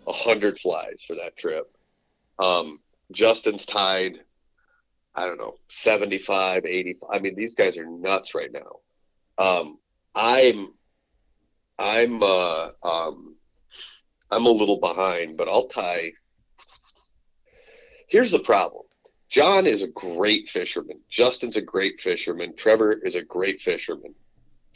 a 0.07 0.11
hundred 0.11 0.59
flies 0.59 1.01
for 1.07 1.15
that 1.15 1.37
trip. 1.37 1.75
Um, 2.39 2.79
Justin's 3.11 3.65
tied. 3.65 4.19
I 5.15 5.25
don't 5.27 5.37
know, 5.37 5.55
75, 5.69 6.65
80. 6.65 6.97
I 7.09 7.19
mean, 7.19 7.35
these 7.35 7.53
guys 7.53 7.77
are 7.77 7.85
nuts 7.85 8.33
right 8.33 8.51
now. 8.51 8.79
Um, 9.37 9.77
I'm, 10.15 10.73
I'm, 11.77 12.21
uh, 12.21 12.69
um, 12.83 13.35
I'm 14.29 14.45
a 14.45 14.49
little 14.49 14.79
behind, 14.79 15.37
but 15.37 15.47
I'll 15.47 15.67
tie. 15.67 16.13
Here's 18.07 18.31
the 18.31 18.39
problem. 18.39 18.83
John 19.29 19.65
is 19.65 19.81
a 19.81 19.87
great 19.87 20.49
fisherman. 20.49 20.99
Justin's 21.09 21.57
a 21.57 21.61
great 21.61 21.99
fisherman. 21.99 22.55
Trevor 22.55 22.93
is 22.93 23.15
a 23.15 23.23
great 23.23 23.61
fisherman. 23.61 24.13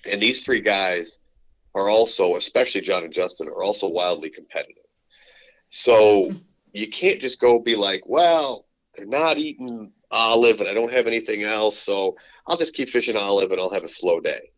And 0.10 0.22
these 0.22 0.44
three 0.44 0.62
guys 0.62 1.20
are 1.76 1.90
also, 1.90 2.36
especially 2.38 2.82
John 2.82 3.04
and 3.04 3.14
Justin, 3.14 3.48
are 3.48 3.62
also 3.62 3.88
wildly 3.88 4.32
competitive. 4.32 4.84
So 5.70 6.34
you 6.74 6.88
can't 6.88 7.20
just 7.20 7.40
go 7.40 7.60
be 7.60 7.76
like, 7.76 8.04
well, 8.08 8.66
they're 8.96 9.06
not 9.06 9.38
eating 9.38 9.92
olive 10.10 10.60
and 10.60 10.70
I 10.70 10.74
don't 10.74 10.92
have 10.92 11.08
anything 11.08 11.44
else. 11.44 11.78
So 11.78 12.16
I'll 12.48 12.58
just 12.58 12.74
keep 12.74 12.90
fishing 12.90 13.16
olive 13.16 13.52
and 13.52 13.62
I'll 13.62 13.70
have 13.70 13.84
a 13.84 13.90
slow 13.90 14.20
day. 14.20 14.50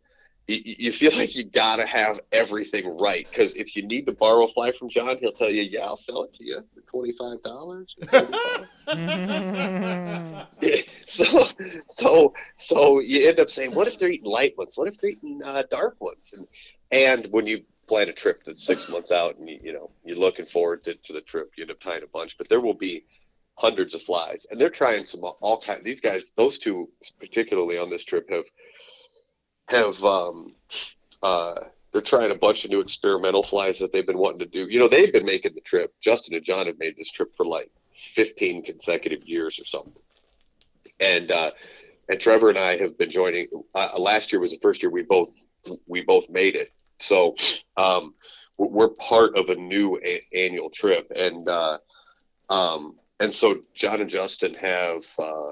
You, 0.50 0.92
feel 0.92 1.12
like 1.18 1.36
you 1.36 1.44
got 1.44 1.76
to 1.78 1.86
have 1.86 2.22
everything 2.32 2.98
right. 2.98 3.28
Because 3.30 3.54
if 3.54 3.76
you 3.76 3.86
need 3.86 4.08
to 4.08 4.12
borrow 4.12 4.46
a 4.46 4.54
fly 4.54 4.72
from 4.72 4.90
John, 4.90 5.18
he'll 5.20 5.32
tell 5.32 5.50
you, 5.50 5.62
yeah, 5.62 5.86
I'll 5.86 5.98
sell 5.98 6.24
it 6.24 6.34
to 6.36 6.44
you 6.44 6.64
for 6.74 6.82
$25. 7.06 7.86
so 11.08 11.48
so 11.90 12.34
so 12.58 13.00
you 13.00 13.28
end 13.28 13.40
up 13.40 13.50
saying 13.50 13.72
what 13.72 13.88
if 13.88 14.00
they're 14.00 14.10
eating 14.10 14.30
light 14.30 14.58
ones 14.58 14.72
what 14.76 14.88
if 14.88 15.00
they're 15.00 15.12
eating 15.12 15.42
uh, 15.44 15.64
dark 15.70 15.96
ones 16.00 16.32
and 16.34 16.48
and 16.92 17.28
when 17.32 17.46
you 17.48 17.64
plan 17.88 18.10
a 18.10 18.14
trip 18.14 18.42
that's 18.46 18.66
six 18.66 18.90
months 18.90 19.12
out 19.12 19.38
and 19.38 19.48
you, 19.50 19.60
you 19.64 19.74
know 19.74 19.92
you're 20.04 20.18
looking 20.18 20.46
forward 20.46 20.84
to, 20.84 20.96
to 20.96 21.14
the 21.14 21.22
trip 21.22 21.52
you 21.56 21.64
end 21.64 21.72
up 21.72 21.80
tying 21.80 22.04
a 22.04 22.08
bunch 22.08 22.38
but 22.38 22.50
there 22.50 22.62
will 22.62 22.74
be 22.74 23.06
hundreds 23.56 23.96
of 23.96 24.02
flies 24.02 24.46
and 24.50 24.60
they're 24.60 24.70
trying 24.70 25.06
some 25.06 25.24
all 25.24 25.60
kind 25.60 25.84
these 25.84 26.02
guys 26.02 26.24
those 26.36 26.58
two 26.58 26.90
particularly 27.20 27.78
on 27.78 27.90
this 27.90 28.04
trip 28.04 28.30
have 28.30 28.46
have 29.70 30.04
um 30.04 30.54
uh 31.24 31.56
they're 31.92 32.02
trying 32.02 32.32
a 32.32 32.36
bunch 32.36 32.66
of 32.66 32.72
new 32.72 32.82
experimental 32.82 33.42
flies 33.44 33.80
that 33.80 33.92
they've 33.92 34.06
been 34.06 34.18
wanting 34.18 34.40
to 34.40 34.46
do. 34.46 34.68
You 34.70 34.80
know 34.80 34.88
they've 34.88 35.12
been 35.12 35.26
making 35.26 35.56
the 35.56 35.62
trip. 35.62 35.94
Justin 36.02 36.36
and 36.36 36.44
john 36.46 36.68
have 36.68 36.78
made 36.80 36.96
this 36.98 37.10
trip 37.10 37.36
for 37.36 37.46
like 37.46 37.72
15 37.96 38.64
consecutive 38.64 39.24
years 39.28 39.60
or 39.60 39.66
something. 39.66 39.94
And 41.00 41.32
uh, 41.32 41.52
and 42.10 42.20
Trevor 42.20 42.50
and 42.50 42.58
I 42.58 42.78
have 42.78 42.98
been 42.98 43.12
joining. 43.12 43.48
Uh, 43.74 43.98
last 43.98 44.32
year 44.32 44.40
was 44.40 44.52
the 44.52 44.60
first 44.62 44.82
year 44.82 44.92
we 44.92 45.04
both 45.04 45.30
we 45.88 46.02
both 46.02 46.30
made 46.30 46.56
it, 46.56 46.72
so 47.00 47.36
um, 47.78 48.14
we're- 48.58 48.94
part 49.00 49.36
of 49.36 49.50
a 49.50 49.56
new 49.56 50.00
a- 50.04 50.26
annual 50.34 50.70
trip, 50.70 51.12
and 51.16 51.48
uh, 51.48 51.78
um, 52.50 52.96
and 53.20 53.34
so 53.34 53.62
John 53.76 54.02
and 54.02 54.10
Justin 54.10 54.54
have 54.56 55.04
uh, 55.20 55.52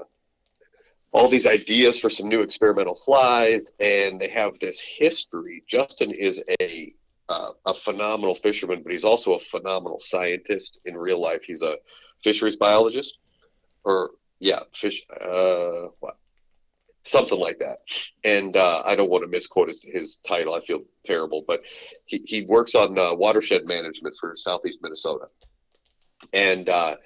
all 1.12 1.28
these 1.28 1.46
ideas 1.46 1.98
for 1.98 2.10
some 2.10 2.28
new 2.28 2.42
experimental 2.42 2.96
flies, 2.96 3.70
and 3.80 4.20
they 4.20 4.28
have 4.28 4.58
this 4.60 4.80
history. 4.80 5.64
Justin 5.66 6.10
is 6.10 6.42
a 6.60 6.94
uh, 7.28 7.52
a 7.66 7.74
phenomenal 7.74 8.34
fisherman, 8.34 8.82
but 8.82 8.92
he's 8.92 9.04
also 9.04 9.34
a 9.34 9.38
phenomenal 9.38 10.00
scientist 10.00 10.78
in 10.86 10.96
real 10.96 11.20
life. 11.20 11.42
He's 11.42 11.62
a 11.62 11.76
fisheries 12.24 12.56
biologist, 12.56 13.18
or 13.84 14.12
yeah, 14.40 14.60
fish, 14.74 15.04
uh, 15.20 15.88
what, 16.00 16.16
something 17.04 17.38
like 17.38 17.58
that. 17.58 17.80
And 18.24 18.56
uh, 18.56 18.82
I 18.84 18.96
don't 18.96 19.10
want 19.10 19.24
to 19.24 19.28
misquote 19.28 19.68
his, 19.68 19.82
his 19.82 20.16
title. 20.26 20.54
I 20.54 20.60
feel 20.60 20.84
terrible, 21.04 21.44
but 21.46 21.62
he, 22.06 22.22
he 22.24 22.42
works 22.42 22.74
on 22.74 22.98
uh, 22.98 23.14
watershed 23.14 23.66
management 23.66 24.16
for 24.18 24.34
Southeast 24.36 24.78
Minnesota. 24.82 25.26
And 26.32 26.68
uh, 26.68 26.96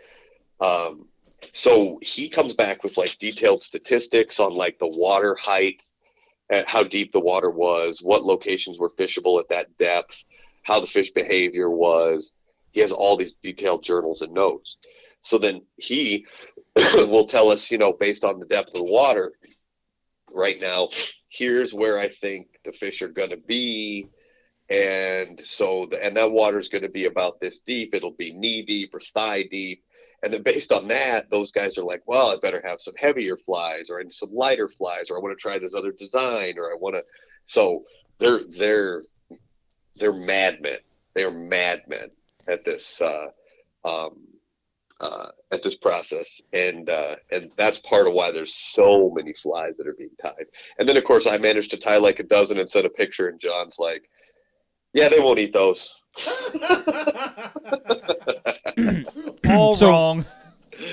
um, 0.60 1.08
so 1.52 1.98
he 2.02 2.28
comes 2.28 2.54
back 2.54 2.82
with 2.82 2.96
like 2.96 3.18
detailed 3.18 3.62
statistics 3.62 4.38
on 4.40 4.52
like 4.52 4.78
the 4.78 4.88
water 4.88 5.36
height, 5.40 5.80
uh, 6.50 6.62
how 6.66 6.82
deep 6.82 7.12
the 7.12 7.20
water 7.20 7.50
was, 7.50 8.00
what 8.02 8.24
locations 8.24 8.78
were 8.78 8.90
fishable 8.90 9.40
at 9.40 9.48
that 9.48 9.76
depth, 9.78 10.22
how 10.62 10.80
the 10.80 10.86
fish 10.86 11.10
behavior 11.10 11.70
was. 11.70 12.32
He 12.70 12.80
has 12.80 12.92
all 12.92 13.16
these 13.16 13.34
detailed 13.42 13.82
journals 13.82 14.22
and 14.22 14.32
notes. 14.32 14.76
So 15.22 15.38
then 15.38 15.62
he 15.76 16.26
will 16.76 17.26
tell 17.26 17.50
us, 17.50 17.70
you 17.70 17.78
know, 17.78 17.92
based 17.92 18.24
on 18.24 18.38
the 18.38 18.46
depth 18.46 18.68
of 18.68 18.74
the 18.74 18.92
water, 18.92 19.32
right 20.32 20.60
now, 20.60 20.88
here's 21.28 21.74
where 21.74 21.98
I 21.98 22.08
think 22.08 22.48
the 22.64 22.72
fish 22.72 23.02
are 23.02 23.08
going 23.08 23.30
to 23.30 23.36
be. 23.36 24.08
And 24.68 25.40
so, 25.44 25.86
the, 25.86 26.02
and 26.02 26.16
that 26.16 26.32
water 26.32 26.58
is 26.58 26.68
going 26.68 26.82
to 26.82 26.88
be 26.88 27.06
about 27.06 27.40
this 27.40 27.60
deep. 27.60 27.94
It'll 27.94 28.12
be 28.12 28.32
knee 28.32 28.62
deep 28.62 28.94
or 28.94 29.00
thigh 29.00 29.42
deep. 29.42 29.84
And 30.22 30.32
then 30.32 30.42
based 30.42 30.70
on 30.70 30.86
that, 30.88 31.30
those 31.30 31.50
guys 31.50 31.76
are 31.78 31.84
like, 31.84 32.02
well, 32.06 32.28
I 32.28 32.36
better 32.40 32.62
have 32.64 32.80
some 32.80 32.94
heavier 32.96 33.36
flies 33.36 33.90
or 33.90 34.02
some 34.10 34.32
lighter 34.32 34.68
flies, 34.68 35.10
or 35.10 35.16
I 35.16 35.20
want 35.20 35.36
to 35.36 35.40
try 35.40 35.58
this 35.58 35.74
other 35.74 35.92
design, 35.92 36.58
or 36.58 36.66
I 36.66 36.76
want 36.78 36.94
to. 36.94 37.04
So 37.44 37.84
they're 38.18 38.42
they're 38.56 39.02
they're 39.96 40.12
madmen. 40.12 40.78
They're 41.14 41.30
madmen 41.30 42.10
at 42.46 42.64
this 42.64 43.00
uh, 43.00 43.28
um, 43.84 44.28
uh, 45.00 45.28
at 45.50 45.64
this 45.64 45.74
process, 45.74 46.40
and 46.52 46.88
uh, 46.88 47.16
and 47.32 47.50
that's 47.56 47.80
part 47.80 48.06
of 48.06 48.12
why 48.12 48.30
there's 48.30 48.54
so 48.54 49.10
many 49.14 49.32
flies 49.32 49.76
that 49.76 49.88
are 49.88 49.94
being 49.94 50.16
tied. 50.22 50.46
And 50.78 50.88
then 50.88 50.96
of 50.96 51.04
course 51.04 51.26
I 51.26 51.38
managed 51.38 51.72
to 51.72 51.78
tie 51.78 51.96
like 51.96 52.20
a 52.20 52.24
dozen 52.24 52.58
and 52.60 52.70
send 52.70 52.86
a 52.86 52.90
picture, 52.90 53.28
and 53.28 53.40
John's 53.40 53.80
like, 53.80 54.08
"Yeah, 54.92 55.08
they 55.08 55.18
won't 55.18 55.40
eat 55.40 55.52
those." 55.52 55.92
All 59.48 59.74
So- 59.76 59.88
wrong. 59.88 60.24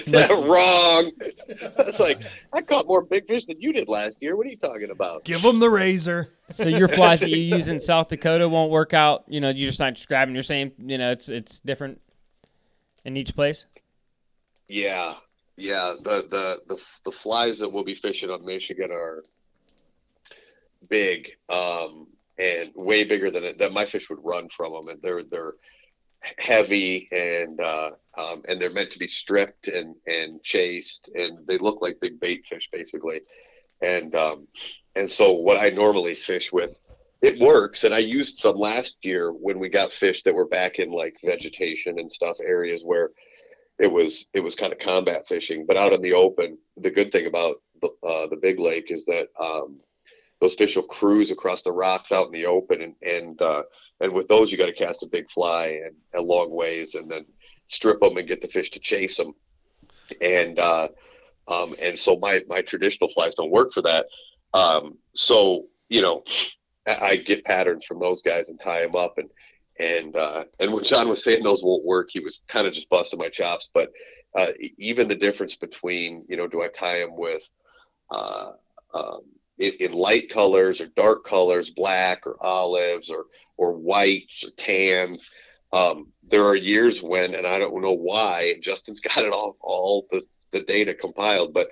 Yeah, 0.05 0.27
wrong. 0.31 1.11
It's 1.47 1.99
like 1.99 2.19
I 2.53 2.61
caught 2.61 2.85
more 2.85 3.01
big 3.01 3.25
fish 3.27 3.45
than 3.45 3.59
you 3.59 3.73
did 3.73 3.87
last 3.87 4.17
year. 4.19 4.35
What 4.35 4.45
are 4.45 4.49
you 4.49 4.57
talking 4.57 4.91
about? 4.91 5.23
Give 5.23 5.41
them 5.41 5.59
the 5.59 5.69
razor. 5.69 6.29
So 6.49 6.67
your 6.67 6.87
flies 6.99 7.21
that 7.21 7.29
you 7.29 7.41
use 7.41 7.69
in 7.69 7.79
South 7.79 8.09
Dakota 8.09 8.47
won't 8.47 8.69
work 8.71 8.93
out. 8.93 9.23
You 9.27 9.39
know, 9.41 9.49
you're 9.49 9.69
just 9.69 9.79
not 9.79 9.95
describing. 9.95 10.35
You're 10.35 10.43
saying, 10.43 10.73
you 10.77 10.97
know, 10.99 11.11
it's 11.11 11.27
it's 11.29 11.59
different 11.61 11.99
in 13.03 13.17
each 13.17 13.33
place. 13.33 13.65
Yeah, 14.67 15.15
yeah. 15.57 15.95
The 15.99 16.27
the 16.29 16.61
the 16.67 16.81
the 17.05 17.11
flies 17.11 17.57
that 17.59 17.69
we'll 17.69 17.83
be 17.85 17.95
fishing 17.95 18.29
on 18.29 18.45
Michigan 18.45 18.91
are 18.91 19.23
big, 20.87 21.31
um, 21.49 22.07
and 22.39 22.71
way 22.73 23.03
bigger 23.03 23.29
than 23.29 23.43
it, 23.43 23.59
that 23.59 23.73
my 23.73 23.85
fish 23.85 24.09
would 24.09 24.23
run 24.23 24.47
from 24.49 24.73
them, 24.73 24.87
and 24.87 25.01
they're 25.01 25.23
they're 25.23 25.53
heavy 26.37 27.07
and 27.11 27.59
uh, 27.61 27.91
um, 28.17 28.43
and 28.47 28.59
they're 28.59 28.71
meant 28.71 28.91
to 28.91 28.99
be 28.99 29.07
stripped 29.07 29.67
and 29.67 29.95
and 30.07 30.41
chased, 30.43 31.09
and 31.13 31.39
they 31.47 31.57
look 31.57 31.81
like 31.81 31.99
big 31.99 32.19
bait 32.19 32.45
fish 32.47 32.69
basically, 32.71 33.21
and 33.81 34.15
um, 34.15 34.47
and 34.95 35.09
so 35.09 35.33
what 35.33 35.57
I 35.57 35.69
normally 35.69 36.15
fish 36.15 36.51
with. 36.51 36.79
It 37.21 37.37
works, 37.37 37.83
and 37.83 37.93
I 37.93 37.97
used 37.97 38.39
some 38.39 38.55
last 38.55 38.95
year 39.01 39.33
when 39.33 39.59
we 39.59 39.67
got 39.67 39.91
fish 39.91 40.23
that 40.23 40.33
were 40.33 40.47
back 40.47 40.79
in 40.79 40.89
like 40.89 41.17
vegetation 41.21 41.99
and 41.99 42.09
stuff 42.09 42.37
areas 42.41 42.81
where 42.81 43.09
it 43.77 43.91
was 43.91 44.27
it 44.33 44.39
was 44.39 44.55
kind 44.55 44.71
of 44.71 44.79
combat 44.79 45.27
fishing. 45.27 45.65
But 45.67 45.75
out 45.75 45.91
in 45.91 46.01
the 46.01 46.13
open, 46.13 46.57
the 46.77 46.89
good 46.89 47.11
thing 47.11 47.25
about 47.25 47.57
the, 47.81 47.89
uh, 48.07 48.27
the 48.27 48.37
big 48.37 48.57
lake 48.57 48.89
is 48.89 49.03
that 49.05 49.27
um, 49.37 49.81
those 50.41 50.55
fish 50.55 50.75
will 50.75 50.83
cruise 50.83 51.31
across 51.31 51.61
the 51.61 51.71
rocks 51.71 52.11
out 52.11 52.27
in 52.27 52.33
the 52.33 52.45
open, 52.45 52.81
and 52.81 52.95
and 53.01 53.41
uh, 53.41 53.63
and 53.99 54.13
with 54.13 54.27
those 54.27 54.51
you 54.51 54.57
got 54.57 54.67
to 54.67 54.73
cast 54.73 55.03
a 55.03 55.07
big 55.07 55.29
fly 55.29 55.81
and 55.85 55.95
a 56.15 56.21
long 56.21 56.49
ways, 56.51 56.95
and 56.95 57.09
then 57.09 57.25
strip 57.67 57.99
them 57.99 58.17
and 58.17 58.27
get 58.27 58.41
the 58.41 58.47
fish 58.47 58.71
to 58.71 58.79
chase 58.79 59.17
them. 59.17 59.33
And 60.21 60.59
uh, 60.59 60.89
um, 61.47 61.75
and 61.81 61.97
so 61.97 62.17
my 62.17 62.43
my 62.47 62.61
traditional 62.61 63.09
flies 63.09 63.35
don't 63.35 63.51
work 63.51 63.73
for 63.73 63.81
that. 63.83 64.05
Um, 64.53 64.97
so 65.13 65.65
you 65.89 66.01
know, 66.01 66.23
I, 66.85 67.17
get 67.17 67.45
patterns 67.45 67.85
from 67.85 67.99
those 67.99 68.21
guys 68.21 68.47
and 68.49 68.59
tie 68.59 68.81
them 68.81 68.95
up 68.95 69.17
and 69.17 69.29
and 69.79 70.15
uh, 70.15 70.43
and 70.59 70.73
when 70.73 70.83
John 70.83 71.09
was 71.09 71.23
saying 71.23 71.43
those 71.43 71.63
won't 71.63 71.85
work, 71.85 72.09
he 72.11 72.19
was 72.19 72.41
kind 72.47 72.67
of 72.67 72.73
just 72.73 72.89
busting 72.89 73.19
my 73.19 73.29
chops. 73.29 73.69
But 73.73 73.91
uh, 74.35 74.51
even 74.77 75.07
the 75.07 75.15
difference 75.15 75.55
between 75.55 76.25
you 76.27 76.37
know, 76.37 76.47
do 76.47 76.61
I 76.61 76.67
tie 76.67 76.99
them 76.99 77.15
with 77.15 77.47
uh, 78.11 78.51
um, 78.93 79.21
in, 79.59 79.73
in 79.79 79.93
light 79.93 80.29
colors 80.29 80.81
or 80.81 80.87
dark 80.87 81.25
colors, 81.25 81.71
black 81.71 82.25
or 82.25 82.35
olives 82.41 83.09
or 83.09 83.25
or 83.57 83.77
whites 83.77 84.43
or 84.43 84.51
tans. 84.51 85.29
Um, 85.71 86.07
there 86.27 86.45
are 86.45 86.55
years 86.55 87.03
when, 87.03 87.35
and 87.35 87.45
I 87.45 87.59
don't 87.59 87.81
know 87.81 87.93
why, 87.93 88.53
and 88.53 88.63
Justin's 88.63 88.99
got 89.01 89.25
it 89.25 89.33
all 89.33 89.57
all 89.61 90.07
the 90.11 90.23
the 90.51 90.61
data 90.61 90.93
compiled, 90.95 91.53
but 91.53 91.69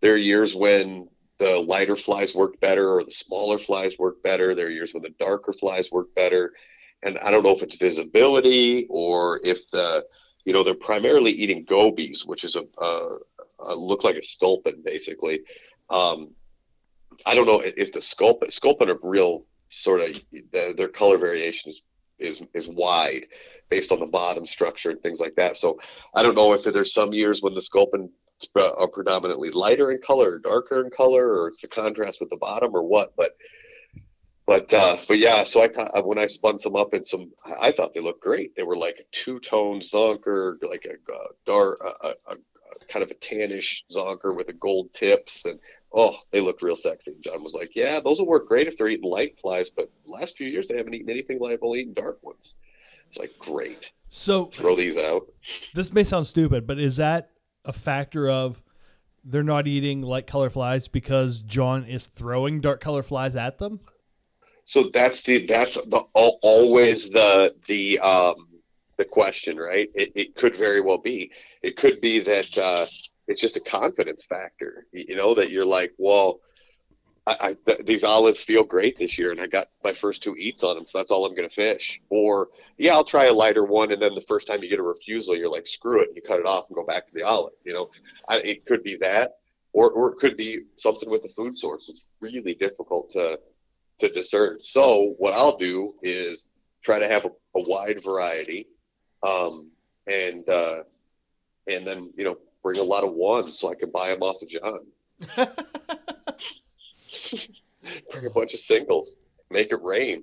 there 0.00 0.14
are 0.14 0.18
years 0.18 0.54
when 0.54 1.08
the 1.38 1.58
lighter 1.58 1.96
flies 1.96 2.34
work 2.34 2.60
better 2.60 2.92
or 2.92 3.02
the 3.02 3.10
smaller 3.10 3.58
flies 3.58 3.98
work 3.98 4.22
better. 4.22 4.54
There 4.54 4.66
are 4.66 4.70
years 4.70 4.94
when 4.94 5.02
the 5.02 5.14
darker 5.18 5.52
flies 5.52 5.90
work 5.90 6.14
better 6.14 6.52
and 7.04 7.18
I 7.18 7.30
don't 7.30 7.42
know 7.42 7.54
if 7.54 7.62
it's 7.62 7.76
visibility 7.76 8.86
or 8.88 9.40
if 9.44 9.70
the, 9.70 10.04
you 10.44 10.52
know, 10.52 10.64
they're 10.64 10.74
primarily 10.74 11.30
eating 11.30 11.64
gobies, 11.64 12.24
which 12.24 12.44
is 12.44 12.56
a, 12.56 12.64
a, 12.82 13.18
a 13.60 13.76
look 13.76 14.04
like 14.04 14.16
a 14.16 14.22
sculpin 14.22 14.82
basically. 14.82 15.40
Um, 15.90 16.30
I 17.26 17.34
don't 17.34 17.46
know 17.46 17.60
if 17.60 17.92
the 17.92 18.00
sculpin 18.00 18.50
sculpin 18.50 18.90
are 18.90 18.98
real 19.02 19.44
sort 19.70 20.00
of 20.00 20.20
their, 20.52 20.88
color 20.88 21.18
variation 21.18 21.70
is, 21.70 21.82
is 22.18 22.42
is 22.54 22.68
wide 22.68 23.26
based 23.70 23.92
on 23.92 24.00
the 24.00 24.06
bottom 24.06 24.46
structure 24.46 24.90
and 24.90 25.00
things 25.02 25.20
like 25.20 25.34
that. 25.36 25.56
So 25.56 25.80
I 26.14 26.22
don't 26.22 26.34
know 26.34 26.52
if 26.52 26.64
there's 26.64 26.94
some 26.94 27.12
years 27.12 27.42
when 27.42 27.54
the 27.54 27.62
sculpin 27.62 28.10
are 28.56 28.88
predominantly 28.88 29.50
lighter 29.50 29.92
in 29.92 30.00
color, 30.00 30.32
or 30.32 30.38
darker 30.38 30.84
in 30.84 30.90
color, 30.90 31.26
or 31.28 31.48
it's 31.48 31.62
the 31.62 31.68
contrast 31.68 32.20
with 32.20 32.30
the 32.30 32.36
bottom, 32.36 32.74
or 32.74 32.82
what. 32.82 33.14
But 33.16 33.36
but 34.46 34.72
uh, 34.74 34.98
but 35.08 35.18
yeah, 35.18 35.44
so 35.44 35.62
I 35.62 36.00
when 36.00 36.18
I 36.18 36.26
spun 36.26 36.58
some 36.58 36.76
up 36.76 36.94
in 36.94 37.04
some, 37.04 37.32
I 37.44 37.72
thought 37.72 37.94
they 37.94 38.00
looked 38.00 38.22
great. 38.22 38.54
They 38.54 38.62
were 38.62 38.76
like 38.76 38.96
a 39.00 39.04
two 39.12 39.40
tone 39.40 39.80
zonker, 39.80 40.56
like 40.62 40.86
a, 40.86 41.12
uh 41.12 41.28
dark, 41.46 41.78
a, 41.82 42.08
a, 42.08 42.14
a 42.32 42.36
kind 42.88 43.02
of 43.02 43.10
a 43.10 43.14
tannish 43.14 43.84
zonker 43.90 44.36
with 44.36 44.48
a 44.48 44.52
gold 44.52 44.92
tips, 44.92 45.46
and 45.46 45.58
oh, 45.94 46.16
they 46.32 46.40
looked 46.40 46.62
real 46.62 46.76
sexy. 46.76 47.14
John 47.20 47.42
was 47.42 47.54
like, 47.54 47.70
yeah, 47.74 48.00
those 48.00 48.18
will 48.18 48.26
work 48.26 48.48
great 48.48 48.66
if 48.66 48.76
they're 48.76 48.88
eating 48.88 49.08
light 49.08 49.38
flies, 49.40 49.70
but 49.70 49.90
last 50.06 50.36
few 50.36 50.48
years 50.48 50.66
they 50.68 50.76
haven't 50.76 50.94
eaten 50.94 51.10
anything 51.10 51.38
like 51.38 51.60
only 51.62 51.80
eaten 51.80 51.94
dark 51.94 52.22
ones. 52.22 52.54
It's 53.10 53.18
like 53.18 53.38
great, 53.38 53.92
So 54.10 54.46
throw 54.46 54.74
these 54.74 54.96
out. 54.96 55.26
this 55.74 55.92
may 55.92 56.02
sound 56.04 56.26
stupid, 56.26 56.66
but 56.66 56.78
is 56.80 56.96
that 56.96 57.30
a 57.64 57.72
factor 57.72 58.28
of 58.28 58.60
they're 59.24 59.42
not 59.44 59.66
eating 59.66 60.02
light 60.02 60.26
color 60.26 60.50
flies 60.50 60.88
because 60.88 61.38
John 61.38 61.84
is 61.84 62.08
throwing 62.08 62.60
dark 62.60 62.80
color 62.80 63.02
flies 63.02 63.36
at 63.36 63.58
them? 63.58 63.80
So 64.66 64.90
that's 64.92 65.22
the 65.22 65.46
that's 65.46 65.74
the 65.74 66.04
always 66.14 67.08
the 67.10 67.54
the 67.68 68.00
um 68.00 68.48
the 68.96 69.04
question, 69.04 69.56
right? 69.58 69.90
It, 69.94 70.12
it 70.14 70.34
could 70.34 70.56
very 70.56 70.80
well 70.80 70.98
be. 70.98 71.30
It 71.62 71.76
could 71.76 72.00
be 72.00 72.20
that 72.20 72.56
uh, 72.58 72.86
it's 73.26 73.40
just 73.40 73.56
a 73.56 73.60
confidence 73.60 74.24
factor. 74.24 74.86
You 74.92 75.16
know 75.16 75.34
that 75.34 75.50
you're 75.50 75.64
like, 75.64 75.92
well, 75.98 76.40
I, 77.26 77.36
I 77.40 77.56
th- 77.66 77.86
these 77.86 78.04
olives 78.04 78.42
feel 78.42 78.64
great 78.64 78.98
this 78.98 79.18
year, 79.18 79.30
and 79.30 79.40
I 79.40 79.46
got 79.46 79.68
my 79.82 79.92
first 79.92 80.22
two 80.22 80.36
eats 80.36 80.62
on 80.62 80.76
them, 80.76 80.86
so 80.86 80.98
that's 80.98 81.10
all 81.10 81.24
I'm 81.24 81.34
going 81.34 81.48
to 81.48 81.54
fish. 81.54 82.00
Or 82.10 82.48
yeah, 82.76 82.92
I'll 82.92 83.04
try 83.04 83.26
a 83.26 83.32
lighter 83.32 83.64
one, 83.64 83.92
and 83.92 84.00
then 84.00 84.14
the 84.14 84.24
first 84.28 84.46
time 84.46 84.62
you 84.62 84.68
get 84.68 84.78
a 84.78 84.82
refusal, 84.82 85.36
you're 85.36 85.50
like, 85.50 85.66
screw 85.66 86.00
it, 86.00 86.10
you 86.14 86.22
cut 86.22 86.40
it 86.40 86.46
off 86.46 86.66
and 86.68 86.76
go 86.76 86.84
back 86.84 87.06
to 87.06 87.12
the 87.14 87.22
olive. 87.22 87.54
You 87.64 87.74
know, 87.74 87.90
I, 88.28 88.38
it 88.38 88.66
could 88.66 88.82
be 88.82 88.96
that, 88.96 89.36
or 89.72 89.90
or 89.92 90.12
it 90.12 90.18
could 90.18 90.36
be 90.36 90.62
something 90.78 91.10
with 91.10 91.22
the 91.22 91.30
food 91.30 91.58
source. 91.58 91.88
It's 91.88 92.02
really 92.20 92.54
difficult 92.54 93.12
to 93.12 93.38
to 94.00 94.08
discern. 94.10 94.58
So 94.60 95.14
what 95.18 95.34
I'll 95.34 95.56
do 95.56 95.94
is 96.02 96.44
try 96.84 96.98
to 96.98 97.08
have 97.08 97.24
a, 97.24 97.30
a 97.56 97.62
wide 97.62 98.02
variety, 98.04 98.68
um, 99.22 99.70
and 100.06 100.46
uh, 100.48 100.82
and 101.66 101.86
then 101.86 102.12
you 102.16 102.24
know 102.24 102.36
bring 102.64 102.80
a 102.80 102.82
lot 102.82 103.04
of 103.04 103.12
ones 103.12 103.56
so 103.56 103.70
I 103.70 103.76
can 103.76 103.90
buy 103.92 104.08
them 104.08 104.22
off 104.22 104.42
of 104.42 104.48
John. 104.48 104.80
bring 108.10 108.26
a 108.26 108.30
bunch 108.30 108.54
of 108.54 108.60
singles, 108.60 109.10
make 109.50 109.70
it 109.70 109.80
rain. 109.82 110.22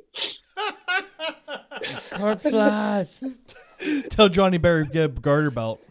Carp 2.10 2.42
flies. 2.42 3.24
Tell 4.10 4.28
Johnny 4.28 4.58
Berry 4.58 4.86
to 4.86 4.92
get 4.92 5.06
a 5.06 5.08
garter 5.08 5.52
belt. 5.52 5.82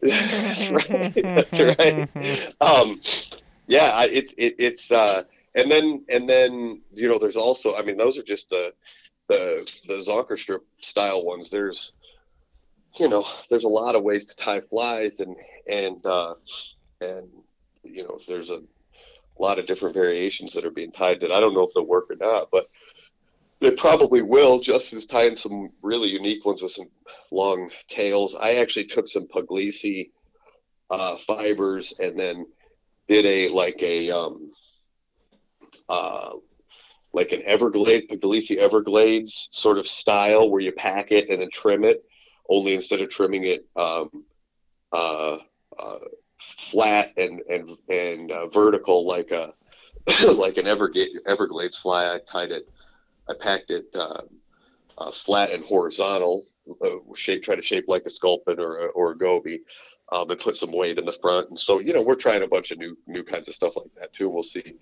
That's 0.00 0.70
right. 0.70 1.14
That's 1.14 1.60
right. 1.60 2.54
Um, 2.60 3.00
yeah, 3.66 3.90
I, 3.90 4.06
it, 4.06 4.32
it 4.36 4.54
it's 4.58 4.90
uh, 4.90 5.24
and 5.54 5.70
then 5.70 6.04
and 6.08 6.28
then 6.28 6.82
you 6.92 7.08
know 7.08 7.18
there's 7.18 7.36
also 7.36 7.74
I 7.74 7.82
mean 7.82 7.96
those 7.96 8.18
are 8.18 8.22
just 8.22 8.50
the 8.50 8.72
the 9.28 9.70
the 9.86 9.94
zonker 9.94 10.38
strip 10.38 10.64
style 10.80 11.24
ones. 11.24 11.50
There's 11.50 11.92
you 12.98 13.08
know 13.08 13.26
there's 13.50 13.64
a 13.64 13.68
lot 13.68 13.94
of 13.94 14.02
ways 14.02 14.26
to 14.26 14.36
tie 14.36 14.60
flies 14.60 15.12
and 15.18 15.36
and 15.68 16.04
uh, 16.06 16.34
and 17.00 17.28
you 17.82 18.02
know 18.02 18.18
there's 18.26 18.50
a 18.50 18.62
lot 19.38 19.58
of 19.58 19.66
different 19.66 19.94
variations 19.94 20.52
that 20.52 20.64
are 20.64 20.70
being 20.70 20.92
tied 20.92 21.20
that 21.20 21.32
I 21.32 21.40
don't 21.40 21.54
know 21.54 21.62
if 21.62 21.70
they'll 21.74 21.86
work 21.86 22.10
or 22.10 22.16
not, 22.16 22.48
but 22.50 22.68
they 23.60 23.70
probably 23.72 24.22
will. 24.22 24.60
Justin's 24.60 25.06
tying 25.06 25.36
some 25.36 25.70
really 25.82 26.08
unique 26.08 26.44
ones 26.44 26.62
with 26.62 26.72
some 26.72 26.88
long 27.30 27.70
tails. 27.88 28.34
I 28.34 28.56
actually 28.56 28.86
took 28.86 29.08
some 29.08 29.26
Puglisi 29.26 30.10
uh, 30.90 31.16
fibers 31.16 31.94
and 31.98 32.18
then 32.18 32.46
did 33.08 33.24
a 33.24 33.48
like 33.48 33.82
a 33.82 34.10
um, 34.10 34.52
uh, 35.88 36.32
like 37.12 37.32
an 37.32 37.42
Everglade 37.44 38.08
Puglisi 38.10 38.56
Everglades 38.56 39.48
sort 39.52 39.78
of 39.78 39.86
style 39.86 40.50
where 40.50 40.60
you 40.60 40.72
pack 40.72 41.12
it 41.12 41.30
and 41.30 41.40
then 41.40 41.50
trim 41.52 41.84
it. 41.84 42.04
Only 42.48 42.74
instead 42.74 43.00
of 43.00 43.10
trimming 43.10 43.44
it 43.44 43.66
um, 43.76 44.24
uh, 44.92 45.38
uh, 45.78 45.98
flat 46.38 47.08
and 47.16 47.40
and 47.50 47.76
and 47.88 48.30
uh, 48.30 48.48
vertical 48.48 49.06
like 49.06 49.30
a 49.30 49.54
like 50.32 50.56
an 50.56 50.66
Everglade, 50.66 51.10
Everglades 51.26 51.76
fly, 51.76 52.14
I 52.14 52.20
tied 52.30 52.52
it. 52.52 52.68
I 53.28 53.34
packed 53.34 53.70
it 53.70 53.86
uh, 53.94 54.22
uh, 54.98 55.10
flat 55.10 55.50
and 55.50 55.64
horizontal, 55.64 56.46
uh, 56.80 56.96
shape, 57.16 57.42
try 57.42 57.56
to 57.56 57.62
shape 57.62 57.86
like 57.88 58.04
a 58.06 58.10
sculpin 58.10 58.60
or 58.60 58.78
a, 58.78 58.86
or 58.88 59.12
a 59.12 59.18
goby, 59.18 59.62
um, 60.12 60.30
and 60.30 60.38
put 60.38 60.56
some 60.56 60.70
weight 60.70 60.98
in 60.98 61.04
the 61.04 61.12
front. 61.12 61.48
And 61.48 61.58
so, 61.58 61.80
you 61.80 61.92
know, 61.92 62.02
we're 62.02 62.14
trying 62.14 62.42
a 62.42 62.48
bunch 62.48 62.70
of 62.70 62.78
new 62.78 62.96
new 63.06 63.24
kinds 63.24 63.48
of 63.48 63.54
stuff 63.54 63.76
like 63.76 63.90
that 63.98 64.12
too. 64.12 64.28
We'll 64.28 64.42
see 64.42 64.76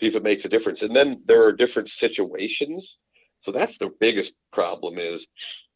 see 0.00 0.06
if 0.06 0.14
it 0.14 0.22
makes 0.22 0.44
a 0.44 0.48
difference. 0.48 0.82
And 0.82 0.94
then 0.94 1.22
there 1.26 1.44
are 1.44 1.52
different 1.52 1.88
situations. 1.88 2.98
So 3.40 3.52
that's 3.52 3.78
the 3.78 3.90
biggest 4.00 4.34
problem 4.52 4.98
is 4.98 5.26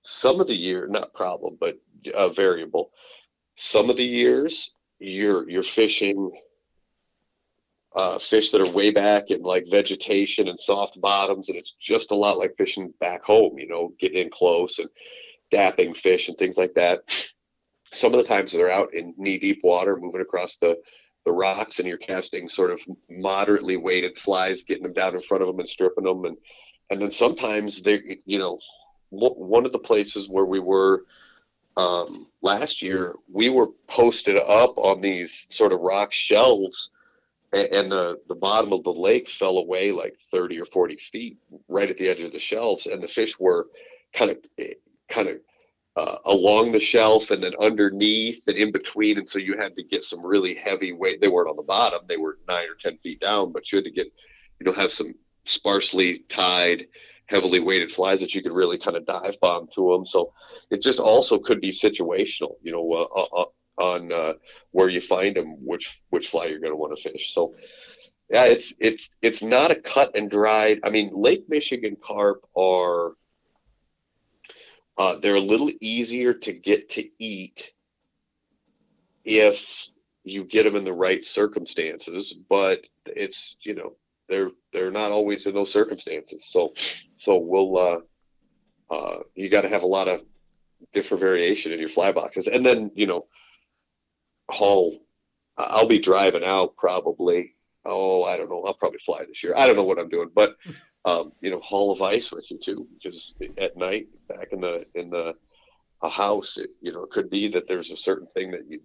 some 0.02 0.40
of 0.40 0.46
the 0.46 0.56
year, 0.56 0.86
not 0.86 1.14
problem, 1.14 1.56
but 1.60 1.78
a 2.14 2.32
variable. 2.32 2.90
Some 3.56 3.90
of 3.90 3.96
the 3.96 4.04
years 4.04 4.72
you're 4.98 5.48
you're 5.48 5.62
fishing 5.62 6.30
uh, 7.94 8.18
fish 8.18 8.50
that 8.50 8.66
are 8.66 8.72
way 8.72 8.90
back 8.90 9.30
in 9.30 9.42
like 9.42 9.66
vegetation 9.70 10.48
and 10.48 10.58
soft 10.58 11.00
bottoms, 11.00 11.48
and 11.48 11.58
it's 11.58 11.74
just 11.80 12.10
a 12.10 12.16
lot 12.16 12.38
like 12.38 12.56
fishing 12.56 12.92
back 13.00 13.22
home. 13.22 13.58
You 13.58 13.68
know, 13.68 13.92
getting 14.00 14.18
in 14.18 14.30
close 14.30 14.78
and 14.78 14.88
dapping 15.52 15.96
fish 15.96 16.28
and 16.28 16.38
things 16.38 16.56
like 16.56 16.74
that. 16.74 17.02
Some 17.92 18.14
of 18.14 18.18
the 18.18 18.28
times 18.28 18.52
they're 18.52 18.70
out 18.70 18.94
in 18.94 19.14
knee 19.18 19.38
deep 19.38 19.60
water, 19.62 19.96
moving 19.96 20.22
across 20.22 20.56
the 20.56 20.78
the 21.24 21.32
rocks, 21.32 21.78
and 21.78 21.86
you're 21.86 21.98
casting 21.98 22.48
sort 22.48 22.70
of 22.70 22.80
moderately 23.08 23.76
weighted 23.76 24.18
flies, 24.18 24.64
getting 24.64 24.82
them 24.82 24.94
down 24.94 25.14
in 25.14 25.22
front 25.22 25.42
of 25.42 25.48
them 25.48 25.60
and 25.60 25.68
stripping 25.68 26.04
them, 26.04 26.24
and 26.24 26.36
and 26.90 27.00
then 27.00 27.10
sometimes 27.10 27.82
they, 27.82 28.18
you 28.26 28.38
know, 28.38 28.58
one 29.12 29.66
of 29.66 29.72
the 29.72 29.78
places 29.78 30.28
where 30.28 30.44
we 30.44 30.58
were 30.58 31.04
um, 31.76 32.26
last 32.42 32.82
year, 32.82 33.14
we 33.30 33.48
were 33.48 33.68
posted 33.86 34.36
up 34.36 34.76
on 34.76 35.00
these 35.00 35.46
sort 35.48 35.72
of 35.72 35.80
rock 35.80 36.12
shelves 36.12 36.90
a- 37.52 37.74
and 37.74 37.90
the 37.90 38.20
the 38.28 38.34
bottom 38.34 38.72
of 38.72 38.82
the 38.84 38.92
lake 38.92 39.28
fell 39.28 39.58
away 39.58 39.92
like 39.92 40.16
30 40.30 40.60
or 40.60 40.64
40 40.66 40.96
feet 40.96 41.36
right 41.68 41.90
at 41.90 41.98
the 41.98 42.08
edge 42.08 42.20
of 42.20 42.32
the 42.32 42.38
shelves 42.38 42.86
and 42.86 43.02
the 43.02 43.08
fish 43.08 43.38
were 43.38 43.68
kind 44.14 44.30
of 44.30 44.38
kind 45.08 45.28
of 45.28 45.38
uh, 45.94 46.16
along 46.24 46.72
the 46.72 46.80
shelf 46.80 47.30
and 47.30 47.42
then 47.44 47.52
underneath 47.60 48.42
and 48.46 48.56
in 48.56 48.72
between 48.72 49.18
and 49.18 49.28
so 49.28 49.38
you 49.38 49.56
had 49.58 49.76
to 49.76 49.82
get 49.82 50.02
some 50.04 50.24
really 50.24 50.54
heavy 50.54 50.92
weight. 50.92 51.20
They 51.20 51.28
weren't 51.28 51.50
on 51.50 51.56
the 51.56 51.62
bottom 51.62 52.00
they 52.08 52.16
were 52.16 52.38
nine 52.48 52.68
or 52.68 52.74
ten 52.74 52.96
feet 52.98 53.20
down 53.20 53.52
but 53.52 53.70
you 53.70 53.76
had 53.76 53.84
to 53.84 53.90
get 53.90 54.10
you 54.58 54.66
know 54.66 54.72
have 54.72 54.92
some 54.92 55.14
sparsely 55.44 56.20
tied 56.28 56.86
heavily 57.26 57.60
weighted 57.60 57.90
flies 57.90 58.20
that 58.20 58.34
you 58.34 58.42
could 58.42 58.52
really 58.52 58.78
kind 58.78 58.96
of 58.96 59.06
dive 59.06 59.38
bomb 59.40 59.68
to 59.74 59.92
them 59.92 60.04
so 60.04 60.32
it 60.70 60.82
just 60.82 61.00
also 61.00 61.38
could 61.38 61.60
be 61.60 61.70
situational 61.70 62.56
you 62.62 62.72
know 62.72 62.92
uh, 62.92 63.42
uh, 63.42 63.44
on 63.78 64.12
uh, 64.12 64.34
where 64.70 64.88
you 64.88 65.00
find 65.00 65.36
them, 65.36 65.56
which 65.64 66.00
which 66.10 66.28
fly 66.28 66.46
you're 66.46 66.60
going 66.60 66.72
to 66.72 66.76
want 66.76 66.96
to 66.96 67.10
fish. 67.10 67.34
So, 67.34 67.54
yeah, 68.30 68.44
it's 68.44 68.74
it's 68.78 69.10
it's 69.20 69.42
not 69.42 69.70
a 69.70 69.76
cut 69.76 70.16
and 70.16 70.30
dried. 70.30 70.80
I 70.84 70.90
mean, 70.90 71.10
Lake 71.14 71.44
Michigan 71.48 71.96
carp 72.02 72.44
are 72.56 73.12
uh, 74.98 75.18
they're 75.18 75.34
a 75.34 75.40
little 75.40 75.70
easier 75.80 76.34
to 76.34 76.52
get 76.52 76.90
to 76.90 77.08
eat 77.18 77.72
if 79.24 79.88
you 80.24 80.44
get 80.44 80.64
them 80.64 80.76
in 80.76 80.84
the 80.84 80.92
right 80.92 81.24
circumstances, 81.24 82.32
but 82.48 82.86
it's 83.06 83.56
you 83.62 83.74
know 83.74 83.94
they're 84.32 84.50
they're 84.72 84.90
not 84.90 85.12
always 85.12 85.46
in 85.46 85.54
those 85.54 85.70
circumstances. 85.70 86.46
So 86.48 86.72
so 87.18 87.36
we'll 87.36 87.76
uh, 87.76 88.00
uh, 88.90 89.18
you 89.34 89.50
got 89.50 89.62
to 89.62 89.68
have 89.68 89.82
a 89.82 89.86
lot 89.86 90.08
of 90.08 90.22
different 90.94 91.20
variation 91.20 91.70
in 91.72 91.78
your 91.78 91.90
fly 91.90 92.12
boxes, 92.12 92.48
and 92.48 92.64
then 92.64 92.90
you 92.94 93.06
know 93.06 93.26
haul. 94.50 94.98
I'll 95.58 95.86
be 95.86 95.98
driving 95.98 96.44
out 96.44 96.76
probably. 96.76 97.54
Oh, 97.84 98.24
I 98.24 98.36
don't 98.38 98.48
know. 98.48 98.62
I'll 98.62 98.74
probably 98.74 99.00
fly 99.04 99.24
this 99.26 99.42
year. 99.42 99.54
I 99.56 99.66
don't 99.66 99.76
know 99.76 99.84
what 99.84 99.98
I'm 99.98 100.08
doing, 100.08 100.30
but 100.34 100.56
um, 101.04 101.32
you 101.40 101.50
know, 101.50 101.58
haul 101.58 101.92
of 101.92 102.00
ice 102.00 102.32
with 102.32 102.50
you 102.50 102.58
too, 102.58 102.88
because 102.94 103.34
at 103.58 103.76
night 103.76 104.06
back 104.28 104.48
in 104.52 104.62
the 104.62 104.86
in 104.94 105.10
the 105.10 105.34
a 106.00 106.08
house, 106.08 106.56
it, 106.56 106.70
you 106.80 106.90
know, 106.90 107.04
it 107.04 107.10
could 107.10 107.28
be 107.28 107.48
that 107.48 107.68
there's 107.68 107.90
a 107.90 107.96
certain 107.96 108.26
thing 108.34 108.50
that 108.52 108.66
you 108.66 108.80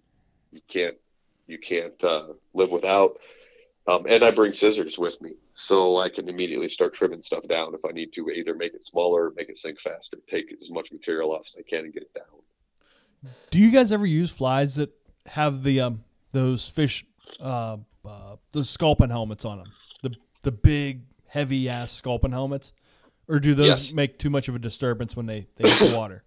you 0.51 0.61
can't 0.67 0.97
you 1.47 1.57
can't 1.57 2.03
uh, 2.03 2.33
live 2.53 2.69
without. 2.69 3.17
Um, 3.87 4.05
and 4.09 4.21
I 4.23 4.31
bring 4.31 4.51
scissors 4.51 4.97
with 4.97 5.21
me, 5.21 5.31
so 5.53 5.97
I 5.97 6.09
can 6.09 6.27
immediately 6.27 6.67
start 6.67 6.93
trimming 6.93 7.21
stuff 7.21 7.47
down 7.47 7.73
if 7.73 7.79
I 7.85 7.93
need 7.93 8.11
to, 8.13 8.29
either 8.29 8.53
make 8.53 8.73
it 8.73 8.85
smaller, 8.85 9.31
make 9.37 9.47
it 9.47 9.57
sink 9.57 9.79
faster, 9.79 10.17
take 10.29 10.53
as 10.61 10.69
much 10.69 10.91
material 10.91 11.31
off 11.31 11.45
as 11.45 11.55
I 11.57 11.61
can, 11.69 11.85
and 11.85 11.93
get 11.93 12.03
it 12.03 12.13
down. 12.13 13.31
Do 13.49 13.59
you 13.59 13.71
guys 13.71 13.93
ever 13.93 14.05
use 14.05 14.29
flies 14.29 14.75
that 14.75 14.89
have 15.25 15.63
the 15.63 15.81
um 15.81 16.03
those 16.31 16.67
fish 16.67 17.05
uh, 17.39 17.77
uh 18.05 18.35
those 18.51 18.69
sculpin 18.69 19.09
helmets 19.09 19.45
on 19.45 19.59
them? 19.59 19.71
The 20.03 20.11
the 20.41 20.51
big 20.51 21.03
heavy 21.27 21.69
ass 21.69 21.93
sculpin 21.93 22.31
helmets, 22.31 22.73
or 23.27 23.39
do 23.39 23.55
those 23.55 23.67
Yes. 23.67 23.93
make 23.93 24.19
too 24.19 24.29
much 24.29 24.49
of 24.49 24.55
a 24.55 24.59
disturbance 24.59 25.15
when 25.15 25.25
they 25.27 25.47
they 25.55 25.69
hit 25.69 25.91
the 25.91 25.95
water? 25.97 26.23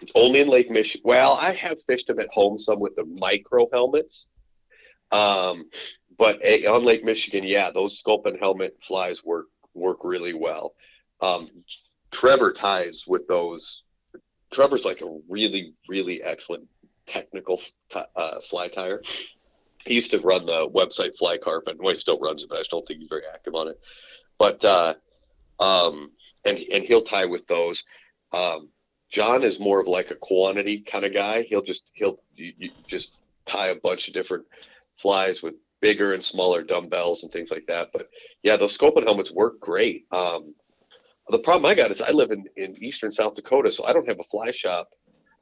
It's 0.00 0.12
only 0.14 0.40
in 0.40 0.48
Lake 0.48 0.70
Michigan. 0.70 1.02
Well, 1.04 1.34
I 1.34 1.52
have 1.52 1.78
fished 1.86 2.08
them 2.08 2.18
at 2.18 2.28
home 2.30 2.58
some 2.58 2.80
with 2.80 2.96
the 2.96 3.04
micro 3.04 3.68
helmets. 3.72 4.26
Um, 5.12 5.70
but 6.20 6.38
a, 6.44 6.66
on 6.66 6.84
Lake 6.84 7.02
Michigan, 7.02 7.44
yeah, 7.44 7.70
those 7.70 7.98
sculpin 7.98 8.36
helmet 8.36 8.76
flies 8.82 9.24
work 9.24 9.46
work 9.72 10.04
really 10.04 10.34
well. 10.34 10.74
Um, 11.22 11.48
Trevor 12.10 12.52
ties 12.52 13.04
with 13.06 13.26
those. 13.26 13.84
Trevor's 14.52 14.84
like 14.84 15.00
a 15.00 15.18
really 15.30 15.72
really 15.88 16.22
excellent 16.22 16.68
technical 17.06 17.62
uh, 17.94 18.40
fly 18.42 18.68
tire. 18.68 19.00
He 19.86 19.94
used 19.94 20.10
to 20.10 20.20
run 20.20 20.44
the 20.44 20.68
website 20.68 21.16
Fly 21.16 21.38
Carpin. 21.38 21.78
Well, 21.80 21.94
he 21.94 21.98
still 21.98 22.20
runs 22.20 22.42
it, 22.42 22.50
but 22.50 22.56
I 22.56 22.60
just 22.60 22.70
don't 22.70 22.86
think 22.86 23.00
he's 23.00 23.08
very 23.08 23.22
active 23.32 23.54
on 23.54 23.68
it. 23.68 23.80
But 24.38 24.62
uh, 24.62 24.94
um, 25.58 26.10
and 26.44 26.58
and 26.58 26.84
he'll 26.84 27.02
tie 27.02 27.24
with 27.24 27.46
those. 27.46 27.82
Um, 28.30 28.68
John 29.10 29.42
is 29.42 29.58
more 29.58 29.80
of 29.80 29.88
like 29.88 30.10
a 30.10 30.16
quantity 30.16 30.80
kind 30.80 31.06
of 31.06 31.14
guy. 31.14 31.44
He'll 31.44 31.62
just 31.62 31.84
he'll 31.94 32.20
you, 32.36 32.52
you 32.58 32.70
just 32.88 33.16
tie 33.46 33.68
a 33.68 33.74
bunch 33.74 34.06
of 34.08 34.12
different 34.12 34.44
flies 34.98 35.42
with 35.42 35.54
bigger 35.80 36.14
and 36.14 36.24
smaller 36.24 36.62
dumbbells 36.62 37.22
and 37.22 37.32
things 37.32 37.50
like 37.50 37.66
that. 37.66 37.90
But 37.92 38.08
yeah, 38.42 38.56
those 38.56 38.74
sculpin 38.74 39.04
helmets 39.04 39.32
work 39.32 39.60
great. 39.60 40.06
Um, 40.12 40.54
the 41.30 41.38
problem 41.38 41.70
I 41.70 41.74
got 41.74 41.90
is 41.90 42.00
I 42.00 42.10
live 42.10 42.30
in, 42.30 42.44
in 42.56 42.82
eastern 42.82 43.12
South 43.12 43.34
Dakota, 43.34 43.70
so 43.70 43.84
I 43.84 43.92
don't 43.92 44.08
have 44.08 44.20
a 44.20 44.24
fly 44.24 44.50
shop 44.50 44.90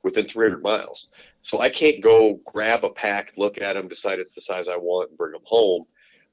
within 0.02 0.26
300 0.26 0.62
miles. 0.62 1.08
So 1.42 1.60
I 1.60 1.70
can't 1.70 2.02
go 2.02 2.40
grab 2.44 2.84
a 2.84 2.90
pack, 2.90 3.32
look 3.36 3.60
at 3.60 3.72
them, 3.74 3.88
decide 3.88 4.18
it's 4.18 4.34
the 4.34 4.40
size 4.40 4.68
I 4.68 4.76
want, 4.76 5.10
and 5.10 5.18
bring 5.18 5.32
them 5.32 5.42
home. 5.44 5.84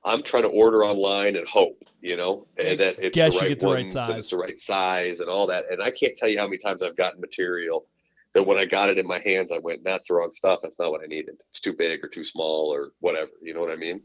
I'm 0.03 0.22
trying 0.22 0.44
to 0.44 0.49
order 0.49 0.86
online 0.86 1.36
and 1.36 1.48
hope, 1.48 1.84
you 2.02 2.15
know, 2.15 2.45
and 2.57 2.80
that 2.80 2.98
it's 2.99 3.15
Guess 3.15 3.32
the 3.32 3.36
you 3.36 3.41
right 3.41 3.49
get 3.49 3.60
the 3.60 3.68
right 3.68 3.90
size. 3.90 4.18
it's 4.18 4.30
the 4.30 4.38
right 4.38 4.60
size 4.60 5.19
and 5.19 5.30
all 5.30 5.48
that. 5.48 5.65
And 5.72 5.82
I 5.82 5.90
can't 5.90 6.15
tell 6.18 6.30
you 6.30 6.38
how 6.38 6.45
many 6.45 6.60
times 6.60 6.84
I've 6.84 6.95
gotten 6.95 7.19
material 7.19 7.88
that 8.36 8.44
when 8.44 8.57
I 8.57 8.66
got 8.66 8.90
it 8.90 8.99
in 8.99 9.07
my 9.07 9.20
hands, 9.20 9.49
I 9.52 9.57
went, 9.57 9.84
"That's 9.84 10.10
the 10.10 10.16
wrong 10.16 10.32
stuff. 10.36 10.60
That's 10.62 10.78
not 10.78 10.91
what 10.91 11.02
I 11.02 11.07
needed. 11.07 11.38
It's 11.49 11.62
too 11.62 11.74
big 11.74 12.03
or 12.03 12.10
too 12.10 12.24
small 12.24 12.72
or 12.72 12.91
whatever." 12.99 13.32
You 13.41 13.56
know 13.56 13.62
what 13.62 13.72
I 13.72 13.78
mean? 13.78 14.03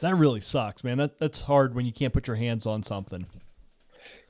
That 0.00 0.14
really 0.14 0.40
sucks, 0.40 0.82
man. 0.84 0.96
That 0.96 1.18
that's 1.18 1.42
hard 1.42 1.74
when 1.74 1.84
you 1.84 1.92
can't 1.92 2.12
put 2.12 2.26
your 2.26 2.36
hands 2.36 2.66
on 2.66 2.84
something. 2.84 3.26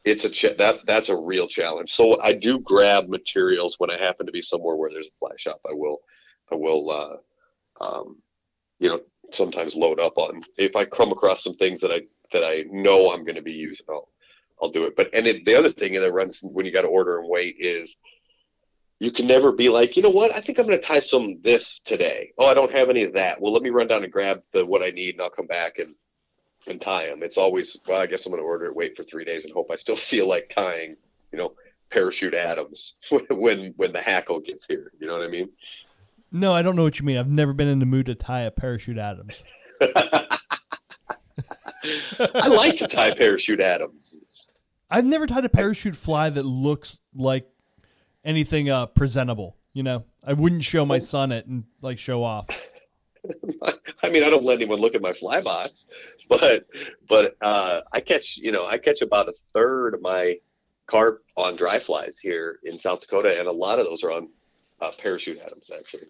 It's 0.05 0.25
a 0.25 0.31
ch- 0.31 0.57
that 0.59 0.87
that's 0.87 1.11
a 1.11 1.17
real 1.17 1.47
challenge. 1.47 1.93
So 1.93 2.21
I 2.21 2.33
do 2.33 2.59
grab 2.59 3.09
materials 3.09 3.77
when 3.79 3.91
I 3.91 3.99
happen 3.99 4.27
to 4.27 4.33
be 4.33 4.43
somewhere 4.43 4.77
where 4.77 4.91
there's 4.91 5.09
a 5.09 5.19
fly 5.19 5.33
shop. 5.37 5.61
I 5.69 5.73
will, 5.73 5.99
I 6.51 6.55
will, 6.55 6.91
uh, 6.91 7.85
um, 7.85 8.17
you 8.79 8.89
know, 8.89 9.01
sometimes 9.31 9.75
load 9.77 10.01
up 10.01 10.17
on 10.17 10.43
if 10.57 10.75
I 10.75 10.87
come 10.87 11.13
across 11.13 11.45
some 11.45 11.57
things 11.57 11.81
that 11.83 11.93
I 11.93 12.03
that 12.33 12.45
I 12.45 12.65
know 12.71 13.13
I'm 13.13 13.25
going 13.25 13.37
to 13.37 13.43
be 13.43 13.53
using. 13.53 13.87
I'll 13.91 14.09
I'll 14.63 14.71
do 14.71 14.85
it. 14.85 14.97
But 14.97 15.11
and 15.13 15.27
it, 15.27 15.45
the 15.45 15.55
other 15.55 15.71
thing 15.71 15.93
that 15.93 16.13
runs 16.13 16.41
when 16.43 16.65
you 16.65 16.73
got 16.73 16.83
to 16.83 16.89
order 16.89 17.19
and 17.19 17.29
wait 17.29 17.57
is 17.59 17.97
you 19.01 19.11
can 19.11 19.27
never 19.27 19.53
be 19.53 19.69
like, 19.69 19.97
you 19.97 20.03
know 20.03 20.11
what? 20.11 20.35
I 20.35 20.41
think 20.41 20.59
I'm 20.59 20.67
going 20.67 20.81
to 20.81 20.87
tie 20.87 21.01
some 21.01 21.41
this 21.43 21.81
today. 21.85 22.33
Oh, 22.39 22.47
I 22.47 22.55
don't 22.55 22.73
have 22.73 22.91
any 22.91 23.03
of 23.03 23.13
that. 23.15 23.41
Well, 23.41 23.53
let 23.53 23.63
me 23.63 23.71
run 23.71 23.89
down 23.89 24.05
and 24.05 24.13
grab 24.13 24.43
the 24.53 24.65
what 24.65 24.83
I 24.83 24.91
need, 24.91 25.15
and 25.15 25.23
I'll 25.23 25.31
come 25.31 25.47
back 25.47 25.79
and 25.79 25.95
and 26.67 26.81
tie 26.81 27.07
them. 27.07 27.23
It's 27.23 27.37
always, 27.37 27.79
well, 27.87 28.01
I 28.01 28.07
guess 28.07 28.25
I'm 28.25 28.33
going 28.33 28.43
to 28.43 28.47
order 28.47 28.67
it, 28.67 28.75
wait 28.75 28.97
for 28.97 29.05
three 29.05 29.25
days, 29.25 29.45
and 29.45 29.53
hope 29.53 29.71
I 29.71 29.77
still 29.77 29.97
feel 29.97 30.27
like 30.27 30.53
tying, 30.55 30.97
you 31.33 31.39
know, 31.39 31.53
parachute 31.91 32.35
Adams 32.35 32.95
when 33.31 33.75
when 33.77 33.93
the 33.93 34.01
hackle 34.01 34.41
gets 34.41 34.67
here. 34.67 34.93
You 34.99 35.07
know 35.07 35.15
what 35.15 35.27
I 35.27 35.29
mean? 35.29 35.51
No, 36.33 36.53
I 36.53 36.63
don't 36.63 36.75
know 36.75 36.83
what 36.83 36.99
you 36.99 37.05
mean. 37.05 37.17
I've 37.17 37.29
never 37.29 37.53
been 37.53 37.69
in 37.69 37.79
the 37.79 37.87
mood 37.87 38.07
to 38.07 38.15
tie 38.15 38.43
a 38.43 38.51
parachute 38.51 38.99
Adams. 38.99 39.43
I 39.81 40.39
like 42.49 42.77
to 42.79 42.89
tie 42.89 43.15
parachute 43.15 43.61
Adams. 43.61 44.15
I've 44.91 45.05
never 45.05 45.27
tied 45.27 45.45
a 45.45 45.49
parachute 45.49 45.97
fly 45.97 46.31
that 46.31 46.45
looks 46.45 47.01
like 47.15 47.49
anything 48.25 48.71
uh, 48.71 48.87
presentable. 48.87 49.57
You 49.73 49.83
know, 49.83 50.05
I 50.23 50.33
wouldn't 50.33 50.65
show 50.65 50.85
my 50.87 50.99
son 51.01 51.33
it 51.33 51.47
and 51.47 51.65
like 51.83 51.99
show 51.99 52.23
off. 52.23 52.47
I 54.03 54.11
mean, 54.11 54.23
I 54.23 54.31
don't 54.31 54.45
let 54.45 54.61
anyone 54.61 54.79
look 54.81 54.95
at 54.95 55.01
my 55.03 55.13
fly 55.13 55.41
box, 55.41 55.87
but 56.29 56.67
but 57.09 57.37
uh, 57.41 57.81
I 57.93 58.01
catch 58.01 58.37
you 58.37 58.53
know 58.53 58.67
I 58.67 58.79
catch 58.79 59.01
about 59.03 59.29
a 59.29 59.35
third 59.55 59.95
of 59.95 60.03
my 60.03 60.39
carp 60.87 61.25
on 61.37 61.57
dry 61.57 61.79
flies 61.79 62.19
here 62.21 62.59
in 62.65 62.79
South 62.79 63.01
Dakota, 63.01 63.39
and 63.39 63.49
a 63.49 63.53
lot 63.53 63.79
of 63.79 63.87
those 63.87 64.05
are 64.05 64.13
on 64.13 64.29
uh, 64.81 64.91
parachute 64.99 65.39
Adams 65.45 65.71
actually, 65.77 66.07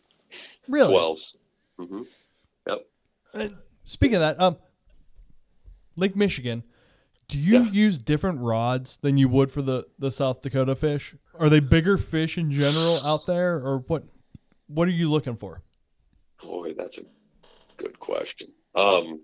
Really? 0.69 0.91
twelves. 0.93 1.37
hmm 1.79 2.03
Uh, 3.33 3.49
speaking 3.85 4.15
of 4.17 4.21
that, 4.21 4.41
um, 4.41 4.57
Lake 5.97 6.15
Michigan, 6.17 6.63
do 7.29 7.39
you 7.39 7.63
Yeah. 7.65 7.71
use 7.71 7.99
different 7.99 8.41
rods 8.41 8.97
than 8.99 9.17
you 9.17 9.29
would 9.29 9.51
for 9.53 9.63
the 9.63 9.87
the 9.99 10.11
South 10.13 10.41
Dakota 10.43 10.75
fish? 10.75 11.15
Are 11.39 11.49
they 11.49 11.61
bigger 11.61 11.99
fish 11.99 12.39
in 12.39 12.51
general 12.53 13.05
out 13.05 13.27
there, 13.27 13.57
or 13.57 13.79
what? 13.87 14.05
What 14.67 14.89
are 14.89 14.93
you 14.93 15.11
looking 15.11 15.37
for? 15.37 15.63
Boy, 16.43 16.75
that's 16.75 16.99
a 16.99 17.05
good 17.77 17.99
question. 17.99 18.49
Um, 18.75 19.21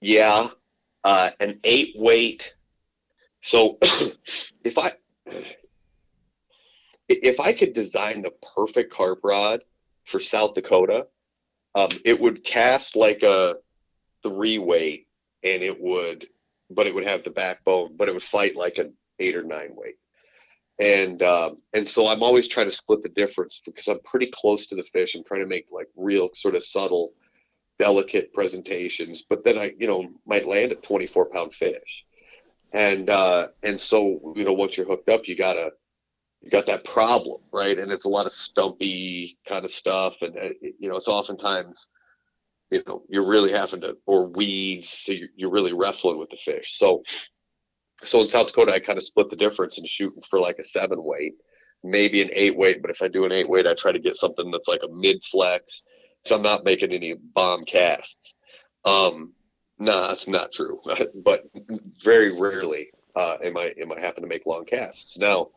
yeah, 0.00 0.50
uh, 1.02 1.30
an 1.40 1.60
eight 1.64 1.94
weight. 1.96 2.54
So 3.42 3.78
if 4.64 4.78
I 4.78 4.92
if 7.08 7.40
I 7.40 7.52
could 7.52 7.74
design 7.74 8.22
the 8.22 8.32
perfect 8.54 8.92
carp 8.92 9.20
rod 9.22 9.62
for 10.04 10.20
South 10.20 10.54
Dakota, 10.54 11.06
um, 11.74 11.90
it 12.04 12.18
would 12.20 12.44
cast 12.44 12.96
like 12.96 13.22
a 13.22 13.56
three 14.22 14.58
weight, 14.58 15.06
and 15.42 15.62
it 15.62 15.80
would, 15.80 16.26
but 16.70 16.86
it 16.86 16.94
would 16.94 17.06
have 17.06 17.24
the 17.24 17.30
backbone, 17.30 17.96
but 17.96 18.08
it 18.08 18.14
would 18.14 18.22
fight 18.22 18.56
like 18.56 18.78
an 18.78 18.94
eight 19.18 19.36
or 19.36 19.42
nine 19.42 19.70
weight 19.74 19.96
and 20.78 21.22
um, 21.22 21.58
and 21.72 21.86
so 21.86 22.06
I'm 22.06 22.22
always 22.22 22.48
trying 22.48 22.66
to 22.66 22.72
split 22.72 23.02
the 23.02 23.08
difference 23.10 23.60
because 23.64 23.86
I'm 23.86 24.00
pretty 24.00 24.26
close 24.26 24.66
to 24.66 24.74
the 24.74 24.82
fish. 24.82 25.14
I'm 25.14 25.24
trying 25.24 25.40
to 25.40 25.46
make 25.46 25.66
like 25.70 25.88
real 25.96 26.30
sort 26.34 26.56
of 26.56 26.64
subtle, 26.64 27.12
delicate 27.78 28.32
presentations, 28.32 29.24
but 29.28 29.44
then 29.44 29.56
I 29.56 29.72
you 29.78 29.86
know 29.86 30.08
might 30.26 30.46
land 30.46 30.72
a 30.72 30.76
24 30.76 31.30
pound 31.30 31.54
fish, 31.54 32.04
and 32.72 33.08
uh, 33.08 33.48
and 33.62 33.80
so 33.80 34.34
you 34.36 34.44
know 34.44 34.52
once 34.52 34.76
you're 34.76 34.86
hooked 34.86 35.08
up, 35.08 35.28
you 35.28 35.36
gotta 35.36 35.70
you 36.40 36.50
got 36.50 36.66
that 36.66 36.84
problem 36.84 37.40
right, 37.52 37.78
and 37.78 37.92
it's 37.92 38.04
a 38.04 38.10
lot 38.10 38.26
of 38.26 38.32
stumpy 38.32 39.38
kind 39.46 39.64
of 39.64 39.70
stuff, 39.70 40.16
and 40.22 40.36
uh, 40.36 40.48
you 40.60 40.88
know 40.88 40.96
it's 40.96 41.08
oftentimes 41.08 41.86
you 42.72 42.82
know 42.88 43.04
you're 43.08 43.28
really 43.28 43.52
having 43.52 43.82
to 43.82 43.96
or 44.06 44.26
weeds, 44.26 44.88
so 44.88 45.12
you're, 45.12 45.28
you're 45.36 45.52
really 45.52 45.72
wrestling 45.72 46.18
with 46.18 46.30
the 46.30 46.36
fish. 46.36 46.76
So 46.78 47.04
so 48.04 48.20
in 48.20 48.28
South 48.28 48.48
Dakota, 48.48 48.72
I 48.72 48.80
kind 48.80 48.98
of 48.98 49.04
split 49.04 49.30
the 49.30 49.36
difference 49.36 49.78
and 49.78 49.86
shooting 49.86 50.22
for 50.28 50.38
like 50.38 50.58
a 50.58 50.64
seven 50.64 51.02
weight, 51.02 51.34
maybe 51.82 52.22
an 52.22 52.30
eight 52.32 52.56
weight. 52.56 52.82
But 52.82 52.90
if 52.90 53.02
I 53.02 53.08
do 53.08 53.24
an 53.24 53.32
eight 53.32 53.48
weight, 53.48 53.66
I 53.66 53.74
try 53.74 53.92
to 53.92 53.98
get 53.98 54.16
something 54.16 54.50
that's 54.50 54.68
like 54.68 54.82
a 54.84 54.92
mid 54.92 55.22
flex. 55.24 55.82
So 56.24 56.36
I'm 56.36 56.42
not 56.42 56.64
making 56.64 56.92
any 56.92 57.14
bomb 57.14 57.64
casts. 57.64 58.34
Um, 58.84 59.32
nah, 59.78 60.08
that's 60.08 60.28
not 60.28 60.52
true. 60.52 60.80
but 61.24 61.44
very 62.02 62.38
rarely 62.38 62.90
uh, 63.16 63.38
am 63.42 63.56
I 63.56 63.74
am 63.80 63.92
I 63.92 64.00
happen 64.00 64.22
to 64.22 64.28
make 64.28 64.46
long 64.46 64.64
casts. 64.64 65.18
Now, 65.18 65.50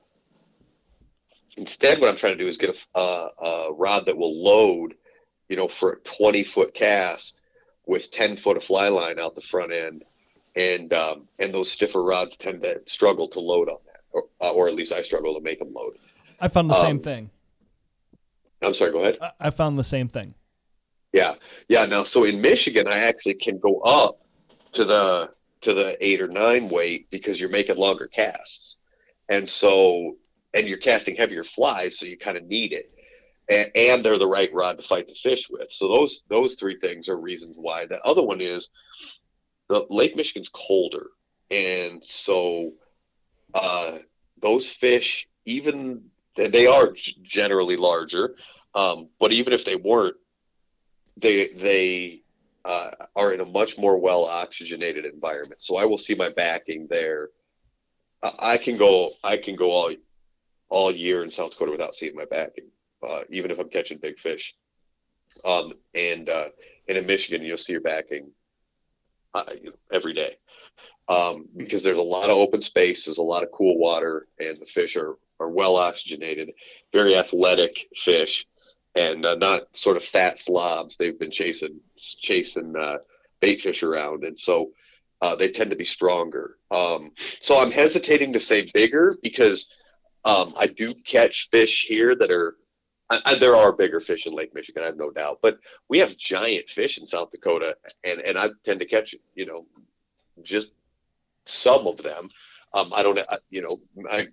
instead, 1.55 1.99
what 1.99 2.09
I'm 2.09 2.17
trying 2.17 2.37
to 2.37 2.43
do 2.43 2.47
is 2.47 2.57
get 2.57 2.85
a, 2.95 2.99
uh, 2.99 3.29
a 3.41 3.73
rod 3.73 4.05
that 4.05 4.17
will 4.17 4.43
load, 4.43 4.95
you 5.49 5.55
know, 5.55 5.67
for 5.67 5.93
a 5.93 5.99
20 5.99 6.43
foot 6.43 6.73
cast 6.73 7.33
with 7.85 8.11
10 8.11 8.37
foot 8.37 8.57
of 8.57 8.63
fly 8.63 8.89
line 8.89 9.17
out 9.19 9.33
the 9.33 9.41
front 9.41 9.71
end 9.71 10.03
and 10.57 10.91
um, 10.91 11.27
and 11.39 11.53
those 11.53 11.71
stiffer 11.71 12.03
rods 12.03 12.35
tend 12.35 12.63
to 12.63 12.81
struggle 12.87 13.29
to 13.29 13.39
load 13.39 13.69
on 13.69 13.77
that, 13.85 14.01
or, 14.11 14.23
uh, 14.41 14.51
or 14.51 14.67
at 14.67 14.73
least 14.73 14.91
I 14.91 15.03
struggle 15.03 15.35
to 15.35 15.41
make 15.41 15.59
them 15.59 15.71
load. 15.73 15.93
I 16.39 16.47
found 16.49 16.69
the 16.69 16.81
same 16.81 16.97
Um, 16.97 17.03
thing. 17.03 17.29
I'm 18.61 18.73
sorry, 18.73 18.91
go 18.91 19.01
ahead. 19.01 19.19
I, 19.21 19.31
I 19.39 19.49
found 19.51 19.77
the 19.77 19.83
same 19.83 20.09
thing. 20.09 20.33
Yeah, 21.13 21.35
yeah. 21.69 21.85
Now, 21.85 22.03
so 22.03 22.23
in 22.23 22.41
Michigan, 22.41 22.87
I 22.87 22.99
actually 22.99 23.35
can 23.35 23.59
go 23.59 23.79
up 23.81 24.19
to 24.73 24.83
the 24.83 25.29
to 25.61 25.73
the 25.73 25.97
eight 26.05 26.21
or 26.21 26.27
nine 26.27 26.69
weight 26.69 27.09
because 27.11 27.39
you're 27.39 27.49
making 27.49 27.77
longer 27.77 28.07
casts, 28.07 28.77
and 29.29 29.47
so 29.47 30.17
and 30.53 30.67
you're 30.67 30.77
casting 30.79 31.15
heavier 31.15 31.43
flies, 31.43 31.99
so 31.99 32.07
you 32.07 32.17
kind 32.17 32.37
of 32.37 32.45
need 32.45 32.73
it, 32.73 32.91
and, 33.47 33.71
and 33.75 34.03
they're 34.03 34.17
the 34.17 34.27
right 34.27 34.51
rod 34.53 34.77
to 34.77 34.83
fight 34.83 35.07
the 35.07 35.13
fish 35.13 35.49
with. 35.49 35.71
So 35.71 35.87
those 35.87 36.21
those 36.29 36.55
three 36.55 36.79
things 36.79 37.09
are 37.09 37.19
reasons 37.19 37.55
why. 37.59 37.85
The 37.85 38.01
other 38.03 38.23
one 38.23 38.41
is 38.41 38.69
the 39.69 39.85
Lake 39.89 40.15
Michigan's 40.15 40.49
colder, 40.49 41.07
and 41.51 42.03
so 42.03 42.71
uh, 43.53 43.97
those 44.41 44.69
fish, 44.69 45.27
even 45.45 46.03
they 46.35 46.67
are 46.67 46.93
generally 47.23 47.75
larger, 47.75 48.35
um, 48.75 49.09
but 49.19 49.31
even 49.31 49.53
if 49.53 49.65
they 49.65 49.75
weren't, 49.75 50.15
they 51.17 51.47
they 51.47 52.21
uh, 52.63 52.91
are 53.15 53.33
in 53.33 53.39
a 53.39 53.45
much 53.45 53.77
more 53.77 53.97
well 53.97 54.25
oxygenated 54.25 55.05
environment. 55.05 55.61
So 55.61 55.77
I 55.77 55.85
will 55.85 55.97
see 55.97 56.15
my 56.15 56.29
backing 56.29 56.87
there. 56.89 57.29
I 58.21 58.57
can 58.57 58.77
go 58.77 59.11
I 59.23 59.37
can 59.37 59.55
go 59.55 59.71
all 59.71 59.95
all 60.69 60.91
year 60.91 61.23
in 61.23 61.31
South 61.31 61.51
Dakota 61.51 61.71
without 61.71 61.95
seeing 61.95 62.15
my 62.15 62.25
backing, 62.25 62.65
uh, 63.07 63.21
even 63.29 63.51
if 63.51 63.59
I'm 63.59 63.69
catching 63.69 63.99
big 63.99 64.19
fish. 64.19 64.55
Um, 65.45 65.73
and 65.93 66.29
uh, 66.29 66.49
and 66.87 66.97
in 66.97 67.05
Michigan, 67.05 67.45
you'll 67.45 67.57
see 67.57 67.73
your 67.73 67.81
backing 67.81 68.31
uh, 69.33 69.43
you 69.61 69.69
know, 69.69 69.75
every 69.91 70.13
day 70.13 70.37
um, 71.09 71.47
because 71.55 71.83
there's 71.83 71.97
a 71.97 72.01
lot 72.01 72.29
of 72.29 72.37
open 72.37 72.61
space, 72.61 73.05
there's 73.05 73.17
a 73.17 73.23
lot 73.23 73.43
of 73.43 73.51
cool 73.51 73.77
water, 73.77 74.27
and 74.39 74.57
the 74.59 74.65
fish 74.65 74.95
are, 74.95 75.15
are 75.39 75.49
well 75.49 75.77
oxygenated, 75.77 76.51
very 76.91 77.15
athletic 77.15 77.87
fish, 77.95 78.45
and 78.95 79.25
uh, 79.25 79.35
not 79.35 79.75
sort 79.75 79.97
of 79.97 80.03
fat 80.03 80.39
slobs. 80.39 80.97
They've 80.97 81.17
been 81.17 81.31
chasing 81.31 81.79
chasing 81.97 82.75
uh, 82.75 82.97
bait 83.39 83.61
fish 83.61 83.83
around, 83.83 84.23
and 84.23 84.37
so 84.37 84.71
uh, 85.21 85.35
they 85.35 85.51
tend 85.51 85.69
to 85.69 85.75
be 85.75 85.85
stronger. 85.85 86.57
Um, 86.71 87.11
so 87.41 87.59
I'm 87.59 87.71
hesitating 87.71 88.33
to 88.33 88.39
say 88.39 88.67
bigger 88.73 89.17
because 89.21 89.67
um, 90.25 90.53
I 90.57 90.67
do 90.67 90.93
catch 90.93 91.49
fish 91.51 91.85
here 91.87 92.15
that 92.15 92.31
are. 92.31 92.55
I, 93.09 93.21
I, 93.25 93.35
there 93.35 93.55
are 93.55 93.71
bigger 93.71 93.99
fish 93.99 94.25
in 94.25 94.33
Lake 94.33 94.53
Michigan, 94.53 94.83
I 94.83 94.87
have 94.87 94.97
no 94.97 95.11
doubt, 95.11 95.39
but 95.41 95.59
we 95.87 95.99
have 95.99 96.17
giant 96.17 96.69
fish 96.69 96.97
in 96.97 97.07
South 97.07 97.31
Dakota, 97.31 97.77
and 98.03 98.19
and 98.19 98.37
I 98.37 98.49
tend 98.65 98.79
to 98.81 98.85
catch 98.85 99.15
you 99.35 99.45
know 99.45 99.65
just 100.43 100.71
some 101.45 101.87
of 101.87 101.97
them. 101.97 102.29
Um, 102.73 102.91
I 102.93 103.03
don't, 103.03 103.19
you 103.49 103.61
know, 103.61 103.79
I 104.09 104.27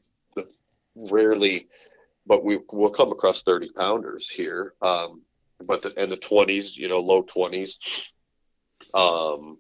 rarely, 0.95 1.69
but 2.27 2.45
we 2.45 2.59
will 2.73 2.91
come 2.91 3.13
across 3.13 3.43
30 3.43 3.71
pounders 3.77 4.29
here. 4.29 4.75
Um, 4.83 5.23
but 5.65 5.83
the, 5.83 5.95
and 5.97 6.11
the 6.11 6.17
20s, 6.17 6.77
you 6.77 6.89
know, 6.89 7.01
low 7.01 7.23
20s, 7.23 7.77
um, 8.93 9.59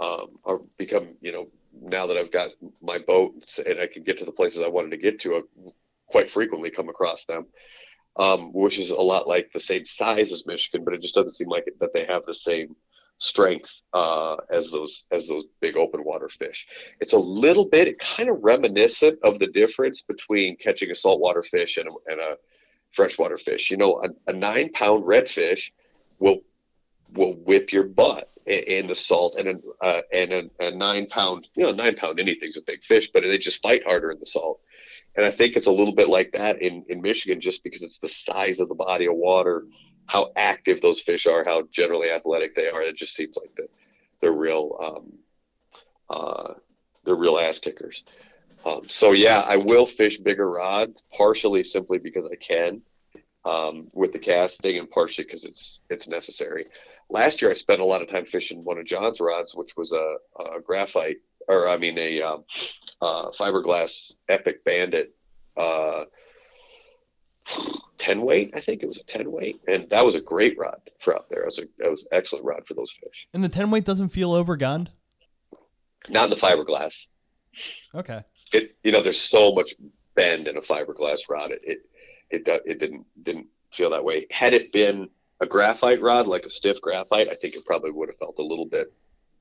um, 0.00 0.38
are 0.44 0.60
become, 0.76 1.08
you 1.20 1.32
know, 1.32 1.48
now 1.80 2.06
that 2.06 2.16
I've 2.16 2.32
got 2.32 2.50
my 2.82 2.98
boat 2.98 3.34
and 3.64 3.78
I 3.78 3.86
can 3.86 4.02
get 4.02 4.18
to 4.18 4.24
the 4.24 4.32
places 4.32 4.62
I 4.62 4.68
wanted 4.68 4.90
to 4.90 4.96
get 4.96 5.20
to, 5.20 5.36
I 5.36 5.70
quite 6.08 6.30
frequently 6.30 6.70
come 6.70 6.88
across 6.88 7.24
them. 7.26 7.46
Um, 8.20 8.52
which 8.52 8.78
is 8.78 8.90
a 8.90 9.00
lot 9.00 9.26
like 9.26 9.50
the 9.50 9.60
same 9.60 9.86
size 9.86 10.30
as 10.30 10.44
Michigan, 10.44 10.84
but 10.84 10.92
it 10.92 11.00
just 11.00 11.14
doesn't 11.14 11.32
seem 11.32 11.48
like 11.48 11.66
it, 11.66 11.80
that 11.80 11.94
they 11.94 12.04
have 12.04 12.26
the 12.26 12.34
same 12.34 12.76
strength 13.20 13.70
uh, 13.92 14.36
as 14.50 14.70
those 14.70 15.04
as 15.10 15.28
those 15.28 15.44
big 15.60 15.76
open 15.76 16.02
water 16.04 16.28
fish. 16.28 16.66
It's 17.00 17.12
a 17.12 17.18
little 17.18 17.66
bit 17.66 17.98
kind 17.98 18.28
of 18.28 18.42
reminiscent 18.42 19.18
of 19.22 19.38
the 19.38 19.46
difference 19.46 20.02
between 20.02 20.56
catching 20.56 20.90
a 20.90 20.94
saltwater 20.94 21.42
fish 21.42 21.76
and 21.76 21.88
a, 21.88 22.12
and 22.12 22.20
a 22.20 22.36
freshwater 22.92 23.38
fish. 23.38 23.70
You 23.70 23.76
know, 23.76 24.02
a, 24.02 24.30
a 24.30 24.32
nine 24.32 24.72
pound 24.72 25.04
redfish 25.04 25.70
will 26.18 26.40
will 27.12 27.34
whip 27.34 27.72
your 27.72 27.84
butt 27.84 28.28
in, 28.46 28.86
the 28.86 28.94
salt, 28.94 29.36
and 29.38 29.48
a, 29.48 29.84
uh, 29.84 30.02
and 30.12 30.32
a, 30.32 30.50
a, 30.60 30.70
nine 30.70 31.06
pound 31.06 31.48
you 31.54 31.64
know 31.64 31.72
nine 31.72 31.94
pound 31.94 32.18
anything's 32.18 32.56
a 32.56 32.62
big 32.62 32.82
fish, 32.82 33.10
but 33.12 33.22
they 33.22 33.38
just 33.38 33.62
fight 33.62 33.84
harder 33.84 34.10
in 34.10 34.18
the 34.18 34.26
salt. 34.26 34.60
And 35.16 35.26
I 35.26 35.30
think 35.30 35.56
it's 35.56 35.66
a 35.66 35.72
little 35.72 35.94
bit 35.94 36.08
like 36.08 36.32
that 36.32 36.62
in, 36.62 36.84
in 36.88 37.02
Michigan, 37.02 37.40
just 37.40 37.64
because 37.64 37.82
it's 37.82 37.98
the 37.98 38.08
size 38.08 38.60
of 38.60 38.68
the 38.68 38.74
body 38.74 39.06
of 39.06 39.14
water 39.14 39.64
how 40.06 40.32
active 40.34 40.80
those 40.80 41.00
fish 41.00 41.26
are, 41.26 41.44
how 41.44 41.62
generally 41.70 42.10
athletic 42.10 42.56
they 42.56 42.68
are. 42.68 42.82
It 42.82 42.96
just 42.96 43.14
seems 43.14 43.36
like 43.36 43.54
the, 43.54 43.68
they're 44.20 44.32
real, 44.32 44.76
um, 44.82 45.12
uh, 46.08 46.54
they're 47.04 47.14
real 47.14 47.38
ass 47.38 47.60
kickers. 47.60 48.02
Um, 48.64 48.82
so 48.88 49.12
yeah, 49.12 49.40
I 49.46 49.56
will 49.56 49.86
fish 49.86 50.18
bigger 50.18 50.50
rods, 50.50 51.04
partially 51.16 51.62
simply 51.62 51.98
because 51.98 52.26
I 52.26 52.34
can 52.34 52.82
um, 53.44 53.88
with 53.92 54.12
the 54.12 54.18
casting, 54.18 54.78
and 54.78 54.90
partially 54.90 55.24
because 55.24 55.44
it's 55.44 55.80
it's 55.88 56.08
necessary. 56.08 56.66
Last 57.08 57.40
year, 57.40 57.50
I 57.50 57.54
spent 57.54 57.80
a 57.80 57.84
lot 57.84 58.02
of 58.02 58.08
time 58.08 58.26
fishing 58.26 58.64
one 58.64 58.78
of 58.78 58.86
John's 58.86 59.20
rods, 59.20 59.54
which 59.54 59.76
was 59.76 59.92
a, 59.92 60.16
a 60.38 60.60
graphite, 60.60 61.18
or 61.50 61.68
I 61.68 61.76
mean 61.76 61.98
a 61.98 62.22
um, 62.22 62.44
uh, 63.00 63.30
fiberglass 63.30 64.12
Epic 64.28 64.64
Bandit. 64.64 65.14
Uh, 65.56 66.04
10 67.98 68.22
weight. 68.22 68.52
I 68.54 68.60
think 68.60 68.82
it 68.82 68.86
was 68.86 68.98
a 68.98 69.04
10 69.04 69.30
weight. 69.30 69.60
And 69.68 69.88
that 69.90 70.04
was 70.04 70.14
a 70.14 70.20
great 70.20 70.56
rod 70.58 70.80
for 71.00 71.14
out 71.14 71.28
there. 71.28 71.42
It 71.42 71.46
was, 71.46 71.58
a, 71.58 71.62
it 71.84 71.90
was 71.90 72.02
an 72.02 72.16
excellent 72.16 72.44
rod 72.44 72.62
for 72.66 72.74
those 72.74 72.90
fish. 72.92 73.26
And 73.34 73.42
the 73.42 73.48
10 73.48 73.70
weight 73.70 73.84
doesn't 73.84 74.10
feel 74.10 74.32
overgunned? 74.32 74.88
Not 76.08 76.24
in 76.24 76.30
the 76.30 76.36
fiberglass. 76.36 76.94
Okay. 77.94 78.22
It, 78.52 78.76
you 78.82 78.92
know, 78.92 79.02
there's 79.02 79.20
so 79.20 79.52
much 79.52 79.74
bend 80.14 80.48
in 80.48 80.56
a 80.56 80.62
fiberglass 80.62 81.28
rod. 81.28 81.50
It, 81.50 81.60
it, 81.64 81.78
it, 82.30 82.62
it 82.64 82.78
didn't, 82.78 83.04
didn't 83.22 83.48
feel 83.72 83.90
that 83.90 84.04
way. 84.04 84.26
Had 84.30 84.54
it 84.54 84.72
been 84.72 85.08
a 85.40 85.46
graphite 85.46 86.00
rod, 86.00 86.26
like 86.26 86.46
a 86.46 86.50
stiff 86.50 86.80
graphite, 86.80 87.28
I 87.28 87.34
think 87.34 87.54
it 87.54 87.66
probably 87.66 87.90
would 87.90 88.08
have 88.08 88.18
felt 88.18 88.38
a 88.38 88.42
little 88.42 88.66
bit 88.66 88.92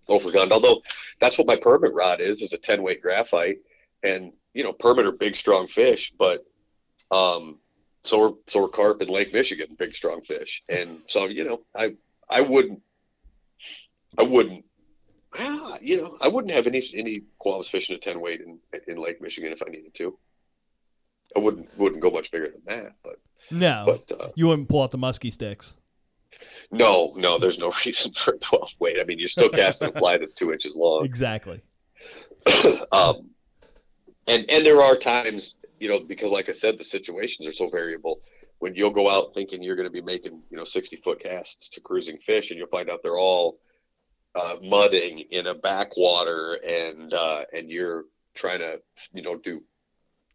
overgunned. 0.10 0.52
Although 0.52 0.82
that's 1.20 1.38
what 1.38 1.48
my 1.48 1.56
permit 1.56 1.94
rod 1.94 2.22
is, 2.22 2.42
is 2.42 2.54
a 2.54 2.58
10 2.58 2.84
weight 2.84 3.02
graphite. 3.02 3.60
And, 4.04 4.34
you 4.54 4.64
know, 4.64 4.74
permit 4.74 5.06
are 5.06 5.12
big, 5.12 5.36
strong 5.36 5.68
fish, 5.68 6.14
but, 6.18 6.46
um, 7.12 7.60
so 8.04 8.22
are 8.22 8.34
so 8.48 8.66
are 8.66 8.70
carp 8.70 9.02
in 9.02 9.08
Lake 9.08 9.34
Michigan, 9.34 9.76
big 9.78 9.96
strong 9.96 10.22
fish. 10.22 10.64
And 10.70 11.00
so 11.08 11.26
you 11.26 11.44
know, 11.44 11.62
I 11.76 11.96
I 12.30 12.42
wouldn't 12.42 12.82
I 14.18 14.24
wouldn't 14.24 14.66
ah, 15.38 15.78
you 15.82 16.02
know 16.02 16.18
I 16.22 16.28
wouldn't 16.28 16.54
have 16.54 16.68
any 16.68 16.84
any 16.94 17.24
qualms 17.38 17.70
fishing 17.70 17.96
a 17.96 18.00
ten 18.00 18.20
weight 18.20 18.42
in 18.42 18.60
in 18.88 18.98
Lake 18.98 19.22
Michigan 19.22 19.52
if 19.52 19.62
I 19.66 19.70
needed 19.70 19.94
to. 19.96 20.18
I 21.36 21.40
wouldn't 21.40 21.78
wouldn't 21.78 22.02
go 22.02 22.10
much 22.10 22.32
bigger 22.32 22.50
than 22.50 22.62
that, 22.66 22.94
but 23.04 23.20
no, 23.52 23.84
but 23.86 24.20
uh, 24.20 24.30
you 24.36 24.48
wouldn't 24.48 24.70
pull 24.70 24.82
out 24.82 24.92
the 24.92 24.98
musky 24.98 25.32
sticks. 25.32 25.74
No, 26.72 27.14
no, 27.16 27.40
there's 27.40 27.60
no 27.60 27.74
reason 27.86 28.14
for 28.14 28.34
a 28.34 28.38
12 28.38 28.72
weight. 28.80 28.98
I 29.00 29.04
mean, 29.04 29.20
you're 29.20 29.30
still 29.30 29.50
casting 29.50 29.90
a 29.90 30.00
fly 30.00 30.18
that's 30.18 30.34
two 30.34 30.54
inches 30.54 30.76
long. 30.76 31.06
Exactly. 31.06 31.62
um, 32.92 33.30
and 34.28 34.50
and 34.50 34.66
there 34.66 34.82
are 34.82 34.96
times 34.96 35.56
you 35.80 35.90
know, 35.90 36.00
because 36.00 36.30
like 36.30 36.50
I 36.50 36.54
said, 36.54 36.78
the 36.78 36.84
situations 36.84 37.48
are 37.48 37.54
so 37.54 37.70
variable. 37.70 38.22
When 38.60 38.76
you'll 38.76 38.92
go 38.92 39.10
out 39.10 39.34
thinking 39.34 39.64
you're 39.64 39.78
going 39.78 39.88
to 39.88 39.92
be 39.92 40.02
making, 40.02 40.42
you 40.50 40.58
know, 40.58 40.66
60 40.66 40.98
foot 40.98 41.24
casts 41.24 41.70
to 41.70 41.82
cruising 41.82 42.18
fish, 42.18 42.50
and 42.50 42.58
you'll 42.58 42.68
find 42.68 42.90
out 42.90 43.00
they're 43.02 43.18
all 43.18 43.60
uh, 44.36 44.58
mudding 44.62 45.20
in 45.32 45.48
a 45.48 45.56
backwater, 45.56 46.56
and 46.56 47.14
uh, 47.14 47.46
and 47.54 47.70
you're 47.70 48.06
trying 48.36 48.60
to, 48.60 48.82
you 49.14 49.22
know, 49.22 49.38
do 49.38 49.64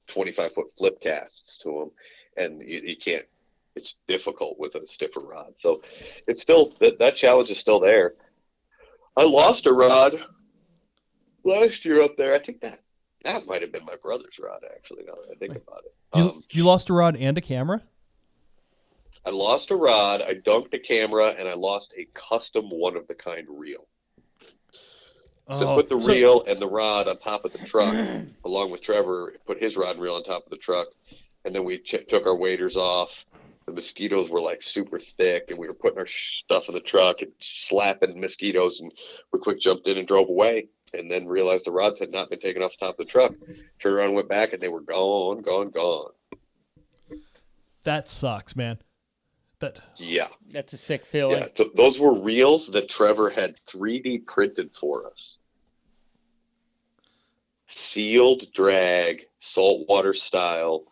25 0.09 0.55
foot 0.55 0.67
flip 0.79 1.01
casts 1.01 1.59
to 1.59 1.71
them, 1.71 1.91
and 2.37 2.63
you, 2.63 2.81
you 2.81 2.97
can't. 2.97 3.27
It's 3.77 3.97
difficult 4.07 4.59
with 4.59 4.75
a 4.77 4.87
stiffer 4.87 5.21
rod. 5.21 5.55
So 5.59 5.83
it's 6.27 6.43
still 6.43 6.75
that 6.81 6.99
that 6.99 7.17
challenge 7.17 7.51
is 7.51 7.59
still 7.59 7.81
there. 7.81 8.15
I 9.17 9.25
lost 9.25 9.67
a 9.67 9.73
rod 9.73 10.23
last 11.45 11.85
year 11.85 12.03
up 12.03 12.17
there. 12.17 12.35
I 12.35 12.39
think 12.39 12.61
that 12.61 12.81
that 13.25 13.47
might 13.47 13.63
have 13.63 13.73
been 13.73 13.85
my 13.85 13.97
brother's 13.97 14.39
rod, 14.41 14.61
actually. 14.75 15.05
Now 15.07 15.15
that 15.15 15.33
I 15.33 15.39
think 15.39 15.57
about 15.57 15.83
it. 15.87 15.95
You, 16.15 16.23
Um, 16.31 16.45
you 16.51 16.65
lost 16.65 16.89
a 16.91 16.93
rod 16.93 17.17
and 17.17 17.37
a 17.37 17.41
camera? 17.41 17.83
I 19.27 19.31
lost 19.31 19.71
a 19.71 19.77
rod, 19.77 20.21
I 20.21 20.35
dunked 20.35 20.75
a 20.75 20.79
camera, 20.79 21.29
and 21.39 21.49
I 21.49 21.55
lost 21.55 21.95
a 21.97 22.05
custom 22.13 22.69
one 22.69 22.95
of 22.95 23.07
the 23.09 23.15
kind 23.15 23.47
reel. 23.49 23.87
So 25.57 25.73
I 25.73 25.75
put 25.77 25.89
the 25.89 25.97
Oh, 25.97 26.01
so- 26.01 26.13
reel 26.13 26.43
and 26.45 26.59
the 26.59 26.69
rod 26.69 27.09
on 27.09 27.19
top 27.19 27.45
of 27.47 27.53
the 27.53 27.59
truck, 27.67 27.95
along 28.45 28.71
with 28.71 28.83
Trevor. 28.83 29.35
Put 29.47 29.61
his 29.63 29.77
rod 29.77 29.93
and 29.93 30.01
reel 30.03 30.15
on 30.17 30.25
top 30.25 30.45
of 30.45 30.51
the 30.51 30.59
truck, 30.59 30.89
and 31.47 31.55
then 31.55 31.65
we 31.65 31.79
ch- 31.79 32.07
took 32.09 32.27
our 32.27 32.37
waders 32.37 32.77
off. 32.77 33.25
The 33.67 33.73
mosquitoes 33.73 34.29
were 34.29 34.41
like 34.41 34.63
super 34.63 34.99
thick, 34.99 35.47
and 35.49 35.59
we 35.59 35.67
were 35.69 35.75
putting 35.75 35.99
our 35.99 36.07
stuff 36.07 36.69
in 36.69 36.75
the 36.75 36.81
truck 36.81 37.23
and 37.23 37.33
slapping 37.41 38.21
mosquitoes. 38.21 38.81
And 38.81 38.93
we 39.33 39.39
quick 39.39 39.59
jumped 39.61 39.87
in 39.89 39.97
and 39.97 40.07
drove 40.07 40.29
away, 40.29 40.69
and 40.93 41.11
then 41.11 41.27
realized 41.27 41.65
the 41.65 41.73
rods 41.73 41.99
had 41.99 42.11
not 42.11 42.29
been 42.29 42.41
taken 42.41 42.63
off 42.63 42.73
the 42.79 42.87
top 42.87 42.99
of 42.99 43.07
the 43.07 43.11
truck. 43.11 43.33
Turned 43.81 43.97
around, 43.97 44.07
and 44.09 44.17
went 44.17 44.29
back, 44.29 44.53
and 44.53 44.63
they 44.63 44.69
were 44.69 44.83
gone, 44.83 45.41
gone, 45.41 45.71
gone. 45.71 46.11
that 47.85 48.09
sucks, 48.09 48.55
man. 48.55 48.79
That 49.61 49.79
Yeah, 49.97 50.29
That's 50.51 50.73
a 50.75 50.77
sick 50.79 51.07
feeling. 51.07 51.39
yeah. 51.39 51.49
So 51.57 51.71
those 51.75 51.99
were 51.99 52.13
reels 52.13 52.67
that 52.73 52.91
Trevor 52.91 53.31
had 53.31 53.57
3D 53.67 54.27
printed 54.27 54.71
for 54.79 55.07
us. 55.07 55.37
Sealed 57.69 58.53
drag, 58.53 59.27
saltwater 59.41 60.13
style, 60.13 60.85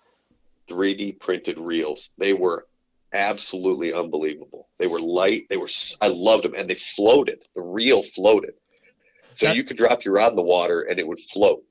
3D 0.73 1.21
printed 1.21 1.59
reels. 1.59 2.11
They 2.19 2.33
were 2.33 2.67
absolutely 3.13 3.93
unbelievable. 3.93 4.69
They 4.79 4.87
were 4.87 5.01
light. 5.01 5.47
They 5.51 5.57
were. 5.59 5.69
I 6.01 6.09
loved 6.09 6.45
them, 6.45 6.55
and 6.55 6.69
they 6.69 6.75
floated. 6.75 7.41
The 7.55 7.61
reel 7.63 8.03
floated, 8.03 8.55
so 9.35 9.47
That- 9.47 9.57
you 9.57 9.65
could 9.65 9.77
drop 9.77 10.05
your 10.05 10.15
rod 10.15 10.31
in 10.33 10.37
the 10.37 10.43
water 10.43 10.83
and 10.83 10.99
it 10.99 11.07
would 11.07 11.21
float. 11.33 11.63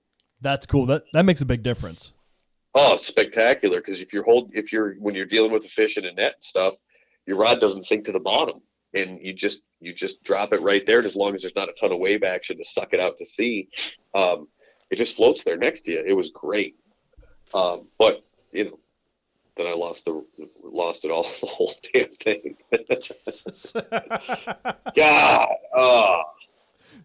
that's 0.41 0.65
cool. 0.65 0.85
That 0.87 1.03
that 1.13 1.23
makes 1.25 1.41
a 1.41 1.45
big 1.45 1.61
difference. 1.63 2.13
Oh, 2.73 2.95
it's 2.95 3.05
spectacular 3.07 3.79
because 3.81 3.99
if 3.99 4.13
you're 4.13 4.23
hold, 4.23 4.51
if 4.53 4.71
you're 4.71 4.93
when 4.95 5.13
you're 5.15 5.25
dealing 5.25 5.51
with 5.51 5.65
a 5.65 5.69
fish 5.69 5.97
in 5.97 6.05
a 6.05 6.11
net 6.13 6.35
and 6.35 6.43
stuff, 6.43 6.75
your 7.27 7.37
rod 7.37 7.59
doesn't 7.59 7.85
sink 7.85 8.05
to 8.05 8.11
the 8.11 8.19
bottom, 8.19 8.61
and 8.93 9.19
you 9.21 9.33
just 9.33 9.61
you 9.79 9.93
just 9.93 10.23
drop 10.23 10.53
it 10.53 10.61
right 10.61 10.85
there. 10.85 10.99
And 10.99 11.07
as 11.07 11.15
long 11.15 11.33
as 11.35 11.41
there's 11.41 11.55
not 11.55 11.69
a 11.69 11.73
ton 11.73 11.91
of 11.91 11.99
wave 11.99 12.23
action 12.23 12.57
to 12.57 12.63
suck 12.63 12.93
it 12.93 12.99
out 12.99 13.17
to 13.17 13.25
sea, 13.25 13.67
um, 14.13 14.47
it 14.89 14.95
just 14.97 15.15
floats 15.15 15.43
there 15.43 15.57
next 15.57 15.81
to 15.85 15.91
you. 15.91 16.03
It 16.05 16.13
was 16.13 16.29
great, 16.31 16.75
um, 17.53 17.87
but 17.97 18.23
you 18.51 18.65
know, 18.65 18.79
then 19.57 19.67
I 19.67 19.73
lost 19.73 20.05
the 20.05 20.23
lost 20.63 21.05
it 21.05 21.11
all, 21.11 21.23
the 21.41 21.47
whole 21.47 21.73
damn 21.93 22.13
thing. 22.15 22.57
God, 24.95 25.55
oh, 25.75 26.23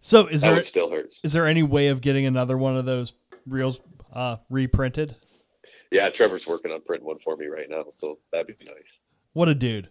so 0.00 0.26
is 0.26 0.42
that 0.42 0.54
there 0.54 0.62
still 0.62 0.90
hurts. 0.90 1.20
is 1.24 1.32
there 1.32 1.46
any 1.46 1.62
way 1.62 1.88
of 1.88 2.00
getting 2.00 2.26
another 2.26 2.56
one 2.56 2.76
of 2.76 2.84
those 2.84 3.12
reels 3.46 3.80
uh, 4.12 4.36
reprinted? 4.50 5.16
Yeah, 5.90 6.10
Trevor's 6.10 6.46
working 6.46 6.72
on 6.72 6.82
printing 6.82 7.06
one 7.06 7.18
for 7.24 7.36
me 7.36 7.46
right 7.46 7.68
now, 7.68 7.84
so 7.96 8.18
that'd 8.32 8.58
be 8.58 8.64
nice. 8.64 9.02
What 9.32 9.48
a 9.48 9.54
dude. 9.54 9.88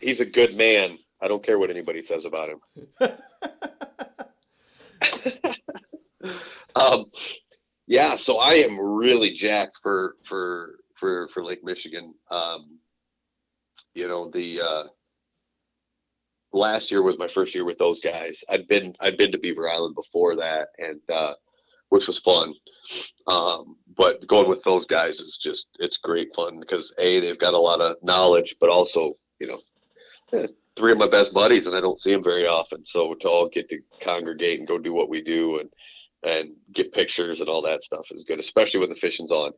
He's 0.00 0.20
a 0.20 0.26
good 0.26 0.56
man. 0.56 0.98
I 1.20 1.28
don't 1.28 1.42
care 1.42 1.58
what 1.58 1.70
anybody 1.70 2.02
says 2.02 2.24
about 2.24 2.50
him. 2.50 2.60
um, 6.74 7.06
yeah, 7.86 8.16
so 8.16 8.38
I 8.38 8.54
am 8.54 8.78
really 8.78 9.30
jacked 9.30 9.78
for 9.82 10.16
for 10.24 10.76
for 11.00 11.26
for 11.28 11.42
Lake 11.42 11.64
Michigan. 11.64 12.14
Um, 12.30 12.78
you 13.94 14.06
know, 14.06 14.30
the 14.30 14.60
uh, 14.60 14.84
last 16.52 16.90
year 16.90 17.02
was 17.02 17.18
my 17.18 17.26
first 17.26 17.54
year 17.54 17.64
with 17.64 17.78
those 17.78 18.00
guys. 18.00 18.38
I'd 18.48 18.68
been 18.68 18.94
I'd 19.00 19.16
been 19.18 19.32
to 19.32 19.38
Beaver 19.38 19.68
Island 19.68 19.96
before 19.96 20.36
that, 20.36 20.68
and 20.78 21.00
uh, 21.12 21.34
which 21.88 22.06
was 22.06 22.18
fun. 22.18 22.54
Um, 23.26 23.76
but 23.96 24.26
going 24.28 24.48
with 24.48 24.62
those 24.62 24.86
guys 24.86 25.20
is 25.20 25.38
just 25.42 25.66
it's 25.78 25.96
great 25.96 26.28
fun 26.36 26.60
because 26.60 26.94
a 26.98 27.18
they've 27.18 27.38
got 27.38 27.54
a 27.54 27.58
lot 27.58 27.80
of 27.80 27.96
knowledge, 28.02 28.56
but 28.60 28.70
also 28.70 29.16
you 29.40 29.48
know 29.48 29.60
eh, 30.38 30.46
three 30.76 30.92
of 30.92 30.98
my 30.98 31.08
best 31.08 31.32
buddies, 31.32 31.66
and 31.66 31.74
I 31.74 31.80
don't 31.80 32.00
see 32.00 32.12
them 32.12 32.22
very 32.22 32.46
often. 32.46 32.84
So 32.86 33.14
to 33.14 33.28
all 33.28 33.48
get 33.48 33.68
to 33.70 33.78
congregate 34.02 34.58
and 34.58 34.68
go 34.68 34.78
do 34.78 34.92
what 34.92 35.08
we 35.08 35.22
do 35.22 35.58
and 35.58 35.70
and 36.22 36.50
get 36.72 36.92
pictures 36.92 37.40
and 37.40 37.48
all 37.48 37.62
that 37.62 37.82
stuff 37.82 38.06
is 38.10 38.24
good, 38.24 38.38
especially 38.38 38.80
when 38.80 38.90
the 38.90 38.94
fishing's 38.94 39.30
on. 39.30 39.52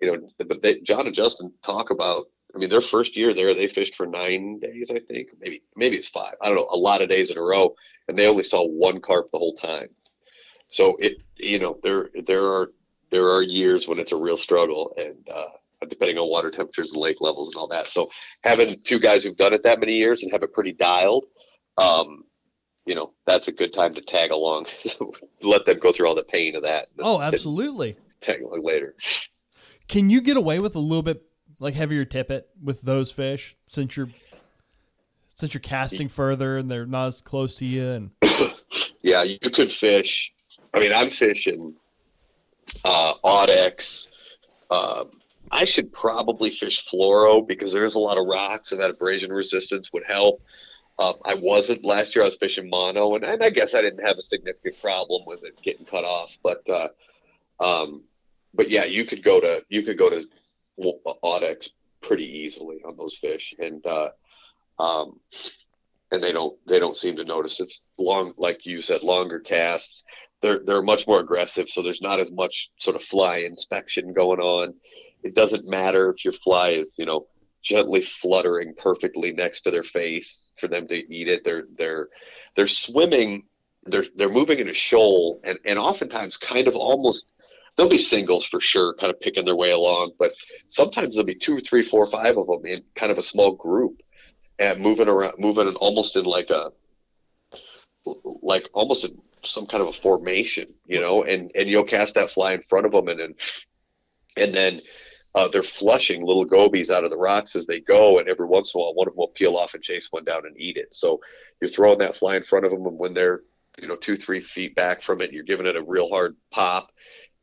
You 0.00 0.12
know, 0.12 0.28
but 0.46 0.62
they, 0.62 0.80
John 0.80 1.06
and 1.06 1.14
Justin 1.14 1.52
talk 1.62 1.90
about. 1.90 2.26
I 2.54 2.58
mean, 2.58 2.68
their 2.68 2.80
first 2.80 3.16
year 3.16 3.34
there, 3.34 3.52
they 3.52 3.66
fished 3.66 3.96
for 3.96 4.06
nine 4.06 4.60
days, 4.60 4.88
I 4.88 5.00
think, 5.00 5.30
maybe 5.40 5.62
maybe 5.74 5.96
it's 5.96 6.08
five. 6.08 6.34
I 6.40 6.46
don't 6.46 6.56
know, 6.56 6.68
a 6.70 6.76
lot 6.76 7.02
of 7.02 7.08
days 7.08 7.30
in 7.30 7.38
a 7.38 7.42
row, 7.42 7.74
and 8.06 8.16
they 8.16 8.28
only 8.28 8.44
saw 8.44 8.64
one 8.64 9.00
carp 9.00 9.30
the 9.32 9.38
whole 9.38 9.56
time. 9.56 9.88
So 10.68 10.96
it, 11.00 11.18
you 11.36 11.58
know, 11.58 11.78
there 11.82 12.10
there 12.26 12.44
are 12.44 12.70
there 13.10 13.32
are 13.32 13.42
years 13.42 13.88
when 13.88 13.98
it's 13.98 14.12
a 14.12 14.16
real 14.16 14.36
struggle, 14.36 14.94
and 14.96 15.16
uh, 15.32 15.50
depending 15.88 16.18
on 16.18 16.28
water 16.28 16.50
temperatures 16.50 16.92
and 16.92 17.00
lake 17.00 17.20
levels 17.20 17.48
and 17.48 17.56
all 17.56 17.68
that. 17.68 17.88
So 17.88 18.10
having 18.42 18.80
two 18.82 18.98
guys 18.98 19.22
who've 19.22 19.36
done 19.36 19.52
it 19.52 19.64
that 19.64 19.80
many 19.80 19.94
years 19.94 20.22
and 20.22 20.32
have 20.32 20.42
it 20.42 20.52
pretty 20.52 20.72
dialed, 20.72 21.24
um, 21.78 22.24
you 22.86 22.94
know, 22.94 23.12
that's 23.26 23.48
a 23.48 23.52
good 23.52 23.72
time 23.72 23.94
to 23.94 24.00
tag 24.00 24.30
along. 24.30 24.66
Let 25.42 25.66
them 25.66 25.78
go 25.78 25.92
through 25.92 26.06
all 26.06 26.14
the 26.14 26.24
pain 26.24 26.56
of 26.56 26.62
that. 26.62 26.88
Oh, 26.98 27.20
absolutely. 27.20 27.96
Tag 28.20 28.42
along 28.42 28.64
later. 28.64 28.94
Can 29.88 30.10
you 30.10 30.20
get 30.20 30.36
away 30.36 30.58
with 30.58 30.74
a 30.74 30.80
little 30.80 31.02
bit 31.02 31.22
like 31.60 31.74
heavier 31.74 32.04
tippet 32.04 32.48
with 32.62 32.80
those 32.82 33.10
fish 33.10 33.56
since 33.68 33.96
you're 33.96 34.08
since 35.36 35.52
you're 35.52 35.60
casting 35.60 36.08
further 36.08 36.58
and 36.58 36.70
they're 36.70 36.86
not 36.86 37.08
as 37.08 37.20
close 37.20 37.56
to 37.56 37.64
you 37.64 37.90
and 37.90 38.10
Yeah, 39.02 39.22
you 39.22 39.38
could 39.38 39.70
fish. 39.70 40.32
I 40.72 40.80
mean, 40.80 40.92
I'm 40.92 41.10
fishing 41.10 41.74
uh, 42.84 43.14
Audex. 43.22 44.08
Um, 44.70 45.10
I 45.50 45.64
should 45.66 45.92
probably 45.92 46.50
fish 46.50 46.86
fluoro 46.86 47.46
because 47.46 47.72
there's 47.72 47.96
a 47.96 47.98
lot 47.98 48.16
of 48.16 48.26
rocks 48.26 48.72
and 48.72 48.80
that 48.80 48.90
abrasion 48.90 49.30
resistance 49.30 49.92
would 49.92 50.04
help. 50.06 50.42
Um, 50.98 51.14
I 51.24 51.34
wasn't 51.34 51.84
last 51.84 52.16
year. 52.16 52.22
I 52.22 52.26
was 52.26 52.36
fishing 52.36 52.70
mono, 52.70 53.14
and, 53.14 53.24
and 53.24 53.42
I 53.42 53.50
guess 53.50 53.74
I 53.74 53.82
didn't 53.82 54.06
have 54.06 54.16
a 54.16 54.22
significant 54.22 54.80
problem 54.80 55.24
with 55.26 55.44
it 55.44 55.60
getting 55.60 55.84
cut 55.84 56.04
off. 56.04 56.38
But 56.42 56.62
uh, 56.70 56.88
um, 57.60 58.04
but 58.54 58.70
yeah, 58.70 58.84
you 58.84 59.04
could 59.04 59.22
go 59.22 59.40
to 59.40 59.64
you 59.68 59.82
could 59.82 59.98
go 59.98 60.10
to 60.10 60.26
Audex 61.22 61.70
pretty 62.00 62.40
easily 62.40 62.78
on 62.84 62.96
those 62.96 63.16
fish, 63.16 63.54
and 63.58 63.84
uh, 63.86 64.10
um, 64.78 65.20
and 66.10 66.22
they 66.22 66.32
don't 66.32 66.56
they 66.66 66.78
don't 66.78 66.96
seem 66.96 67.16
to 67.16 67.24
notice. 67.24 67.60
It's 67.60 67.80
long, 67.98 68.34
like 68.36 68.66
you 68.66 68.80
said, 68.82 69.02
longer 69.02 69.40
casts. 69.40 70.04
They're 70.42 70.60
they're 70.64 70.82
much 70.82 71.06
more 71.06 71.20
aggressive, 71.20 71.68
so 71.68 71.82
there's 71.82 72.02
not 72.02 72.20
as 72.20 72.30
much 72.30 72.70
sort 72.78 72.96
of 72.96 73.02
fly 73.02 73.38
inspection 73.38 74.12
going 74.12 74.40
on. 74.40 74.74
It 75.22 75.34
doesn't 75.34 75.66
matter 75.66 76.10
if 76.10 76.24
your 76.24 76.34
fly 76.34 76.70
is 76.70 76.92
you 76.96 77.06
know 77.06 77.26
gently 77.62 78.02
fluttering 78.02 78.74
perfectly 78.76 79.32
next 79.32 79.62
to 79.62 79.70
their 79.70 79.82
face 79.82 80.50
for 80.58 80.68
them 80.68 80.86
to 80.88 81.12
eat 81.12 81.28
it. 81.28 81.44
They're 81.44 81.64
they're 81.76 82.08
they're 82.56 82.66
swimming. 82.66 83.44
They're 83.84 84.06
they're 84.16 84.30
moving 84.30 84.60
in 84.60 84.68
a 84.68 84.74
shoal, 84.74 85.40
and 85.44 85.58
and 85.64 85.78
oftentimes 85.78 86.36
kind 86.36 86.68
of 86.68 86.74
almost 86.74 87.26
there'll 87.76 87.90
be 87.90 87.98
singles 87.98 88.44
for 88.44 88.60
sure, 88.60 88.94
kind 88.94 89.12
of 89.12 89.20
picking 89.20 89.44
their 89.44 89.56
way 89.56 89.70
along, 89.70 90.12
but 90.18 90.32
sometimes 90.68 91.14
there'll 91.14 91.26
be 91.26 91.34
two, 91.34 91.58
three, 91.58 91.82
four, 91.82 92.06
five 92.06 92.36
of 92.36 92.46
them 92.46 92.64
in 92.66 92.82
kind 92.94 93.10
of 93.12 93.18
a 93.18 93.22
small 93.22 93.52
group 93.52 94.00
and 94.58 94.80
moving 94.80 95.08
around, 95.08 95.34
moving 95.38 95.68
in 95.68 95.74
almost 95.76 96.16
in 96.16 96.24
like 96.24 96.50
a, 96.50 96.70
like 98.42 98.68
almost 98.72 99.04
in 99.04 99.18
some 99.42 99.66
kind 99.66 99.82
of 99.82 99.88
a 99.88 99.92
formation, 99.92 100.72
you 100.86 101.00
know, 101.00 101.24
and, 101.24 101.50
and 101.54 101.68
you'll 101.68 101.84
cast 101.84 102.14
that 102.14 102.30
fly 102.30 102.54
in 102.54 102.62
front 102.68 102.86
of 102.86 102.92
them 102.92 103.08
and 103.08 103.20
then, 103.20 103.34
and 104.36 104.54
then, 104.54 104.80
uh, 105.34 105.48
they're 105.48 105.64
flushing 105.64 106.24
little 106.24 106.44
gobies 106.44 106.90
out 106.90 107.02
of 107.02 107.10
the 107.10 107.16
rocks 107.16 107.56
as 107.56 107.66
they 107.66 107.80
go, 107.80 108.20
and 108.20 108.28
every 108.28 108.46
once 108.46 108.72
in 108.72 108.80
a 108.80 108.84
while, 108.84 108.94
one 108.94 109.08
of 109.08 109.14
them 109.14 109.18
will 109.18 109.28
peel 109.28 109.56
off 109.56 109.74
and 109.74 109.82
chase 109.82 110.06
one 110.12 110.24
down 110.24 110.46
and 110.46 110.54
eat 110.56 110.76
it. 110.76 110.94
So 110.94 111.20
you're 111.60 111.70
throwing 111.70 111.98
that 111.98 112.14
fly 112.14 112.36
in 112.36 112.44
front 112.44 112.64
of 112.64 112.70
them, 112.70 112.86
and 112.86 112.96
when 112.96 113.14
they're, 113.14 113.40
you 113.76 113.88
know, 113.88 113.96
two, 113.96 114.16
three 114.16 114.40
feet 114.40 114.76
back 114.76 115.02
from 115.02 115.20
it, 115.20 115.32
you're 115.32 115.42
giving 115.42 115.66
it 115.66 115.74
a 115.74 115.82
real 115.82 116.08
hard 116.08 116.36
pop, 116.52 116.92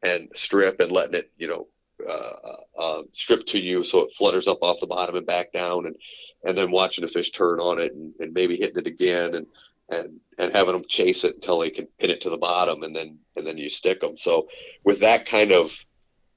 and 0.04 0.30
strip 0.34 0.80
and 0.80 0.92
letting 0.92 1.16
it, 1.16 1.32
you 1.38 1.48
know, 1.48 1.68
uh, 2.08 2.56
uh, 2.78 3.04
strip 3.14 3.46
to 3.46 3.60
you 3.60 3.84
so 3.84 4.02
it 4.02 4.14
flutters 4.18 4.48
up 4.48 4.60
off 4.62 4.80
the 4.80 4.88
bottom 4.88 5.16
and 5.16 5.26
back 5.26 5.52
down, 5.52 5.86
and 5.86 5.96
and 6.44 6.58
then 6.58 6.72
watching 6.72 7.04
the 7.04 7.12
fish 7.12 7.32
turn 7.32 7.60
on 7.60 7.80
it 7.80 7.94
and, 7.94 8.14
and 8.20 8.34
maybe 8.34 8.56
hitting 8.56 8.78
it 8.78 8.88
again 8.88 9.36
and 9.36 9.46
and 9.90 10.20
and 10.38 10.54
having 10.54 10.74
them 10.74 10.86
chase 10.88 11.24
it 11.24 11.36
until 11.36 11.60
they 11.60 11.70
can 11.70 11.88
pin 12.00 12.10
it 12.10 12.22
to 12.22 12.30
the 12.30 12.38
bottom, 12.38 12.84
and 12.84 12.96
then 12.96 13.20
and 13.36 13.46
then 13.46 13.58
you 13.58 13.70
stick 13.70 14.02
them. 14.02 14.18
So 14.18 14.48
with 14.84 15.00
that 15.02 15.26
kind 15.26 15.52
of 15.52 15.74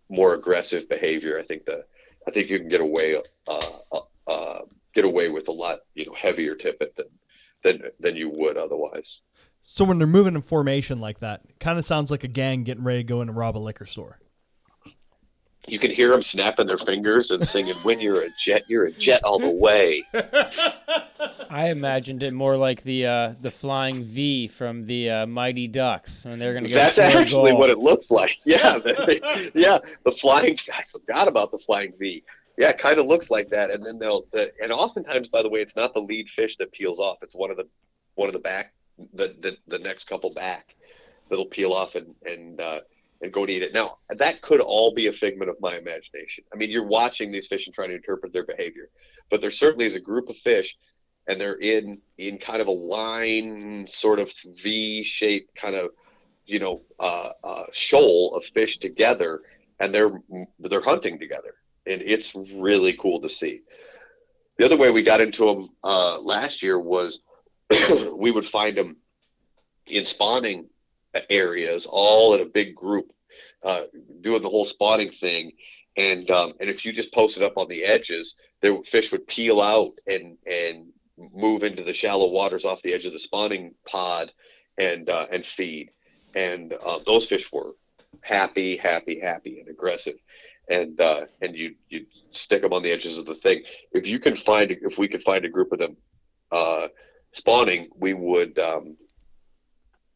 more 0.08 0.34
aggressive 0.34 0.88
behavior, 0.88 1.38
I 1.38 1.42
think 1.42 1.64
that 1.66 1.86
I 2.26 2.30
think 2.30 2.50
you 2.50 2.58
can 2.58 2.68
get 2.68 2.80
away 2.80 3.16
uh, 3.48 3.60
uh, 3.92 4.00
uh, 4.26 4.60
get 4.94 5.04
away 5.04 5.28
with 5.30 5.48
a 5.48 5.52
lot 5.52 5.80
you 5.94 6.06
know 6.06 6.14
heavier 6.14 6.54
tippet 6.54 6.94
than 6.96 7.06
than 7.62 7.90
than 8.00 8.16
you 8.16 8.28
would 8.28 8.56
otherwise. 8.56 9.20
So 9.64 9.84
when 9.84 9.98
they're 9.98 10.06
moving 10.06 10.34
in 10.34 10.42
formation 10.42 11.00
like 11.00 11.20
that, 11.20 11.42
kind 11.58 11.78
of 11.78 11.84
sounds 11.84 12.10
like 12.10 12.22
a 12.24 12.28
gang 12.28 12.64
getting 12.64 12.84
ready 12.84 13.00
to 13.00 13.04
go 13.04 13.22
in 13.22 13.28
and 13.28 13.36
rob 13.36 13.56
a 13.56 13.58
liquor 13.58 13.86
store. 13.86 14.18
You 15.66 15.78
can 15.78 15.90
hear 15.90 16.10
them 16.10 16.20
snapping 16.20 16.66
their 16.66 16.76
fingers 16.76 17.30
and 17.30 17.46
singing, 17.48 17.74
"When 17.76 17.98
you're 17.98 18.20
a 18.22 18.28
jet, 18.38 18.64
you're 18.68 18.84
a 18.84 18.92
jet 18.92 19.24
all 19.24 19.38
the 19.38 19.48
way." 19.48 20.04
I 21.50 21.68
imagined 21.70 22.22
it 22.22 22.32
more 22.34 22.56
like 22.58 22.82
the 22.82 23.06
uh, 23.06 23.34
the 23.40 23.50
flying 23.50 24.02
V 24.02 24.48
from 24.48 24.84
the 24.84 25.08
uh, 25.08 25.26
Mighty 25.26 25.66
Ducks 25.66 26.26
when 26.26 26.38
they're 26.38 26.52
going 26.52 26.64
to 26.64 26.70
go. 26.70 26.74
That's 26.76 26.98
actually 26.98 27.52
goal. 27.52 27.60
what 27.60 27.70
it 27.70 27.78
looks 27.78 28.10
like. 28.10 28.38
Yeah, 28.44 28.78
they- 28.78 29.50
yeah. 29.54 29.78
The 30.04 30.12
flying. 30.12 30.58
I 30.70 30.82
forgot 30.92 31.28
about 31.28 31.50
the 31.50 31.58
flying 31.58 31.94
V. 31.98 32.22
Yeah, 32.58 32.68
it 32.68 32.78
kind 32.78 32.98
of 32.98 33.06
looks 33.06 33.30
like 33.30 33.48
that. 33.48 33.70
And 33.70 33.84
then 33.84 33.98
they'll. 33.98 34.26
The, 34.32 34.52
and 34.62 34.70
oftentimes, 34.70 35.28
by 35.28 35.42
the 35.42 35.48
way, 35.48 35.60
it's 35.60 35.76
not 35.76 35.94
the 35.94 36.00
lead 36.00 36.28
fish 36.28 36.56
that 36.58 36.72
peels 36.72 37.00
off. 37.00 37.18
It's 37.22 37.34
one 37.34 37.50
of 37.50 37.56
the 37.56 37.66
one 38.16 38.28
of 38.28 38.34
the 38.34 38.40
back, 38.40 38.74
the 39.14 39.34
the, 39.40 39.56
the 39.68 39.78
next 39.78 40.04
couple 40.04 40.32
back, 40.32 40.74
that'll 41.28 41.46
peel 41.46 41.72
off 41.72 41.94
and 41.94 42.14
and 42.24 42.60
uh, 42.60 42.80
and 43.22 43.32
go 43.32 43.42
and 43.42 43.50
eat 43.50 43.62
it. 43.62 43.72
Now 43.74 43.98
that 44.10 44.42
could 44.42 44.60
all 44.60 44.94
be 44.94 45.06
a 45.06 45.12
figment 45.12 45.50
of 45.50 45.56
my 45.60 45.76
imagination. 45.76 46.44
I 46.52 46.56
mean, 46.56 46.70
you're 46.70 46.86
watching 46.86 47.32
these 47.32 47.46
fish 47.46 47.66
and 47.66 47.74
trying 47.74 47.90
to 47.90 47.96
interpret 47.96 48.32
their 48.32 48.44
behavior, 48.46 48.88
but 49.30 49.40
there 49.40 49.50
certainly 49.50 49.86
is 49.86 49.94
a 49.94 50.00
group 50.00 50.28
of 50.28 50.36
fish 50.38 50.76
and 51.26 51.40
they're 51.40 51.54
in 51.60 51.98
in 52.18 52.38
kind 52.38 52.60
of 52.60 52.68
a 52.68 52.72
line 52.72 53.86
sort 53.88 54.18
of 54.18 54.32
v-shaped 54.56 55.54
kind 55.56 55.74
of 55.74 55.90
you 56.46 56.58
know 56.58 56.82
uh, 57.00 57.30
uh, 57.42 57.64
shoal 57.72 58.34
of 58.34 58.44
fish 58.44 58.78
together 58.78 59.40
and 59.80 59.94
they're 59.94 60.20
they're 60.58 60.82
hunting 60.82 61.18
together 61.18 61.54
and 61.86 62.02
it's 62.02 62.34
really 62.34 62.92
cool 62.94 63.20
to 63.20 63.28
see 63.28 63.60
the 64.58 64.64
other 64.64 64.76
way 64.76 64.90
we 64.90 65.02
got 65.02 65.20
into 65.20 65.46
them 65.46 65.68
uh, 65.82 66.18
last 66.20 66.62
year 66.62 66.78
was 66.78 67.20
we 68.16 68.30
would 68.30 68.46
find 68.46 68.76
them 68.76 68.96
in 69.86 70.04
spawning 70.04 70.68
areas 71.30 71.86
all 71.86 72.34
in 72.34 72.40
a 72.40 72.46
big 72.46 72.74
group 72.74 73.12
uh, 73.62 73.84
doing 74.20 74.42
the 74.42 74.48
whole 74.48 74.64
spawning 74.64 75.10
thing 75.10 75.52
and 75.96 76.30
um, 76.30 76.52
and 76.60 76.68
if 76.68 76.84
you 76.84 76.92
just 76.92 77.12
posted 77.12 77.42
up 77.42 77.56
on 77.56 77.68
the 77.68 77.84
edges 77.84 78.34
the 78.62 78.82
fish 78.86 79.12
would 79.12 79.26
peel 79.26 79.60
out 79.60 79.92
and 80.06 80.36
and 80.46 80.86
move 81.32 81.62
into 81.62 81.82
the 81.82 81.92
shallow 81.92 82.30
waters 82.30 82.64
off 82.64 82.82
the 82.82 82.92
edge 82.92 83.04
of 83.04 83.12
the 83.12 83.18
spawning 83.18 83.74
pod 83.86 84.32
and 84.78 85.08
uh, 85.08 85.26
and 85.30 85.44
feed. 85.44 85.90
And 86.34 86.72
uh, 86.72 87.00
those 87.06 87.26
fish 87.26 87.52
were 87.52 87.74
happy, 88.20 88.76
happy, 88.76 89.20
happy, 89.20 89.60
and 89.60 89.68
aggressive. 89.68 90.16
And 90.68 91.00
uh, 91.00 91.26
and 91.40 91.54
you 91.54 91.74
you 91.88 92.06
stick 92.32 92.62
them 92.62 92.72
on 92.72 92.82
the 92.82 92.90
edges 92.90 93.18
of 93.18 93.26
the 93.26 93.34
thing. 93.34 93.62
If 93.92 94.06
you 94.06 94.18
can 94.18 94.34
find 94.34 94.70
if 94.70 94.98
we 94.98 95.08
could 95.08 95.22
find 95.22 95.44
a 95.44 95.50
group 95.50 95.72
of 95.72 95.78
them 95.78 95.96
uh, 96.50 96.88
spawning, 97.34 97.88
we 97.96 98.14
would. 98.14 98.58
Um, 98.58 98.96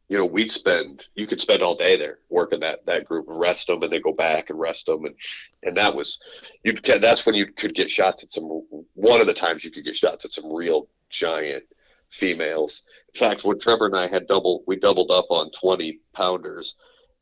you 0.08 0.16
know, 0.16 0.24
we'd 0.24 0.50
spend. 0.50 1.06
You 1.14 1.26
could 1.26 1.40
spend 1.40 1.62
all 1.62 1.76
day 1.76 1.98
there 1.98 2.18
working 2.30 2.60
that 2.60 2.86
that 2.86 3.04
group, 3.04 3.28
and 3.28 3.38
rest 3.38 3.66
them, 3.66 3.82
and 3.82 3.92
then 3.92 4.00
go 4.00 4.12
back 4.12 4.48
and 4.48 4.58
rest 4.58 4.86
them, 4.86 5.04
and 5.04 5.14
and 5.62 5.76
that 5.76 5.94
was 5.94 6.18
you 6.64 6.72
can 6.72 7.00
that's 7.00 7.26
when 7.26 7.34
you 7.34 7.46
could 7.46 7.74
get 7.74 7.90
shots 7.90 8.22
at 8.22 8.30
some 8.30 8.62
one 8.94 9.20
of 9.20 9.26
the 9.26 9.34
times 9.34 9.64
you 9.64 9.70
could 9.70 9.84
get 9.84 9.96
shots 9.96 10.24
at 10.24 10.32
some 10.32 10.50
real 10.50 10.88
giant 11.10 11.64
females 12.10 12.82
in 13.14 13.18
fact 13.18 13.44
when 13.44 13.58
trevor 13.58 13.86
and 13.86 13.96
i 13.96 14.06
had 14.06 14.26
double 14.26 14.64
we 14.66 14.76
doubled 14.76 15.10
up 15.10 15.26
on 15.30 15.50
20 15.52 16.00
pounders 16.14 16.74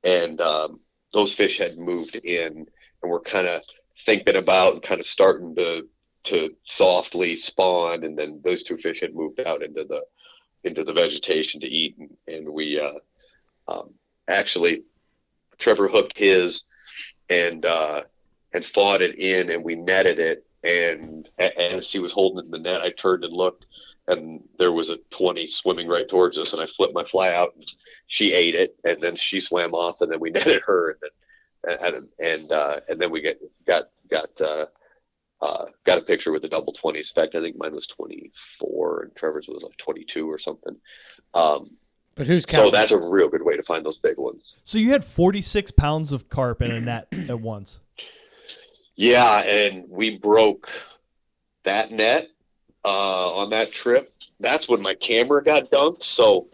and 0.05 0.41
um, 0.41 0.79
those 1.13 1.33
fish 1.33 1.59
had 1.59 1.79
moved 1.79 2.15
in 2.15 2.67
and 3.03 3.11
were 3.11 3.21
kind 3.21 3.49
of 3.49 3.63
thinking 4.05 4.37
about 4.37 4.75
and 4.75 4.83
kind 4.83 5.01
of 5.01 5.07
starting 5.07 5.55
to 5.57 5.89
to 6.27 6.55
softly 6.65 7.37
spawn 7.37 8.05
and 8.05 8.19
then 8.19 8.41
those 8.45 8.63
two 8.63 8.77
fish 8.77 9.01
had 9.01 9.15
moved 9.15 9.41
out 9.41 9.63
into 9.63 9.85
the 9.85 10.03
into 10.65 10.85
the 10.85 10.93
vegetation 10.93 11.61
to 11.61 11.67
eat 11.67 11.97
and, 11.99 12.11
and 12.27 12.49
we 12.49 12.81
uh 12.81 12.93
um, 13.69 13.95
actually, 14.29 14.85
Trevor 15.59 15.89
hooked 15.89 16.19
his 16.19 16.65
and 17.29 17.65
uh, 17.65 18.03
and 18.53 18.65
fought 18.65 19.03
it 19.03 19.19
in, 19.19 19.51
and 19.51 19.65
we 19.65 19.75
netted 19.75 20.19
it. 20.19 20.45
And 20.63 21.29
as 21.39 21.91
he 21.91 21.99
was 21.99 22.13
holding 22.13 22.45
in 22.45 22.51
the 22.51 22.59
net, 22.59 22.81
I 22.81 22.91
turned 22.91 23.25
and 23.25 23.33
looked, 23.33 23.67
and 24.09 24.43
there 24.59 24.73
was 24.73 24.91
a 24.91 24.99
20 25.11 25.47
swimming 25.49 25.87
right 25.87 26.09
towards 26.09 26.39
us, 26.39 26.53
and 26.53 26.63
I 26.63 26.67
flipped 26.67 26.95
my 26.95 27.05
fly 27.05 27.33
out. 27.33 27.55
And 27.55 27.65
she 28.07 28.33
ate 28.33 28.55
it, 28.55 28.77
and 28.85 29.01
then 29.01 29.17
she 29.17 29.41
swam 29.41 29.75
off, 29.75 30.01
and 30.01 30.11
then 30.11 30.21
we 30.21 30.31
netted 30.33 30.63
her, 30.63 30.91
and 30.91 31.79
then 31.81 31.95
and 31.95 32.09
and 32.19 32.53
uh, 32.53 32.81
and 32.89 33.01
then 33.01 33.11
we 33.11 33.21
get 33.21 33.41
got 33.67 33.91
got 34.11 34.41
uh, 34.41 34.67
uh, 35.43 35.67
got 35.85 35.99
a 35.99 36.03
picture 36.03 36.33
with 36.33 36.43
the 36.43 36.49
double 36.49 36.73
20s. 36.73 36.97
In 36.97 37.03
fact, 37.23 37.35
I 37.35 37.41
think 37.41 37.57
mine 37.59 37.75
was 37.75 37.87
24 37.87 39.03
and 39.03 39.17
Trevor's 39.17 39.49
was 39.49 39.63
like 39.63 39.77
22 39.77 40.31
or 40.31 40.39
something. 40.39 40.77
Um, 41.35 41.71
But 42.15 42.27
who's 42.27 42.43
so 42.45 42.49
counting? 42.49 42.73
that's 42.73 42.93
a 42.93 42.99
real 43.09 43.29
good 43.29 43.43
way 43.43 43.57
to 43.57 43.63
find 43.63 43.85
those 43.85 43.99
big 43.99 44.17
ones. 44.19 44.55
So 44.65 44.79
you 44.79 44.93
had 44.93 45.05
46 45.05 45.71
pounds 45.73 46.13
of 46.13 46.29
carp 46.29 46.63
in 46.63 46.73
a 46.73 46.81
net 46.81 47.09
at 47.29 47.41
once. 47.41 47.79
Yeah, 48.95 49.41
and 49.43 49.85
we 49.91 50.17
broke 50.19 50.71
that 51.65 51.91
net 51.93 52.29
uh, 52.85 53.35
on 53.35 53.51
that 53.51 53.73
trip. 53.73 54.15
That's 54.41 54.69
when 54.69 54.81
my 54.81 54.95
camera 54.95 55.45
got 55.45 55.71
dunked. 55.71 56.03
So, 56.03 56.49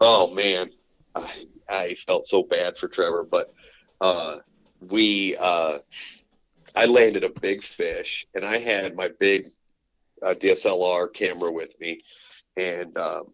oh 0.00 0.32
man, 0.32 0.70
I, 1.16 1.46
I 1.68 1.94
felt 2.06 2.28
so 2.28 2.44
bad 2.44 2.76
for 2.76 2.86
Trevor. 2.86 3.24
But 3.28 3.52
uh, 4.00 4.36
we, 4.80 5.36
uh, 5.36 5.78
I 6.74 6.86
landed 6.86 7.24
a 7.24 7.28
big 7.28 7.62
fish, 7.62 8.26
and 8.34 8.44
I 8.44 8.58
had 8.58 8.94
my 8.94 9.10
big 9.18 9.46
uh, 10.22 10.34
DSLR 10.34 11.12
camera 11.12 11.50
with 11.50 11.78
me, 11.80 12.02
and 12.56 12.96
um, 12.98 13.32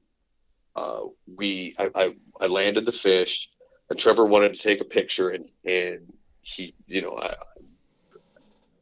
uh, 0.74 1.00
we, 1.36 1.74
I, 1.78 1.90
I, 1.94 2.16
I 2.40 2.46
landed 2.46 2.86
the 2.86 2.92
fish, 2.92 3.48
and 3.90 3.98
Trevor 3.98 4.26
wanted 4.26 4.54
to 4.54 4.60
take 4.60 4.80
a 4.80 4.84
picture, 4.84 5.30
and 5.30 5.46
and 5.64 6.12
he, 6.42 6.74
you 6.86 7.02
know, 7.02 7.16
I, 7.16 7.34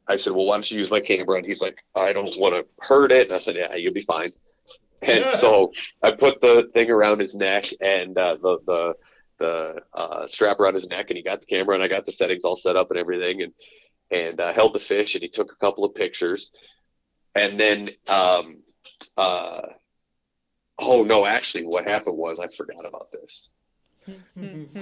I 0.06 0.16
said, 0.16 0.34
well, 0.34 0.46
why 0.46 0.56
don't 0.56 0.70
you 0.70 0.78
use 0.78 0.90
my 0.90 1.00
camera? 1.00 1.38
And 1.38 1.46
he's 1.46 1.62
like, 1.62 1.82
I 1.94 2.12
don't 2.12 2.36
want 2.38 2.54
to 2.54 2.66
hurt 2.78 3.10
it. 3.10 3.28
And 3.28 3.34
I 3.34 3.38
said, 3.38 3.56
yeah, 3.56 3.74
you'll 3.74 3.94
be 3.94 4.02
fine. 4.02 4.32
And 5.02 5.22
so 5.38 5.70
I 6.02 6.12
put 6.12 6.40
the 6.40 6.70
thing 6.72 6.90
around 6.90 7.20
his 7.20 7.34
neck 7.34 7.66
and 7.78 8.16
uh, 8.16 8.38
the 8.40 8.58
the 8.66 8.94
the 9.38 9.82
uh, 9.92 10.26
strap 10.26 10.60
around 10.60 10.72
his 10.72 10.86
neck, 10.86 11.10
and 11.10 11.18
he 11.18 11.22
got 11.22 11.40
the 11.40 11.46
camera, 11.46 11.74
and 11.74 11.84
I 11.84 11.88
got 11.88 12.06
the 12.06 12.12
settings 12.12 12.42
all 12.42 12.56
set 12.56 12.76
up 12.76 12.90
and 12.90 12.98
everything, 12.98 13.42
and 13.42 13.52
and 14.10 14.40
uh, 14.40 14.52
held 14.52 14.74
the 14.74 14.80
fish, 14.80 15.14
and 15.14 15.22
he 15.22 15.28
took 15.28 15.52
a 15.52 15.56
couple 15.56 15.84
of 15.84 15.94
pictures, 15.94 16.50
and 17.34 17.58
then 17.58 17.88
um, 18.06 18.58
uh, 19.16 19.62
oh 20.78 21.04
no, 21.04 21.26
actually, 21.26 21.66
what 21.66 21.86
happened 21.86 22.16
was 22.16 22.38
I 22.38 22.48
forgot 22.48 22.86
about 22.86 23.10
this. 23.12 23.48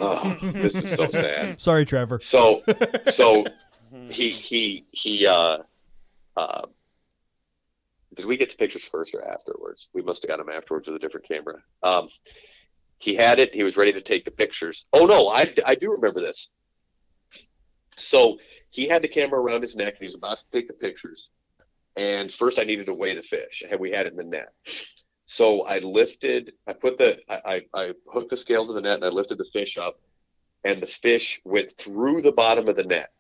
oh, 0.01 0.39
this 0.41 0.75
is 0.75 0.91
so 0.91 1.09
sad. 1.09 1.61
Sorry, 1.61 1.87
Trevor. 1.87 2.21
So 2.23 2.63
so 3.11 3.47
he 4.11 4.31
he 4.31 4.87
he 4.91 5.27
uh 5.27 5.59
uh 6.37 6.63
did 8.17 8.27
we 8.27 8.37
get 8.37 8.51
the 8.51 8.57
pictures 8.57 8.85
first 8.85 9.15
or 9.15 9.27
afterwards? 9.27 9.89
We 9.95 10.03
must 10.03 10.23
have 10.23 10.29
got 10.29 10.39
them 10.39 10.55
afterwards 10.55 10.87
with 10.87 10.97
a 10.97 10.99
different 10.99 11.29
camera. 11.29 11.63
Um, 11.83 12.09
he 12.99 13.15
had 13.15 13.39
it. 13.39 13.55
He 13.55 13.63
was 13.63 13.77
ready 13.77 13.93
to 13.95 14.01
take 14.01 14.25
the 14.25 14.31
pictures. 14.31 14.85
Oh 14.93 15.07
no, 15.07 15.29
I, 15.29 15.53
I 15.65 15.75
do 15.75 15.93
remember 15.93 16.21
this. 16.21 16.49
So 17.97 18.39
he 18.73 18.89
had 18.89 19.03
the 19.03 19.09
camera 19.09 19.41
around 19.41 19.63
his 19.63 19.77
neck 19.77 19.95
and 19.95 19.99
he 19.99 20.07
was 20.07 20.17
about 20.17 20.39
to 20.39 20.45
take 20.53 20.67
the 20.67 20.75
pictures. 20.75 21.29
And 21.95 22.33
first, 22.33 22.59
I 22.59 22.65
needed 22.65 22.87
to 22.87 22.95
weigh 22.95 23.15
the 23.15 23.23
fish. 23.23 23.63
And 23.71 23.79
we 23.79 23.93
had 23.93 24.07
it 24.07 24.13
in 24.13 24.17
the 24.17 24.25
net. 24.25 24.53
So 25.27 25.63
I 25.63 25.79
lifted. 25.79 26.55
I 26.67 26.73
put 26.73 26.99
the. 26.99 27.19
I, 27.29 27.63
I, 27.75 27.85
I 27.85 27.95
hooked 28.13 28.31
the 28.31 28.37
scale 28.37 28.67
to 28.67 28.73
the 28.73 28.81
net 28.81 28.97
and 28.97 29.05
I 29.05 29.09
lifted 29.09 29.39
the 29.39 29.49
fish 29.53 29.79
up, 29.79 30.01
and 30.65 30.83
the 30.83 30.87
fish 30.87 31.41
went 31.45 31.77
through 31.79 32.23
the 32.23 32.33
bottom 32.33 32.69
of 32.69 32.77
the 32.77 32.85
net 32.85 33.13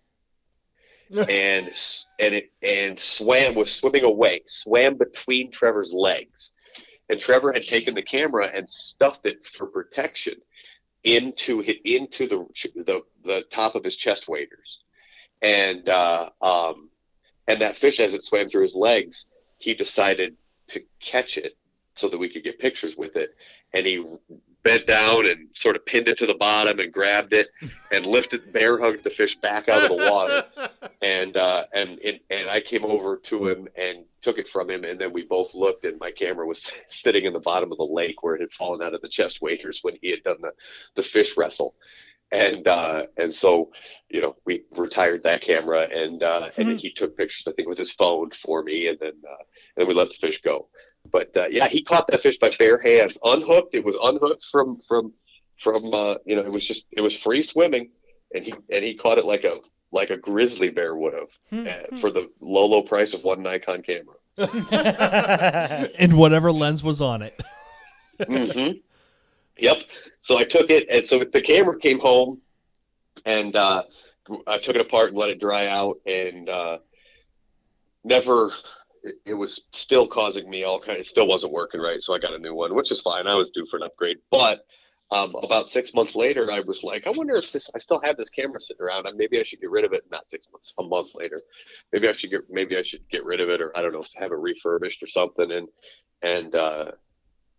and 1.28 1.70
and 2.18 2.34
it 2.34 2.52
and 2.62 2.98
swam 2.98 3.54
was 3.54 3.70
swimming 3.70 4.04
away, 4.04 4.40
swam 4.46 4.96
between 4.96 5.50
Trevor's 5.50 5.92
legs, 5.92 6.52
and 7.10 7.20
Trevor 7.20 7.52
had 7.52 7.64
taken 7.64 7.94
the 7.94 8.02
camera 8.02 8.46
and 8.46 8.68
stuffed 8.68 9.26
it 9.26 9.46
for 9.46 9.66
protection 9.66 10.34
into 11.04 11.60
into 11.84 12.26
the 12.26 12.46
the, 12.86 13.02
the 13.24 13.42
top 13.50 13.74
of 13.74 13.84
his 13.84 13.96
chest 13.96 14.26
waders, 14.26 14.78
and 15.42 15.88
uh, 15.88 16.30
um, 16.40 16.88
and 17.48 17.60
that 17.60 17.76
fish 17.76 18.00
as 18.00 18.14
it 18.14 18.24
swam 18.24 18.48
through 18.48 18.62
his 18.62 18.74
legs, 18.74 19.26
he 19.58 19.74
decided 19.74 20.36
to 20.68 20.82
catch 21.00 21.36
it 21.36 21.56
so 21.96 22.08
that 22.08 22.18
we 22.18 22.28
could 22.28 22.44
get 22.44 22.58
pictures 22.58 22.96
with 22.96 23.16
it, 23.16 23.34
and 23.74 23.86
he 23.86 24.04
bent 24.62 24.86
down 24.86 25.26
and 25.26 25.48
sort 25.54 25.76
of 25.76 25.84
pinned 25.84 26.08
it 26.08 26.18
to 26.18 26.26
the 26.26 26.34
bottom 26.34 26.78
and 26.78 26.92
grabbed 26.92 27.32
it 27.32 27.48
and 27.90 28.06
lifted 28.06 28.52
bear 28.52 28.78
hugged 28.78 29.02
the 29.02 29.10
fish 29.10 29.34
back 29.36 29.68
out 29.68 29.82
of 29.82 29.90
the 29.90 30.10
water. 30.10 30.44
And 31.04 31.36
uh, 31.36 31.64
and 31.74 31.98
and 32.30 32.48
I 32.48 32.60
came 32.60 32.84
over 32.84 33.16
to 33.16 33.48
him 33.48 33.66
and 33.74 34.04
took 34.20 34.38
it 34.38 34.46
from 34.46 34.70
him, 34.70 34.84
and 34.84 35.00
then 35.00 35.12
we 35.12 35.24
both 35.24 35.52
looked, 35.52 35.84
and 35.84 35.98
my 35.98 36.12
camera 36.12 36.46
was 36.46 36.72
sitting 36.88 37.24
in 37.24 37.32
the 37.32 37.40
bottom 37.40 37.72
of 37.72 37.78
the 37.78 37.84
lake 37.84 38.22
where 38.22 38.36
it 38.36 38.40
had 38.40 38.52
fallen 38.52 38.82
out 38.82 38.94
of 38.94 39.02
the 39.02 39.08
chest 39.08 39.42
waders 39.42 39.80
when 39.82 39.98
he 40.00 40.10
had 40.12 40.22
done 40.22 40.36
the, 40.40 40.52
the 40.94 41.02
fish 41.02 41.36
wrestle, 41.36 41.74
and 42.32 42.66
uh, 42.66 43.06
and 43.18 43.32
so 43.32 43.70
you 44.08 44.20
know 44.20 44.34
we 44.44 44.64
retired 44.76 45.22
that 45.22 45.42
camera, 45.42 45.82
and 45.82 46.22
uh, 46.22 46.48
and 46.56 46.68
then 46.68 46.78
he 46.78 46.90
took 46.90 47.16
pictures 47.16 47.44
I 47.46 47.52
think 47.52 47.68
with 47.68 47.78
his 47.78 47.92
phone 47.92 48.30
for 48.30 48.62
me, 48.64 48.88
and 48.88 48.98
then 48.98 49.12
uh, 49.28 49.42
and 49.76 49.82
then 49.82 49.86
we 49.86 49.94
let 49.94 50.08
the 50.08 50.14
fish 50.14 50.40
go. 50.40 50.68
But 51.10 51.36
uh, 51.36 51.48
yeah, 51.50 51.68
he 51.68 51.82
caught 51.82 52.06
that 52.08 52.22
fish 52.22 52.38
by 52.38 52.50
bare 52.58 52.78
hands, 52.78 53.18
unhooked. 53.22 53.74
It 53.74 53.84
was 53.84 53.96
unhooked 54.02 54.44
from 54.50 54.80
from 54.88 55.12
from 55.58 55.92
uh, 55.92 56.16
you 56.24 56.34
know 56.36 56.42
it 56.42 56.50
was 56.50 56.66
just 56.66 56.86
it 56.90 57.02
was 57.02 57.14
free 57.14 57.42
swimming, 57.42 57.90
and 58.34 58.44
he 58.44 58.54
and 58.70 58.82
he 58.82 58.94
caught 58.94 59.18
it 59.18 59.26
like 59.26 59.44
a 59.44 59.60
like 59.92 60.08
a 60.10 60.16
grizzly 60.16 60.70
bear 60.70 60.96
would 60.96 61.12
have 61.12 61.66
uh, 61.68 61.98
for 62.00 62.10
the 62.10 62.30
low 62.40 62.66
low 62.66 62.82
price 62.82 63.12
of 63.12 63.24
one 63.24 63.42
Nikon 63.42 63.82
camera. 63.82 64.16
And 65.98 66.16
whatever 66.16 66.50
lens 66.50 66.82
was 66.82 67.02
on 67.02 67.20
it. 67.22 67.38
hmm 68.26 68.72
Yep. 69.58 69.82
So 70.20 70.38
I 70.38 70.44
took 70.44 70.70
it, 70.70 70.88
and 70.90 71.06
so 71.06 71.18
the 71.18 71.42
camera 71.42 71.78
came 71.78 71.98
home, 71.98 72.40
and 73.24 73.54
uh, 73.54 73.84
I 74.46 74.58
took 74.58 74.76
it 74.76 74.80
apart 74.80 75.08
and 75.08 75.18
let 75.18 75.30
it 75.30 75.40
dry 75.40 75.66
out, 75.66 75.98
and 76.06 76.48
uh, 76.48 76.78
never. 78.04 78.52
It, 79.26 79.34
was 79.34 79.64
still 79.72 80.06
causing 80.06 80.48
me 80.48 80.62
all 80.62 80.78
kind. 80.78 80.96
It 80.96 81.08
still 81.08 81.26
wasn't 81.26 81.52
working 81.52 81.80
right, 81.80 82.00
so 82.00 82.14
I 82.14 82.20
got 82.20 82.34
a 82.34 82.38
new 82.38 82.54
one, 82.54 82.72
which 82.72 82.92
is 82.92 83.00
fine. 83.00 83.26
I 83.26 83.34
was 83.34 83.50
due 83.50 83.66
for 83.66 83.76
an 83.76 83.82
upgrade, 83.82 84.18
but 84.30 84.64
um, 85.12 85.34
about 85.42 85.68
six 85.68 85.92
months 85.92 86.16
later, 86.16 86.50
I 86.50 86.60
was 86.60 86.82
like, 86.82 87.06
I 87.06 87.10
wonder 87.10 87.34
if 87.34 87.52
this. 87.52 87.68
I 87.74 87.78
still 87.78 88.00
have 88.02 88.16
this 88.16 88.30
camera 88.30 88.60
sitting 88.60 88.80
around. 88.80 89.06
Maybe 89.14 89.38
I 89.38 89.42
should 89.42 89.60
get 89.60 89.70
rid 89.70 89.84
of 89.84 89.92
it. 89.92 90.04
Not 90.10 90.30
six 90.30 90.46
months, 90.50 90.72
a 90.78 90.82
month 90.82 91.14
later. 91.14 91.38
Maybe 91.92 92.08
I 92.08 92.12
should 92.12 92.30
get. 92.30 92.42
Maybe 92.48 92.78
I 92.78 92.82
should 92.82 93.06
get 93.10 93.24
rid 93.24 93.40
of 93.40 93.50
it, 93.50 93.60
or 93.60 93.76
I 93.76 93.82
don't 93.82 93.92
know, 93.92 94.04
have 94.16 94.32
it 94.32 94.38
refurbished 94.38 95.02
or 95.02 95.06
something. 95.06 95.52
And 95.52 95.68
and 96.22 96.54
uh, 96.54 96.92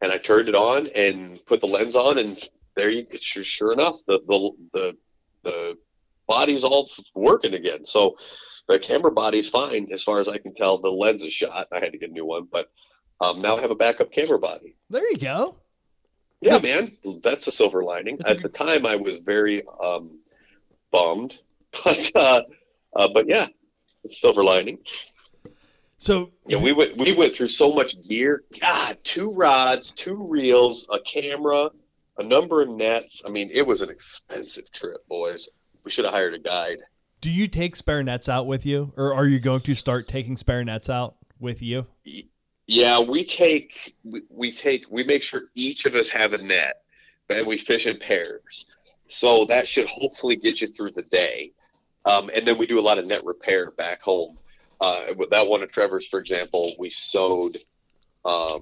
and 0.02 0.12
I 0.12 0.18
turned 0.18 0.50
it 0.50 0.56
on 0.56 0.88
and 0.88 1.44
put 1.46 1.62
the 1.62 1.68
lens 1.68 1.96
on, 1.96 2.18
and 2.18 2.38
there 2.76 2.90
you 2.90 3.06
sure, 3.20 3.44
sure 3.44 3.74
enough, 3.74 3.98
the 4.08 4.20
the 4.28 4.52
the 4.74 4.98
the 5.44 5.78
body's 6.28 6.64
all 6.64 6.90
working 7.14 7.54
again. 7.54 7.86
So 7.86 8.18
the 8.68 8.80
camera 8.80 9.12
body's 9.12 9.50
fine 9.50 9.90
as 9.92 10.04
far 10.04 10.20
as 10.20 10.28
I 10.28 10.38
can 10.38 10.56
tell. 10.56 10.80
The 10.80 10.90
lens 10.90 11.24
is 11.24 11.34
shot. 11.34 11.68
I 11.72 11.80
had 11.80 11.92
to 11.92 11.98
get 11.98 12.10
a 12.10 12.14
new 12.14 12.26
one, 12.26 12.48
but 12.52 12.72
um, 13.22 13.42
now 13.42 13.58
I 13.58 13.62
have 13.62 13.72
a 13.72 13.76
backup 13.76 14.12
camera 14.12 14.40
body. 14.40 14.76
There 14.90 15.10
you 15.12 15.18
go. 15.18 15.56
Yeah, 16.42 16.60
man, 16.60 16.98
that's 17.24 17.48
a 17.48 17.52
silver 17.52 17.84
lining. 17.84 18.18
That's 18.18 18.32
At 18.32 18.44
the 18.44 18.50
time, 18.50 18.86
I 18.86 18.98
was 18.98 19.20
very 19.20 19.64
um, 19.82 20.20
bummed, 20.92 21.38
but 21.84 22.12
uh, 22.16 22.42
uh, 22.94 23.08
but 23.14 23.30
yeah, 23.30 23.48
silver 24.10 24.44
lining. 24.44 24.80
So 26.04 26.32
Yeah, 26.48 26.58
we 26.58 26.74
went 26.74 26.98
we 26.98 27.14
went 27.14 27.34
through 27.34 27.48
so 27.48 27.72
much 27.72 27.96
gear. 28.10 28.44
God, 28.60 28.98
two 29.06 29.32
rods, 29.32 29.92
two 29.92 30.28
reels, 30.30 30.86
a 30.92 31.00
camera, 31.00 31.70
a 32.18 32.24
number 32.24 32.62
of 32.62 32.68
nets. 32.68 33.22
I 33.26 33.30
mean, 33.30 33.50
it 33.54 33.66
was 33.66 33.82
an 33.82 33.90
expensive 33.90 34.70
trip, 34.70 35.08
boys. 35.08 35.48
We 35.86 35.92
should 35.92 36.04
have 36.04 36.14
hired 36.14 36.34
a 36.34 36.40
guide. 36.40 36.80
do 37.22 37.30
you 37.30 37.48
take 37.48 37.78
spare 37.78 38.04
nets 38.04 38.28
out 38.28 38.48
with 38.48 38.66
you, 38.66 38.92
or 38.98 39.14
are 39.14 39.26
you 39.26 39.40
going 39.40 39.62
to 39.62 39.76
start 39.76 40.10
taking 40.10 40.36
spare 40.36 40.62
nets 40.66 40.90
out 40.90 41.16
with 41.40 41.62
you? 41.62 41.88
Yeah, 42.68 43.00
we 43.00 43.24
take 43.24 43.96
we, 44.04 44.24
we 44.30 44.52
take 44.52 44.86
we 44.90 45.06
make 45.06 45.24
sure 45.24 45.44
each 45.56 45.86
of 45.86 45.96
us 45.96 46.10
have 46.10 46.34
a 46.34 46.38
net, 46.38 46.82
and 47.30 47.48
we 47.48 47.58
fish 47.58 47.88
in 47.88 47.98
pairs. 47.98 48.66
So 49.08 49.46
that 49.46 49.70
should 49.70 49.88
hopefully 49.88 50.36
get 50.36 50.60
you 50.60 50.68
through 50.68 50.92
the 50.92 51.04
day. 51.04 51.54
Um, 52.04 52.30
and 52.36 52.46
then 52.46 52.58
we 52.58 52.68
do 52.68 52.78
a 52.78 52.82
lot 52.82 53.00
of 53.00 53.06
net 53.06 53.24
repair 53.24 53.72
back 53.72 54.02
home. 54.02 54.38
Uh, 54.84 55.14
with 55.16 55.30
that 55.30 55.48
one 55.48 55.64
of 55.64 55.72
Trevor's, 55.72 56.06
for 56.06 56.20
example, 56.20 56.74
we 56.78 56.90
sewed, 56.90 57.58
um, 58.26 58.60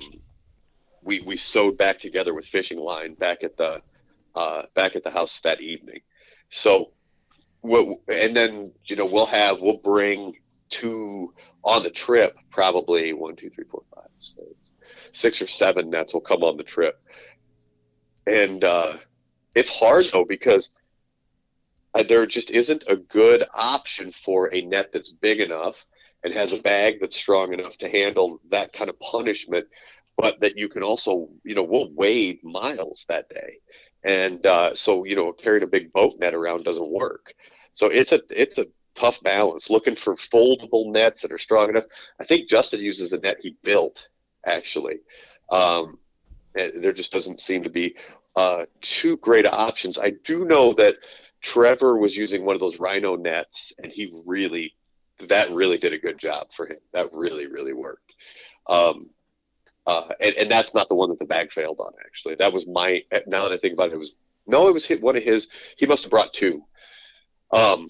we 1.02 1.20
we 1.22 1.36
sewed 1.36 1.80
back 1.80 1.98
together 1.98 2.36
with 2.36 2.46
fishing 2.46 2.78
line 2.78 3.16
back 3.16 3.44
at 3.44 3.58
the 3.58 3.82
uh, 4.36 4.62
back 4.76 4.96
at 4.96 5.04
the 5.04 5.10
house 5.10 5.42
that 5.42 5.62
evening. 5.62 6.02
So, 6.52 6.92
we'll, 7.64 8.02
and 8.08 8.36
then 8.36 8.72
you 8.86 8.98
know 8.98 9.08
we'll 9.08 9.26
have 9.26 9.62
we'll 9.62 9.78
bring 9.78 10.36
two 10.70 11.34
on 11.64 11.82
the 11.82 11.90
trip 11.90 12.38
probably 12.52 13.14
one 13.14 13.36
two 13.36 13.50
three 13.50 13.66
four 13.66 13.82
five 13.96 14.06
six 14.20 14.48
six 15.14 15.42
or 15.42 15.48
seven 15.48 15.90
nets 15.90 16.14
will 16.14 16.22
come 16.22 16.44
on 16.44 16.56
the 16.56 16.64
trip 16.64 17.02
and 18.26 18.64
uh 18.64 18.94
it's 19.54 19.70
hard 19.70 20.06
though 20.06 20.24
because 20.24 20.70
uh, 21.94 22.04
there 22.04 22.26
just 22.26 22.52
isn't 22.52 22.84
a 22.88 22.96
good 22.96 23.44
option 23.54 24.12
for 24.12 24.54
a 24.54 24.62
net 24.62 24.94
that's 24.94 25.12
big 25.12 25.42
enough 25.42 25.86
and 26.24 26.34
has 26.34 26.54
a 26.54 26.62
bag 26.62 27.00
that's 27.00 27.18
strong 27.18 27.54
enough 27.54 27.78
to 27.80 27.90
handle 27.90 28.40
that 28.50 28.74
kind 28.74 28.90
of 28.90 29.00
punishment, 29.00 29.68
but 30.18 30.40
that 30.42 30.58
you 30.58 30.70
can 30.70 30.84
also, 30.84 31.30
you 31.44 31.56
know, 31.56 31.64
we'll 31.64 31.92
wade 31.94 32.44
miles 32.44 33.06
that 33.10 33.30
day, 33.30 33.60
and 34.04 34.46
uh, 34.46 34.74
so 34.74 35.04
you 35.04 35.16
know, 35.16 35.32
carrying 35.32 35.64
a 35.64 35.68
big 35.68 35.92
boat 35.94 36.16
net 36.20 36.34
around 36.34 36.64
doesn't 36.64 36.92
work. 36.92 37.34
So 37.74 37.88
it's 37.88 38.12
a 38.12 38.22
it's 38.30 38.58
a 38.58 38.68
tough 38.96 39.22
balance. 39.24 39.70
Looking 39.70 39.96
for 39.96 40.16
foldable 40.16 40.92
nets 40.92 41.22
that 41.22 41.32
are 41.32 41.38
strong 41.38 41.70
enough. 41.70 41.86
I 42.20 42.24
think 42.24 42.50
Justin 42.50 42.82
uses 42.82 43.14
a 43.14 43.20
net 43.20 43.38
he 43.40 43.56
built 43.64 44.10
actually. 44.46 45.00
Um, 45.50 45.98
and 46.56 46.84
there 46.84 46.94
just 46.94 47.12
doesn't 47.12 47.40
seem 47.40 47.64
to 47.64 47.70
be 47.70 47.96
uh, 48.36 48.66
two 48.82 49.18
great 49.18 49.46
options. 49.46 49.98
I 49.98 50.14
do 50.24 50.46
know 50.46 50.74
that 50.74 50.98
Trevor 51.42 51.98
was 51.98 52.16
using 52.16 52.46
one 52.46 52.56
of 52.56 52.62
those 52.62 52.80
Rhino 52.80 53.16
nets, 53.16 53.74
and 53.82 53.92
he 53.92 54.14
really 54.26 54.76
that 55.30 55.50
really 55.52 55.78
did 55.78 55.94
a 55.94 55.98
good 55.98 56.18
job 56.18 56.48
for 56.56 56.66
him. 56.68 56.78
That 56.94 57.10
really 57.14 57.48
really 57.48 57.74
worked. 57.74 58.14
Um, 58.68 59.10
uh, 59.88 60.10
and, 60.20 60.36
and 60.36 60.52
that's 60.52 60.74
not 60.76 60.88
the 60.90 60.96
one 60.96 61.10
that 61.10 61.20
the 61.20 61.26
bag 61.26 61.52
failed 61.52 61.80
on. 61.80 61.92
Actually, 62.06 62.36
that 62.36 62.54
was 62.54 62.68
my. 62.68 63.02
Now 63.28 63.44
that 63.48 63.54
I 63.54 63.58
think 63.58 63.74
about 63.74 63.90
it, 63.90 63.94
it 63.94 63.98
was 63.98 64.14
no, 64.48 64.68
it 64.68 64.74
was 64.74 64.86
hit 64.86 65.02
one 65.02 65.16
of 65.16 65.24
his. 65.24 65.48
He 65.78 65.86
must 65.86 66.04
have 66.04 66.12
brought 66.12 66.34
two, 66.34 66.64
um, 67.52 67.90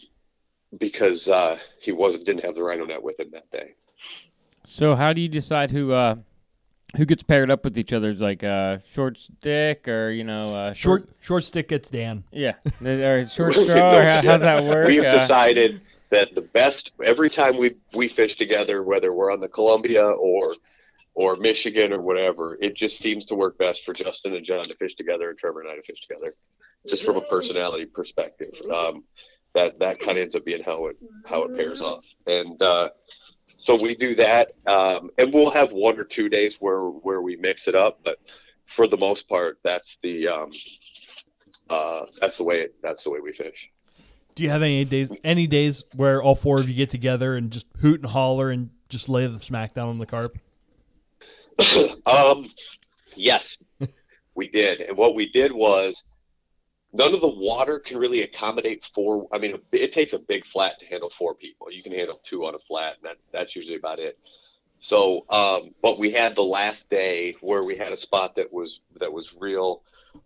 because 0.80 1.28
uh, 1.28 1.58
he 1.82 1.91
wasn't 1.91 2.26
didn't 2.26 2.44
have 2.45 2.56
the 2.56 2.64
Rhino 2.64 2.86
net 2.86 3.03
with 3.03 3.20
him 3.20 3.30
that 3.34 3.49
day. 3.52 3.74
So 4.64 4.95
how 4.95 5.12
do 5.14 5.22
you 5.22 5.28
decide 5.28 5.72
who 5.72 5.91
uh, 5.91 6.16
who 6.95 7.06
gets 7.06 7.24
paired 7.24 7.52
up 7.52 7.66
with 7.66 7.78
each 7.78 7.91
other? 7.94 8.10
Is 8.10 8.22
like 8.22 8.44
uh, 8.44 8.78
short 8.86 9.18
stick 9.18 9.88
or 9.88 10.12
you 10.12 10.24
know 10.24 10.56
uh, 10.56 10.74
Short 10.74 11.10
short 11.20 11.44
stick 11.44 11.68
gets 11.70 11.90
Dan. 11.90 12.24
Yeah, 12.32 12.53
or 12.82 13.26
short 13.28 13.53
straw. 13.53 13.98
Or 13.98 14.03
how, 14.03 14.22
how's 14.22 14.41
that 14.41 14.64
work? 14.64 14.88
We've 14.88 15.03
Uh, 15.03 15.14
decided 15.14 15.82
that 16.12 16.36
the 16.36 16.42
best 16.42 16.92
every 17.04 17.30
time 17.30 17.58
we 17.58 17.76
we 17.94 18.08
fish 18.08 18.36
together, 18.36 18.84
whether 18.84 19.14
we're 19.14 19.32
on 19.32 19.40
the 19.40 19.50
Columbia 19.50 20.06
or 20.06 20.56
or 21.14 21.36
Michigan 21.36 21.92
or 21.92 22.02
whatever, 22.02 22.58
it 22.62 22.76
just 22.76 23.00
seems 23.00 23.26
to 23.26 23.36
work 23.36 23.58
best 23.58 23.84
for 23.84 23.94
Justin 23.94 24.36
and 24.36 24.46
John 24.46 24.66
to 24.66 24.76
fish 24.76 24.96
together 24.96 25.30
and 25.30 25.38
Trevor 25.38 25.62
and 25.62 25.70
I 25.70 25.76
to 25.76 25.82
fish 25.82 26.02
together, 26.02 26.36
just 26.88 27.04
from 27.04 27.18
a 27.18 27.22
personality 27.22 27.86
perspective. 27.86 28.54
Um, 28.72 29.04
that 29.54 29.80
that 29.80 30.00
kind 30.00 30.18
of 30.18 30.24
ends 30.24 30.36
up 30.36 30.46
being 30.46 30.64
how 30.64 30.88
it 30.88 30.98
how 31.26 31.44
it 31.44 31.56
pairs 31.58 31.82
off, 31.82 32.06
and 32.28 32.62
uh, 32.62 32.90
so 33.58 33.82
we 33.82 33.96
do 33.96 34.16
that, 34.16 34.54
um, 34.66 35.10
and 35.18 35.34
we'll 35.34 35.52
have 35.52 35.72
one 35.72 36.00
or 36.00 36.04
two 36.04 36.30
days 36.30 36.58
where 36.60 36.84
where 36.84 37.22
we 37.22 37.36
mix 37.36 37.68
it 37.68 37.76
up, 37.76 38.00
but 38.04 38.20
for 38.66 38.88
the 38.88 38.98
most 38.98 39.28
part, 39.28 39.60
that's 39.64 39.98
the 39.98 40.28
um, 40.28 40.52
uh, 41.70 42.06
that's 42.20 42.38
the 42.38 42.44
way 42.44 42.70
that's 42.82 43.04
the 43.04 43.10
way 43.12 43.20
we 43.20 43.34
fish. 43.34 43.70
Do 44.36 44.44
you 44.44 44.49
have 44.49 44.62
any 44.62 44.86
days 44.86 45.10
any 45.24 45.48
days 45.48 45.84
where 45.95 46.22
all 46.22 46.36
four 46.36 46.60
of 46.60 46.70
you 46.70 46.76
get 46.76 46.90
together 46.90 47.36
and 47.36 47.52
just 47.52 47.66
hoot 47.80 48.02
and 48.02 48.10
holler 48.10 48.49
and 48.49 48.70
just 48.90 49.10
lay 49.10 49.28
the 49.28 49.40
smack 49.40 49.74
down 49.74 49.90
on 49.90 49.99
the 49.99 50.06
carp? 50.06 50.38
um, 52.06 52.49
yes, 53.16 53.58
we 54.36 54.48
did. 54.48 54.82
And 54.82 54.98
what 54.98 55.16
we 55.16 55.30
did 55.30 55.52
was 55.52 56.03
none 56.94 57.14
of 57.14 57.22
the 57.22 57.28
water 57.28 57.80
can 57.80 57.98
really 57.98 58.22
accommodate 58.22 58.90
four. 58.94 59.28
I 59.32 59.38
mean, 59.38 59.58
it 59.72 59.94
takes 59.94 60.14
a 60.14 60.20
big 60.20 60.45
flat 60.45 60.80
to 60.80 60.86
handle 60.86 61.10
four 61.10 61.36
people. 61.36 61.72
You 61.72 61.84
can 61.84 61.94
handle 61.94 62.20
two 62.24 62.45
on 62.45 62.56
a 62.56 62.60
flat, 62.60 62.95
and 62.98 63.10
that, 63.10 63.18
that's 63.32 63.56
usually 63.56 63.78
about 63.78 63.99
it. 63.99 64.18
So, 64.80 65.26
um, 65.30 65.76
but 65.82 65.99
we 65.99 66.12
had 66.12 66.36
the 66.36 66.44
last 66.44 66.90
day 66.90 67.36
where 67.41 67.64
we 67.64 67.76
had 67.76 67.94
a 67.94 67.98
spot 67.98 68.36
that 68.36 68.52
was 68.52 68.82
that 68.99 69.14
was 69.14 69.36
real 69.40 69.84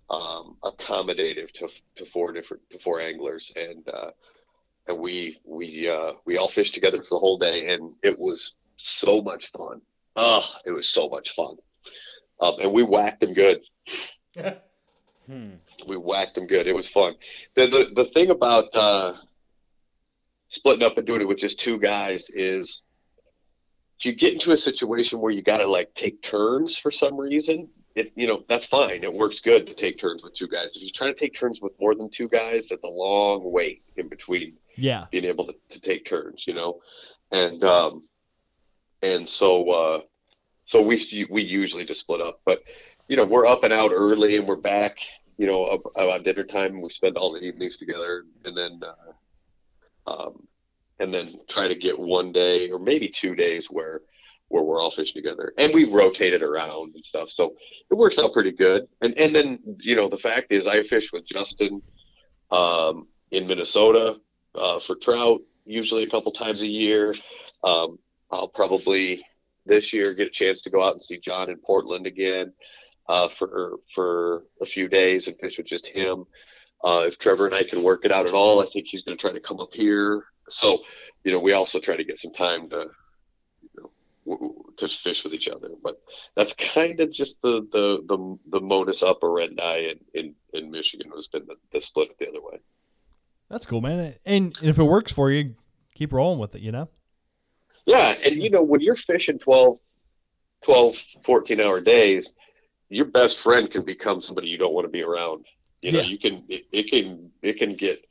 um, 0.10 0.57
accommodative 0.64 1.52
to 1.53 1.70
to 1.95 2.06
four 2.06 2.32
different 2.32 2.64
to 2.72 2.80
four 2.80 3.02
anglers, 3.02 3.53
and 3.56 3.88
uh, 3.90 4.12
and 4.88 4.98
we 4.98 5.40
we 5.44 5.90
uh, 5.90 6.14
we 6.26 6.38
all 6.38 6.48
fished 6.48 6.74
together 6.74 7.02
for 7.02 7.16
the 7.16 7.20
whole 7.20 7.38
day, 7.38 7.74
and 7.74 7.94
it 8.03 8.18
was 8.18 8.53
so 8.78 9.22
much 9.22 9.52
fun. 9.52 9.82
Oh, 10.16 10.48
it 10.66 10.72
was 10.72 10.90
so 10.90 11.10
much 11.10 11.36
fun. 11.36 11.57
Um, 12.40 12.56
and 12.62 12.72
we 12.74 12.84
whacked 12.84 13.22
them 13.22 13.34
good. 13.34 13.62
hmm. 15.28 15.52
We 15.88 15.98
whacked 15.98 16.36
them 16.36 16.48
good. 16.48 16.68
It 16.68 16.76
was 16.76 16.88
fun. 16.88 17.16
The 17.56 17.68
the, 17.68 17.91
the 18.03 18.06
thing 18.06 18.30
about 18.30 18.76
uh, 18.76 19.14
splitting 20.49 20.86
up 20.86 20.98
and 20.98 21.07
doing 21.07 21.22
it 21.22 21.28
with 21.28 21.38
just 21.38 21.60
two 21.60 21.80
guys 21.80 22.30
is 22.30 22.82
you 24.02 24.14
get 24.14 24.34
into 24.34 24.52
a 24.52 24.57
situation 24.57 25.20
where 25.20 25.32
you 25.32 25.41
got 25.41 25.57
to 25.57 25.68
like 25.68 25.94
take 25.95 26.22
turns 26.22 26.78
for 26.78 26.91
some 26.91 27.18
reason. 27.18 27.70
It 27.95 28.11
you 28.15 28.27
know 28.27 28.43
that's 28.49 28.65
fine. 28.65 29.03
It 29.03 29.13
works 29.13 29.39
good 29.39 29.65
to 29.67 29.73
take 29.73 29.97
turns 29.97 30.23
with 30.23 30.34
two 30.35 30.47
guys. 30.47 30.76
If 30.76 30.84
you 30.84 30.89
try 30.89 31.07
to 31.07 31.13
take 31.13 31.34
turns 31.34 31.61
with 31.61 31.73
more 31.80 31.95
than 31.95 32.09
two 32.09 32.27
guys, 32.27 32.67
that's 32.67 32.84
a 32.84 32.88
long 32.88 33.41
wait 33.51 33.84
in 33.95 34.09
between 34.09 34.57
Yeah. 34.76 35.05
being 35.11 35.26
able 35.26 35.47
to, 35.47 35.55
to 35.69 35.80
take 35.80 36.05
turns, 36.05 36.45
you 36.45 36.53
know, 36.53 36.81
and 37.31 37.63
um, 37.63 38.03
and 39.01 39.27
so 39.27 39.69
uh, 39.69 40.01
so 40.65 40.81
we 40.81 41.01
we 41.30 41.41
usually 41.41 41.85
just 41.85 42.01
split 42.01 42.22
up, 42.22 42.41
but 42.45 42.63
you 43.07 43.15
know 43.15 43.26
we're 43.26 43.45
up 43.45 43.63
and 43.63 43.72
out 43.72 43.91
early 43.93 44.35
and 44.35 44.47
we're 44.47 44.55
back, 44.57 44.97
you 45.38 45.47
know, 45.47 45.81
about 45.95 46.23
dinner 46.23 46.43
time. 46.43 46.81
We 46.81 46.89
spend 46.89 47.15
all 47.17 47.31
the 47.31 47.41
evenings 47.41 47.77
together, 47.77 48.26
and 48.43 48.57
then 48.57 48.81
uh, 48.84 50.11
um, 50.11 50.47
and 50.99 51.13
then 51.13 51.39
try 51.47 51.67
to 51.69 51.76
get 51.76 51.97
one 51.97 52.31
day 52.34 52.69
or 52.72 52.80
maybe 52.80 53.07
two 53.07 53.35
days 53.35 53.67
where 53.69 54.01
where 54.49 54.63
we're 54.63 54.81
all 54.81 54.91
fishing 54.91 55.22
together, 55.22 55.53
and 55.57 55.73
we 55.73 55.85
rotate 55.85 56.34
it 56.34 56.43
around 56.43 56.95
and 56.95 57.05
stuff. 57.05 57.30
So 57.30 57.55
it 57.89 57.95
works 57.95 58.19
out 58.19 58.34
pretty 58.34 58.51
good. 58.51 58.88
And 59.01 59.17
and 59.17 59.35
then 59.35 59.59
you 59.81 59.95
know 59.95 60.09
the 60.09 60.17
fact 60.17 60.47
is 60.51 60.67
I 60.67 60.84
fish 60.84 61.11
with 61.11 61.26
Justin 61.26 61.81
um, 62.51 63.07
in 63.31 63.47
Minnesota 63.47 64.17
uh, 64.55 64.80
for 64.80 64.95
trout, 64.95 65.41
usually 65.65 66.03
a 66.03 66.09
couple 66.09 66.31
times 66.31 66.61
a 66.61 66.67
year. 66.67 67.15
Um, 67.63 67.99
I'll 68.31 68.47
probably 68.47 69.26
this 69.65 69.93
year 69.93 70.13
get 70.13 70.27
a 70.27 70.31
chance 70.31 70.61
to 70.61 70.69
go 70.69 70.84
out 70.84 70.93
and 70.93 71.03
see 71.03 71.17
John 71.17 71.49
in 71.49 71.57
Portland 71.57 72.05
again 72.05 72.53
uh, 73.09 73.27
for 73.27 73.80
for 73.93 74.43
a 74.61 74.65
few 74.65 74.88
days 74.88 75.27
and 75.27 75.38
fish 75.39 75.57
with 75.57 75.67
just 75.67 75.88
him. 75.88 76.26
Uh, 76.84 77.05
if 77.07 77.17
Trevor 77.17 77.47
and 77.47 77.55
I 77.55 77.63
can 77.63 77.81
work 77.81 78.05
it 78.05 78.11
out 78.11 78.27
at 78.27 78.34
all, 78.34 78.61
I 78.61 78.67
think 78.72 78.88
he's 78.88 79.01
going 79.01 79.17
to 79.17 79.22
try 79.22 79.31
to 79.31 79.39
come 79.39 79.59
up 79.59 79.73
here. 79.73 80.23
So, 80.49 80.80
you 81.23 81.31
know, 81.31 81.39
we 81.39 81.53
also 81.53 81.80
try 81.80 81.95
to 81.95 82.03
get 82.03 82.19
some 82.19 82.34
time 82.34 82.69
to, 82.69 82.88
you 83.63 83.69
know, 83.77 83.89
w- 83.89 83.89
w- 83.89 84.05
to 84.77 84.88
fish 84.88 85.23
with 85.23 85.34
each 85.34 85.47
other. 85.47 85.69
But 85.84 86.02
that's 86.35 86.53
kind 86.53 86.99
of 86.99 87.11
just 87.11 87.41
the 87.41 87.68
the 87.72 88.03
the, 88.07 88.38
the 88.49 88.61
modus 88.61 89.03
operandi 89.03 89.91
in, 89.91 89.99
in, 90.14 90.35
in 90.53 90.72
Michigan 90.72 91.11
has 91.15 91.27
been 91.27 91.45
the, 91.47 91.56
the 91.72 91.81
split 91.81 92.18
the 92.19 92.30
other 92.30 92.41
way. 92.41 92.60
That's 93.49 93.65
cool, 93.65 93.81
man. 93.81 94.15
And 94.26 94.57
if 94.61 94.80
it 94.80 94.84
works 94.84 95.11
for 95.11 95.30
you, 95.31 95.56
keep 95.93 96.11
rolling 96.11 96.39
with 96.39 96.56
it, 96.56 96.61
you 96.61 96.72
know? 96.72 96.89
Yeah, 97.85 98.15
and 98.26 98.41
you 98.41 98.49
know 98.49 98.64
when 98.64 98.81
you're 98.81 98.95
fishing 98.95 99.38
12, 99.38 99.77
12 100.64 100.97
14 101.23 101.61
hour 101.61 101.80
days, 101.80 102.34
your 102.89 103.06
best 103.06 103.39
friend 103.39 103.69
can 103.69 103.84
become 103.84 104.22
somebody 104.22 104.47
you 104.47 104.57
don't 104.57 104.73
want 104.73 104.85
to 104.85 104.91
be 104.91 105.03
around. 105.03 105.45
You 105.81 105.91
know, 105.91 105.99
Yeah. 105.99 106.06
you 106.06 106.18
can 106.18 106.43
it, 106.49 106.65
it 106.72 106.89
can 106.89 107.30
it 107.43 107.60
can 107.60 107.76
get 107.76 108.03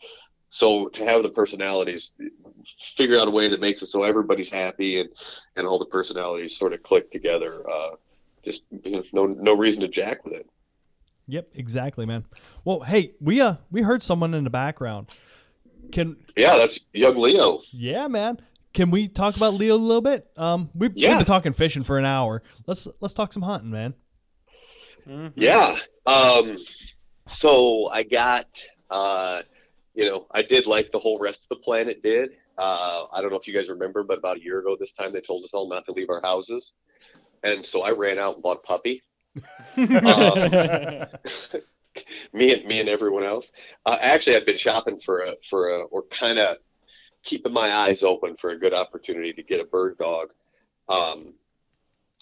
so 0.55 0.87
to 0.89 1.05
have 1.05 1.25
the 1.25 1.29
personalities 1.31 2.13
figure 2.97 3.19
out 3.19 3.27
a 3.27 3.31
way 3.31 3.49
that 3.49 3.61
makes 3.61 3.83
it 3.83 3.87
so 3.87 4.05
everybody's 4.05 4.49
happy 4.51 5.01
and 5.01 5.09
and 5.57 5.67
all 5.67 5.81
the 5.81 5.85
personalities 5.87 6.57
sort 6.57 6.73
of 6.73 6.81
click 6.85 7.11
together. 7.11 7.69
Uh, 7.69 7.91
just 8.45 8.63
you 8.85 8.93
know, 8.93 9.03
no 9.13 9.27
no 9.27 9.57
reason 9.57 9.81
to 9.81 9.89
jack 9.89 10.25
with 10.25 10.35
it. 10.35 10.47
Yep, 11.27 11.49
exactly, 11.55 12.07
man. 12.07 12.25
Well, 12.65 12.81
hey, 12.81 13.15
we 13.21 13.41
uh 13.41 13.57
we 13.73 13.83
heard 13.83 14.01
someone 14.05 14.33
in 14.33 14.45
the 14.45 14.51
background. 14.51 15.09
Can 15.91 16.17
Yeah, 16.37 16.57
that's 16.57 16.79
young 16.93 17.17
Leo. 17.17 17.63
yeah, 17.73 18.07
man. 18.07 18.41
Can 18.75 18.93
we 18.93 19.09
talk 19.09 19.37
about 19.37 19.55
Leo 19.55 19.75
a 19.75 19.77
little 19.77 20.03
bit? 20.03 20.31
Um, 20.37 20.71
we, 20.73 20.87
we've 20.87 20.95
been 21.03 21.25
talking 21.25 21.53
fishing 21.53 21.83
for 21.83 21.99
an 21.99 22.05
hour. 22.05 22.45
Let's 22.69 22.87
let's 23.01 23.15
talk 23.15 23.33
some 23.33 23.43
hunting, 23.43 23.71
man. 23.73 23.95
Mhm. 25.09 25.33
Yeah. 25.35 25.79
Um, 26.07 26.57
so 27.27 27.89
I 27.89 28.05
got, 28.05 28.47
uh, 28.91 29.43
you 29.95 30.05
know, 30.09 30.27
I 30.31 30.43
did 30.43 30.66
like 30.66 30.91
the 30.93 30.99
whole 30.99 31.19
rest 31.19 31.43
of 31.45 31.49
the 31.51 31.62
planet 31.62 32.03
did. 32.03 32.31
Uh, 32.59 33.07
I 33.12 33.21
don't 33.21 33.31
know 33.31 33.39
if 33.39 33.49
you 33.49 33.55
guys 33.55 33.69
remember, 33.69 34.03
but 34.03 34.19
about 34.19 34.39
a 34.39 34.43
year 34.43 34.61
ago 34.61 34.77
this 34.79 34.93
time 34.93 35.12
they 35.12 35.21
told 35.21 35.45
us 35.45 35.51
all 35.53 35.69
not 35.69 35.87
to 35.87 35.93
leave 35.93 36.11
our 36.11 36.21
houses. 36.21 36.73
And 37.43 37.65
so 37.65 37.83
I 37.83 37.93
ran 37.93 38.19
out 38.19 38.35
and 38.35 38.43
bought 38.43 38.59
a 38.59 38.66
puppy. 38.66 39.03
Um, 39.77 41.07
me 42.33 42.53
and 42.53 42.65
me 42.65 42.81
and 42.81 42.89
everyone 42.89 43.25
else. 43.25 43.53
Uh, 43.85 43.99
actually, 44.01 44.37
I've 44.37 44.47
been 44.47 44.57
shopping 44.57 45.01
for 45.01 45.21
a 45.23 45.35
for 45.49 45.69
a 45.69 45.83
or 45.85 46.03
kind 46.03 46.39
of 46.39 46.59
keeping 47.25 47.53
my 47.53 47.73
eyes 47.73 48.03
open 48.03 48.37
for 48.37 48.51
a 48.51 48.59
good 48.59 48.75
opportunity 48.75 49.33
to 49.33 49.43
get 49.43 49.61
a 49.61 49.65
bird 49.65 49.99
dog 49.99 50.31
um, 50.89 51.35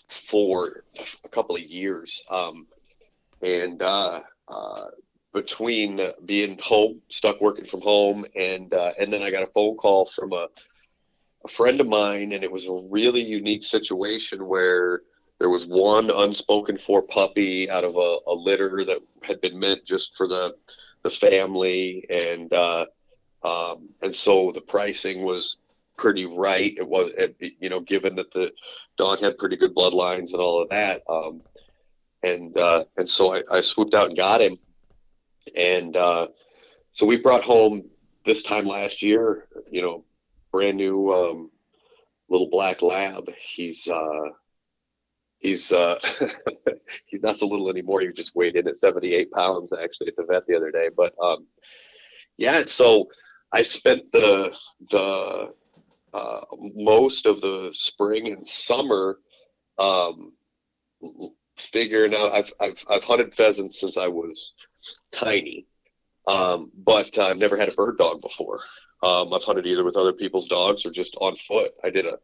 for 0.08 0.84
a 1.24 1.28
couple 1.28 1.56
of 1.56 1.62
years. 1.62 2.24
Um, 2.30 2.66
and 3.42 3.82
uh, 3.82 4.20
uh, 4.48 4.86
between 5.32 6.00
being 6.24 6.58
home, 6.58 7.00
stuck 7.08 7.40
working 7.40 7.64
from 7.64 7.80
home, 7.80 8.26
and 8.36 8.72
uh, 8.72 8.92
and 8.98 9.12
then 9.12 9.22
I 9.22 9.30
got 9.30 9.42
a 9.42 9.48
phone 9.48 9.76
call 9.76 10.06
from 10.06 10.32
a 10.32 10.48
a 11.44 11.48
friend 11.48 11.80
of 11.80 11.88
mine, 11.88 12.32
and 12.32 12.44
it 12.44 12.52
was 12.52 12.66
a 12.66 12.86
really 12.90 13.22
unique 13.22 13.64
situation 13.64 14.46
where 14.46 15.02
there 15.38 15.50
was 15.50 15.66
one 15.66 16.08
unspoken 16.10 16.78
for 16.78 17.02
puppy 17.02 17.68
out 17.68 17.82
of 17.82 17.96
a, 17.96 18.18
a 18.28 18.34
litter 18.34 18.84
that 18.84 18.98
had 19.22 19.40
been 19.40 19.58
meant 19.58 19.84
just 19.84 20.16
for 20.16 20.28
the 20.28 20.54
the 21.02 21.10
family, 21.10 22.06
and 22.10 22.52
uh, 22.52 22.86
um, 23.42 23.88
and 24.02 24.14
so 24.14 24.52
the 24.52 24.60
pricing 24.60 25.22
was 25.22 25.56
pretty 25.96 26.26
right. 26.26 26.74
It 26.76 26.86
was, 26.86 27.10
you 27.40 27.68
know, 27.68 27.80
given 27.80 28.16
that 28.16 28.32
the 28.32 28.52
dog 28.96 29.20
had 29.20 29.38
pretty 29.38 29.56
good 29.56 29.74
bloodlines 29.74 30.32
and 30.32 30.40
all 30.40 30.62
of 30.62 30.68
that. 30.70 31.02
Um, 31.08 31.42
and 32.22 32.56
uh, 32.56 32.84
and 32.96 33.08
so 33.08 33.34
I, 33.34 33.42
I 33.50 33.60
swooped 33.60 33.94
out 33.94 34.08
and 34.08 34.16
got 34.16 34.40
him, 34.40 34.58
and 35.56 35.96
uh, 35.96 36.28
so 36.92 37.06
we 37.06 37.16
brought 37.16 37.42
home 37.42 37.90
this 38.24 38.42
time 38.42 38.66
last 38.66 39.02
year, 39.02 39.48
you 39.70 39.82
know, 39.82 40.04
brand 40.50 40.76
new 40.76 41.10
um, 41.10 41.50
little 42.28 42.48
black 42.50 42.82
lab. 42.82 43.30
He's 43.38 43.88
uh, 43.88 44.30
he's 45.38 45.72
uh, 45.72 45.98
he's 47.06 47.22
not 47.22 47.36
so 47.36 47.46
little 47.46 47.70
anymore. 47.70 48.00
He 48.00 48.08
just 48.08 48.34
weighed 48.34 48.56
in 48.56 48.68
at 48.68 48.78
78 48.78 49.30
pounds 49.30 49.72
actually 49.72 50.08
at 50.08 50.16
the 50.16 50.24
vet 50.24 50.46
the 50.46 50.56
other 50.56 50.70
day. 50.70 50.88
But 50.94 51.14
um, 51.20 51.46
yeah, 52.36 52.64
so 52.66 53.08
I 53.52 53.62
spent 53.62 54.12
the 54.12 54.56
the 54.90 55.52
uh, 56.14 56.40
most 56.74 57.26
of 57.26 57.40
the 57.40 57.70
spring 57.72 58.28
and 58.28 58.46
summer 58.46 59.18
um, 59.78 60.32
figuring 61.56 62.14
out. 62.14 62.32
I've 62.32 62.52
I've 62.60 62.84
I've 62.88 63.04
hunted 63.04 63.34
pheasants 63.34 63.80
since 63.80 63.96
I 63.96 64.08
was 64.08 64.52
tiny, 65.12 65.66
um, 66.26 66.70
but 66.74 67.18
I've 67.18 67.38
never 67.38 67.56
had 67.56 67.68
a 67.68 67.72
bird 67.72 67.98
dog 67.98 68.20
before. 68.20 68.60
Um, 69.02 69.32
I've 69.32 69.42
hunted 69.42 69.66
either 69.66 69.84
with 69.84 69.96
other 69.96 70.12
people's 70.12 70.46
dogs 70.46 70.86
or 70.86 70.90
just 70.90 71.16
on 71.20 71.36
foot. 71.36 71.72
I 71.82 71.90
did 71.90 72.06
a, 72.06 72.18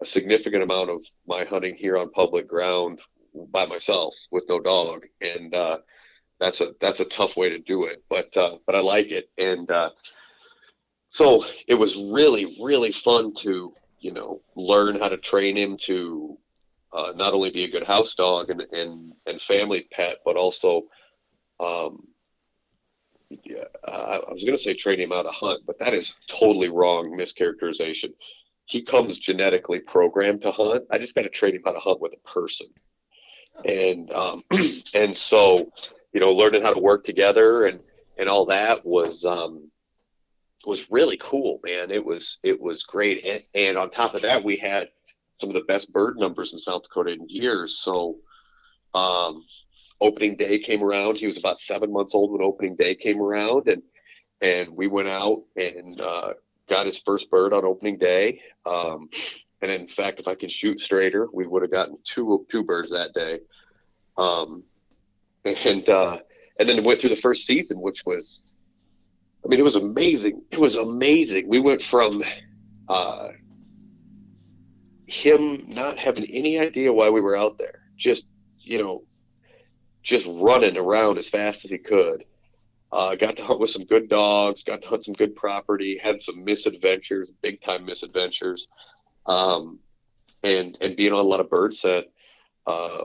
a 0.00 0.04
significant 0.04 0.62
amount 0.62 0.90
of 0.90 1.04
my 1.26 1.44
hunting 1.44 1.74
here 1.74 1.96
on 1.96 2.10
public 2.10 2.46
ground 2.46 3.00
by 3.50 3.64
myself 3.66 4.14
with 4.30 4.44
no 4.48 4.60
dog, 4.60 5.06
and 5.20 5.54
uh, 5.54 5.78
that's 6.38 6.60
a 6.60 6.74
that's 6.80 7.00
a 7.00 7.06
tough 7.06 7.36
way 7.36 7.48
to 7.48 7.58
do 7.58 7.84
it. 7.84 8.02
But 8.10 8.36
uh, 8.36 8.58
but 8.66 8.74
I 8.74 8.80
like 8.80 9.10
it, 9.10 9.30
and 9.38 9.70
uh, 9.70 9.90
so 11.10 11.44
it 11.66 11.74
was 11.74 11.96
really 11.96 12.58
really 12.62 12.92
fun 12.92 13.34
to 13.36 13.72
you 14.00 14.12
know 14.12 14.42
learn 14.54 14.98
how 14.98 15.08
to 15.08 15.16
train 15.16 15.56
him 15.56 15.78
to 15.84 16.36
uh, 16.92 17.12
not 17.16 17.32
only 17.32 17.50
be 17.50 17.64
a 17.64 17.70
good 17.70 17.86
house 17.86 18.14
dog 18.14 18.50
and 18.50 18.60
and, 18.60 19.12
and 19.26 19.40
family 19.40 19.88
pet, 19.90 20.18
but 20.26 20.36
also 20.36 20.82
um, 21.62 22.06
yeah, 23.44 23.64
I, 23.86 24.20
I 24.28 24.32
was 24.32 24.44
going 24.44 24.56
to 24.56 24.62
say 24.62 24.74
train 24.74 25.00
him 25.00 25.10
how 25.10 25.22
to 25.22 25.30
hunt, 25.30 25.62
but 25.66 25.78
that 25.78 25.94
is 25.94 26.14
totally 26.26 26.68
wrong 26.68 27.16
mischaracterization. 27.16 28.12
He 28.66 28.82
comes 28.82 29.18
genetically 29.18 29.80
programmed 29.80 30.42
to 30.42 30.52
hunt. 30.52 30.84
I 30.90 30.98
just 30.98 31.14
got 31.14 31.22
to 31.22 31.28
train 31.28 31.54
him 31.54 31.62
how 31.64 31.72
to 31.72 31.80
hunt 31.80 32.00
with 32.00 32.12
a 32.12 32.28
person, 32.28 32.68
and 33.64 34.10
um, 34.12 34.44
and 34.94 35.16
so 35.16 35.70
you 36.12 36.20
know, 36.20 36.32
learning 36.32 36.62
how 36.62 36.72
to 36.72 36.80
work 36.80 37.04
together 37.04 37.66
and 37.66 37.80
and 38.18 38.28
all 38.28 38.46
that 38.46 38.84
was 38.84 39.24
um, 39.24 39.70
was 40.66 40.90
really 40.90 41.16
cool, 41.20 41.60
man. 41.64 41.90
It 41.90 42.04
was 42.04 42.38
it 42.42 42.60
was 42.60 42.84
great, 42.84 43.24
and, 43.24 43.42
and 43.54 43.78
on 43.78 43.90
top 43.90 44.14
of 44.14 44.22
that, 44.22 44.44
we 44.44 44.56
had 44.56 44.88
some 45.38 45.50
of 45.50 45.54
the 45.54 45.64
best 45.64 45.92
bird 45.92 46.18
numbers 46.18 46.52
in 46.52 46.58
South 46.58 46.82
Dakota 46.82 47.12
in 47.12 47.28
years. 47.28 47.78
So 47.78 48.18
um, 48.94 49.44
opening 50.02 50.36
day 50.36 50.58
came 50.58 50.82
around. 50.82 51.16
He 51.16 51.26
was 51.26 51.38
about 51.38 51.60
seven 51.60 51.92
months 51.92 52.14
old 52.14 52.32
when 52.32 52.42
opening 52.42 52.76
day 52.76 52.94
came 52.94 53.20
around, 53.20 53.68
and 53.68 53.82
and 54.40 54.70
we 54.70 54.88
went 54.88 55.08
out 55.08 55.42
and 55.56 56.00
uh, 56.00 56.34
got 56.68 56.86
his 56.86 56.98
first 56.98 57.30
bird 57.30 57.52
on 57.52 57.64
opening 57.64 57.96
day. 57.96 58.42
Um, 58.66 59.08
and 59.62 59.70
in 59.70 59.86
fact, 59.86 60.18
if 60.18 60.26
I 60.26 60.34
could 60.34 60.50
shoot 60.50 60.80
straighter, 60.80 61.28
we 61.32 61.46
would 61.46 61.62
have 61.62 61.70
gotten 61.70 61.96
two 62.04 62.44
two 62.50 62.64
birds 62.64 62.90
that 62.90 63.14
day. 63.14 63.40
Um, 64.18 64.64
and 65.44 65.88
uh, 65.88 66.18
and 66.58 66.68
then 66.68 66.84
went 66.84 67.00
through 67.00 67.10
the 67.10 67.16
first 67.16 67.46
season, 67.46 67.80
which 67.80 68.04
was, 68.04 68.40
I 69.44 69.48
mean, 69.48 69.60
it 69.60 69.64
was 69.64 69.76
amazing. 69.76 70.42
It 70.50 70.58
was 70.58 70.76
amazing. 70.76 71.48
We 71.48 71.60
went 71.60 71.82
from 71.82 72.22
uh, 72.88 73.28
him 75.06 75.64
not 75.68 75.98
having 75.98 76.24
any 76.24 76.58
idea 76.58 76.92
why 76.92 77.10
we 77.10 77.20
were 77.20 77.36
out 77.36 77.58
there, 77.58 77.80
just 77.96 78.26
you 78.60 78.78
know, 78.78 79.04
just 80.02 80.26
running 80.26 80.76
around 80.76 81.18
as 81.18 81.28
fast 81.28 81.64
as 81.64 81.70
he 81.70 81.78
could. 81.78 82.24
Uh, 82.90 83.14
got 83.16 83.36
to 83.36 83.44
hunt 83.44 83.60
with 83.60 83.70
some 83.70 83.84
good 83.84 84.08
dogs, 84.08 84.62
got 84.64 84.82
to 84.82 84.88
hunt 84.88 85.04
some 85.04 85.14
good 85.14 85.34
property, 85.34 85.98
had 86.02 86.20
some 86.20 86.44
misadventures, 86.44 87.30
big 87.40 87.62
time 87.62 87.86
misadventures, 87.86 88.68
um, 89.26 89.78
and 90.42 90.76
and 90.80 90.96
being 90.96 91.12
on 91.12 91.18
a 91.18 91.22
lot 91.22 91.40
of 91.40 91.48
bird 91.48 91.74
set 91.74 92.04
Uh, 92.66 93.04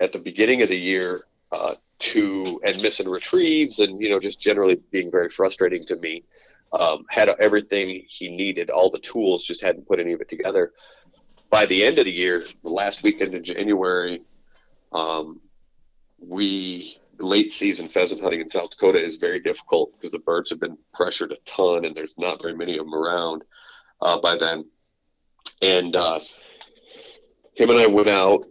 at 0.00 0.12
the 0.12 0.18
beginning 0.18 0.62
of 0.62 0.68
the 0.68 0.78
year, 0.78 1.24
uh, 1.52 1.74
to 1.98 2.60
and 2.64 2.82
missing 2.82 3.08
retrieves, 3.08 3.78
and 3.78 4.00
you 4.02 4.08
know 4.10 4.20
just 4.20 4.40
generally 4.40 4.76
being 4.90 5.10
very 5.10 5.30
frustrating 5.30 5.84
to 5.84 5.96
me. 5.96 6.24
Um, 6.72 7.04
had 7.08 7.28
everything 7.28 8.04
he 8.08 8.28
needed, 8.28 8.70
all 8.70 8.90
the 8.90 8.98
tools, 8.98 9.44
just 9.44 9.60
hadn't 9.62 9.86
put 9.86 10.00
any 10.00 10.12
of 10.12 10.20
it 10.20 10.28
together. 10.28 10.72
By 11.50 11.66
the 11.66 11.84
end 11.84 11.98
of 11.98 12.06
the 12.06 12.12
year, 12.12 12.46
the 12.62 12.70
last 12.70 13.02
weekend 13.02 13.34
in 13.34 13.44
January, 13.44 14.22
um, 14.92 15.40
we 16.26 16.98
late 17.18 17.52
season 17.52 17.88
pheasant 17.88 18.20
hunting 18.20 18.40
in 18.40 18.50
South 18.50 18.70
Dakota 18.70 19.02
is 19.02 19.16
very 19.16 19.40
difficult 19.40 19.92
because 19.92 20.10
the 20.10 20.18
birds 20.18 20.50
have 20.50 20.60
been 20.60 20.78
pressured 20.92 21.32
a 21.32 21.36
ton 21.46 21.84
and 21.84 21.94
there's 21.94 22.14
not 22.18 22.42
very 22.42 22.56
many 22.56 22.78
of 22.78 22.84
them 22.84 22.94
around 22.94 23.42
uh, 24.00 24.20
by 24.20 24.36
then. 24.36 24.64
And 25.60 25.94
uh, 25.94 26.20
him 27.54 27.70
and 27.70 27.78
I 27.78 27.86
went 27.86 28.08
out 28.08 28.44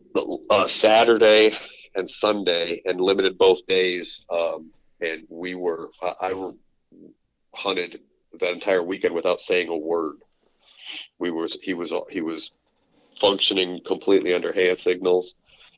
uh, 0.49 0.68
Saturday 0.68 1.53
and 1.95 2.10
Sunday 2.10 2.81
and 2.85 3.02
limited 3.02 3.38
both 3.38 3.65
days. 3.68 4.26
Um, 4.30 4.72
and 5.02 5.23
we 5.30 5.56
were, 5.56 5.89
I, 6.02 6.14
I 6.22 6.52
hunted 7.53 8.02
that 8.39 8.52
entire 8.52 8.84
weekend 8.84 9.14
without 9.14 9.41
saying 9.41 9.68
a 9.69 9.76
word. 9.76 10.18
We 11.19 11.31
was, 11.31 11.57
he 11.61 11.73
was, 11.73 11.93
he 12.10 12.22
was 12.22 12.52
functioning 13.19 13.81
completely 13.85 14.34
under 14.34 14.53
hand 14.53 14.80
signals. 14.80 15.35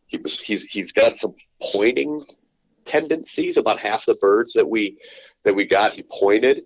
He 0.08 0.18
was, 0.18 0.40
he's, 0.40 0.64
he's 0.64 0.92
got 0.92 1.18
some 1.18 1.34
pointing 1.72 2.24
tendencies. 2.86 3.58
About 3.58 3.80
half 3.80 4.06
the 4.06 4.16
birds 4.16 4.54
that 4.54 4.70
we, 4.70 4.98
that 5.44 5.56
we 5.56 5.66
got, 5.66 5.94
he 5.94 6.04
pointed 6.04 6.64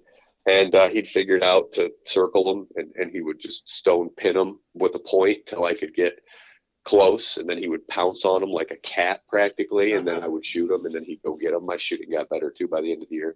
and 0.47 0.73
uh, 0.75 0.89
he'd 0.89 1.09
figured 1.09 1.43
out 1.43 1.73
to 1.73 1.91
circle 2.05 2.45
them 2.45 2.67
and, 2.77 2.93
and 2.95 3.11
he 3.11 3.21
would 3.21 3.39
just 3.39 3.69
stone 3.69 4.09
pin 4.09 4.35
them 4.35 4.59
with 4.73 4.95
a 4.95 4.99
point 4.99 5.45
till 5.45 5.65
I 5.65 5.73
could 5.73 5.93
get 5.93 6.21
close 6.85 7.35
and 7.35 7.49
then 7.49 7.57
he 7.57 7.67
would 7.67 7.85
pounce 7.89 8.23
on 8.23 8.39
them 8.39 8.49
like 8.49 8.71
a 8.71 8.77
cat 8.77 9.19
practically 9.27 9.93
and 9.93 10.07
then 10.07 10.23
I 10.23 10.27
would 10.27 10.45
shoot 10.45 10.71
him 10.71 10.85
and 10.85 10.95
then 10.95 11.03
he'd 11.03 11.21
go 11.21 11.35
get 11.35 11.51
them. 11.51 11.65
My 11.65 11.75
shooting 11.75 12.11
got 12.11 12.29
better 12.29 12.49
too 12.49 12.67
by 12.69 12.81
the 12.81 12.91
end 12.91 13.03
of 13.03 13.09
the 13.09 13.15
year. 13.15 13.35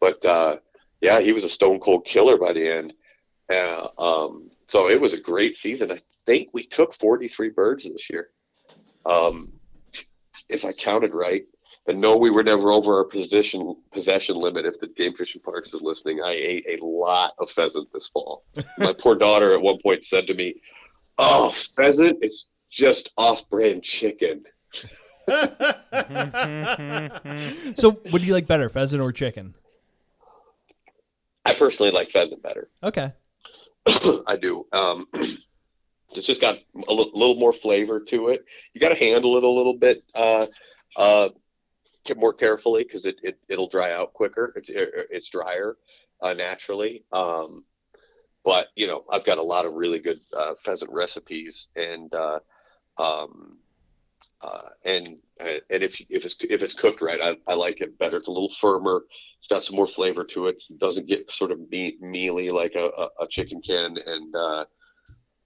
But 0.00 0.24
uh, 0.24 0.58
yeah, 1.00 1.20
he 1.20 1.32
was 1.32 1.44
a 1.44 1.48
stone 1.48 1.80
cold 1.80 2.04
killer 2.04 2.36
by 2.36 2.52
the 2.52 2.68
end. 2.68 2.92
Uh, 3.50 3.88
um, 3.98 4.50
so 4.68 4.90
it 4.90 5.00
was 5.00 5.14
a 5.14 5.20
great 5.20 5.56
season. 5.56 5.90
I 5.92 6.02
think 6.26 6.50
we 6.52 6.66
took 6.66 6.94
43 6.94 7.50
birds 7.50 7.84
this 7.84 8.10
year. 8.10 8.28
Um, 9.06 9.52
if 10.54 10.64
I 10.64 10.72
counted 10.72 11.12
right. 11.14 11.44
But 11.86 11.96
no, 11.96 12.16
we 12.16 12.30
were 12.30 12.42
never 12.42 12.70
over 12.70 12.96
our 12.96 13.04
position 13.04 13.76
possession 13.92 14.36
limit. 14.36 14.64
If 14.64 14.80
the 14.80 14.86
Game 14.86 15.14
Fish 15.14 15.34
and 15.34 15.42
Parks 15.44 15.74
is 15.74 15.82
listening, 15.82 16.22
I 16.24 16.32
ate 16.32 16.80
a 16.80 16.84
lot 16.84 17.34
of 17.38 17.50
pheasant 17.50 17.92
this 17.92 18.08
fall. 18.08 18.44
My 18.78 18.94
poor 18.94 19.16
daughter 19.16 19.52
at 19.52 19.60
one 19.60 19.78
point 19.82 20.04
said 20.04 20.26
to 20.28 20.34
me, 20.34 20.62
"Oh, 21.18 21.50
pheasant, 21.76 22.20
it's 22.22 22.46
just 22.70 23.12
off-brand 23.18 23.82
chicken." 23.82 24.44
so, 27.76 27.90
what 28.10 28.20
do 28.20 28.24
you 28.24 28.32
like 28.32 28.46
better, 28.46 28.70
pheasant 28.70 29.02
or 29.02 29.12
chicken? 29.12 29.54
I 31.44 31.52
personally 31.52 31.92
like 31.92 32.10
pheasant 32.10 32.42
better. 32.42 32.68
Okay. 32.82 33.12
I 34.26 34.38
do. 34.40 34.66
Um, 34.72 35.06
it's 36.16 36.26
just 36.26 36.40
got 36.40 36.56
a 36.56 36.90
l- 36.90 37.10
little 37.14 37.36
more 37.36 37.52
flavor 37.52 38.00
to 38.00 38.28
it. 38.28 38.44
You 38.72 38.80
got 38.80 38.90
to 38.90 38.94
handle 38.94 39.36
it 39.36 39.44
a 39.44 39.48
little 39.48 39.76
bit 39.76 40.02
uh, 40.14 40.46
uh, 40.96 41.30
more 42.16 42.32
carefully 42.32 42.84
because 42.84 43.06
it, 43.06 43.16
it 43.22 43.38
it'll 43.48 43.68
dry 43.68 43.92
out 43.92 44.12
quicker. 44.12 44.52
It's 44.56 44.70
it's 44.72 45.28
drier 45.28 45.76
uh, 46.20 46.34
naturally. 46.34 47.04
Um, 47.12 47.64
but 48.44 48.68
you 48.76 48.86
know, 48.86 49.04
I've 49.10 49.24
got 49.24 49.38
a 49.38 49.42
lot 49.42 49.64
of 49.64 49.74
really 49.74 50.00
good 50.00 50.20
uh, 50.36 50.54
pheasant 50.64 50.90
recipes, 50.92 51.68
and 51.76 52.12
uh, 52.14 52.40
um, 52.98 53.58
uh, 54.40 54.68
and 54.84 55.16
and 55.38 55.60
if 55.70 56.00
if 56.10 56.26
it's 56.26 56.36
if 56.40 56.62
it's 56.62 56.74
cooked 56.74 57.00
right, 57.00 57.20
I, 57.20 57.36
I 57.50 57.54
like 57.54 57.80
it 57.80 57.98
better. 57.98 58.18
It's 58.18 58.28
a 58.28 58.32
little 58.32 58.52
firmer. 58.60 59.04
It's 59.38 59.48
got 59.48 59.64
some 59.64 59.76
more 59.76 59.86
flavor 59.86 60.24
to 60.24 60.46
it. 60.46 60.62
It 60.68 60.78
doesn't 60.78 61.08
get 61.08 61.30
sort 61.30 61.50
of 61.52 61.70
meat 61.70 62.00
mealy 62.02 62.50
like 62.50 62.74
a, 62.74 62.86
a, 62.86 63.24
a 63.24 63.28
chicken 63.28 63.62
can, 63.62 63.96
and 64.06 64.34
uh, 64.34 64.64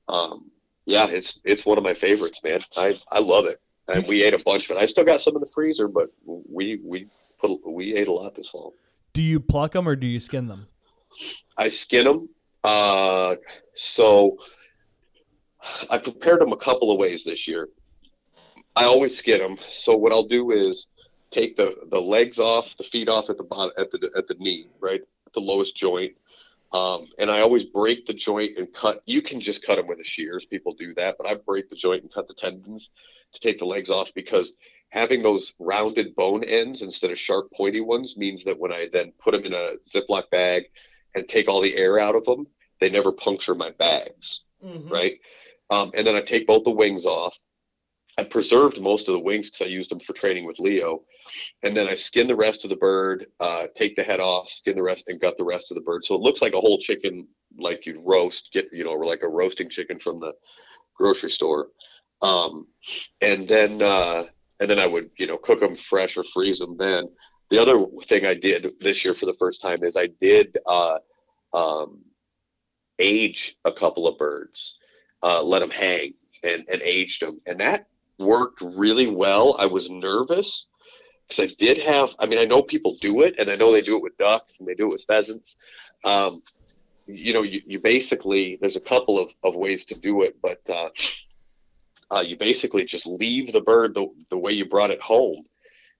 um, 0.08 0.50
yeah, 0.88 1.06
it's 1.06 1.38
it's 1.44 1.66
one 1.66 1.76
of 1.76 1.84
my 1.84 1.92
favorites, 1.92 2.40
man. 2.42 2.60
I 2.76 2.98
I 3.12 3.18
love 3.18 3.44
it, 3.44 3.60
and 3.88 4.06
we 4.06 4.22
ate 4.22 4.32
a 4.32 4.38
bunch 4.38 4.70
of 4.70 4.76
it. 4.76 4.80
I 4.80 4.86
still 4.86 5.04
got 5.04 5.20
some 5.20 5.36
in 5.36 5.40
the 5.40 5.50
freezer, 5.54 5.86
but 5.86 6.10
we 6.24 6.80
we 6.82 7.08
put 7.38 7.60
we 7.66 7.94
ate 7.94 8.08
a 8.08 8.12
lot 8.12 8.34
this 8.34 8.48
fall. 8.48 8.74
Do 9.12 9.20
you 9.20 9.38
pluck 9.38 9.72
them 9.72 9.86
or 9.86 9.96
do 9.96 10.06
you 10.06 10.18
skin 10.18 10.48
them? 10.48 10.66
I 11.58 11.68
skin 11.68 12.04
them. 12.04 12.28
Uh, 12.64 13.36
so 13.74 14.38
I 15.90 15.98
prepared 15.98 16.40
them 16.40 16.52
a 16.52 16.56
couple 16.56 16.90
of 16.90 16.98
ways 16.98 17.22
this 17.22 17.46
year. 17.46 17.68
I 18.74 18.84
always 18.84 19.16
skin 19.18 19.40
them. 19.40 19.58
So 19.68 19.94
what 19.94 20.12
I'll 20.12 20.26
do 20.26 20.52
is 20.52 20.86
take 21.30 21.54
the 21.58 21.76
the 21.90 22.00
legs 22.00 22.38
off, 22.38 22.74
the 22.78 22.84
feet 22.84 23.10
off 23.10 23.28
at 23.28 23.36
the 23.36 23.44
bottom 23.44 23.72
at 23.76 23.90
the 23.90 24.10
at 24.16 24.26
the 24.26 24.36
knee, 24.38 24.68
right 24.80 25.02
at 25.02 25.32
the 25.34 25.40
lowest 25.40 25.76
joint. 25.76 26.14
Um, 26.72 27.06
and 27.18 27.30
I 27.30 27.40
always 27.40 27.64
break 27.64 28.06
the 28.06 28.12
joint 28.14 28.58
and 28.58 28.72
cut. 28.72 29.02
You 29.06 29.22
can 29.22 29.40
just 29.40 29.64
cut 29.64 29.76
them 29.76 29.86
with 29.86 30.00
a 30.00 30.04
shears. 30.04 30.44
People 30.44 30.74
do 30.74 30.94
that, 30.94 31.16
but 31.18 31.28
I 31.28 31.34
break 31.34 31.70
the 31.70 31.76
joint 31.76 32.02
and 32.02 32.12
cut 32.12 32.28
the 32.28 32.34
tendons 32.34 32.90
to 33.32 33.40
take 33.40 33.58
the 33.58 33.64
legs 33.64 33.90
off 33.90 34.12
because 34.14 34.52
having 34.90 35.22
those 35.22 35.54
rounded 35.58 36.14
bone 36.14 36.44
ends 36.44 36.82
instead 36.82 37.10
of 37.10 37.18
sharp 37.18 37.50
pointy 37.52 37.80
ones 37.80 38.16
means 38.16 38.44
that 38.44 38.58
when 38.58 38.72
I 38.72 38.88
then 38.92 39.12
put 39.18 39.32
them 39.32 39.44
in 39.44 39.52
a 39.54 39.74
Ziploc 39.88 40.30
bag 40.30 40.64
and 41.14 41.28
take 41.28 41.48
all 41.48 41.60
the 41.60 41.76
air 41.76 41.98
out 41.98 42.14
of 42.14 42.24
them, 42.24 42.46
they 42.80 42.90
never 42.90 43.12
puncture 43.12 43.54
my 43.54 43.70
bags, 43.70 44.40
right? 44.90 45.18
Um, 45.70 45.90
and 45.94 46.06
then 46.06 46.16
I 46.16 46.20
take 46.20 46.46
both 46.46 46.64
the 46.64 46.70
wings 46.70 47.04
off. 47.06 47.38
I 48.18 48.24
preserved 48.24 48.80
most 48.80 49.06
of 49.06 49.12
the 49.12 49.20
wings 49.20 49.48
because 49.48 49.68
I 49.68 49.70
used 49.70 49.92
them 49.92 50.00
for 50.00 50.12
training 50.12 50.44
with 50.44 50.58
Leo, 50.58 51.02
and 51.62 51.76
then 51.76 51.86
I 51.86 51.94
skin 51.94 52.26
the 52.26 52.34
rest 52.34 52.64
of 52.64 52.70
the 52.70 52.76
bird, 52.76 53.26
uh, 53.38 53.68
take 53.76 53.94
the 53.94 54.02
head 54.02 54.18
off, 54.18 54.48
skin 54.48 54.76
the 54.76 54.82
rest, 54.82 55.04
and 55.06 55.20
gut 55.20 55.38
the 55.38 55.44
rest 55.44 55.70
of 55.70 55.76
the 55.76 55.82
bird. 55.82 56.04
So 56.04 56.16
it 56.16 56.20
looks 56.20 56.42
like 56.42 56.52
a 56.52 56.60
whole 56.60 56.78
chicken, 56.78 57.28
like 57.58 57.86
you'd 57.86 58.02
roast, 58.04 58.48
get 58.52 58.72
you 58.72 58.82
know, 58.82 58.94
like 58.94 59.22
a 59.22 59.28
roasting 59.28 59.70
chicken 59.70 60.00
from 60.00 60.18
the 60.18 60.32
grocery 60.96 61.30
store. 61.30 61.68
Um, 62.20 62.66
and 63.20 63.46
then 63.46 63.80
uh, 63.80 64.24
and 64.58 64.68
then 64.68 64.80
I 64.80 64.86
would 64.88 65.10
you 65.16 65.28
know 65.28 65.38
cook 65.38 65.60
them 65.60 65.76
fresh 65.76 66.16
or 66.16 66.24
freeze 66.24 66.58
them. 66.58 66.76
Then 66.76 67.08
the 67.50 67.58
other 67.58 67.86
thing 68.02 68.26
I 68.26 68.34
did 68.34 68.72
this 68.80 69.04
year 69.04 69.14
for 69.14 69.26
the 69.26 69.36
first 69.38 69.62
time 69.62 69.84
is 69.84 69.96
I 69.96 70.08
did 70.20 70.58
uh, 70.66 70.98
um, 71.52 72.00
age 72.98 73.56
a 73.64 73.72
couple 73.72 74.08
of 74.08 74.18
birds, 74.18 74.74
uh, 75.22 75.40
let 75.40 75.60
them 75.60 75.70
hang 75.70 76.14
and, 76.42 76.64
and 76.68 76.82
aged 76.82 77.22
them, 77.22 77.40
and 77.46 77.60
that 77.60 77.86
worked 78.18 78.60
really 78.60 79.06
well. 79.06 79.56
I 79.58 79.66
was 79.66 79.90
nervous 79.90 80.66
because 81.28 81.50
I 81.50 81.54
did 81.58 81.78
have. 81.78 82.14
I 82.18 82.26
mean, 82.26 82.38
I 82.38 82.44
know 82.44 82.62
people 82.62 82.96
do 83.00 83.22
it, 83.22 83.36
and 83.38 83.50
I 83.50 83.56
know 83.56 83.72
they 83.72 83.82
do 83.82 83.96
it 83.96 84.02
with 84.02 84.16
ducks 84.18 84.54
and 84.58 84.66
they 84.66 84.74
do 84.74 84.86
it 84.86 84.92
with 84.92 85.04
pheasants. 85.04 85.56
Um, 86.04 86.42
you 87.06 87.32
know, 87.32 87.42
you, 87.42 87.62
you 87.66 87.80
basically 87.80 88.58
there's 88.60 88.76
a 88.76 88.80
couple 88.80 89.18
of, 89.18 89.30
of 89.42 89.54
ways 89.54 89.84
to 89.86 89.98
do 89.98 90.22
it, 90.22 90.36
but 90.42 90.60
uh, 90.68 90.90
uh, 92.10 92.24
you 92.26 92.36
basically 92.36 92.84
just 92.84 93.06
leave 93.06 93.52
the 93.52 93.60
bird 93.60 93.94
the, 93.94 94.08
the 94.30 94.38
way 94.38 94.52
you 94.52 94.66
brought 94.66 94.90
it 94.90 95.00
home 95.00 95.44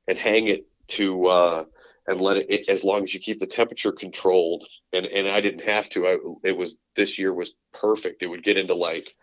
and 0.06 0.18
hang 0.18 0.48
it 0.48 0.66
to 0.88 1.26
uh, 1.26 1.64
and 2.06 2.20
let 2.20 2.38
it, 2.38 2.46
it 2.50 2.68
as 2.68 2.82
long 2.82 3.04
as 3.04 3.12
you 3.12 3.20
keep 3.20 3.38
the 3.38 3.46
temperature 3.46 3.92
controlled 3.92 4.66
and 4.92 5.06
and 5.06 5.28
I 5.28 5.40
didn't 5.40 5.68
have 5.68 5.88
to 5.90 6.06
I, 6.06 6.18
it 6.42 6.56
was 6.56 6.78
this 6.96 7.18
year 7.18 7.32
was 7.32 7.54
perfect 7.74 8.22
it 8.22 8.26
would 8.26 8.42
get 8.42 8.56
into 8.56 8.74
like 8.74 9.14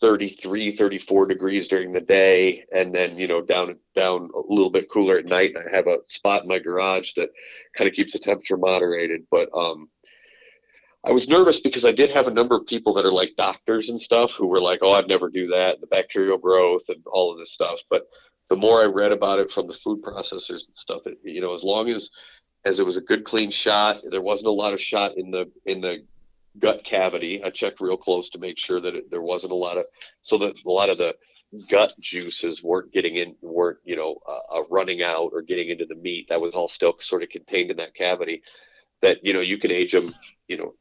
33 0.00 0.76
34 0.76 1.26
degrees 1.26 1.68
during 1.68 1.92
the 1.92 2.00
day 2.00 2.64
and 2.72 2.94
then 2.94 3.18
you 3.18 3.26
know 3.26 3.40
down 3.40 3.76
down 3.94 4.30
a 4.34 4.52
little 4.52 4.70
bit 4.70 4.90
cooler 4.90 5.18
at 5.18 5.24
night 5.24 5.54
and 5.54 5.68
I 5.68 5.74
have 5.74 5.86
a 5.86 6.00
spot 6.06 6.42
in 6.42 6.48
my 6.48 6.58
garage 6.58 7.14
that 7.14 7.30
kind 7.74 7.88
of 7.88 7.94
keeps 7.94 8.12
the 8.12 8.18
temperature 8.18 8.58
moderated 8.58 9.22
but 9.30 9.48
um 9.54 9.88
I 11.06 11.12
was 11.12 11.28
nervous 11.28 11.60
because 11.60 11.84
I 11.84 11.92
did 11.92 12.10
have 12.10 12.26
a 12.26 12.32
number 12.32 12.56
of 12.56 12.66
people 12.66 12.92
that 12.94 13.06
are 13.06 13.12
like 13.12 13.36
doctors 13.36 13.90
and 13.90 14.00
stuff 14.00 14.32
who 14.32 14.48
were 14.48 14.60
like, 14.60 14.80
"Oh, 14.82 14.92
I'd 14.92 15.06
never 15.06 15.30
do 15.30 15.46
that." 15.48 15.80
The 15.80 15.86
bacterial 15.86 16.36
growth 16.36 16.82
and 16.88 17.00
all 17.06 17.30
of 17.30 17.38
this 17.38 17.52
stuff. 17.52 17.80
But 17.88 18.08
the 18.48 18.56
more 18.56 18.82
I 18.82 18.86
read 18.86 19.12
about 19.12 19.38
it 19.38 19.52
from 19.52 19.68
the 19.68 19.72
food 19.72 20.02
processors 20.02 20.66
and 20.66 20.74
stuff, 20.74 21.06
it, 21.06 21.18
you 21.22 21.40
know, 21.40 21.54
as 21.54 21.62
long 21.62 21.88
as 21.90 22.10
as 22.64 22.80
it 22.80 22.86
was 22.86 22.96
a 22.96 23.02
good 23.02 23.22
clean 23.22 23.50
shot, 23.52 24.02
there 24.10 24.20
wasn't 24.20 24.48
a 24.48 24.52
lot 24.52 24.72
of 24.72 24.80
shot 24.80 25.16
in 25.16 25.30
the 25.30 25.48
in 25.64 25.80
the 25.80 26.04
gut 26.58 26.84
cavity. 26.84 27.42
I 27.42 27.50
checked 27.50 27.80
real 27.80 27.96
close 27.96 28.30
to 28.30 28.38
make 28.38 28.58
sure 28.58 28.80
that 28.80 28.94
it, 28.94 29.10
there 29.10 29.22
wasn't 29.22 29.52
a 29.52 29.56
lot 29.56 29.78
of 29.78 29.86
so 30.22 30.38
that 30.38 30.56
a 30.64 30.70
lot 30.70 30.90
of 30.90 30.98
the 30.98 31.14
gut 31.68 31.94
juices 32.00 32.62
weren't 32.62 32.92
getting 32.92 33.16
in 33.16 33.34
weren't 33.40 33.78
you 33.84 33.96
know 33.96 34.16
uh, 34.28 34.58
uh, 34.58 34.62
running 34.70 35.02
out 35.02 35.30
or 35.32 35.42
getting 35.42 35.68
into 35.68 35.86
the 35.86 35.94
meat. 35.94 36.28
That 36.28 36.40
was 36.40 36.54
all 36.54 36.68
still 36.68 36.96
sort 37.00 37.22
of 37.22 37.28
contained 37.28 37.70
in 37.70 37.76
that 37.78 37.94
cavity. 37.94 38.42
That 39.02 39.24
you 39.24 39.32
know 39.32 39.40
you 39.40 39.58
can 39.58 39.70
age 39.70 39.92
them, 39.92 40.14
you 40.48 40.56
know, 40.56 40.74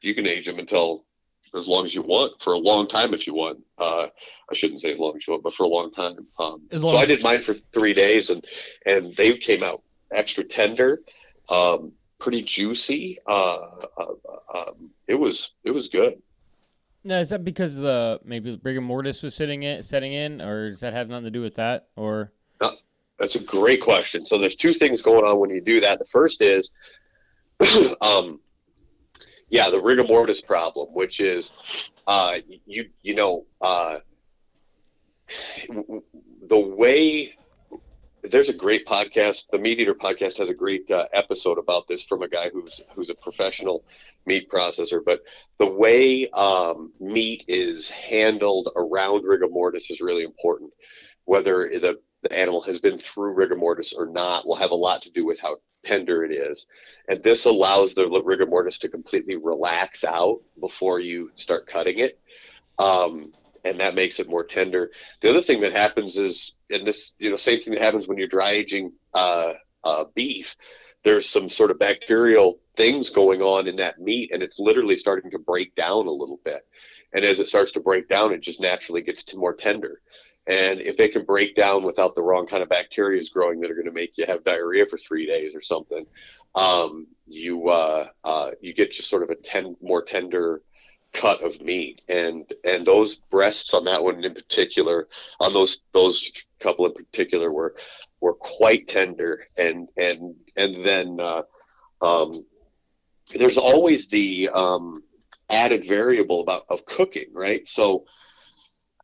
you 0.00 0.14
can 0.14 0.26
age 0.26 0.46
them 0.46 0.58
until 0.58 1.04
as 1.54 1.66
long 1.66 1.84
as 1.84 1.94
you 1.94 2.02
want 2.02 2.42
for 2.42 2.52
a 2.52 2.58
long 2.58 2.86
time 2.86 3.14
if 3.14 3.26
you 3.26 3.34
want. 3.34 3.60
Uh, 3.78 4.08
I 4.50 4.54
shouldn't 4.54 4.80
say 4.80 4.92
as 4.92 4.98
long 4.98 5.16
as 5.16 5.26
you 5.26 5.32
want, 5.32 5.42
but 5.42 5.54
for 5.54 5.62
a 5.62 5.68
long 5.68 5.92
time. 5.92 6.26
Um, 6.38 6.62
As 6.70 6.82
so 6.82 6.88
long 6.88 6.96
I 6.96 7.06
did 7.06 7.22
mine 7.22 7.40
for 7.40 7.54
three 7.54 7.94
days, 7.94 8.30
and 8.30 8.44
and 8.86 9.14
they 9.16 9.36
came 9.36 9.62
out 9.62 9.82
extra 10.12 10.44
tender, 10.44 11.00
um, 11.48 11.92
pretty 12.18 12.42
juicy. 12.42 13.18
Uh, 13.26 13.86
uh, 13.96 14.06
um, 14.54 14.90
it 15.06 15.14
was 15.14 15.52
it 15.64 15.70
was 15.70 15.88
good. 15.88 16.20
Now, 17.04 17.18
is 17.18 17.30
that 17.30 17.44
because 17.44 17.76
the 17.76 18.20
maybe 18.24 18.60
rigor 18.62 18.80
mortis 18.80 19.22
was 19.22 19.34
sitting 19.34 19.62
in, 19.62 19.82
setting 19.82 20.12
in, 20.12 20.40
or 20.40 20.70
does 20.70 20.80
that 20.80 20.92
have 20.92 21.08
nothing 21.08 21.24
to 21.24 21.30
do 21.30 21.40
with 21.40 21.54
that? 21.54 21.88
Or 21.96 22.32
That's 23.18 23.34
a 23.34 23.42
great 23.42 23.80
question. 23.80 24.24
So 24.24 24.38
there's 24.38 24.56
two 24.56 24.72
things 24.72 25.02
going 25.02 25.24
on 25.24 25.38
when 25.38 25.50
you 25.50 25.60
do 25.60 25.80
that. 25.80 25.98
The 25.98 26.04
first 26.06 26.40
is, 26.40 26.70
um, 28.00 28.40
yeah, 29.48 29.70
the 29.70 29.80
rigor 29.80 30.04
mortis 30.04 30.40
problem, 30.40 30.88
which 30.92 31.20
is, 31.20 31.52
uh, 32.06 32.38
you 32.66 32.88
you 33.02 33.14
know, 33.14 33.46
uh, 33.60 33.98
the 35.68 36.58
way 36.58 37.34
there's 38.30 38.48
a 38.48 38.54
great 38.56 38.86
podcast. 38.86 39.44
The 39.50 39.58
MeatEater 39.58 39.94
podcast 39.94 40.38
has 40.38 40.48
a 40.48 40.54
great 40.54 40.90
uh, 40.90 41.06
episode 41.12 41.58
about 41.58 41.88
this 41.88 42.02
from 42.02 42.22
a 42.22 42.28
guy 42.28 42.50
who's 42.50 42.80
who's 42.94 43.10
a 43.10 43.14
professional 43.14 43.84
meat 44.26 44.50
processor. 44.50 45.00
But 45.04 45.22
the 45.58 45.70
way 45.70 46.28
um, 46.30 46.92
meat 47.00 47.44
is 47.48 47.90
handled 47.90 48.70
around 48.76 49.24
rigor 49.24 49.48
mortis 49.48 49.90
is 49.90 50.00
really 50.00 50.24
important. 50.24 50.72
Whether 51.24 51.70
the, 51.78 52.00
the 52.22 52.32
animal 52.32 52.62
has 52.62 52.80
been 52.80 52.98
through 52.98 53.34
rigor 53.34 53.56
mortis 53.56 53.92
or 53.92 54.06
not 54.06 54.46
will 54.46 54.56
have 54.56 54.70
a 54.70 54.76
lot 54.76 55.02
to 55.02 55.10
do 55.10 55.26
with 55.26 55.38
how 55.40 55.56
tender 55.84 56.24
it 56.24 56.32
is. 56.32 56.66
And 57.08 57.22
this 57.22 57.44
allows 57.44 57.94
the 57.94 58.08
rigor 58.24 58.46
mortis 58.46 58.78
to 58.78 58.88
completely 58.88 59.36
relax 59.36 60.04
out 60.04 60.40
before 60.60 61.00
you 61.00 61.30
start 61.36 61.66
cutting 61.66 61.98
it. 61.98 62.18
Um, 62.78 63.32
and 63.64 63.80
that 63.80 63.94
makes 63.94 64.20
it 64.20 64.28
more 64.28 64.44
tender. 64.44 64.90
The 65.20 65.30
other 65.30 65.42
thing 65.42 65.60
that 65.60 65.72
happens 65.72 66.16
is, 66.16 66.52
and 66.70 66.86
this, 66.86 67.12
you 67.18 67.30
know, 67.30 67.36
same 67.36 67.60
thing 67.60 67.74
that 67.74 67.82
happens 67.82 68.06
when 68.06 68.18
you're 68.18 68.28
dry 68.28 68.52
aging 68.52 68.92
uh, 69.14 69.54
uh, 69.84 70.04
beef. 70.14 70.56
There's 71.04 71.28
some 71.28 71.48
sort 71.48 71.70
of 71.70 71.78
bacterial 71.78 72.58
things 72.76 73.10
going 73.10 73.40
on 73.40 73.68
in 73.68 73.76
that 73.76 74.00
meat, 74.00 74.30
and 74.32 74.42
it's 74.42 74.58
literally 74.58 74.96
starting 74.96 75.30
to 75.30 75.38
break 75.38 75.74
down 75.74 76.06
a 76.06 76.10
little 76.12 76.40
bit. 76.44 76.66
And 77.12 77.24
as 77.24 77.40
it 77.40 77.46
starts 77.46 77.72
to 77.72 77.80
break 77.80 78.08
down, 78.08 78.32
it 78.32 78.40
just 78.40 78.60
naturally 78.60 79.02
gets 79.02 79.22
to 79.24 79.38
more 79.38 79.54
tender. 79.54 80.00
And 80.46 80.80
if 80.80 80.98
it 80.98 81.12
can 81.12 81.24
break 81.24 81.54
down 81.56 81.84
without 81.84 82.14
the 82.14 82.22
wrong 82.22 82.46
kind 82.46 82.62
of 82.62 82.70
bacteria 82.70 83.20
is 83.20 83.28
growing 83.28 83.60
that 83.60 83.70
are 83.70 83.74
going 83.74 83.86
to 83.86 83.92
make 83.92 84.12
you 84.16 84.24
have 84.26 84.44
diarrhea 84.44 84.86
for 84.86 84.96
three 84.96 85.26
days 85.26 85.54
or 85.54 85.60
something, 85.60 86.06
um, 86.54 87.06
you 87.26 87.68
uh, 87.68 88.08
uh, 88.24 88.52
you 88.60 88.72
get 88.72 88.92
just 88.92 89.10
sort 89.10 89.22
of 89.22 89.30
a 89.30 89.34
ten 89.34 89.76
more 89.82 90.02
tender 90.02 90.62
cut 91.12 91.42
of 91.42 91.60
meat. 91.60 92.02
And 92.08 92.52
and 92.64 92.86
those 92.86 93.16
breasts 93.16 93.74
on 93.74 93.84
that 93.84 94.02
one 94.02 94.24
in 94.24 94.34
particular, 94.34 95.08
on 95.40 95.52
those 95.52 95.80
those 95.92 96.30
couple 96.60 96.86
in 96.86 96.92
particular, 96.92 97.52
were 97.52 97.74
were 98.20 98.34
quite 98.34 98.88
tender. 98.88 99.46
And 99.56 99.88
and 99.96 100.34
and 100.56 100.84
then 100.84 101.18
uh, 101.20 101.42
um, 102.00 102.44
there's 103.34 103.58
always 103.58 104.08
the 104.08 104.50
um, 104.52 105.02
added 105.50 105.86
variable 105.86 106.40
about 106.40 106.64
of 106.68 106.84
cooking, 106.86 107.28
right? 107.32 107.66
So 107.68 108.04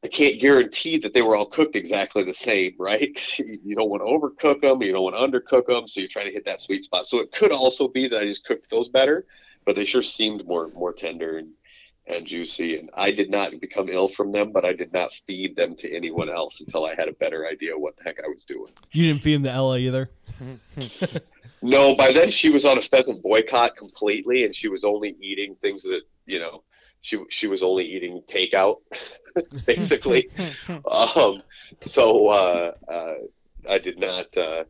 I 0.05 0.09
can't 0.09 0.39
guarantee 0.39 0.99
that 0.99 1.15
they 1.15 1.23
were 1.23 1.35
all 1.35 1.47
cooked 1.47 1.77
exactly 1.77 2.25
the 2.25 2.35
same, 2.35 2.75
right? 2.79 3.19
You 3.65 3.75
don't 3.75 3.89
want 3.89 4.03
to 4.03 4.13
overcook 4.13 4.61
them, 4.61 4.83
you 4.83 4.93
don't 4.93 5.03
want 5.03 5.17
to 5.17 5.41
undercook 5.41 5.67
them, 5.67 5.89
so 5.89 6.01
you're 6.01 6.09
trying 6.09 6.27
to 6.27 6.33
hit 6.33 6.45
that 6.45 6.61
sweet 6.61 6.85
spot. 6.85 7.07
So 7.07 7.19
it 7.21 7.33
could 7.33 7.51
also 7.51 7.89
be 7.89 8.07
that 8.09 8.21
I 8.21 8.27
just 8.27 8.45
cooked 8.45 8.71
those 8.71 8.91
better, 8.91 9.27
but 9.65 9.75
they 9.75 9.87
sure 9.87 10.03
seemed 10.03 10.47
more 10.47 10.69
more 10.75 10.93
tender 10.93 11.39
and 11.39 11.49
and 12.07 12.27
juicy. 12.27 12.79
And 12.79 12.91
I 12.95 13.13
did 13.13 13.31
not 13.31 13.59
become 13.61 13.89
ill 13.89 14.09
from 14.09 14.33
them, 14.33 14.53
but 14.53 14.65
I 14.65 14.73
did 14.73 14.93
not 14.93 15.13
feed 15.27 15.57
them 15.57 15.75
to 15.77 15.93
anyone 15.93 16.29
else 16.29 16.61
until 16.61 16.85
I 16.85 16.95
had 16.95 17.09
a 17.09 17.13
better 17.13 17.47
idea 17.47 17.79
what 17.79 17.97
the 17.97 18.05
heck 18.05 18.19
I 18.23 18.29
was 18.29 18.45
doing. 18.45 18.73
You 18.93 19.09
didn't 19.09 19.23
feed 19.23 19.37
them 19.37 19.45
to 19.45 19.51
Ella 19.51 19.79
either. 19.79 20.11
No, 21.65 21.97
by 21.97 22.13
then 22.13 22.31
she 22.31 22.51
was 22.51 22.67
on 22.67 22.77
a 22.77 22.83
pheasant 22.83 23.23
boycott 23.23 23.75
completely, 23.75 24.45
and 24.45 24.55
she 24.55 24.69
was 24.69 24.85
only 24.85 25.17
eating 25.19 25.57
things 25.63 25.83
that 25.85 26.03
you 26.27 26.39
know 26.39 26.63
she 27.01 27.19
she 27.31 27.47
was 27.47 27.63
only 27.63 27.87
eating 27.87 28.21
takeout, 28.29 28.81
basically. 29.67 30.29
um, 30.91 31.43
so 31.87 32.29
uh, 32.29 32.73
uh, 32.87 33.15
I 33.67 33.79
did 33.79 33.99
not 33.99 34.37
uh, 34.37 34.65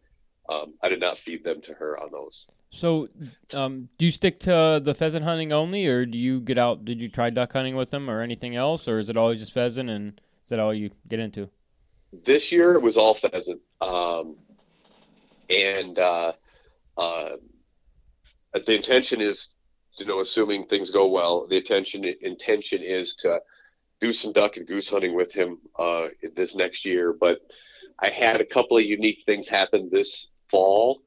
um, 0.49 0.75
I 0.81 0.89
did 0.89 1.01
not 1.01 1.19
feed 1.19 1.43
them 1.43 1.63
to 1.63 1.75
her 1.75 2.01
on 2.01 2.13
those. 2.13 2.47
So, 2.75 3.09
um, 3.53 3.89
do 3.99 4.05
you 4.05 4.11
stick 4.11 4.41
to 4.41 4.81
the 4.83 4.95
pheasant 4.95 5.25
hunting 5.25 5.53
only, 5.53 5.87
or 5.87 6.05
do 6.05 6.19
you 6.19 6.41
get 6.41 6.59
out? 6.59 6.85
Did 6.85 7.01
you 7.01 7.09
try 7.09 7.31
duck 7.31 7.53
hunting 7.53 7.77
with 7.77 7.91
them, 7.91 8.11
or 8.11 8.21
anything 8.21 8.57
else, 8.57 8.89
or 8.89 8.99
is 8.99 9.09
it 9.09 9.17
always 9.17 9.41
just 9.41 9.53
pheasant? 9.53 9.89
And 9.89 10.21
is 10.45 10.51
that 10.51 10.59
all 10.59 10.75
you 10.75 10.91
get 11.09 11.21
into? 11.21 11.49
This 12.25 12.53
year 12.53 12.75
it 12.75 12.83
was 12.83 12.97
all 12.97 13.15
pheasant, 13.15 13.61
um, 13.81 14.37
and 15.49 15.99
uh, 15.99 16.33
uh, 16.97 17.31
the 18.55 18.75
intention 18.75 19.21
is, 19.21 19.49
you 19.99 20.07
know, 20.07 20.21
assuming 20.21 20.67
things 20.67 20.91
go 20.91 21.09
well, 21.09 21.47
the 21.47 21.57
intention 21.57 22.05
intention 22.21 22.83
is 22.83 23.15
to 23.17 23.43
do 24.01 24.13
some 24.13 24.33
duck 24.33 24.57
and 24.57 24.67
goose 24.67 24.91
hunting 24.91 25.15
with 25.15 25.33
him 25.33 25.59
uh, 25.79 26.09
this 26.37 26.55
next 26.55 26.85
year. 26.85 27.13
But 27.13 27.41
I 27.99 28.09
had 28.09 28.41
a 28.41 28.45
couple 28.45 28.77
of 28.77 28.85
unique 28.85 29.23
things 29.27 29.49
happen 29.49 29.89
this 29.91 30.31
fall, 30.51 31.03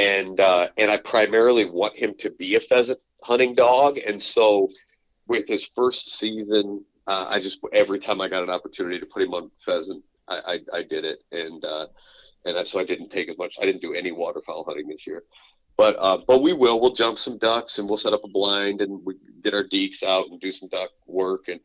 and 0.00 0.40
uh, 0.40 0.68
and 0.78 0.90
I 0.90 0.96
primarily 0.96 1.66
want 1.66 1.94
him 1.94 2.14
to 2.20 2.30
be 2.30 2.54
a 2.54 2.60
pheasant 2.60 2.98
hunting 3.22 3.54
dog, 3.54 3.98
and 3.98 4.22
so 4.22 4.70
with 5.28 5.46
his 5.46 5.68
first 5.76 6.16
season, 6.18 6.84
uh, 7.06 7.26
I 7.28 7.38
just 7.38 7.60
every 7.72 8.00
time 8.00 8.20
I 8.20 8.28
got 8.28 8.42
an 8.42 8.50
opportunity 8.50 8.98
to 8.98 9.06
put 9.06 9.22
him 9.22 9.34
on 9.34 9.50
pheasant, 9.60 10.02
I 10.26 10.60
I, 10.72 10.78
I 10.78 10.82
did 10.82 11.04
it, 11.04 11.22
and 11.32 11.62
uh, 11.64 11.86
and 12.46 12.58
I, 12.58 12.64
so 12.64 12.80
I 12.80 12.84
didn't 12.84 13.10
take 13.10 13.28
as 13.28 13.36
much. 13.36 13.56
I 13.60 13.66
didn't 13.66 13.82
do 13.82 13.92
any 13.92 14.10
waterfowl 14.10 14.64
hunting 14.64 14.88
this 14.88 15.06
year. 15.06 15.22
But 15.76 15.96
uh, 15.98 16.18
but 16.26 16.42
we 16.42 16.54
will. 16.54 16.80
We'll 16.80 16.94
jump 16.94 17.18
some 17.18 17.36
ducks 17.36 17.78
and 17.78 17.88
we'll 17.88 17.98
set 17.98 18.14
up 18.14 18.24
a 18.24 18.28
blind 18.28 18.80
and 18.80 19.04
we 19.04 19.14
get 19.42 19.54
our 19.54 19.64
deeks 19.64 20.02
out 20.02 20.28
and 20.28 20.40
do 20.40 20.52
some 20.52 20.68
duck 20.68 20.90
work. 21.06 21.48
And 21.48 21.60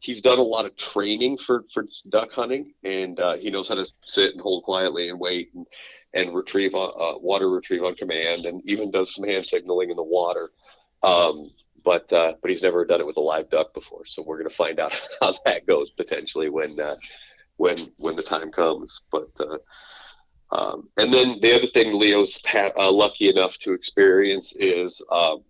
he's 0.00 0.20
done 0.20 0.38
a 0.38 0.42
lot 0.42 0.64
of 0.64 0.76
training 0.76 1.38
for, 1.38 1.64
for 1.72 1.86
duck 2.08 2.32
hunting 2.32 2.72
and 2.82 3.20
uh, 3.20 3.36
he 3.36 3.50
knows 3.50 3.68
how 3.68 3.76
to 3.76 3.86
sit 4.04 4.32
and 4.32 4.40
hold 4.40 4.64
quietly 4.64 5.10
and 5.10 5.20
wait 5.20 5.50
and, 5.54 5.66
and 6.14 6.34
retrieve 6.34 6.74
uh, 6.74 7.14
water 7.18 7.50
retrieve 7.50 7.84
on 7.84 7.94
command 7.94 8.46
and 8.46 8.62
even 8.68 8.90
does 8.90 9.14
some 9.14 9.26
hand 9.26 9.44
signaling 9.44 9.90
in 9.90 9.96
the 9.96 10.02
water. 10.02 10.50
Um, 11.02 11.50
but 11.84 12.12
uh, 12.12 12.34
but 12.42 12.50
he's 12.50 12.62
never 12.62 12.84
done 12.84 13.00
it 13.00 13.06
with 13.06 13.16
a 13.16 13.22
live 13.22 13.48
duck 13.48 13.72
before, 13.72 14.04
so 14.04 14.22
we're 14.22 14.36
going 14.36 14.50
to 14.50 14.54
find 14.54 14.78
out 14.80 14.92
how 15.20 15.34
that 15.46 15.66
goes 15.66 15.90
potentially 15.90 16.50
when 16.50 16.78
uh, 16.78 16.96
when 17.56 17.78
when 17.96 18.16
the 18.16 18.22
time 18.22 18.50
comes. 18.50 19.02
But 19.10 19.30
uh, 19.40 19.58
um, 20.52 20.88
and 20.96 21.12
then 21.12 21.38
the 21.40 21.54
other 21.54 21.68
thing 21.68 21.98
Leo's 21.98 22.40
ha- 22.46 22.72
uh, 22.76 22.90
lucky 22.90 23.28
enough 23.28 23.56
to 23.58 23.72
experience 23.72 24.54
is 24.56 25.00
um, 25.10 25.42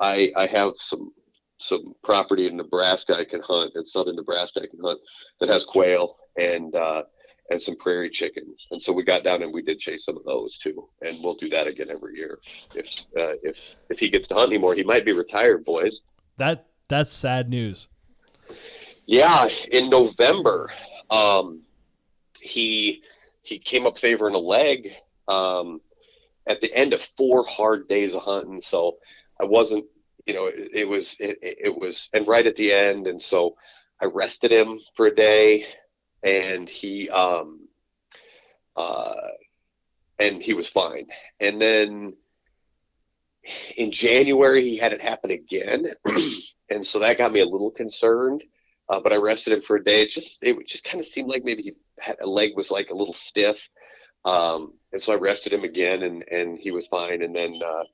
I, 0.00 0.32
I 0.36 0.46
have 0.46 0.74
some 0.76 1.12
some 1.58 1.94
property 2.02 2.46
in 2.46 2.56
Nebraska 2.56 3.16
I 3.16 3.24
can 3.24 3.40
hunt 3.40 3.72
in 3.74 3.84
southern 3.84 4.16
Nebraska 4.16 4.60
I 4.62 4.66
can 4.66 4.80
hunt 4.80 5.00
that 5.40 5.48
has 5.48 5.64
quail 5.64 6.16
and 6.36 6.74
uh, 6.74 7.04
and 7.50 7.60
some 7.60 7.76
prairie 7.76 8.10
chickens. 8.10 8.66
And 8.70 8.80
so 8.80 8.92
we 8.92 9.02
got 9.02 9.22
down 9.24 9.42
and 9.42 9.52
we 9.52 9.62
did 9.62 9.78
chase 9.78 10.04
some 10.04 10.16
of 10.16 10.24
those 10.24 10.58
too. 10.58 10.88
And 11.02 11.22
we'll 11.22 11.34
do 11.34 11.48
that 11.50 11.66
again 11.66 11.90
every 11.90 12.16
year. 12.16 12.38
If 12.74 12.88
uh, 13.18 13.34
if 13.42 13.76
if 13.90 13.98
he 13.98 14.08
gets 14.08 14.28
to 14.28 14.34
hunt 14.34 14.50
anymore 14.50 14.74
he 14.74 14.84
might 14.84 15.04
be 15.04 15.12
retired 15.12 15.64
boys. 15.64 16.00
That 16.38 16.66
that's 16.88 17.12
sad 17.12 17.48
news. 17.48 17.88
yeah, 19.06 19.48
in 19.70 19.90
November, 19.90 20.70
um, 21.10 21.62
he 22.40 23.02
he 23.42 23.58
came 23.58 23.86
up 23.86 23.98
favoring 23.98 24.34
a 24.34 24.38
leg 24.38 24.90
um, 25.28 25.80
at 26.46 26.60
the 26.60 26.74
end 26.74 26.92
of 26.92 27.02
four 27.16 27.44
hard 27.46 27.88
days 27.88 28.14
of 28.14 28.22
hunting. 28.22 28.60
So 28.60 28.96
I 29.40 29.44
wasn't, 29.44 29.84
you 30.26 30.34
know, 30.34 30.46
it, 30.46 30.70
it 30.72 30.88
was 30.88 31.16
it, 31.20 31.38
it 31.42 31.78
was, 31.78 32.08
and 32.12 32.26
right 32.26 32.46
at 32.46 32.56
the 32.56 32.72
end, 32.72 33.06
and 33.06 33.20
so 33.20 33.56
I 34.00 34.06
rested 34.06 34.50
him 34.50 34.80
for 34.96 35.06
a 35.06 35.14
day, 35.14 35.66
and 36.24 36.68
he 36.68 37.08
um, 37.10 37.68
uh, 38.74 39.14
and 40.18 40.42
he 40.42 40.54
was 40.54 40.68
fine. 40.68 41.06
And 41.38 41.60
then 41.60 42.14
in 43.76 43.90
January, 43.90 44.62
he 44.62 44.76
had 44.76 44.92
it 44.92 45.02
happen 45.02 45.30
again, 45.30 45.86
and 46.70 46.84
so 46.84 46.98
that 47.00 47.18
got 47.18 47.32
me 47.32 47.40
a 47.40 47.46
little 47.46 47.70
concerned. 47.70 48.42
Uh, 48.88 49.00
but 49.00 49.12
I 49.12 49.16
rested 49.16 49.54
him 49.54 49.62
for 49.62 49.76
a 49.76 49.84
day. 49.84 50.02
It 50.02 50.10
just 50.10 50.42
it 50.42 50.56
just 50.66 50.84
kind 50.84 51.00
of 51.00 51.06
seemed 51.06 51.28
like 51.28 51.44
maybe 51.44 51.62
he 51.62 51.72
had 51.98 52.16
a 52.20 52.26
leg 52.26 52.52
was 52.56 52.70
like 52.70 52.90
a 52.90 52.94
little 52.94 53.14
stiff, 53.14 53.68
um, 54.24 54.74
and 54.92 55.02
so 55.02 55.12
I 55.12 55.16
rested 55.16 55.52
him 55.52 55.64
again, 55.64 56.02
and 56.02 56.24
and 56.30 56.58
he 56.58 56.70
was 56.70 56.86
fine. 56.86 57.22
And 57.22 57.34
then 57.34 57.60
uh, 57.64 57.84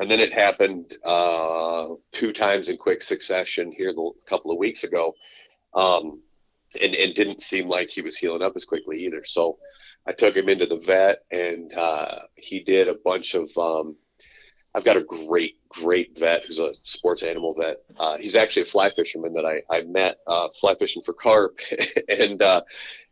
and 0.00 0.10
then 0.10 0.20
it 0.20 0.32
happened 0.32 0.96
uh, 1.04 1.88
two 2.12 2.32
times 2.32 2.68
in 2.68 2.76
quick 2.76 3.02
succession 3.02 3.72
here 3.72 3.90
a 3.90 4.28
couple 4.28 4.50
of 4.50 4.58
weeks 4.58 4.84
ago, 4.84 5.14
um, 5.74 6.22
and 6.80 6.94
and 6.94 7.14
didn't 7.14 7.42
seem 7.42 7.68
like 7.68 7.90
he 7.90 8.02
was 8.02 8.16
healing 8.16 8.42
up 8.42 8.56
as 8.56 8.64
quickly 8.64 9.04
either. 9.04 9.24
So 9.24 9.58
I 10.06 10.12
took 10.12 10.34
him 10.34 10.48
into 10.48 10.66
the 10.66 10.78
vet, 10.78 11.20
and 11.30 11.72
uh, 11.74 12.20
he 12.34 12.60
did 12.60 12.88
a 12.88 12.94
bunch 12.94 13.34
of. 13.34 13.56
Um, 13.56 13.96
I've 14.74 14.84
got 14.84 14.96
a 14.96 15.02
great, 15.02 15.56
great 15.68 16.18
vet 16.18 16.44
who's 16.44 16.60
a 16.60 16.72
sports 16.84 17.22
animal 17.22 17.54
vet. 17.54 17.78
Uh, 17.98 18.18
he's 18.18 18.36
actually 18.36 18.62
a 18.62 18.66
fly 18.66 18.90
fisherman 18.90 19.32
that 19.34 19.44
I, 19.44 19.62
I 19.70 19.82
met 19.82 20.18
uh, 20.26 20.48
fly 20.60 20.74
fishing 20.74 21.02
for 21.02 21.14
carp, 21.14 21.58
and 22.08 22.40
uh, 22.40 22.62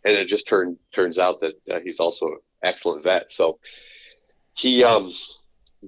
and 0.04 0.14
it 0.14 0.28
just 0.28 0.46
turned 0.46 0.78
turns 0.94 1.18
out 1.18 1.40
that 1.40 1.54
uh, 1.70 1.80
he's 1.80 1.98
also 1.98 2.26
an 2.26 2.38
excellent 2.62 3.02
vet. 3.02 3.32
So 3.32 3.58
he 4.54 4.84
um, 4.84 5.12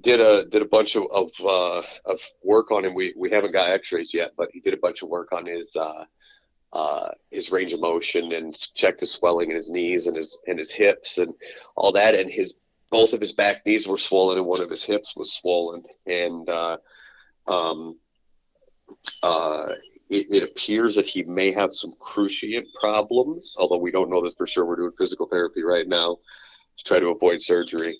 did 0.01 0.19
a 0.19 0.45
did 0.45 0.61
a 0.61 0.65
bunch 0.65 0.95
of 0.95 1.07
of, 1.11 1.31
uh, 1.43 1.83
of 2.05 2.19
work 2.43 2.71
on 2.71 2.85
him. 2.85 2.93
We 2.93 3.13
we 3.15 3.29
haven't 3.31 3.53
got 3.53 3.71
X-rays 3.71 4.13
yet, 4.13 4.31
but 4.37 4.49
he 4.51 4.59
did 4.59 4.73
a 4.73 4.77
bunch 4.77 5.01
of 5.01 5.09
work 5.09 5.31
on 5.31 5.45
his 5.45 5.69
uh, 6.71 7.09
his 7.31 7.51
range 7.51 7.73
of 7.73 7.79
motion 7.79 8.31
and 8.33 8.57
checked 8.75 8.99
his 8.99 9.11
swelling 9.11 9.49
in 9.49 9.57
his 9.57 9.69
knees 9.69 10.07
and 10.07 10.15
his 10.15 10.39
and 10.47 10.59
his 10.59 10.71
hips 10.71 11.17
and 11.17 11.33
all 11.75 11.91
that. 11.91 12.15
And 12.15 12.29
his 12.29 12.53
both 12.89 13.13
of 13.13 13.21
his 13.21 13.33
back 13.33 13.65
knees 13.65 13.87
were 13.87 13.97
swollen 13.97 14.37
and 14.37 14.47
one 14.47 14.61
of 14.61 14.69
his 14.69 14.83
hips 14.83 15.15
was 15.15 15.33
swollen. 15.33 15.83
And 16.05 16.47
uh, 16.49 16.77
um, 17.47 17.97
uh, 19.23 19.73
it, 20.09 20.27
it 20.31 20.43
appears 20.43 20.95
that 20.95 21.07
he 21.07 21.23
may 21.23 21.51
have 21.51 21.73
some 21.73 21.93
cruciate 21.99 22.65
problems, 22.79 23.55
although 23.57 23.77
we 23.77 23.91
don't 23.91 24.09
know 24.09 24.21
this 24.21 24.33
for 24.37 24.47
sure. 24.47 24.65
We're 24.65 24.77
doing 24.77 24.91
physical 24.97 25.27
therapy 25.27 25.63
right 25.63 25.87
now 25.87 26.17
to 26.77 26.83
try 26.83 26.99
to 26.99 27.09
avoid 27.09 27.41
surgery. 27.41 27.99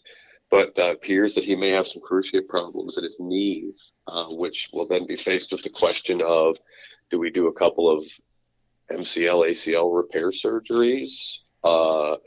But 0.49 0.77
uh, 0.79 0.91
appears 0.93 1.35
that 1.35 1.43
he 1.43 1.55
may 1.55 1.69
have 1.69 1.87
some 1.87 2.01
cruciate 2.01 2.47
problems 2.47 2.97
in 2.97 3.03
his 3.03 3.19
knees, 3.19 3.93
uh, 4.07 4.25
which 4.29 4.69
will 4.73 4.87
then 4.87 5.05
be 5.05 5.15
faced 5.15 5.51
with 5.51 5.61
the 5.61 5.69
question 5.69 6.23
of 6.23 6.57
do 7.11 7.19
we 7.19 7.29
do 7.29 7.47
a 7.47 7.53
couple 7.53 7.87
of 7.87 8.03
MCL, 8.91 9.49
ACL 9.49 9.95
repair 9.95 10.31
surgeries 10.31 11.39
uh, 11.63 12.17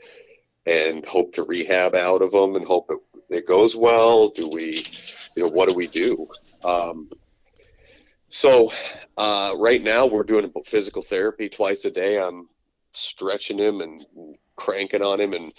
and 0.65 1.05
hope 1.05 1.33
to 1.35 1.43
rehab 1.43 1.95
out 1.95 2.21
of 2.21 2.31
them 2.31 2.55
and 2.55 2.65
hope 2.65 2.89
it, 2.89 2.99
it 3.29 3.47
goes 3.47 3.75
well? 3.75 4.29
Do 4.29 4.49
we, 4.49 4.85
you 5.35 5.43
know, 5.43 5.49
what 5.49 5.69
do 5.69 5.75
we 5.75 5.87
do? 5.87 6.27
Um, 6.63 7.09
so 8.29 8.71
uh, 9.17 9.53
right 9.57 9.83
now 9.83 10.05
we're 10.05 10.23
doing 10.23 10.51
physical 10.65 11.03
therapy 11.03 11.49
twice 11.49 11.85
a 11.85 11.91
day. 11.91 12.19
I'm 12.19 12.47
stretching 12.93 13.57
him 13.57 13.81
and 13.81 14.05
cranking 14.55 15.01
on 15.01 15.19
him 15.19 15.33
and 15.33 15.51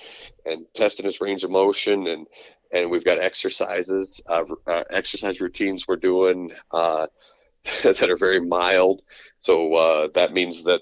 and 0.47 0.67
testing 0.75 1.05
his 1.05 1.21
range 1.21 1.43
of 1.43 1.51
motion 1.51 2.07
and 2.07 2.27
and 2.73 2.91
we've 2.91 3.05
got 3.05 3.21
exercises 3.21 4.21
uh, 4.27 4.45
uh, 4.67 4.85
exercise 4.91 5.41
routines 5.41 5.87
we're 5.87 5.97
doing 5.97 6.53
uh, 6.73 7.07
that 7.83 8.11
are 8.11 8.17
very 8.17 8.41
mild. 8.41 9.03
So 9.41 9.75
uh, 9.75 10.09
that 10.15 10.33
means 10.33 10.65
that 10.65 10.81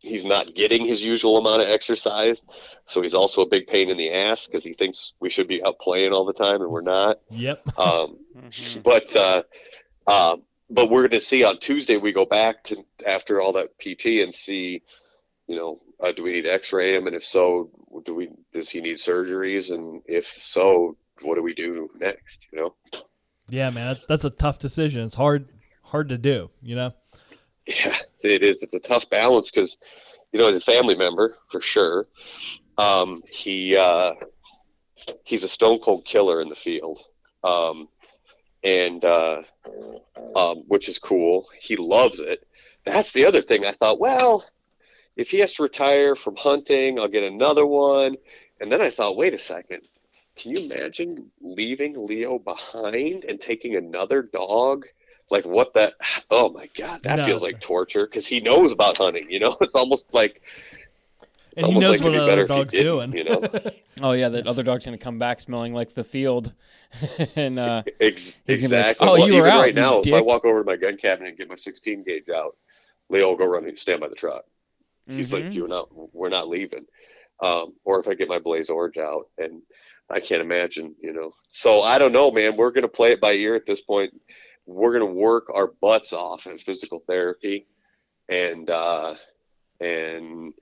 he's 0.00 0.24
not 0.24 0.54
getting 0.54 0.84
his 0.86 1.02
usual 1.02 1.36
amount 1.38 1.62
of 1.62 1.68
exercise. 1.68 2.38
So 2.86 3.02
he's 3.02 3.14
also 3.14 3.42
a 3.42 3.48
big 3.48 3.66
pain 3.66 3.88
in 3.90 3.96
the 3.96 4.10
ass 4.12 4.46
because 4.46 4.64
he 4.64 4.72
thinks 4.72 5.12
we 5.20 5.30
should 5.30 5.46
be 5.46 5.62
out 5.62 5.78
playing 5.78 6.12
all 6.12 6.24
the 6.24 6.32
time 6.32 6.60
and 6.62 6.70
we're 6.70 6.80
not. 6.80 7.20
Yep. 7.30 7.78
Um, 7.78 8.18
Mhm. 8.36 8.82
but 8.82 9.14
uh, 9.14 9.42
uh, 10.06 10.36
but 10.70 10.88
we're 10.90 11.02
going 11.08 11.20
to 11.20 11.20
see 11.20 11.44
on 11.44 11.58
Tuesday. 11.58 11.96
We 11.96 12.12
go 12.12 12.24
back 12.24 12.64
to 12.64 12.84
after 13.06 13.40
all 13.40 13.52
that 13.54 13.78
PT 13.78 14.22
and 14.22 14.34
see, 14.34 14.82
you 15.46 15.56
know, 15.56 15.80
uh, 16.00 16.12
do 16.12 16.22
we 16.22 16.32
need 16.32 16.46
X-ray 16.46 16.94
him, 16.94 17.06
and 17.06 17.14
if 17.16 17.24
so, 17.24 17.70
do 18.04 18.14
we 18.14 18.30
does 18.54 18.68
he 18.70 18.80
need 18.80 18.96
surgeries, 18.96 19.72
and 19.74 20.00
if 20.06 20.26
so, 20.42 20.96
what 21.22 21.34
do 21.34 21.42
we 21.42 21.54
do 21.54 21.90
next? 21.98 22.46
You 22.52 22.58
know. 22.60 22.74
Yeah, 23.48 23.68
man, 23.70 23.94
that's, 23.94 24.06
that's 24.06 24.24
a 24.24 24.30
tough 24.30 24.60
decision. 24.60 25.02
It's 25.04 25.14
hard 25.16 25.48
hard 25.82 26.08
to 26.10 26.18
do. 26.18 26.50
You 26.62 26.76
know. 26.76 26.92
Yeah, 27.66 27.96
it 28.24 28.42
is. 28.42 28.58
It's 28.62 28.74
a 28.74 28.80
tough 28.80 29.08
balance 29.10 29.50
because, 29.50 29.78
you 30.32 30.38
know, 30.38 30.48
as 30.48 30.56
a 30.56 30.60
family 30.60 30.94
member, 30.94 31.36
for 31.50 31.60
sure, 31.60 32.06
um, 32.78 33.22
he 33.30 33.76
uh, 33.76 34.12
he's 35.24 35.44
a 35.44 35.48
stone 35.48 35.78
cold 35.78 36.04
killer 36.04 36.40
in 36.40 36.48
the 36.48 36.54
field, 36.54 37.00
um, 37.44 37.88
and 38.62 39.04
uh, 39.04 39.42
um, 40.34 40.64
which 40.68 40.88
is 40.88 40.98
cool. 40.98 41.48
He 41.58 41.76
loves 41.76 42.20
it. 42.20 42.46
That's 42.84 43.12
the 43.12 43.26
other 43.26 43.42
thing. 43.42 43.64
I 43.64 43.72
thought, 43.72 44.00
well, 44.00 44.44
if 45.16 45.30
he 45.30 45.38
has 45.40 45.54
to 45.54 45.62
retire 45.62 46.16
from 46.16 46.36
hunting, 46.36 46.98
I'll 46.98 47.08
get 47.08 47.22
another 47.22 47.66
one. 47.66 48.16
And 48.60 48.70
then 48.70 48.80
I 48.80 48.90
thought, 48.90 49.16
wait 49.16 49.34
a 49.34 49.38
second. 49.38 49.82
Can 50.36 50.52
you 50.52 50.64
imagine 50.64 51.30
leaving 51.40 52.06
Leo 52.06 52.38
behind 52.38 53.24
and 53.24 53.40
taking 53.40 53.76
another 53.76 54.22
dog? 54.22 54.86
Like 55.30 55.44
what 55.44 55.72
that? 55.74 55.94
Oh 56.30 56.50
my 56.50 56.68
God, 56.76 57.02
that 57.04 57.16
No. 57.16 57.24
feels 57.24 57.42
like 57.42 57.60
torture 57.60 58.06
because 58.06 58.26
he 58.26 58.40
knows 58.40 58.72
about 58.72 58.98
hunting. 58.98 59.30
You 59.30 59.40
know, 59.40 59.56
it's 59.60 59.74
almost 59.74 60.06
like 60.12 60.42
And 61.56 61.66
he 61.66 61.74
almost 61.74 61.80
knows 61.82 61.90
like 62.00 62.04
what 62.04 62.12
the 62.18 62.26
be 62.26 62.32
other 62.32 62.46
dog's 62.46 62.72
didn't, 62.72 62.86
doing. 62.86 63.12
You 63.16 63.24
know, 63.24 63.42
Oh 64.02 64.12
yeah, 64.12 64.28
that 64.28 64.46
other 64.46 64.62
dog's 64.62 64.84
gonna 64.84 64.98
come 64.98 65.18
back 65.18 65.40
smelling 65.40 65.72
like 65.74 65.94
the 65.94 66.04
field, 66.04 66.52
and 67.36 67.58
uh, 67.58 67.82
Ex- 68.00 68.40
He's 68.46 68.62
gonna 68.62 68.68
be 68.70 68.76
like, 68.76 68.86
exactly. 68.96 69.08
"Oh, 69.08 69.18
well, 69.18 69.28
you 69.28 69.40
were 69.40 69.48
out, 69.48 69.60
right 69.60 69.74
you 69.74 69.80
now, 69.80 70.00
if 70.00 70.12
I 70.12 70.20
walk 70.20 70.44
over 70.44 70.60
to 70.60 70.64
my 70.66 70.76
gun 70.76 70.96
cabinet 70.96 71.28
and 71.30 71.38
get 71.38 71.48
my 71.48 71.56
16 71.56 72.02
gauge 72.04 72.28
out, 72.28 72.56
Leo 73.08 73.28
will 73.30 73.36
go 73.36 73.44
run 73.46 73.66
and 73.66 73.78
stand 73.78 74.00
by 74.00 74.08
the 74.08 74.14
truck. 74.14 74.44
He's 75.06 75.32
like, 75.32 75.44
mhm. 75.44 75.54
"You're 75.54 75.68
not. 75.68 75.88
We're 76.14 76.28
not 76.28 76.48
leaving." 76.48 76.86
Um, 77.40 77.72
or 77.84 78.00
if 78.00 78.06
I 78.06 78.14
get 78.14 78.28
my 78.28 78.38
Blaze 78.38 78.70
Orange 78.70 78.98
out, 78.98 79.26
and 79.38 79.62
I 80.08 80.20
can't 80.20 80.42
imagine, 80.42 80.94
you 81.00 81.12
know. 81.12 81.32
So 81.50 81.80
I 81.82 81.98
don't 81.98 82.12
know, 82.12 82.30
man. 82.30 82.56
We're 82.56 82.70
gonna 82.70 82.88
play 82.88 83.12
it 83.12 83.20
by 83.20 83.32
ear 83.32 83.54
at 83.54 83.66
this 83.66 83.80
point. 83.80 84.12
We're 84.66 84.92
gonna 84.92 85.06
work 85.06 85.50
our 85.52 85.68
butts 85.68 86.12
off 86.12 86.46
in 86.46 86.58
physical 86.58 87.02
therapy, 87.06 87.66
and 88.28 88.70
uh, 88.70 89.16
and 89.80 90.52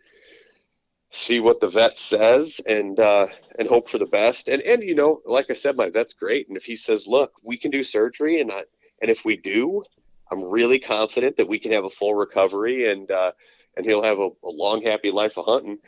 see 1.11 1.41
what 1.41 1.61
the 1.61 1.69
vet 1.69 1.99
says 1.99 2.61
and 2.67 2.99
uh, 3.01 3.27
and 3.59 3.69
hope 3.69 3.89
for 3.89 3.99
the 3.99 4.07
best. 4.07 4.49
And 4.49 4.63
and 4.63 4.83
you 4.83 4.95
know, 4.95 5.21
like 5.25 5.51
I 5.51 5.55
said, 5.55 5.77
my 5.77 5.91
vet's 5.91 6.15
great. 6.15 6.49
And 6.49 6.57
if 6.57 6.65
he 6.65 6.77
says, 6.77 7.07
"Look, 7.07 7.33
we 7.43 7.57
can 7.57 7.71
do 7.71 7.85
surgery," 7.85 8.41
and 8.41 8.53
I, 8.53 8.65
and 9.01 9.11
if 9.11 9.25
we 9.25 9.37
do, 9.37 9.83
I'm 10.31 10.45
really 10.45 10.79
confident 10.79 11.37
that 11.37 11.49
we 11.49 11.59
can 11.59 11.73
have 11.73 11.85
a 11.85 11.91
full 11.91 12.15
recovery 12.15 12.91
and 12.91 13.11
uh, 13.11 13.33
and 13.77 13.87
he'll 13.87 14.03
have 14.03 14.19
a, 14.19 14.29
a 14.45 14.51
long, 14.51 14.83
happy 14.83 15.11
life 15.11 15.39
of 15.39 15.47
hunting. 15.47 15.79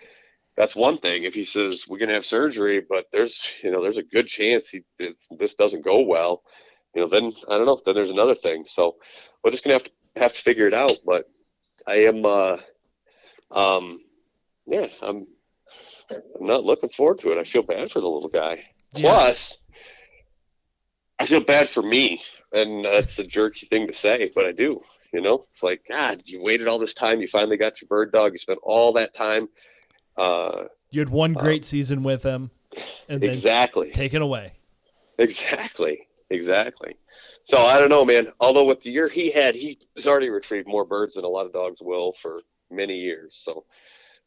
That's 0.56 0.76
one 0.76 0.98
thing. 0.98 1.24
If 1.24 1.34
he 1.34 1.44
says 1.44 1.86
we're 1.88 1.98
gonna 1.98 2.14
have 2.14 2.24
surgery, 2.24 2.84
but 2.86 3.06
there's 3.12 3.46
you 3.62 3.70
know 3.70 3.82
there's 3.82 3.96
a 3.96 4.02
good 4.02 4.26
chance 4.26 4.70
he 4.70 4.82
this 5.38 5.54
doesn't 5.54 5.84
go 5.84 6.00
well, 6.00 6.42
you 6.94 7.02
know 7.02 7.08
then 7.08 7.32
I 7.48 7.56
don't 7.56 7.66
know. 7.66 7.80
Then 7.84 7.94
there's 7.94 8.10
another 8.10 8.34
thing. 8.34 8.64
So 8.66 8.96
we're 9.42 9.50
just 9.50 9.64
gonna 9.64 9.74
have 9.74 9.84
to 9.84 9.90
have 10.16 10.32
to 10.34 10.40
figure 10.42 10.66
it 10.66 10.74
out. 10.74 10.98
But 11.04 11.30
I 11.86 12.04
am, 12.04 12.24
uh, 12.24 12.58
um, 13.50 14.00
yeah, 14.66 14.88
I'm 15.02 15.26
I'm 16.10 16.46
not 16.46 16.64
looking 16.64 16.90
forward 16.90 17.20
to 17.20 17.30
it. 17.32 17.38
I 17.38 17.44
feel 17.44 17.62
bad 17.62 17.90
for 17.90 18.00
the 18.00 18.08
little 18.08 18.28
guy. 18.28 18.64
Yeah. 18.92 19.00
Plus, 19.02 19.58
I 21.18 21.26
feel 21.26 21.44
bad 21.44 21.68
for 21.68 21.82
me, 21.82 22.22
and 22.52 22.84
that's 22.84 23.18
a 23.18 23.24
jerky 23.24 23.66
thing 23.66 23.86
to 23.86 23.92
say, 23.92 24.30
but 24.34 24.46
I 24.46 24.52
do. 24.52 24.82
You 25.12 25.20
know, 25.20 25.44
it's 25.52 25.62
like 25.62 25.82
God, 25.88 26.22
you 26.24 26.42
waited 26.42 26.68
all 26.68 26.78
this 26.78 26.94
time. 26.94 27.20
You 27.20 27.28
finally 27.28 27.56
got 27.56 27.80
your 27.80 27.88
bird 27.88 28.12
dog. 28.12 28.32
You 28.32 28.38
spent 28.38 28.60
all 28.62 28.92
that 28.94 29.14
time. 29.14 29.48
Uh, 30.16 30.64
You 30.90 31.00
had 31.00 31.08
one 31.08 31.32
great 31.32 31.64
season 31.64 32.02
with 32.02 32.22
him, 32.22 32.50
and 33.08 33.20
then 33.20 33.30
exactly, 33.30 33.90
taken 33.90 34.22
away. 34.22 34.52
exactly, 35.18 36.06
exactly. 36.30 36.96
So 37.44 37.58
I 37.58 37.78
don't 37.78 37.88
know, 37.88 38.04
man. 38.04 38.28
Although 38.40 38.64
with 38.64 38.82
the 38.82 38.90
year 38.90 39.08
he 39.08 39.30
had, 39.30 39.54
he's 39.54 39.76
already 40.06 40.30
retrieved 40.30 40.68
more 40.68 40.84
birds 40.84 41.14
than 41.14 41.24
a 41.24 41.28
lot 41.28 41.46
of 41.46 41.52
dogs 41.52 41.78
will 41.80 42.12
for 42.12 42.40
many 42.70 42.94
years. 42.94 43.38
So 43.42 43.64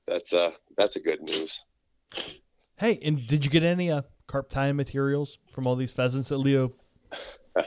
that's 0.07 0.33
uh 0.33 0.51
that's 0.77 0.95
a 0.95 0.99
good 0.99 1.21
news. 1.21 1.63
Hey, 2.75 2.99
and 3.03 3.25
did 3.27 3.45
you 3.45 3.51
get 3.51 3.63
any 3.63 3.91
uh, 3.91 4.01
carp 4.27 4.49
time 4.49 4.75
materials 4.75 5.37
from 5.47 5.67
all 5.67 5.75
these 5.75 5.91
pheasants 5.91 6.29
that 6.29 6.37
Leo? 6.37 6.73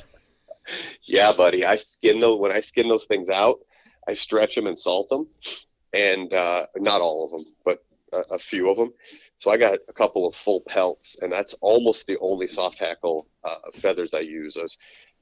Yeah, 1.04 1.32
buddy. 1.32 1.64
I 1.64 1.76
skin 1.76 2.20
those 2.20 2.40
when 2.40 2.50
I 2.50 2.60
skin 2.60 2.88
those 2.88 3.06
things 3.06 3.28
out. 3.28 3.60
I 4.08 4.14
stretch 4.14 4.54
them 4.54 4.66
and 4.66 4.78
salt 4.78 5.08
them, 5.08 5.26
and 5.92 6.32
uh, 6.32 6.66
not 6.76 7.00
all 7.00 7.24
of 7.24 7.30
them, 7.30 7.44
but 7.64 7.84
a, 8.12 8.34
a 8.34 8.38
few 8.38 8.70
of 8.70 8.76
them. 8.76 8.92
So 9.38 9.50
I 9.50 9.58
got 9.58 9.78
a 9.88 9.92
couple 9.92 10.26
of 10.26 10.34
full 10.34 10.60
pelts, 10.62 11.18
and 11.20 11.30
that's 11.30 11.54
almost 11.60 12.06
the 12.06 12.18
only 12.20 12.48
soft 12.48 12.78
hackle 12.78 13.28
uh, 13.44 13.70
feathers 13.74 14.10
I 14.14 14.20
use 14.20 14.56
is, 14.56 14.78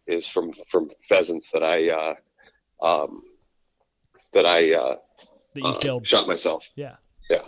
is 0.07 0.29
from 0.29 0.53
from 0.71 0.91
pheasants 1.09 1.51
that 1.53 1.63
I 1.63 1.91
uh, 1.91 2.15
um, 2.85 3.23
that 4.33 4.47
I 4.47 4.73
uh, 4.73 4.97
that 5.55 5.61
you 5.61 5.67
uh, 5.67 5.79
killed? 5.79 6.07
shot 6.07 6.29
myself. 6.29 6.69
Yeah. 6.77 6.97
Yeah. 7.29 7.43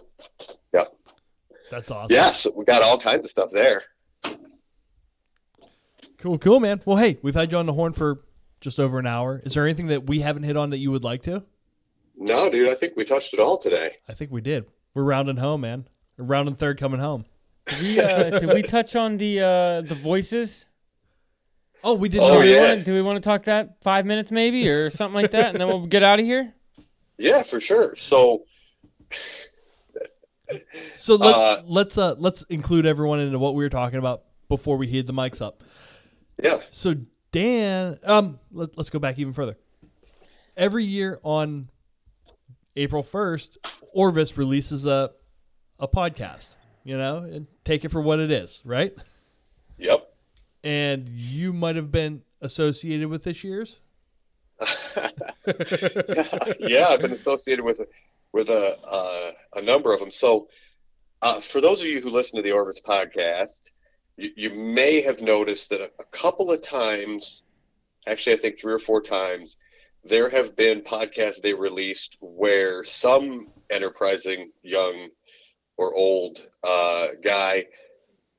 Yeah. 0.73 0.85
That's 1.71 1.91
awesome. 1.91 2.15
Yes, 2.15 2.47
we 2.55 2.65
got 2.65 2.83
all 2.83 2.99
kinds 2.99 3.25
of 3.25 3.31
stuff 3.31 3.51
there. 3.53 3.83
Cool, 6.19 6.39
cool, 6.39 6.61
man. 6.61 6.81
Well, 6.85 6.97
hey, 6.97 7.19
we've 7.23 7.35
had 7.35 7.53
you 7.53 7.59
on 7.59 7.67
the 7.67 7.73
horn 7.73 7.93
for 7.93 8.25
just 8.61 8.81
over 8.81 8.99
an 8.99 9.07
hour. 9.07 9.41
Is 9.45 9.55
there 9.55 9.65
anything 9.65 9.89
that 9.89 10.07
we 10.07 10.21
haven't 10.21 10.45
hit 10.45 10.57
on 10.57 10.71
that 10.71 10.79
you 10.79 10.91
would 10.91 11.05
like 11.05 11.23
to? 11.25 11.43
No, 12.17 12.51
dude, 12.51 12.69
I 12.69 12.75
think 12.75 12.95
we 12.97 13.05
touched 13.05 13.35
it 13.35 13.41
all 13.41 13.59
today. 13.59 13.97
I 14.09 14.15
think 14.15 14.31
we 14.31 14.41
did. 14.41 14.67
We're 14.95 15.03
rounding 15.03 15.37
home, 15.37 15.61
man. 15.61 15.87
We're 16.17 16.25
rounding 16.25 16.57
third 16.57 16.79
coming 16.79 17.01
home. 17.01 17.25
Did 17.67 17.81
we, 17.81 18.01
uh, 18.01 18.39
did 18.39 18.53
we 18.53 18.63
touch 18.63 18.95
on 18.97 19.17
the 19.17 19.41
uh, 19.41 19.81
the 19.83 19.95
voices? 19.95 20.67
Oh, 21.85 21.95
we 21.95 22.09
did. 22.09 22.21
Oh, 22.21 22.29
do, 22.29 22.33
not. 22.35 22.41
we 22.45 22.57
wanna, 22.57 22.85
do 22.85 22.95
we 22.95 23.03
want 23.03 23.17
to 23.23 23.29
talk 23.29 23.45
that 23.45 23.83
five 23.83 24.07
minutes 24.07 24.33
maybe 24.33 24.69
or 24.69 24.91
something 24.91 25.15
like 25.21 25.33
that, 25.33 25.47
and 25.51 25.61
then 25.61 25.69
we'll 25.69 25.87
get 25.87 26.03
out 26.03 26.19
of 26.19 26.25
here? 26.25 26.55
Yeah, 27.19 27.43
for 27.43 27.61
sure. 27.61 27.97
So 27.97 28.45
So 30.97 31.17
let, 31.17 31.35
Uh, 31.35 31.63
let's 31.67 31.99
uh 31.99 32.15
let's 32.19 32.43
include 32.45 32.87
everyone 32.87 33.21
into 33.21 33.39
what 33.39 33.55
we 33.55 33.65
were 33.65 33.71
talking 33.71 33.99
about 33.99 34.23
before 34.49 34.77
we 34.77 34.87
heat 34.87 35.07
the 35.07 35.13
mics 35.13 35.43
up. 35.43 35.63
yeah, 36.43 36.61
So 36.71 36.95
Dan, 37.33 37.99
um, 38.05 38.39
let, 38.53 38.77
let's 38.77 38.91
go 38.91 38.99
back 38.99 39.19
even 39.19 39.33
further. 39.33 39.57
Every 40.57 40.85
year 40.85 41.21
on 41.23 41.69
April 42.77 43.03
first, 43.03 43.59
Orvis 43.93 44.39
releases 44.39 44.87
a 44.87 45.11
a 45.79 45.89
podcast. 45.89 46.49
You 46.85 46.97
know, 46.97 47.19
and 47.19 47.49
take 47.65 47.85
it 47.85 47.91
for 47.91 48.01
what 48.01 48.21
it 48.21 48.31
is, 48.31 48.61
right? 48.65 48.95
yep. 49.77 50.15
And 50.63 51.09
you 51.09 51.53
might 51.53 51.75
have 51.75 51.91
been 51.91 52.23
associated 52.41 53.09
with 53.09 53.25
this 53.25 53.43
year's. 53.43 53.81
yeah, 56.61 56.87
I've 56.89 57.01
been 57.01 57.13
associated 57.13 57.65
with 57.65 57.81
with 58.33 58.49
a 58.51 58.79
uh, 58.85 59.33
a 59.55 59.63
number 59.63 59.93
of 59.93 60.01
them. 60.01 60.11
So, 60.11 60.49
uh, 61.23 61.41
for 61.41 61.61
those 61.61 61.81
of 61.81 61.87
you 61.87 62.01
who 62.01 62.11
listen 62.11 62.37
to 62.37 62.43
the 62.43 62.53
Orvis 62.53 62.81
podcast, 62.81 63.49
you, 64.17 64.31
you 64.37 64.51
may 64.55 65.01
have 65.01 65.21
noticed 65.21 65.71
that 65.71 65.81
a, 65.81 65.91
a 65.99 66.05
couple 66.13 66.51
of 66.51 66.63
times, 66.63 67.43
actually, 68.07 68.37
I 68.37 68.39
think 68.39 68.61
three 68.61 68.73
or 68.73 68.79
four 68.79 69.03
times, 69.03 69.57
there 70.05 70.31
have 70.31 70.57
been 70.57 70.83
podcasts 70.83 71.43
they 71.43 71.55
released 71.55 72.17
where 72.21 72.85
some 72.85 73.49
enterprising 73.71 74.53
young 74.63 75.09
or 75.77 75.95
old 75.95 76.47
uh, 76.63 77.09
guy 77.23 77.67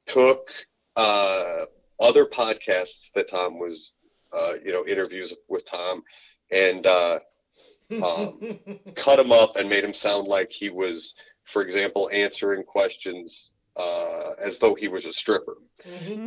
took 0.06 0.52
uh, 0.96 1.66
other 2.00 2.26
podcasts 2.26 3.12
that 3.14 3.30
Tom 3.30 3.60
was, 3.60 3.92
uh, 4.34 4.54
you 4.64 4.72
know, 4.72 4.86
interviews 4.86 5.34
with 5.48 5.66
Tom, 5.66 6.04
and 6.52 6.86
uh, 6.86 7.20
um, 8.04 8.60
cut 8.96 9.20
him 9.20 9.32
up 9.32 9.56
and 9.56 9.70
made 9.70 9.84
him 9.84 9.94
sound 9.94 10.28
like 10.28 10.50
he 10.50 10.70
was, 10.70 11.14
for 11.46 11.62
example, 11.62 12.10
answering 12.12 12.64
questions 12.64 13.52
uh, 13.78 14.32
as 14.40 14.58
though 14.58 14.74
he 14.76 14.88
was 14.88 15.06
a 15.06 15.14
stripper, 15.14 15.58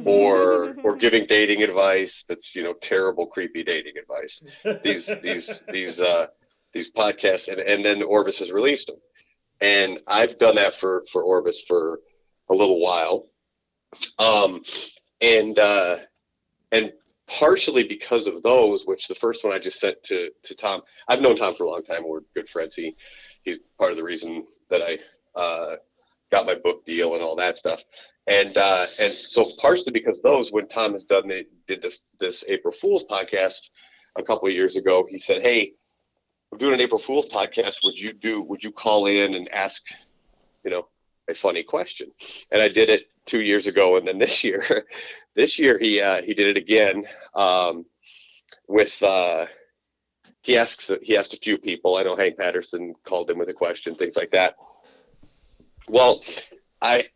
or 0.05 0.77
or 0.85 0.97
giving 0.99 1.27
dating 1.27 1.62
advice 1.62 2.24
that's 2.28 2.55
you 2.55 2.62
know 2.62 2.74
terrible, 2.74 3.27
creepy 3.27 3.62
dating 3.62 3.95
advice. 3.99 4.43
These 4.85 5.11
these 5.23 5.65
these 5.73 6.01
uh, 6.01 6.28
these 6.73 6.91
podcasts, 6.93 7.49
and 7.49 7.61
and 7.61 7.85
then 7.85 8.03
Orvis 8.03 8.39
has 8.39 8.53
released 8.53 8.87
them, 8.87 8.97
and 9.61 10.01
I've 10.07 10.39
done 10.39 10.57
that 10.57 10.74
for 10.74 11.05
for 11.12 11.23
Orvis 11.23 11.62
for 11.66 12.01
a 12.49 12.55
little 12.55 12.81
while, 12.81 13.27
um, 14.19 14.62
and 15.20 15.59
uh, 15.59 15.99
and 16.73 16.93
partially 17.27 17.87
because 17.87 18.27
of 18.27 18.43
those, 18.43 18.85
which 18.87 19.07
the 19.07 19.15
first 19.15 19.45
one 19.45 19.53
I 19.53 19.59
just 19.59 19.81
sent 19.81 20.03
to 20.05 20.31
to 20.45 20.55
Tom. 20.55 20.82
I've 21.09 21.20
known 21.20 21.37
Tom 21.37 21.55
for 21.55 21.65
a 21.65 21.69
long 21.69 21.82
time. 21.82 22.03
We're 22.07 22.20
good 22.35 22.49
friends. 22.49 22.74
He 22.74 22.97
he's 23.43 23.59
part 23.78 23.91
of 23.91 23.97
the 23.97 24.05
reason 24.05 24.45
that 24.69 24.82
I 24.82 24.99
uh, 25.39 25.77
got 26.31 26.47
my 26.47 26.55
book 26.55 26.85
deal 26.87 27.15
and 27.15 27.23
all 27.23 27.37
that 27.37 27.57
stuff. 27.57 27.82
And 28.27 28.57
uh, 28.57 28.87
and 28.99 29.12
so 29.12 29.53
partially 29.59 29.93
because 29.93 30.20
those, 30.23 30.53
when 30.53 30.69
Tom 30.69 30.93
has 30.93 31.05
done 31.05 31.28
the, 31.28 31.45
did 31.66 31.82
this 31.82 31.99
this 32.19 32.45
April 32.49 32.73
Fool's 32.73 33.05
podcast 33.05 33.61
a 34.16 34.23
couple 34.23 34.49
of 34.49 34.55
years 34.55 34.77
ago, 34.77 35.07
he 35.09 35.19
said, 35.19 35.43
"Hey, 35.43 35.73
I'm 36.53 36.59
doing 36.59 36.75
an 36.75 36.81
April 36.81 37.01
Fool's 37.01 37.29
podcast. 37.29 37.85
Would 37.85 37.99
you 37.99 38.13
do? 38.13 38.43
Would 38.43 38.63
you 38.63 38.73
call 38.73 39.07
in 39.07 39.35
and 39.35 39.49
ask, 39.51 39.83
you 40.65 40.71
know, 40.71 40.89
a 41.29 41.35
funny 41.35 41.63
question?" 41.63 42.11
And 42.51 42.61
I 42.61 42.69
did 42.69 42.91
it 42.91 43.09
two 43.27 43.41
years 43.41 43.67
ago, 43.67 43.97
and 43.97 44.07
then 44.07 44.19
this 44.19 44.43
year, 44.43 44.87
this 45.35 45.59
year 45.59 45.79
he 45.79 46.01
uh, 46.01 46.23
he 46.23 46.35
did 46.35 46.57
it 46.57 46.61
again 46.61 47.07
um, 47.35 47.87
with. 48.67 49.03
Uh, 49.03 49.47
he 50.43 50.57
asks 50.57 50.91
he 51.03 51.17
asked 51.17 51.35
a 51.35 51.39
few 51.39 51.59
people. 51.59 51.97
I 51.97 52.03
know 52.03 52.17
Hank 52.17 52.39
Patterson 52.39 52.95
called 53.05 53.31
in 53.31 53.39
with 53.39 53.49
a 53.51 53.55
question, 53.55 53.95
things 53.95 54.17
like 54.17 54.31
that. 54.31 54.57
Well, 55.89 56.23
I 56.81 57.09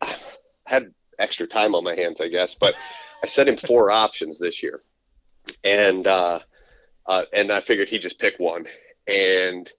had 0.65 0.93
extra 1.17 1.47
time 1.47 1.75
on 1.75 1.83
my 1.83 1.95
hands, 1.95 2.21
I 2.21 2.27
guess, 2.27 2.55
but 2.55 2.75
I 3.23 3.27
sent 3.27 3.49
him 3.49 3.57
four 3.57 3.89
options 4.03 4.37
this 4.37 4.61
year, 4.61 4.81
and 5.63 6.05
uh, 6.05 6.39
uh, 7.05 7.25
and 7.33 7.51
I 7.51 7.61
figured 7.61 7.89
he'd 7.89 8.01
just 8.01 8.19
pick 8.19 8.39
one, 8.39 8.67
and 9.07 9.69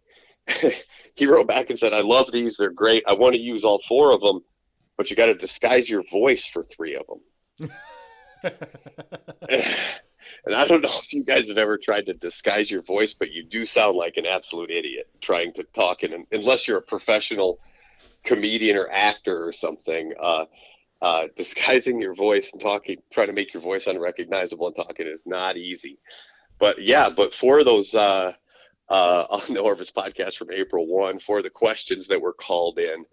he 1.15 1.27
wrote 1.27 1.48
back 1.48 1.70
and 1.70 1.78
said, 1.78 1.93
"I 1.93 2.01
love 2.01 2.32
these; 2.32 2.57
they're 2.57 2.70
great. 2.70 3.05
I 3.07 3.12
want 3.15 3.35
to 3.35 3.40
use 3.40 3.65
all 3.65 3.82
four 3.89 4.12
of 4.12 4.20
them, 4.20 4.40
but 4.97 5.11
you 5.11 5.16
got 5.16 5.27
to 5.27 5.35
disguise 5.35 5.89
your 5.89 6.05
voice 6.11 6.47
for 6.47 6.65
three 6.65 6.97
of 6.97 7.07
them." 7.07 7.70
and 10.47 10.55
I 10.55 10.66
don't 10.66 10.82
know 10.82 10.98
if 10.98 11.12
you 11.12 11.24
guys 11.24 11.48
have 11.48 11.59
ever 11.59 11.78
tried 11.78 12.07
to 12.07 12.15
disguise 12.15 12.70
your 12.70 12.82
voice, 12.82 13.15
but 13.15 13.32
you 13.32 13.44
do 13.44 13.66
sound 13.66 13.97
like 13.97 14.16
an 14.16 14.27
absolute 14.27 14.70
idiot 14.70 15.09
trying 15.20 15.53
to 15.55 15.65
talk, 15.74 16.03
and 16.03 16.27
unless 16.32 16.69
you're 16.69 16.78
a 16.78 16.82
professional 16.82 17.59
comedian 18.24 18.77
or 18.77 18.90
actor 18.90 19.47
or 19.47 19.53
something, 19.53 20.12
uh, 20.20 20.44
uh, 21.03 21.24
disguising 21.36 22.01
your 22.01 22.15
voice 22.15 22.51
and 22.53 22.61
talking, 22.61 22.98
trying 23.12 23.28
to 23.28 23.32
make 23.32 23.53
your 23.55 23.62
voice 23.62 23.86
unrecognizable 23.86 24.66
and 24.66 24.77
talking 24.77 25.07
is 25.07 25.23
not 25.27 25.57
easy. 25.57 25.98
But 26.59 26.82
yeah, 26.82 27.11
but 27.15 27.35
for 27.35 27.65
those 27.65 27.94
uh, 27.94 28.32
uh, 28.88 29.26
on 29.30 29.54
the 29.54 29.60
Orvis 29.60 29.90
podcast 29.90 30.36
from 30.36 30.52
April 30.52 30.86
one, 30.86 31.18
for 31.18 31.42
the 31.42 31.50
questions 31.50 32.08
that 32.08 32.20
were 32.20 32.32
called 32.32 32.78
in, 32.78 33.04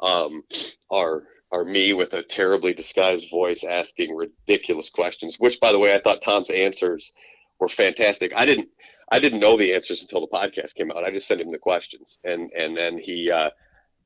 um, 0.00 0.42
are 0.90 1.24
are 1.50 1.64
me 1.64 1.92
with 1.92 2.14
a 2.14 2.22
terribly 2.22 2.72
disguised 2.72 3.30
voice 3.30 3.62
asking 3.62 4.14
ridiculous 4.14 4.90
questions. 4.90 5.38
Which, 5.38 5.60
by 5.60 5.72
the 5.72 5.78
way, 5.78 5.94
I 5.94 6.00
thought 6.00 6.22
Tom's 6.22 6.50
answers 6.50 7.12
were 7.58 7.68
fantastic. 7.68 8.32
I 8.34 8.46
didn't 8.46 8.68
I 9.10 9.18
didn't 9.18 9.40
know 9.40 9.56
the 9.56 9.74
answers 9.74 10.02
until 10.02 10.22
the 10.22 10.28
podcast 10.28 10.74
came 10.74 10.90
out. 10.90 11.04
I 11.04 11.10
just 11.10 11.28
sent 11.28 11.40
him 11.40 11.52
the 11.52 11.58
questions, 11.58 12.18
and 12.24 12.50
and 12.52 12.76
then 12.76 12.98
he. 12.98 13.30
Uh, 13.30 13.50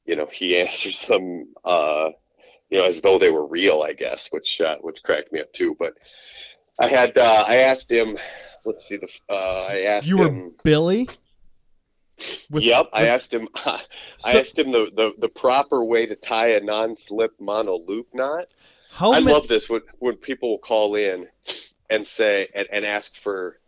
you 0.06 0.16
know, 0.16 0.26
he 0.26 0.56
answers 0.60 1.06
them, 1.06 1.48
uh, 1.64 2.10
you 2.70 2.78
know, 2.78 2.84
as 2.84 3.00
though 3.00 3.18
they 3.18 3.30
were 3.30 3.46
real, 3.46 3.82
I 3.82 3.92
guess, 3.92 4.28
which 4.30 4.60
uh, 4.60 4.76
which 4.80 5.02
cracked 5.02 5.32
me 5.32 5.40
up 5.40 5.52
too. 5.52 5.76
But 5.78 5.94
I 6.78 6.88
had 6.88 7.18
uh, 7.18 7.44
I 7.46 7.56
asked 7.58 7.90
him, 7.90 8.18
let's 8.66 8.86
see 8.86 8.96
the 8.96 9.08
uh, 9.30 9.66
I 9.70 9.80
asked 9.82 10.06
You 10.06 10.18
were 10.18 10.26
him. 10.26 10.54
Billy. 10.62 11.08
With- 12.50 12.64
yep, 12.64 12.88
I 12.92 13.06
asked 13.06 13.32
him. 13.32 13.48
I 13.54 13.80
asked 14.24 14.58
him 14.58 14.72
the, 14.72 14.90
the 14.94 15.14
the 15.18 15.28
proper 15.28 15.84
way 15.84 16.06
to 16.06 16.16
tie 16.16 16.54
a 16.54 16.60
non-slip 16.60 17.32
mono 17.40 17.78
loop 17.86 18.08
knot. 18.12 18.46
How 18.90 19.12
I 19.12 19.20
ma- 19.20 19.32
love 19.32 19.48
this 19.48 19.68
when 19.68 19.82
when 19.98 20.16
people 20.16 20.50
will 20.50 20.58
call 20.58 20.94
in 20.96 21.28
and 21.90 22.06
say 22.06 22.48
and, 22.54 22.66
and 22.72 22.84
ask 22.84 23.16
for. 23.16 23.58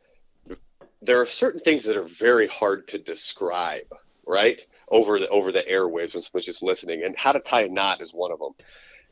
There 1.00 1.20
are 1.20 1.26
certain 1.26 1.60
things 1.60 1.84
that 1.84 1.96
are 1.96 2.08
very 2.18 2.48
hard 2.48 2.88
to 2.88 2.98
describe, 2.98 3.86
right? 4.26 4.58
Over 4.88 5.20
the 5.20 5.28
over 5.28 5.52
the 5.52 5.62
airwaves 5.62 6.14
when 6.14 6.22
someone's 6.22 6.46
just 6.46 6.62
listening, 6.62 7.04
and 7.04 7.16
how 7.16 7.32
to 7.32 7.40
tie 7.40 7.62
a 7.62 7.68
knot 7.68 8.00
is 8.00 8.12
one 8.12 8.32
of 8.32 8.40
them, 8.40 8.54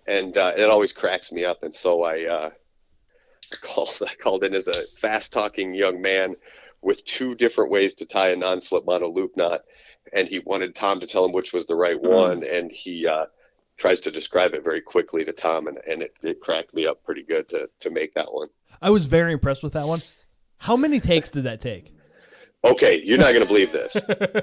and 0.06 0.36
uh, 0.36 0.54
it 0.56 0.64
always 0.64 0.92
cracks 0.92 1.30
me 1.30 1.44
up. 1.44 1.62
And 1.62 1.74
so 1.74 2.02
I 2.02 2.24
uh, 2.24 2.50
called 3.62 4.02
I 4.06 4.14
called 4.14 4.44
in 4.44 4.54
as 4.54 4.66
a 4.66 4.84
fast-talking 5.00 5.74
young 5.74 6.00
man 6.00 6.36
with 6.82 7.04
two 7.04 7.34
different 7.34 7.70
ways 7.70 7.94
to 7.94 8.06
tie 8.06 8.30
a 8.30 8.36
non-slip 8.36 8.84
mono 8.86 9.08
loop 9.08 9.36
knot, 9.36 9.62
and 10.12 10.28
he 10.28 10.38
wanted 10.40 10.74
Tom 10.74 11.00
to 11.00 11.06
tell 11.06 11.24
him 11.24 11.32
which 11.32 11.52
was 11.52 11.66
the 11.66 11.76
right 11.76 12.00
one, 12.00 12.44
and 12.44 12.70
he. 12.70 13.06
Uh, 13.06 13.26
tries 13.78 14.00
to 14.00 14.10
describe 14.10 14.54
it 14.54 14.64
very 14.64 14.80
quickly 14.80 15.24
to 15.24 15.32
Tom, 15.32 15.66
and, 15.66 15.78
and 15.88 16.02
it, 16.02 16.14
it 16.22 16.40
cracked 16.40 16.74
me 16.74 16.86
up 16.86 17.02
pretty 17.04 17.22
good 17.22 17.48
to, 17.50 17.68
to 17.80 17.90
make 17.90 18.14
that 18.14 18.32
one. 18.32 18.48
I 18.80 18.90
was 18.90 19.06
very 19.06 19.32
impressed 19.32 19.62
with 19.62 19.74
that 19.74 19.86
one. 19.86 20.00
How 20.58 20.76
many 20.76 21.00
takes 21.00 21.30
did 21.30 21.44
that 21.44 21.60
take? 21.60 21.92
Okay, 22.64 23.02
you're 23.04 23.18
not 23.18 23.32
going 23.32 23.42
to 23.42 23.46
believe 23.46 23.72
this. 23.72 23.96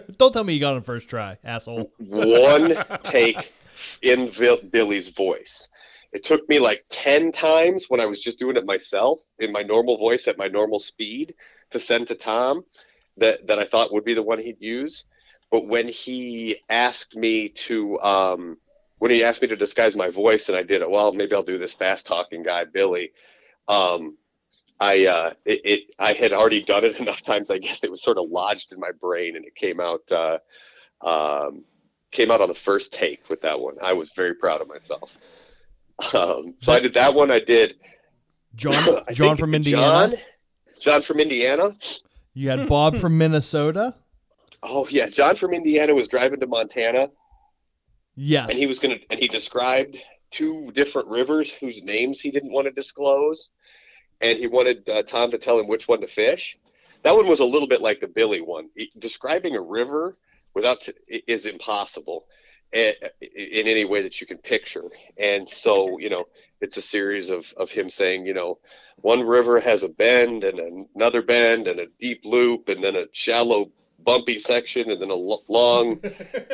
Don't 0.17 0.31
tell 0.31 0.43
me 0.43 0.53
you 0.53 0.59
got 0.59 0.75
on 0.75 0.81
first 0.81 1.09
try, 1.09 1.37
asshole. 1.43 1.91
One 1.97 2.77
take 3.03 3.37
in 4.01 4.31
Billy's 4.69 5.09
voice. 5.09 5.69
It 6.13 6.23
took 6.23 6.47
me 6.47 6.59
like 6.59 6.85
10 6.91 7.31
times 7.31 7.85
when 7.89 7.99
I 7.99 8.05
was 8.05 8.21
just 8.21 8.39
doing 8.39 8.55
it 8.55 8.65
myself 8.65 9.19
in 9.39 9.51
my 9.51 9.63
normal 9.63 9.97
voice 9.97 10.27
at 10.27 10.37
my 10.37 10.47
normal 10.47 10.79
speed 10.79 11.33
to 11.71 11.79
send 11.79 12.07
to 12.07 12.15
Tom 12.15 12.63
that, 13.17 13.47
that 13.47 13.57
I 13.57 13.65
thought 13.65 13.91
would 13.91 14.05
be 14.05 14.13
the 14.13 14.21
one 14.21 14.37
he'd 14.37 14.61
use. 14.61 15.05
But 15.51 15.67
when 15.67 15.87
he 15.87 16.61
asked 16.69 17.15
me 17.15 17.49
to, 17.49 17.99
um, 18.01 18.57
when 18.99 19.09
he 19.09 19.23
asked 19.23 19.41
me 19.41 19.47
to 19.47 19.55
disguise 19.55 19.95
my 19.95 20.09
voice 20.09 20.49
and 20.49 20.57
I 20.57 20.61
did 20.61 20.83
it, 20.83 20.89
well, 20.89 21.13
maybe 21.13 21.33
I'll 21.33 21.43
do 21.43 21.57
this 21.57 21.73
fast 21.73 22.05
talking 22.05 22.43
guy, 22.43 22.65
Billy. 22.65 23.11
Um, 23.67 24.17
I, 24.79 25.07
uh, 25.07 25.33
it, 25.45 25.61
it, 25.63 25.83
I 25.97 26.13
had 26.13 26.31
already 26.31 26.63
done 26.63 26.85
it 26.85 26.95
enough 26.99 27.23
times. 27.23 27.49
I 27.49 27.57
guess 27.57 27.83
it 27.83 27.89
was 27.89 28.03
sort 28.03 28.19
of 28.19 28.29
lodged 28.29 28.71
in 28.71 28.79
my 28.79 28.91
brain 28.91 29.35
and 29.35 29.45
it 29.45 29.55
came 29.55 29.79
out, 29.79 30.03
uh, 30.11 30.37
um, 31.01 31.63
came 32.11 32.29
out 32.29 32.41
on 32.41 32.49
the 32.49 32.55
first 32.55 32.93
take 32.93 33.27
with 33.29 33.41
that 33.41 33.59
one. 33.59 33.75
I 33.81 33.93
was 33.93 34.11
very 34.15 34.35
proud 34.35 34.61
of 34.61 34.67
myself. 34.67 35.17
Um, 36.13 36.55
so 36.61 36.73
I 36.73 36.79
did 36.79 36.93
that 36.95 37.13
one. 37.13 37.31
I 37.31 37.39
did 37.39 37.75
John 38.55 39.03
John 39.13 39.37
from 39.37 39.53
Indiana. 39.55 40.09
John, 40.09 40.17
John 40.79 41.01
from 41.01 41.19
Indiana. 41.19 41.75
You 42.33 42.49
had 42.49 42.67
Bob 42.67 42.97
from 42.97 43.17
Minnesota. 43.17 43.95
Oh 44.61 44.87
yeah, 44.89 45.07
John 45.07 45.35
from 45.35 45.53
Indiana 45.53 45.93
was 45.93 46.07
driving 46.07 46.39
to 46.39 46.47
Montana, 46.47 47.09
Yes. 48.15 48.49
and 48.49 48.57
he 48.57 48.65
was 48.67 48.79
gonna, 48.79 48.97
and 49.09 49.19
he 49.19 49.27
described 49.27 49.97
two 50.31 50.71
different 50.73 51.07
rivers 51.09 51.51
whose 51.51 51.83
names 51.83 52.19
he 52.19 52.31
didn't 52.31 52.51
want 52.51 52.65
to 52.65 52.71
disclose, 52.71 53.49
and 54.21 54.37
he 54.39 54.47
wanted 54.47 54.87
uh, 54.89 55.03
Tom 55.03 55.31
to 55.31 55.37
tell 55.37 55.59
him 55.59 55.67
which 55.67 55.87
one 55.87 56.01
to 56.01 56.07
fish. 56.07 56.57
That 57.03 57.15
one 57.15 57.27
was 57.27 57.41
a 57.41 57.45
little 57.45 57.67
bit 57.67 57.81
like 57.81 57.99
the 57.99 58.07
Billy 58.07 58.39
one. 58.41 58.69
Describing 58.97 59.55
a 59.55 59.61
river 59.61 60.17
without 60.55 60.81
t- 60.81 60.93
is 61.27 61.45
impossible 61.45 62.25
in 62.73 63.67
any 63.67 63.85
way 63.85 64.01
that 64.01 64.19
you 64.19 64.27
can 64.27 64.37
picture. 64.37 64.83
And 65.17 65.47
so, 65.49 65.99
you 65.99 66.09
know, 66.09 66.25
it's 66.59 66.77
a 66.77 66.81
series 66.81 67.29
of, 67.29 67.53
of 67.57 67.69
him 67.69 67.89
saying, 67.89 68.25
you 68.25 68.33
know, 68.33 68.59
one 68.97 69.21
river 69.21 69.59
has 69.59 69.83
a 69.83 69.89
bend 69.89 70.43
and 70.43 70.87
another 70.95 71.21
bend 71.21 71.67
and 71.67 71.79
a 71.79 71.87
deep 71.99 72.21
loop 72.23 72.69
and 72.69 72.83
then 72.83 72.95
a 72.95 73.05
shallow 73.11 73.71
bumpy 73.99 74.39
section 74.39 74.89
and 74.89 75.01
then 75.01 75.09
a 75.09 75.15
long 75.15 75.99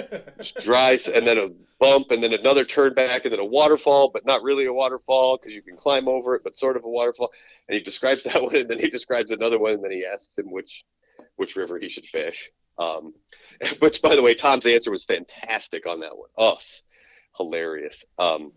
dry 0.62 1.00
and 1.14 1.26
then 1.26 1.38
a 1.38 1.50
bump 1.80 2.12
and 2.12 2.24
then 2.24 2.34
another 2.34 2.64
turn 2.64 2.94
back 2.94 3.26
and 3.26 3.34
then 3.34 3.40
a 3.40 3.46
waterfall 3.46 4.10
but 4.14 4.26
not 4.26 4.44
really 4.44 4.66
a 4.66 4.74
waterfall 4.74 5.38
because 5.38 5.54
you 5.54 5.62
can 5.62 5.76
climb 5.76 6.08
over 6.08 6.36
it 6.36 6.44
but 6.44 6.58
sort 6.58 6.78
of 6.78 6.84
a 6.84 6.90
waterfall 6.90 7.32
and 7.68 7.76
he 7.76 7.82
describes 7.82 8.24
that 8.26 8.41
one 8.41 8.56
and 8.56 8.70
then 8.70 8.80
he 8.80 8.90
describes 8.90 9.32
another 9.32 9.58
one 9.58 9.74
and 9.74 9.84
then 9.84 9.91
he 9.91 10.06
asks 10.06 10.38
him 10.38 10.52
which 10.52 10.84
which 11.38 11.56
river 11.56 11.80
he 11.80 11.90
should 11.90 12.06
fish 12.06 12.52
um, 12.80 13.14
which 13.80 14.01
by 14.01 14.15
the 14.15 14.22
way 14.22 14.34
tom's 14.34 14.65
answer 14.65 14.91
was 14.91 15.03
fantastic 15.03 15.85
on 15.85 15.99
that 15.99 16.18
one. 16.18 16.30
Oh 16.38 16.56
s- 16.56 16.84
hilarious. 17.38 18.03
Um, 18.18 18.51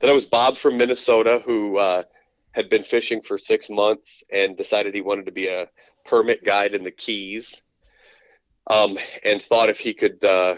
then 0.00 0.10
i 0.10 0.12
was 0.12 0.26
bob 0.26 0.56
from 0.56 0.76
minnesota 0.76 1.40
who 1.44 1.78
uh, 1.78 2.02
had 2.52 2.68
been 2.70 2.84
fishing 2.84 3.22
for 3.22 3.38
six 3.38 3.68
months 3.70 4.22
and 4.30 4.56
decided 4.56 4.94
he 4.94 5.00
wanted 5.00 5.26
to 5.26 5.32
be 5.32 5.48
a 5.48 5.68
permit 6.04 6.44
guide 6.44 6.74
in 6.74 6.84
the 6.84 6.90
keys. 6.90 7.62
Um, 8.70 8.98
and 9.24 9.42
thought 9.42 9.68
if 9.68 9.78
he 9.78 9.92
could 9.92 10.24
uh, 10.24 10.56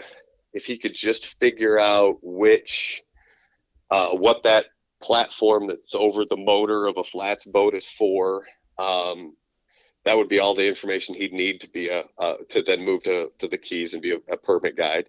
if 0.53 0.65
he 0.65 0.77
could 0.77 0.93
just 0.93 1.39
figure 1.39 1.77
out 1.77 2.17
which 2.21 3.03
uh, 3.91 4.09
what 4.11 4.43
that 4.43 4.65
platform 5.01 5.67
that's 5.67 5.93
over 5.93 6.23
the 6.25 6.37
motor 6.37 6.87
of 6.87 6.97
a 6.97 7.03
flats 7.03 7.45
boat 7.45 7.75
is 7.75 7.87
for 7.89 8.45
um, 8.79 9.35
that 10.07 10.17
would 10.17 10.29
be 10.29 10.39
all 10.39 10.55
the 10.55 10.65
information 10.65 11.13
he'd 11.13 11.33
need 11.33 11.59
to 11.61 11.69
be 11.69 11.89
a 11.89 12.05
to 12.49 12.63
then 12.63 12.83
move 12.83 13.03
to, 13.03 13.31
to 13.39 13.47
the 13.47 13.57
keys 13.57 13.93
and 13.93 14.01
be 14.01 14.13
a, 14.13 14.17
a 14.29 14.37
permit 14.37 14.75
guide 14.75 15.05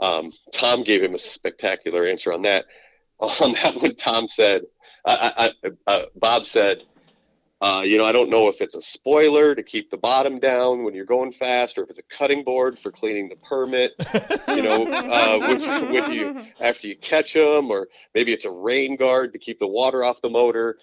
um, 0.00 0.32
tom 0.52 0.82
gave 0.82 1.02
him 1.02 1.14
a 1.14 1.18
spectacular 1.18 2.06
answer 2.06 2.32
on 2.32 2.42
that 2.42 2.64
on 3.20 3.52
that 3.54 3.74
one 3.80 3.96
tom 3.96 4.28
said 4.28 4.62
I, 5.04 5.52
I, 5.64 5.70
uh, 5.88 6.04
bob 6.14 6.44
said 6.44 6.84
uh, 7.62 7.82
you 7.82 7.96
know, 7.96 8.04
I 8.04 8.10
don't 8.10 8.28
know 8.28 8.48
if 8.48 8.60
it's 8.60 8.74
a 8.74 8.82
spoiler 8.82 9.54
to 9.54 9.62
keep 9.62 9.88
the 9.88 9.96
bottom 9.96 10.40
down 10.40 10.82
when 10.82 10.94
you're 10.94 11.04
going 11.04 11.30
fast, 11.30 11.78
or 11.78 11.84
if 11.84 11.90
it's 11.90 12.00
a 12.00 12.02
cutting 12.02 12.42
board 12.42 12.76
for 12.76 12.90
cleaning 12.90 13.28
the 13.28 13.36
permit. 13.36 13.92
You 14.48 14.62
know, 14.62 14.92
uh, 14.92 16.10
you 16.10 16.44
after 16.60 16.88
you 16.88 16.96
catch 16.96 17.34
them, 17.34 17.70
or 17.70 17.86
maybe 18.16 18.32
it's 18.32 18.46
a 18.46 18.50
rain 18.50 18.96
guard 18.96 19.32
to 19.34 19.38
keep 19.38 19.60
the 19.60 19.68
water 19.68 20.02
off 20.02 20.20
the 20.20 20.28
motor. 20.28 20.78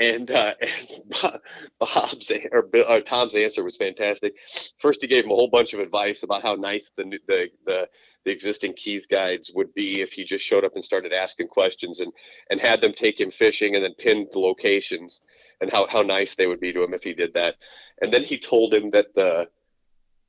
And, 0.00 0.30
uh, 0.30 0.54
and 0.60 1.40
Bob's 1.78 2.32
or 2.52 2.62
Bill- 2.62 2.88
uh, 2.88 3.00
Tom's 3.00 3.34
answer 3.34 3.62
was 3.62 3.76
fantastic. 3.76 4.34
First, 4.78 5.00
he 5.00 5.06
gave 5.06 5.24
him 5.24 5.30
a 5.30 5.36
whole 5.36 5.50
bunch 5.50 5.72
of 5.72 5.80
advice 5.80 6.22
about 6.22 6.42
how 6.42 6.54
nice 6.54 6.90
the 6.96 7.18
the 7.26 7.48
the 7.66 7.88
the 8.24 8.30
existing 8.32 8.72
keys 8.72 9.06
guides 9.06 9.52
would 9.54 9.72
be 9.74 10.00
if 10.00 10.12
he 10.12 10.24
just 10.24 10.44
showed 10.44 10.64
up 10.64 10.74
and 10.74 10.84
started 10.84 11.12
asking 11.12 11.48
questions 11.48 12.00
and 12.00 12.12
and 12.50 12.60
had 12.60 12.80
them 12.80 12.92
take 12.92 13.20
him 13.20 13.30
fishing 13.30 13.74
and 13.74 13.84
then 13.84 13.94
pinned 13.94 14.28
the 14.32 14.38
locations 14.38 15.20
and 15.60 15.70
how, 15.70 15.86
how 15.86 16.02
nice 16.02 16.34
they 16.34 16.46
would 16.46 16.60
be 16.60 16.72
to 16.72 16.82
him 16.82 16.94
if 16.94 17.02
he 17.02 17.14
did 17.14 17.34
that. 17.34 17.56
And 18.02 18.12
then 18.12 18.22
he 18.22 18.38
told 18.38 18.74
him 18.74 18.90
that 18.90 19.14
the 19.14 19.48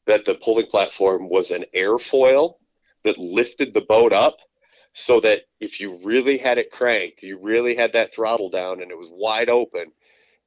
that 0.08 0.26
the 0.26 0.36
poling 0.36 0.68
platform 0.68 1.30
was 1.30 1.50
an 1.52 1.66
airfoil 1.76 2.56
that 3.04 3.18
lifted 3.18 3.74
the 3.74 3.82
boat 3.82 4.14
up 4.14 4.38
so 4.98 5.20
that 5.20 5.42
if 5.60 5.82
you 5.82 6.00
really 6.06 6.38
had 6.38 6.58
it 6.58 6.72
cranked, 6.72 7.22
you 7.22 7.38
really 7.38 7.76
had 7.76 7.92
that 7.92 8.16
throttle 8.16 8.50
down 8.50 8.82
and 8.82 8.92
it 8.92 8.98
was 8.98 9.10
wide 9.12 9.50
open, 9.50 9.92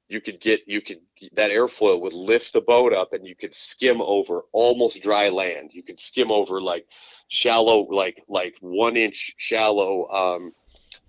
you 0.08 0.22
could 0.22 0.40
get 0.40 0.62
you 0.66 0.80
could 0.80 1.00
that 1.34 1.50
airfoil 1.50 2.00
would 2.00 2.14
lift 2.14 2.54
the 2.54 2.60
boat 2.62 2.94
up 2.94 3.12
and 3.12 3.26
you 3.26 3.36
could 3.36 3.54
skim 3.54 4.00
over 4.00 4.44
almost 4.52 5.02
dry 5.02 5.28
land. 5.28 5.72
You 5.74 5.82
could 5.82 6.00
skim 6.00 6.32
over 6.32 6.62
like 6.62 6.86
shallow 7.28 7.86
like 7.90 8.22
like 8.26 8.56
one 8.60 8.96
inch 8.96 9.34
shallow 9.36 10.08
um, 10.08 10.54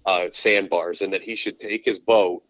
uh, 0.06 0.28
sandbars 0.34 1.02
and 1.02 1.14
that 1.14 1.22
he 1.22 1.38
should 1.38 1.62
take 1.62 1.86
his 1.86 1.98
boat 1.98 2.44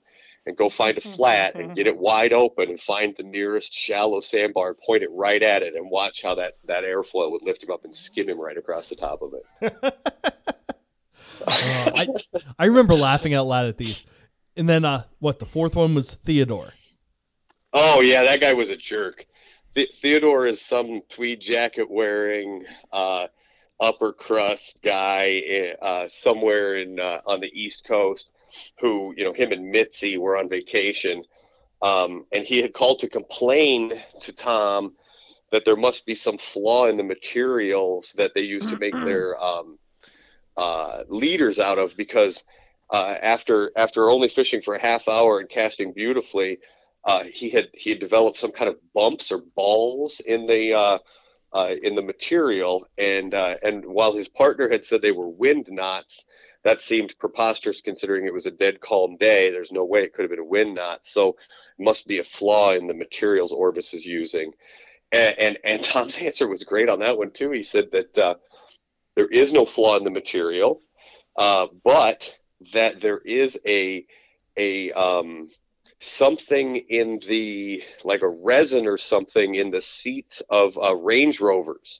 and 0.47 0.57
go 0.57 0.69
find 0.69 0.97
a 0.97 1.01
flat 1.01 1.53
and 1.53 1.75
get 1.75 1.85
it 1.85 1.95
wide 1.95 2.33
open 2.33 2.69
and 2.69 2.81
find 2.81 3.13
the 3.15 3.23
nearest 3.23 3.71
shallow 3.71 4.21
sandbar 4.21 4.69
and 4.69 4.79
point 4.79 5.03
it 5.03 5.11
right 5.11 5.43
at 5.43 5.61
it 5.61 5.75
and 5.75 5.91
watch 5.91 6.23
how 6.23 6.33
that, 6.33 6.57
that 6.65 6.83
airflow 6.83 7.29
would 7.29 7.43
lift 7.43 7.63
him 7.63 7.69
up 7.69 7.85
and 7.85 7.95
skim 7.95 8.27
him 8.27 8.41
right 8.41 8.57
across 8.57 8.89
the 8.89 8.95
top 8.95 9.21
of 9.21 9.35
it. 9.35 9.93
Uh, 11.49 11.91
I 11.95 12.07
I 12.57 12.65
remember 12.65 12.93
laughing 12.93 13.33
out 13.33 13.47
loud 13.47 13.67
at 13.67 13.77
these. 13.77 14.05
And 14.55 14.67
then 14.67 14.85
uh 14.85 15.03
what 15.19 15.39
the 15.39 15.45
fourth 15.45 15.75
one 15.75 15.95
was 15.95 16.15
Theodore. 16.25 16.73
Oh 17.73 18.01
yeah, 18.01 18.23
that 18.23 18.39
guy 18.39 18.53
was 18.53 18.69
a 18.69 18.77
jerk. 18.77 19.25
The- 19.75 19.89
Theodore 20.01 20.47
is 20.47 20.61
some 20.61 21.01
tweed 21.09 21.39
jacket 21.39 21.89
wearing, 21.89 22.65
uh, 22.91 23.27
upper 23.79 24.11
crust 24.11 24.79
guy 24.83 25.41
eh, 25.47 25.73
uh, 25.81 26.07
somewhere 26.11 26.75
in 26.77 26.99
uh, 26.99 27.21
on 27.25 27.39
the 27.39 27.51
East 27.59 27.85
Coast, 27.85 28.29
who 28.79 29.13
you 29.15 29.23
know 29.23 29.33
him 29.33 29.51
and 29.51 29.69
Mitzi 29.71 30.17
were 30.17 30.37
on 30.37 30.49
vacation, 30.49 31.23
um, 31.81 32.25
and 32.31 32.43
he 32.43 32.61
had 32.61 32.73
called 32.73 32.99
to 32.99 33.09
complain 33.09 33.93
to 34.21 34.33
Tom 34.33 34.95
that 35.51 35.65
there 35.65 35.75
must 35.77 36.05
be 36.05 36.13
some 36.13 36.37
flaw 36.37 36.85
in 36.87 36.97
the 36.97 37.03
materials 37.03 38.13
that 38.17 38.33
they 38.35 38.41
used 38.41 38.69
to 38.69 38.77
make 38.77 38.93
their 39.05 39.41
um, 39.41 39.78
uh, 40.59 41.03
leaders 41.07 41.57
out 41.57 41.77
of 41.77 41.95
because 41.95 42.43
uh, 42.89 43.15
after 43.21 43.71
after 43.77 44.09
only 44.09 44.27
fishing 44.27 44.61
for 44.61 44.75
a 44.75 44.81
half 44.81 45.07
hour 45.07 45.39
and 45.39 45.49
casting 45.49 45.93
beautifully, 45.93 46.59
uh, 47.05 47.23
he 47.23 47.49
had 47.49 47.69
he 47.73 47.91
had 47.91 47.99
developed 47.99 48.37
some 48.37 48.51
kind 48.51 48.69
of 48.69 48.75
bumps 48.93 49.31
or 49.31 49.41
balls 49.55 50.19
in 50.19 50.47
the 50.47 50.73
uh, 50.73 50.99
uh, 51.53 51.75
in 51.81 51.95
the 51.95 52.01
material, 52.01 52.85
and 52.97 53.33
and 53.33 53.85
while 53.85 54.11
his 54.11 54.27
partner 54.27 54.67
had 54.67 54.83
said 54.83 55.01
they 55.01 55.13
were 55.13 55.29
wind 55.29 55.67
knots, 55.69 56.25
that 56.65 56.81
seemed 56.81 57.17
preposterous 57.19 57.79
considering 57.79 58.27
it 58.27 58.33
was 58.33 58.45
a 58.45 58.51
dead 58.51 58.81
calm 58.81 59.15
day. 59.15 59.51
There's 59.51 59.71
no 59.71 59.85
way 59.85 60.03
it 60.03 60.13
could 60.13 60.23
have 60.23 60.31
been 60.31 60.39
a 60.39 60.43
wind 60.43 60.75
knot, 60.75 60.99
so 61.03 61.29
it 61.29 61.83
must 61.83 62.05
be 62.05 62.19
a 62.19 62.23
flaw 62.25 62.73
in 62.73 62.85
the 62.85 62.93
materials 62.93 63.53
Orvis 63.53 63.93
is 63.93 64.05
using. 64.05 64.51
And 65.13 65.39
and, 65.39 65.57
and 65.63 65.81
Tom's 65.81 66.19
answer 66.21 66.49
was 66.49 66.65
great 66.65 66.89
on 66.89 66.99
that 66.99 67.17
one 67.17 67.31
too. 67.31 67.51
He 67.51 67.63
said 67.63 67.91
that 67.91 68.39
there 69.19 69.27
is 69.27 69.51
no 69.51 69.65
flaw 69.65 69.97
in 69.97 70.05
the 70.05 70.09
material, 70.09 70.81
uh, 71.35 71.67
but 71.83 72.33
that 72.71 73.01
there 73.01 73.17
is 73.17 73.59
a 73.67 74.05
a 74.55 74.93
um, 74.93 75.49
something 75.99 76.77
in 76.77 77.19
the 77.27 77.83
like 78.05 78.21
a 78.21 78.29
resin 78.29 78.87
or 78.87 78.97
something 78.97 79.55
in 79.55 79.71
the 79.71 79.81
seats 79.81 80.41
of 80.49 80.79
uh, 80.81 80.95
Range 80.95 81.37
Rovers, 81.41 81.99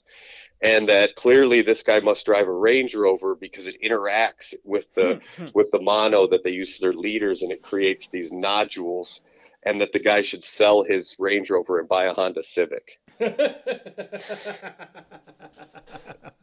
and 0.61 0.87
that 0.87 1.17
clearly 1.17 1.61
this 1.61 1.83
guy 1.83 1.99
must 1.99 2.25
drive 2.25 2.47
a 2.47 2.53
Range 2.53 2.95
Rover 2.95 3.35
because 3.35 3.67
it 3.67 3.81
interacts 3.83 4.55
with 4.63 4.85
the 4.93 5.19
with 5.53 5.71
the 5.71 5.81
mono 5.81 6.25
that 6.27 6.45
they 6.45 6.51
use 6.51 6.77
for 6.77 6.83
their 6.83 6.93
leaders, 6.93 7.41
and 7.41 7.51
it 7.51 7.61
creates 7.61 8.07
these 8.07 8.31
nodules, 8.31 9.23
and 9.63 9.81
that 9.81 9.91
the 9.91 9.99
guy 9.99 10.21
should 10.21 10.45
sell 10.45 10.83
his 10.83 11.17
Range 11.19 11.49
Rover 11.49 11.79
and 11.79 11.89
buy 11.89 12.05
a 12.05 12.13
Honda 12.13 12.45
Civic. 12.45 12.97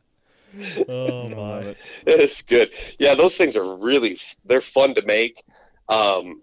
Oh 0.89 1.29
my. 1.31 1.75
It's 2.07 2.43
good. 2.43 2.71
Yeah, 2.99 3.15
those 3.15 3.37
things 3.37 3.57
are 3.57 3.77
really 3.77 4.19
they're 4.45 4.61
fun 4.61 4.95
to 4.95 5.03
make, 5.03 5.43
um, 5.89 6.41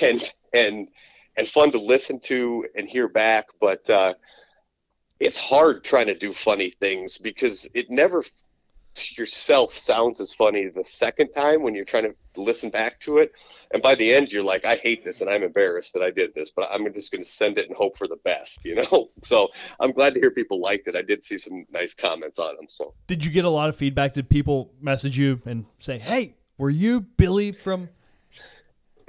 and 0.00 0.32
and 0.52 0.88
and 1.36 1.48
fun 1.48 1.72
to 1.72 1.78
listen 1.78 2.20
to 2.20 2.66
and 2.74 2.88
hear 2.88 3.08
back. 3.08 3.46
But 3.60 3.88
uh, 3.88 4.14
it's 5.20 5.38
hard 5.38 5.84
trying 5.84 6.06
to 6.06 6.14
do 6.14 6.32
funny 6.32 6.70
things 6.80 7.18
because 7.18 7.68
it 7.74 7.90
never 7.90 8.24
yourself 9.16 9.76
sounds 9.76 10.20
as 10.20 10.32
funny 10.32 10.68
the 10.68 10.84
second 10.84 11.30
time 11.32 11.62
when 11.62 11.74
you're 11.74 11.84
trying 11.84 12.04
to 12.04 12.14
listen 12.36 12.70
back 12.70 13.00
to 13.00 13.18
it. 13.18 13.32
And 13.72 13.82
by 13.82 13.94
the 13.94 14.12
end, 14.12 14.32
you're 14.32 14.42
like, 14.42 14.64
I 14.64 14.76
hate 14.76 15.04
this 15.04 15.20
and 15.20 15.30
I'm 15.30 15.42
embarrassed 15.42 15.92
that 15.94 16.02
I 16.02 16.10
did 16.10 16.34
this, 16.34 16.50
but 16.50 16.68
I'm 16.70 16.92
just 16.92 17.12
going 17.12 17.22
to 17.22 17.28
send 17.28 17.58
it 17.58 17.68
and 17.68 17.76
hope 17.76 17.96
for 17.96 18.08
the 18.08 18.18
best, 18.24 18.64
you 18.64 18.76
know? 18.76 19.10
So 19.24 19.48
I'm 19.78 19.92
glad 19.92 20.14
to 20.14 20.20
hear 20.20 20.30
people 20.30 20.60
liked 20.60 20.88
it. 20.88 20.96
I 20.96 21.02
did 21.02 21.24
see 21.24 21.38
some 21.38 21.66
nice 21.70 21.94
comments 21.94 22.38
on 22.38 22.56
them. 22.56 22.66
So 22.68 22.94
Did 23.06 23.24
you 23.24 23.30
get 23.30 23.44
a 23.44 23.50
lot 23.50 23.68
of 23.68 23.76
feedback? 23.76 24.14
Did 24.14 24.28
people 24.28 24.72
message 24.80 25.18
you 25.18 25.40
and 25.44 25.66
say, 25.78 25.98
"Hey, 25.98 26.36
were 26.58 26.70
you 26.70 27.00
Billy 27.00 27.52
from?" 27.52 27.90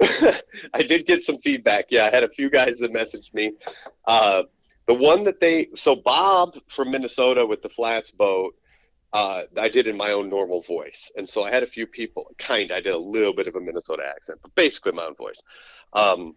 I 0.74 0.82
did 0.82 1.06
get 1.06 1.22
some 1.24 1.38
feedback. 1.38 1.86
Yeah, 1.88 2.04
I 2.04 2.10
had 2.10 2.24
a 2.24 2.28
few 2.28 2.50
guys 2.50 2.76
that 2.80 2.92
messaged 2.92 3.32
me. 3.32 3.52
Uh, 4.06 4.44
the 4.86 4.94
one 4.94 5.24
that 5.24 5.40
they, 5.40 5.68
so 5.74 5.96
Bob 5.96 6.56
from 6.68 6.90
Minnesota 6.90 7.46
with 7.46 7.62
the 7.62 7.68
flats 7.68 8.10
boat, 8.10 8.54
uh, 9.12 9.42
I 9.58 9.68
did 9.68 9.86
in 9.86 9.96
my 9.96 10.12
own 10.12 10.30
normal 10.30 10.62
voice. 10.62 11.12
And 11.16 11.28
so 11.28 11.42
I 11.42 11.50
had 11.50 11.62
a 11.62 11.66
few 11.66 11.86
people, 11.86 12.30
kind 12.38 12.72
I 12.72 12.80
did 12.80 12.94
a 12.94 12.98
little 12.98 13.34
bit 13.34 13.46
of 13.46 13.56
a 13.56 13.60
Minnesota 13.60 14.04
accent, 14.08 14.38
but 14.42 14.54
basically 14.54 14.92
my 14.92 15.06
own 15.06 15.14
voice. 15.14 15.42
Um, 15.92 16.34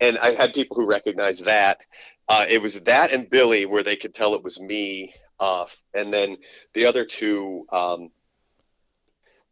and 0.00 0.16
I 0.18 0.32
had 0.32 0.54
people 0.54 0.76
who 0.76 0.86
recognized 0.86 1.44
that. 1.44 1.80
Uh, 2.28 2.46
it 2.48 2.62
was 2.62 2.80
that 2.84 3.12
and 3.12 3.28
Billy 3.28 3.66
where 3.66 3.82
they 3.82 3.96
could 3.96 4.14
tell 4.14 4.34
it 4.34 4.42
was 4.42 4.58
me. 4.60 5.14
Uh, 5.38 5.66
and 5.94 6.12
then 6.12 6.38
the 6.74 6.86
other 6.86 7.04
two, 7.04 7.66
um, 7.70 8.10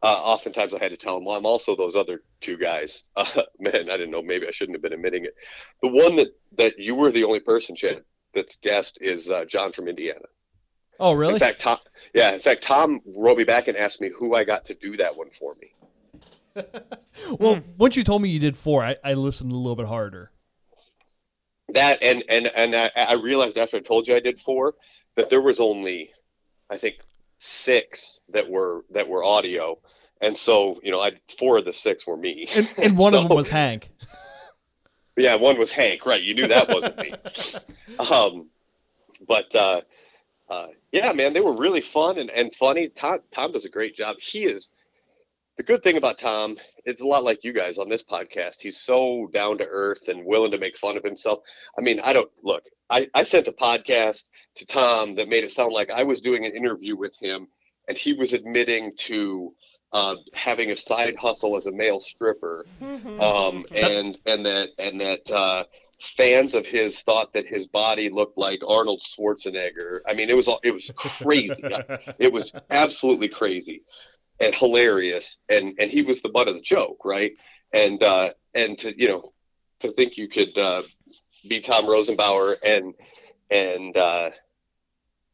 uh, 0.01 0.07
oftentimes 0.07 0.73
I 0.73 0.79
had 0.79 0.91
to 0.91 0.97
tell 0.97 1.15
them, 1.15 1.25
well, 1.25 1.35
I'm 1.35 1.45
also 1.45 1.75
those 1.75 1.95
other 1.95 2.23
two 2.41 2.57
guys. 2.57 3.03
Uh, 3.15 3.43
man, 3.59 3.89
I 3.89 3.97
didn't 3.97 4.11
know. 4.11 4.21
Maybe 4.23 4.47
I 4.47 4.51
shouldn't 4.51 4.75
have 4.75 4.81
been 4.81 4.93
admitting 4.93 5.25
it. 5.25 5.35
The 5.83 5.89
one 5.89 6.15
that, 6.15 6.29
that 6.57 6.79
you 6.79 6.95
were 6.95 7.11
the 7.11 7.25
only 7.25 7.41
person, 7.41 7.75
Chad, 7.75 8.03
that's 8.33 8.55
guessed 8.63 8.97
is 9.01 9.29
uh, 9.29 9.45
John 9.45 9.73
from 9.73 9.87
Indiana. 9.87 10.25
Oh, 10.99 11.13
really? 11.13 11.33
In 11.33 11.39
fact, 11.39 11.61
Tom, 11.61 11.77
yeah, 12.13 12.33
in 12.33 12.39
fact, 12.39 12.63
Tom 12.63 13.01
wrote 13.05 13.37
me 13.37 13.43
back 13.43 13.67
and 13.67 13.77
asked 13.77 14.01
me 14.01 14.09
who 14.09 14.35
I 14.35 14.43
got 14.43 14.65
to 14.65 14.73
do 14.73 14.97
that 14.97 15.15
one 15.15 15.29
for 15.39 15.55
me. 15.55 15.73
well, 17.39 17.61
once 17.77 17.95
you 17.95 18.03
told 18.03 18.21
me 18.21 18.29
you 18.29 18.39
did 18.39 18.57
four, 18.57 18.83
I, 18.83 18.97
I 19.03 19.13
listened 19.13 19.51
a 19.51 19.55
little 19.55 19.75
bit 19.75 19.85
harder. 19.85 20.31
That 21.73 22.01
and 22.01 22.23
and 22.27 22.47
and 22.47 22.75
I, 22.75 22.91
I 22.95 23.13
realized 23.13 23.57
after 23.57 23.77
I 23.77 23.81
told 23.81 24.07
you 24.07 24.15
I 24.15 24.19
did 24.19 24.39
four 24.41 24.73
that 25.15 25.29
there 25.29 25.41
was 25.41 25.59
only, 25.59 26.11
I 26.69 26.77
think, 26.77 26.95
six 27.37 28.21
that 28.29 28.49
were 28.49 28.83
that 28.89 29.07
were 29.07 29.23
audio, 29.23 29.77
and 30.19 30.35
so 30.35 30.79
you 30.83 30.91
know, 30.91 30.99
I 30.99 31.11
four 31.37 31.59
of 31.59 31.65
the 31.65 31.73
six 31.73 32.07
were 32.07 32.17
me. 32.17 32.47
And, 32.55 32.69
and 32.77 32.97
one 32.97 33.13
of 33.15 33.27
them 33.27 33.37
was 33.37 33.49
Hank. 33.49 33.89
Yeah, 35.15 35.35
one 35.35 35.59
was 35.59 35.71
Hank. 35.71 36.07
Right, 36.07 36.23
you 36.23 36.33
knew 36.33 36.47
that 36.47 36.69
wasn't 36.69 36.97
me. 36.97 37.11
Um, 37.99 38.47
but 39.27 39.53
uh, 39.53 39.81
uh, 40.49 40.67
yeah, 40.91 41.11
man, 41.13 41.33
they 41.33 41.41
were 41.41 41.55
really 41.55 41.81
fun 41.81 42.17
and, 42.17 42.29
and 42.31 42.53
funny. 42.55 42.89
Tom 42.89 43.19
Tom 43.31 43.51
does 43.51 43.65
a 43.65 43.69
great 43.69 43.95
job. 43.95 44.17
He 44.19 44.45
is 44.45 44.69
the 45.57 45.63
good 45.63 45.83
thing 45.83 45.97
about 45.97 46.19
Tom. 46.19 46.57
It's 46.85 47.01
a 47.01 47.05
lot 47.05 47.23
like 47.23 47.43
you 47.43 47.53
guys 47.53 47.77
on 47.77 47.89
this 47.89 48.03
podcast. 48.03 48.55
He's 48.59 48.81
so 48.81 49.29
down 49.33 49.57
to 49.59 49.65
earth 49.65 50.07
and 50.07 50.25
willing 50.25 50.51
to 50.51 50.57
make 50.57 50.77
fun 50.77 50.97
of 50.97 51.03
himself. 51.03 51.39
I 51.77 51.81
mean, 51.81 51.99
I 51.99 52.13
don't 52.13 52.31
look. 52.43 52.63
I, 52.89 53.07
I 53.13 53.23
sent 53.23 53.47
a 53.47 53.51
podcast 53.51 54.23
to 54.55 54.65
Tom 54.65 55.15
that 55.15 55.29
made 55.29 55.43
it 55.43 55.51
sound 55.51 55.73
like 55.73 55.91
I 55.91 56.03
was 56.03 56.21
doing 56.21 56.45
an 56.45 56.55
interview 56.55 56.95
with 56.95 57.13
him, 57.19 57.47
and 57.87 57.97
he 57.97 58.13
was 58.13 58.33
admitting 58.33 58.93
to 58.97 59.53
uh, 59.91 60.15
having 60.33 60.71
a 60.71 60.77
side 60.77 61.15
hustle 61.15 61.57
as 61.57 61.65
a 61.65 61.71
male 61.71 61.99
stripper 61.99 62.65
um, 63.19 63.65
and 63.75 64.17
and 64.25 64.45
that 64.45 64.69
and 64.77 65.01
that 65.01 65.29
uh, 65.29 65.63
fans 66.01 66.55
of 66.55 66.65
his 66.65 67.01
thought 67.01 67.33
that 67.33 67.45
his 67.45 67.67
body 67.67 68.09
looked 68.09 68.37
like 68.37 68.61
Arnold 68.65 69.01
Schwarzenegger. 69.01 69.99
I 70.07 70.13
mean, 70.13 70.29
it 70.29 70.35
was 70.35 70.47
all 70.47 70.59
it 70.63 70.71
was 70.71 70.91
crazy. 70.95 71.55
it 72.19 72.31
was 72.31 72.53
absolutely 72.69 73.27
crazy 73.27 73.83
and 74.39 74.55
hilarious. 74.55 75.39
And 75.49 75.75
and 75.79 75.91
he 75.91 76.01
was 76.01 76.21
the 76.21 76.29
butt 76.29 76.47
of 76.47 76.55
the 76.55 76.61
joke, 76.61 77.03
right? 77.05 77.33
And 77.73 78.01
uh, 78.01 78.31
and 78.53 78.77
to 78.79 78.99
you 78.99 79.07
know 79.09 79.33
to 79.81 79.91
think 79.91 80.17
you 80.17 80.27
could 80.27 80.57
uh, 80.57 80.83
be 81.47 81.59
Tom 81.61 81.85
Rosenbauer 81.85 82.55
and 82.63 82.93
and 83.51 83.95
uh, 83.97 84.31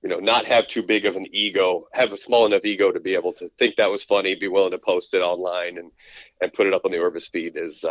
you 0.01 0.09
know 0.09 0.19
not 0.19 0.45
have 0.45 0.67
too 0.67 0.83
big 0.83 1.05
of 1.05 1.15
an 1.15 1.27
ego, 1.31 1.87
have 1.93 2.11
a 2.11 2.17
small 2.17 2.45
enough 2.45 2.65
ego 2.65 2.91
to 2.91 2.99
be 2.99 3.13
able 3.13 3.33
to 3.33 3.49
think 3.59 3.75
that 3.75 3.91
was 3.91 4.03
funny, 4.03 4.35
be 4.35 4.47
willing 4.47 4.71
to 4.71 4.77
post 4.79 5.13
it 5.13 5.19
online 5.19 5.77
and 5.77 5.91
and 6.41 6.53
put 6.53 6.67
it 6.67 6.73
up 6.73 6.85
on 6.85 6.91
the 6.91 6.99
Orvis 6.99 7.27
feed 7.27 7.55
is. 7.55 7.83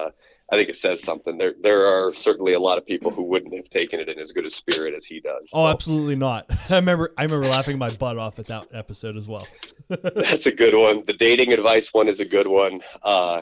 I 0.53 0.57
think 0.57 0.69
it 0.69 0.77
says 0.77 1.03
something. 1.03 1.39
There, 1.39 1.55
there 1.63 1.87
are 1.87 2.13
certainly 2.13 2.53
a 2.53 2.61
lot 2.61 2.77
of 2.77 2.87
people 2.87 3.11
who 3.11 3.23
wouldn't 3.23 3.55
have 3.55 3.71
taken 3.71 3.99
it 3.99 4.09
in 4.11 4.19
as 4.19 4.33
good 4.33 4.45
a 4.45 4.51
spirit 4.51 4.95
as 4.95 5.07
he 5.07 5.21
does. 5.21 5.49
Oh, 5.55 5.65
So 5.65 5.69
absolutely 5.69 6.17
not. 6.17 6.47
I 6.71 6.77
remember 6.77 7.13
I 7.17 7.23
remember 7.23 7.47
laughing 7.47 7.79
my 7.79 7.91
butt 7.91 8.19
off 8.19 8.39
at 8.39 8.47
that 8.49 8.69
episode 8.75 9.17
as 9.17 9.27
well. 9.27 9.49
that's 9.89 10.47
a 10.47 10.53
good 10.53 10.75
one. 10.75 11.03
The 11.07 11.15
dating 11.15 11.53
advice 11.53 11.95
one 11.95 12.09
is 12.09 12.21
a 12.21 12.27
good 12.27 12.47
one. 12.47 12.81
Uh, 13.03 13.41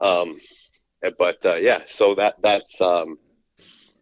um, 0.00 0.40
but 1.18 1.44
uh, 1.44 1.56
yeah, 1.56 1.80
so 1.88 2.14
that 2.14 2.36
that's 2.42 2.80
um, 2.80 3.18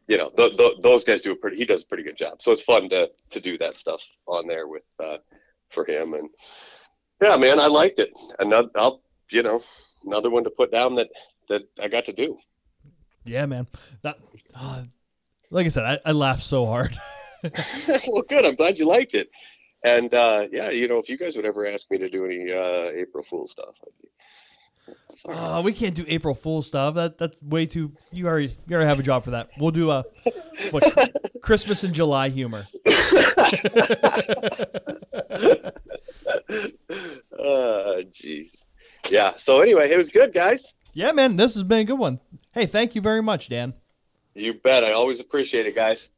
you 0.07 0.19
know 0.19 0.31
th- 0.37 0.57
th- 0.57 0.79
those 0.83 1.05
guys 1.05 1.23
do 1.23 1.33
a 1.33 1.37
pretty. 1.37 1.57
He 1.57 1.65
does 1.65 1.83
a 1.83 1.87
pretty 1.87 2.03
good 2.05 2.17
job. 2.19 2.43
So 2.43 2.53
it's 2.53 2.63
fun 2.63 2.91
to 2.91 3.11
to 3.31 3.41
do 3.41 3.57
that 3.59 3.79
stuff 3.79 4.03
on 4.27 4.47
there 4.47 4.69
with 4.69 4.85
uh, 5.03 5.17
for 5.71 5.87
him. 5.87 6.13
And 6.15 6.29
yeah, 7.23 7.37
man, 7.37 7.59
I 7.59 7.67
liked 7.69 7.99
it. 7.99 8.11
Another, 8.39 8.69
I'll 8.77 9.01
you 9.31 9.43
know 9.43 9.63
another 10.05 10.29
one 10.31 10.45
to 10.45 10.51
put 10.51 10.71
down 10.71 10.95
that 10.97 11.09
that 11.49 11.63
I 11.81 11.89
got 11.89 12.05
to 12.07 12.13
do. 12.13 12.39
Yeah, 13.25 13.47
man. 13.47 13.67
That 14.03 14.19
uh, 14.55 14.83
like 15.51 15.67
I 15.67 15.69
said, 15.69 15.85
I, 15.85 15.99
I 16.05 16.13
laughed 16.13 16.45
so 16.45 16.65
hard. 16.65 16.97
well, 18.09 18.23
good. 18.29 18.45
I'm 18.45 18.55
glad 18.55 18.79
you 18.79 18.87
liked 18.87 19.15
it. 19.15 19.31
And 19.85 20.13
uh, 20.13 20.47
yeah, 20.51 20.71
you 20.71 20.89
know, 20.89 20.99
if 20.99 21.09
you 21.09 21.17
guys 21.17 21.37
would 21.37 21.45
ever 21.45 21.67
ask 21.67 21.89
me 21.91 21.99
to 21.99 22.09
do 22.09 22.25
any 22.25 22.53
uh, 22.53 22.91
April 22.91 23.25
Fool 23.29 23.47
stuff, 23.47 23.77
I'd 23.83 24.03
be. 24.03 24.09
that's. 25.09 25.25
Uh, 25.29 25.63
we 25.63 25.73
can't 25.73 25.95
do 25.95 26.05
April 26.09 26.35
Fool 26.35 26.63
stuff. 26.63 26.97
That 26.97 27.19
that's 27.19 27.37
way 27.43 27.67
too. 27.67 27.93
You 28.11 28.27
already 28.27 28.57
you 28.67 28.75
already 28.75 28.89
have 28.89 28.99
a 28.99 29.05
job 29.05 29.25
for 29.25 29.31
that. 29.31 29.51
We'll 29.59 29.71
do 29.71 29.91
a 29.91 30.05
what 30.71 31.13
Christmas 31.43 31.85
and 31.85 31.95
July 31.95 32.29
humor. 32.31 32.67
uh, 32.87 32.91
jeez. 38.13 38.51
Yeah. 39.09 39.37
So 39.37 39.61
anyway, 39.61 39.93
it 39.93 39.97
was 39.97 40.09
good, 40.11 40.35
guys. 40.35 40.75
Yeah, 40.99 41.13
man, 41.13 41.37
this 41.37 41.55
has 41.55 41.63
been 41.63 41.79
a 41.79 41.85
good 41.85 41.97
one. 41.97 42.19
Hey, 42.51 42.67
thank 42.67 42.97
you 42.97 43.01
very 43.01 43.23
much, 43.23 43.49
Dan. 43.49 43.73
You 44.35 44.55
bet. 44.55 44.83
I 44.83 44.91
always 44.91 45.21
appreciate 45.21 45.65
it, 45.65 45.77
guys. 45.77 46.09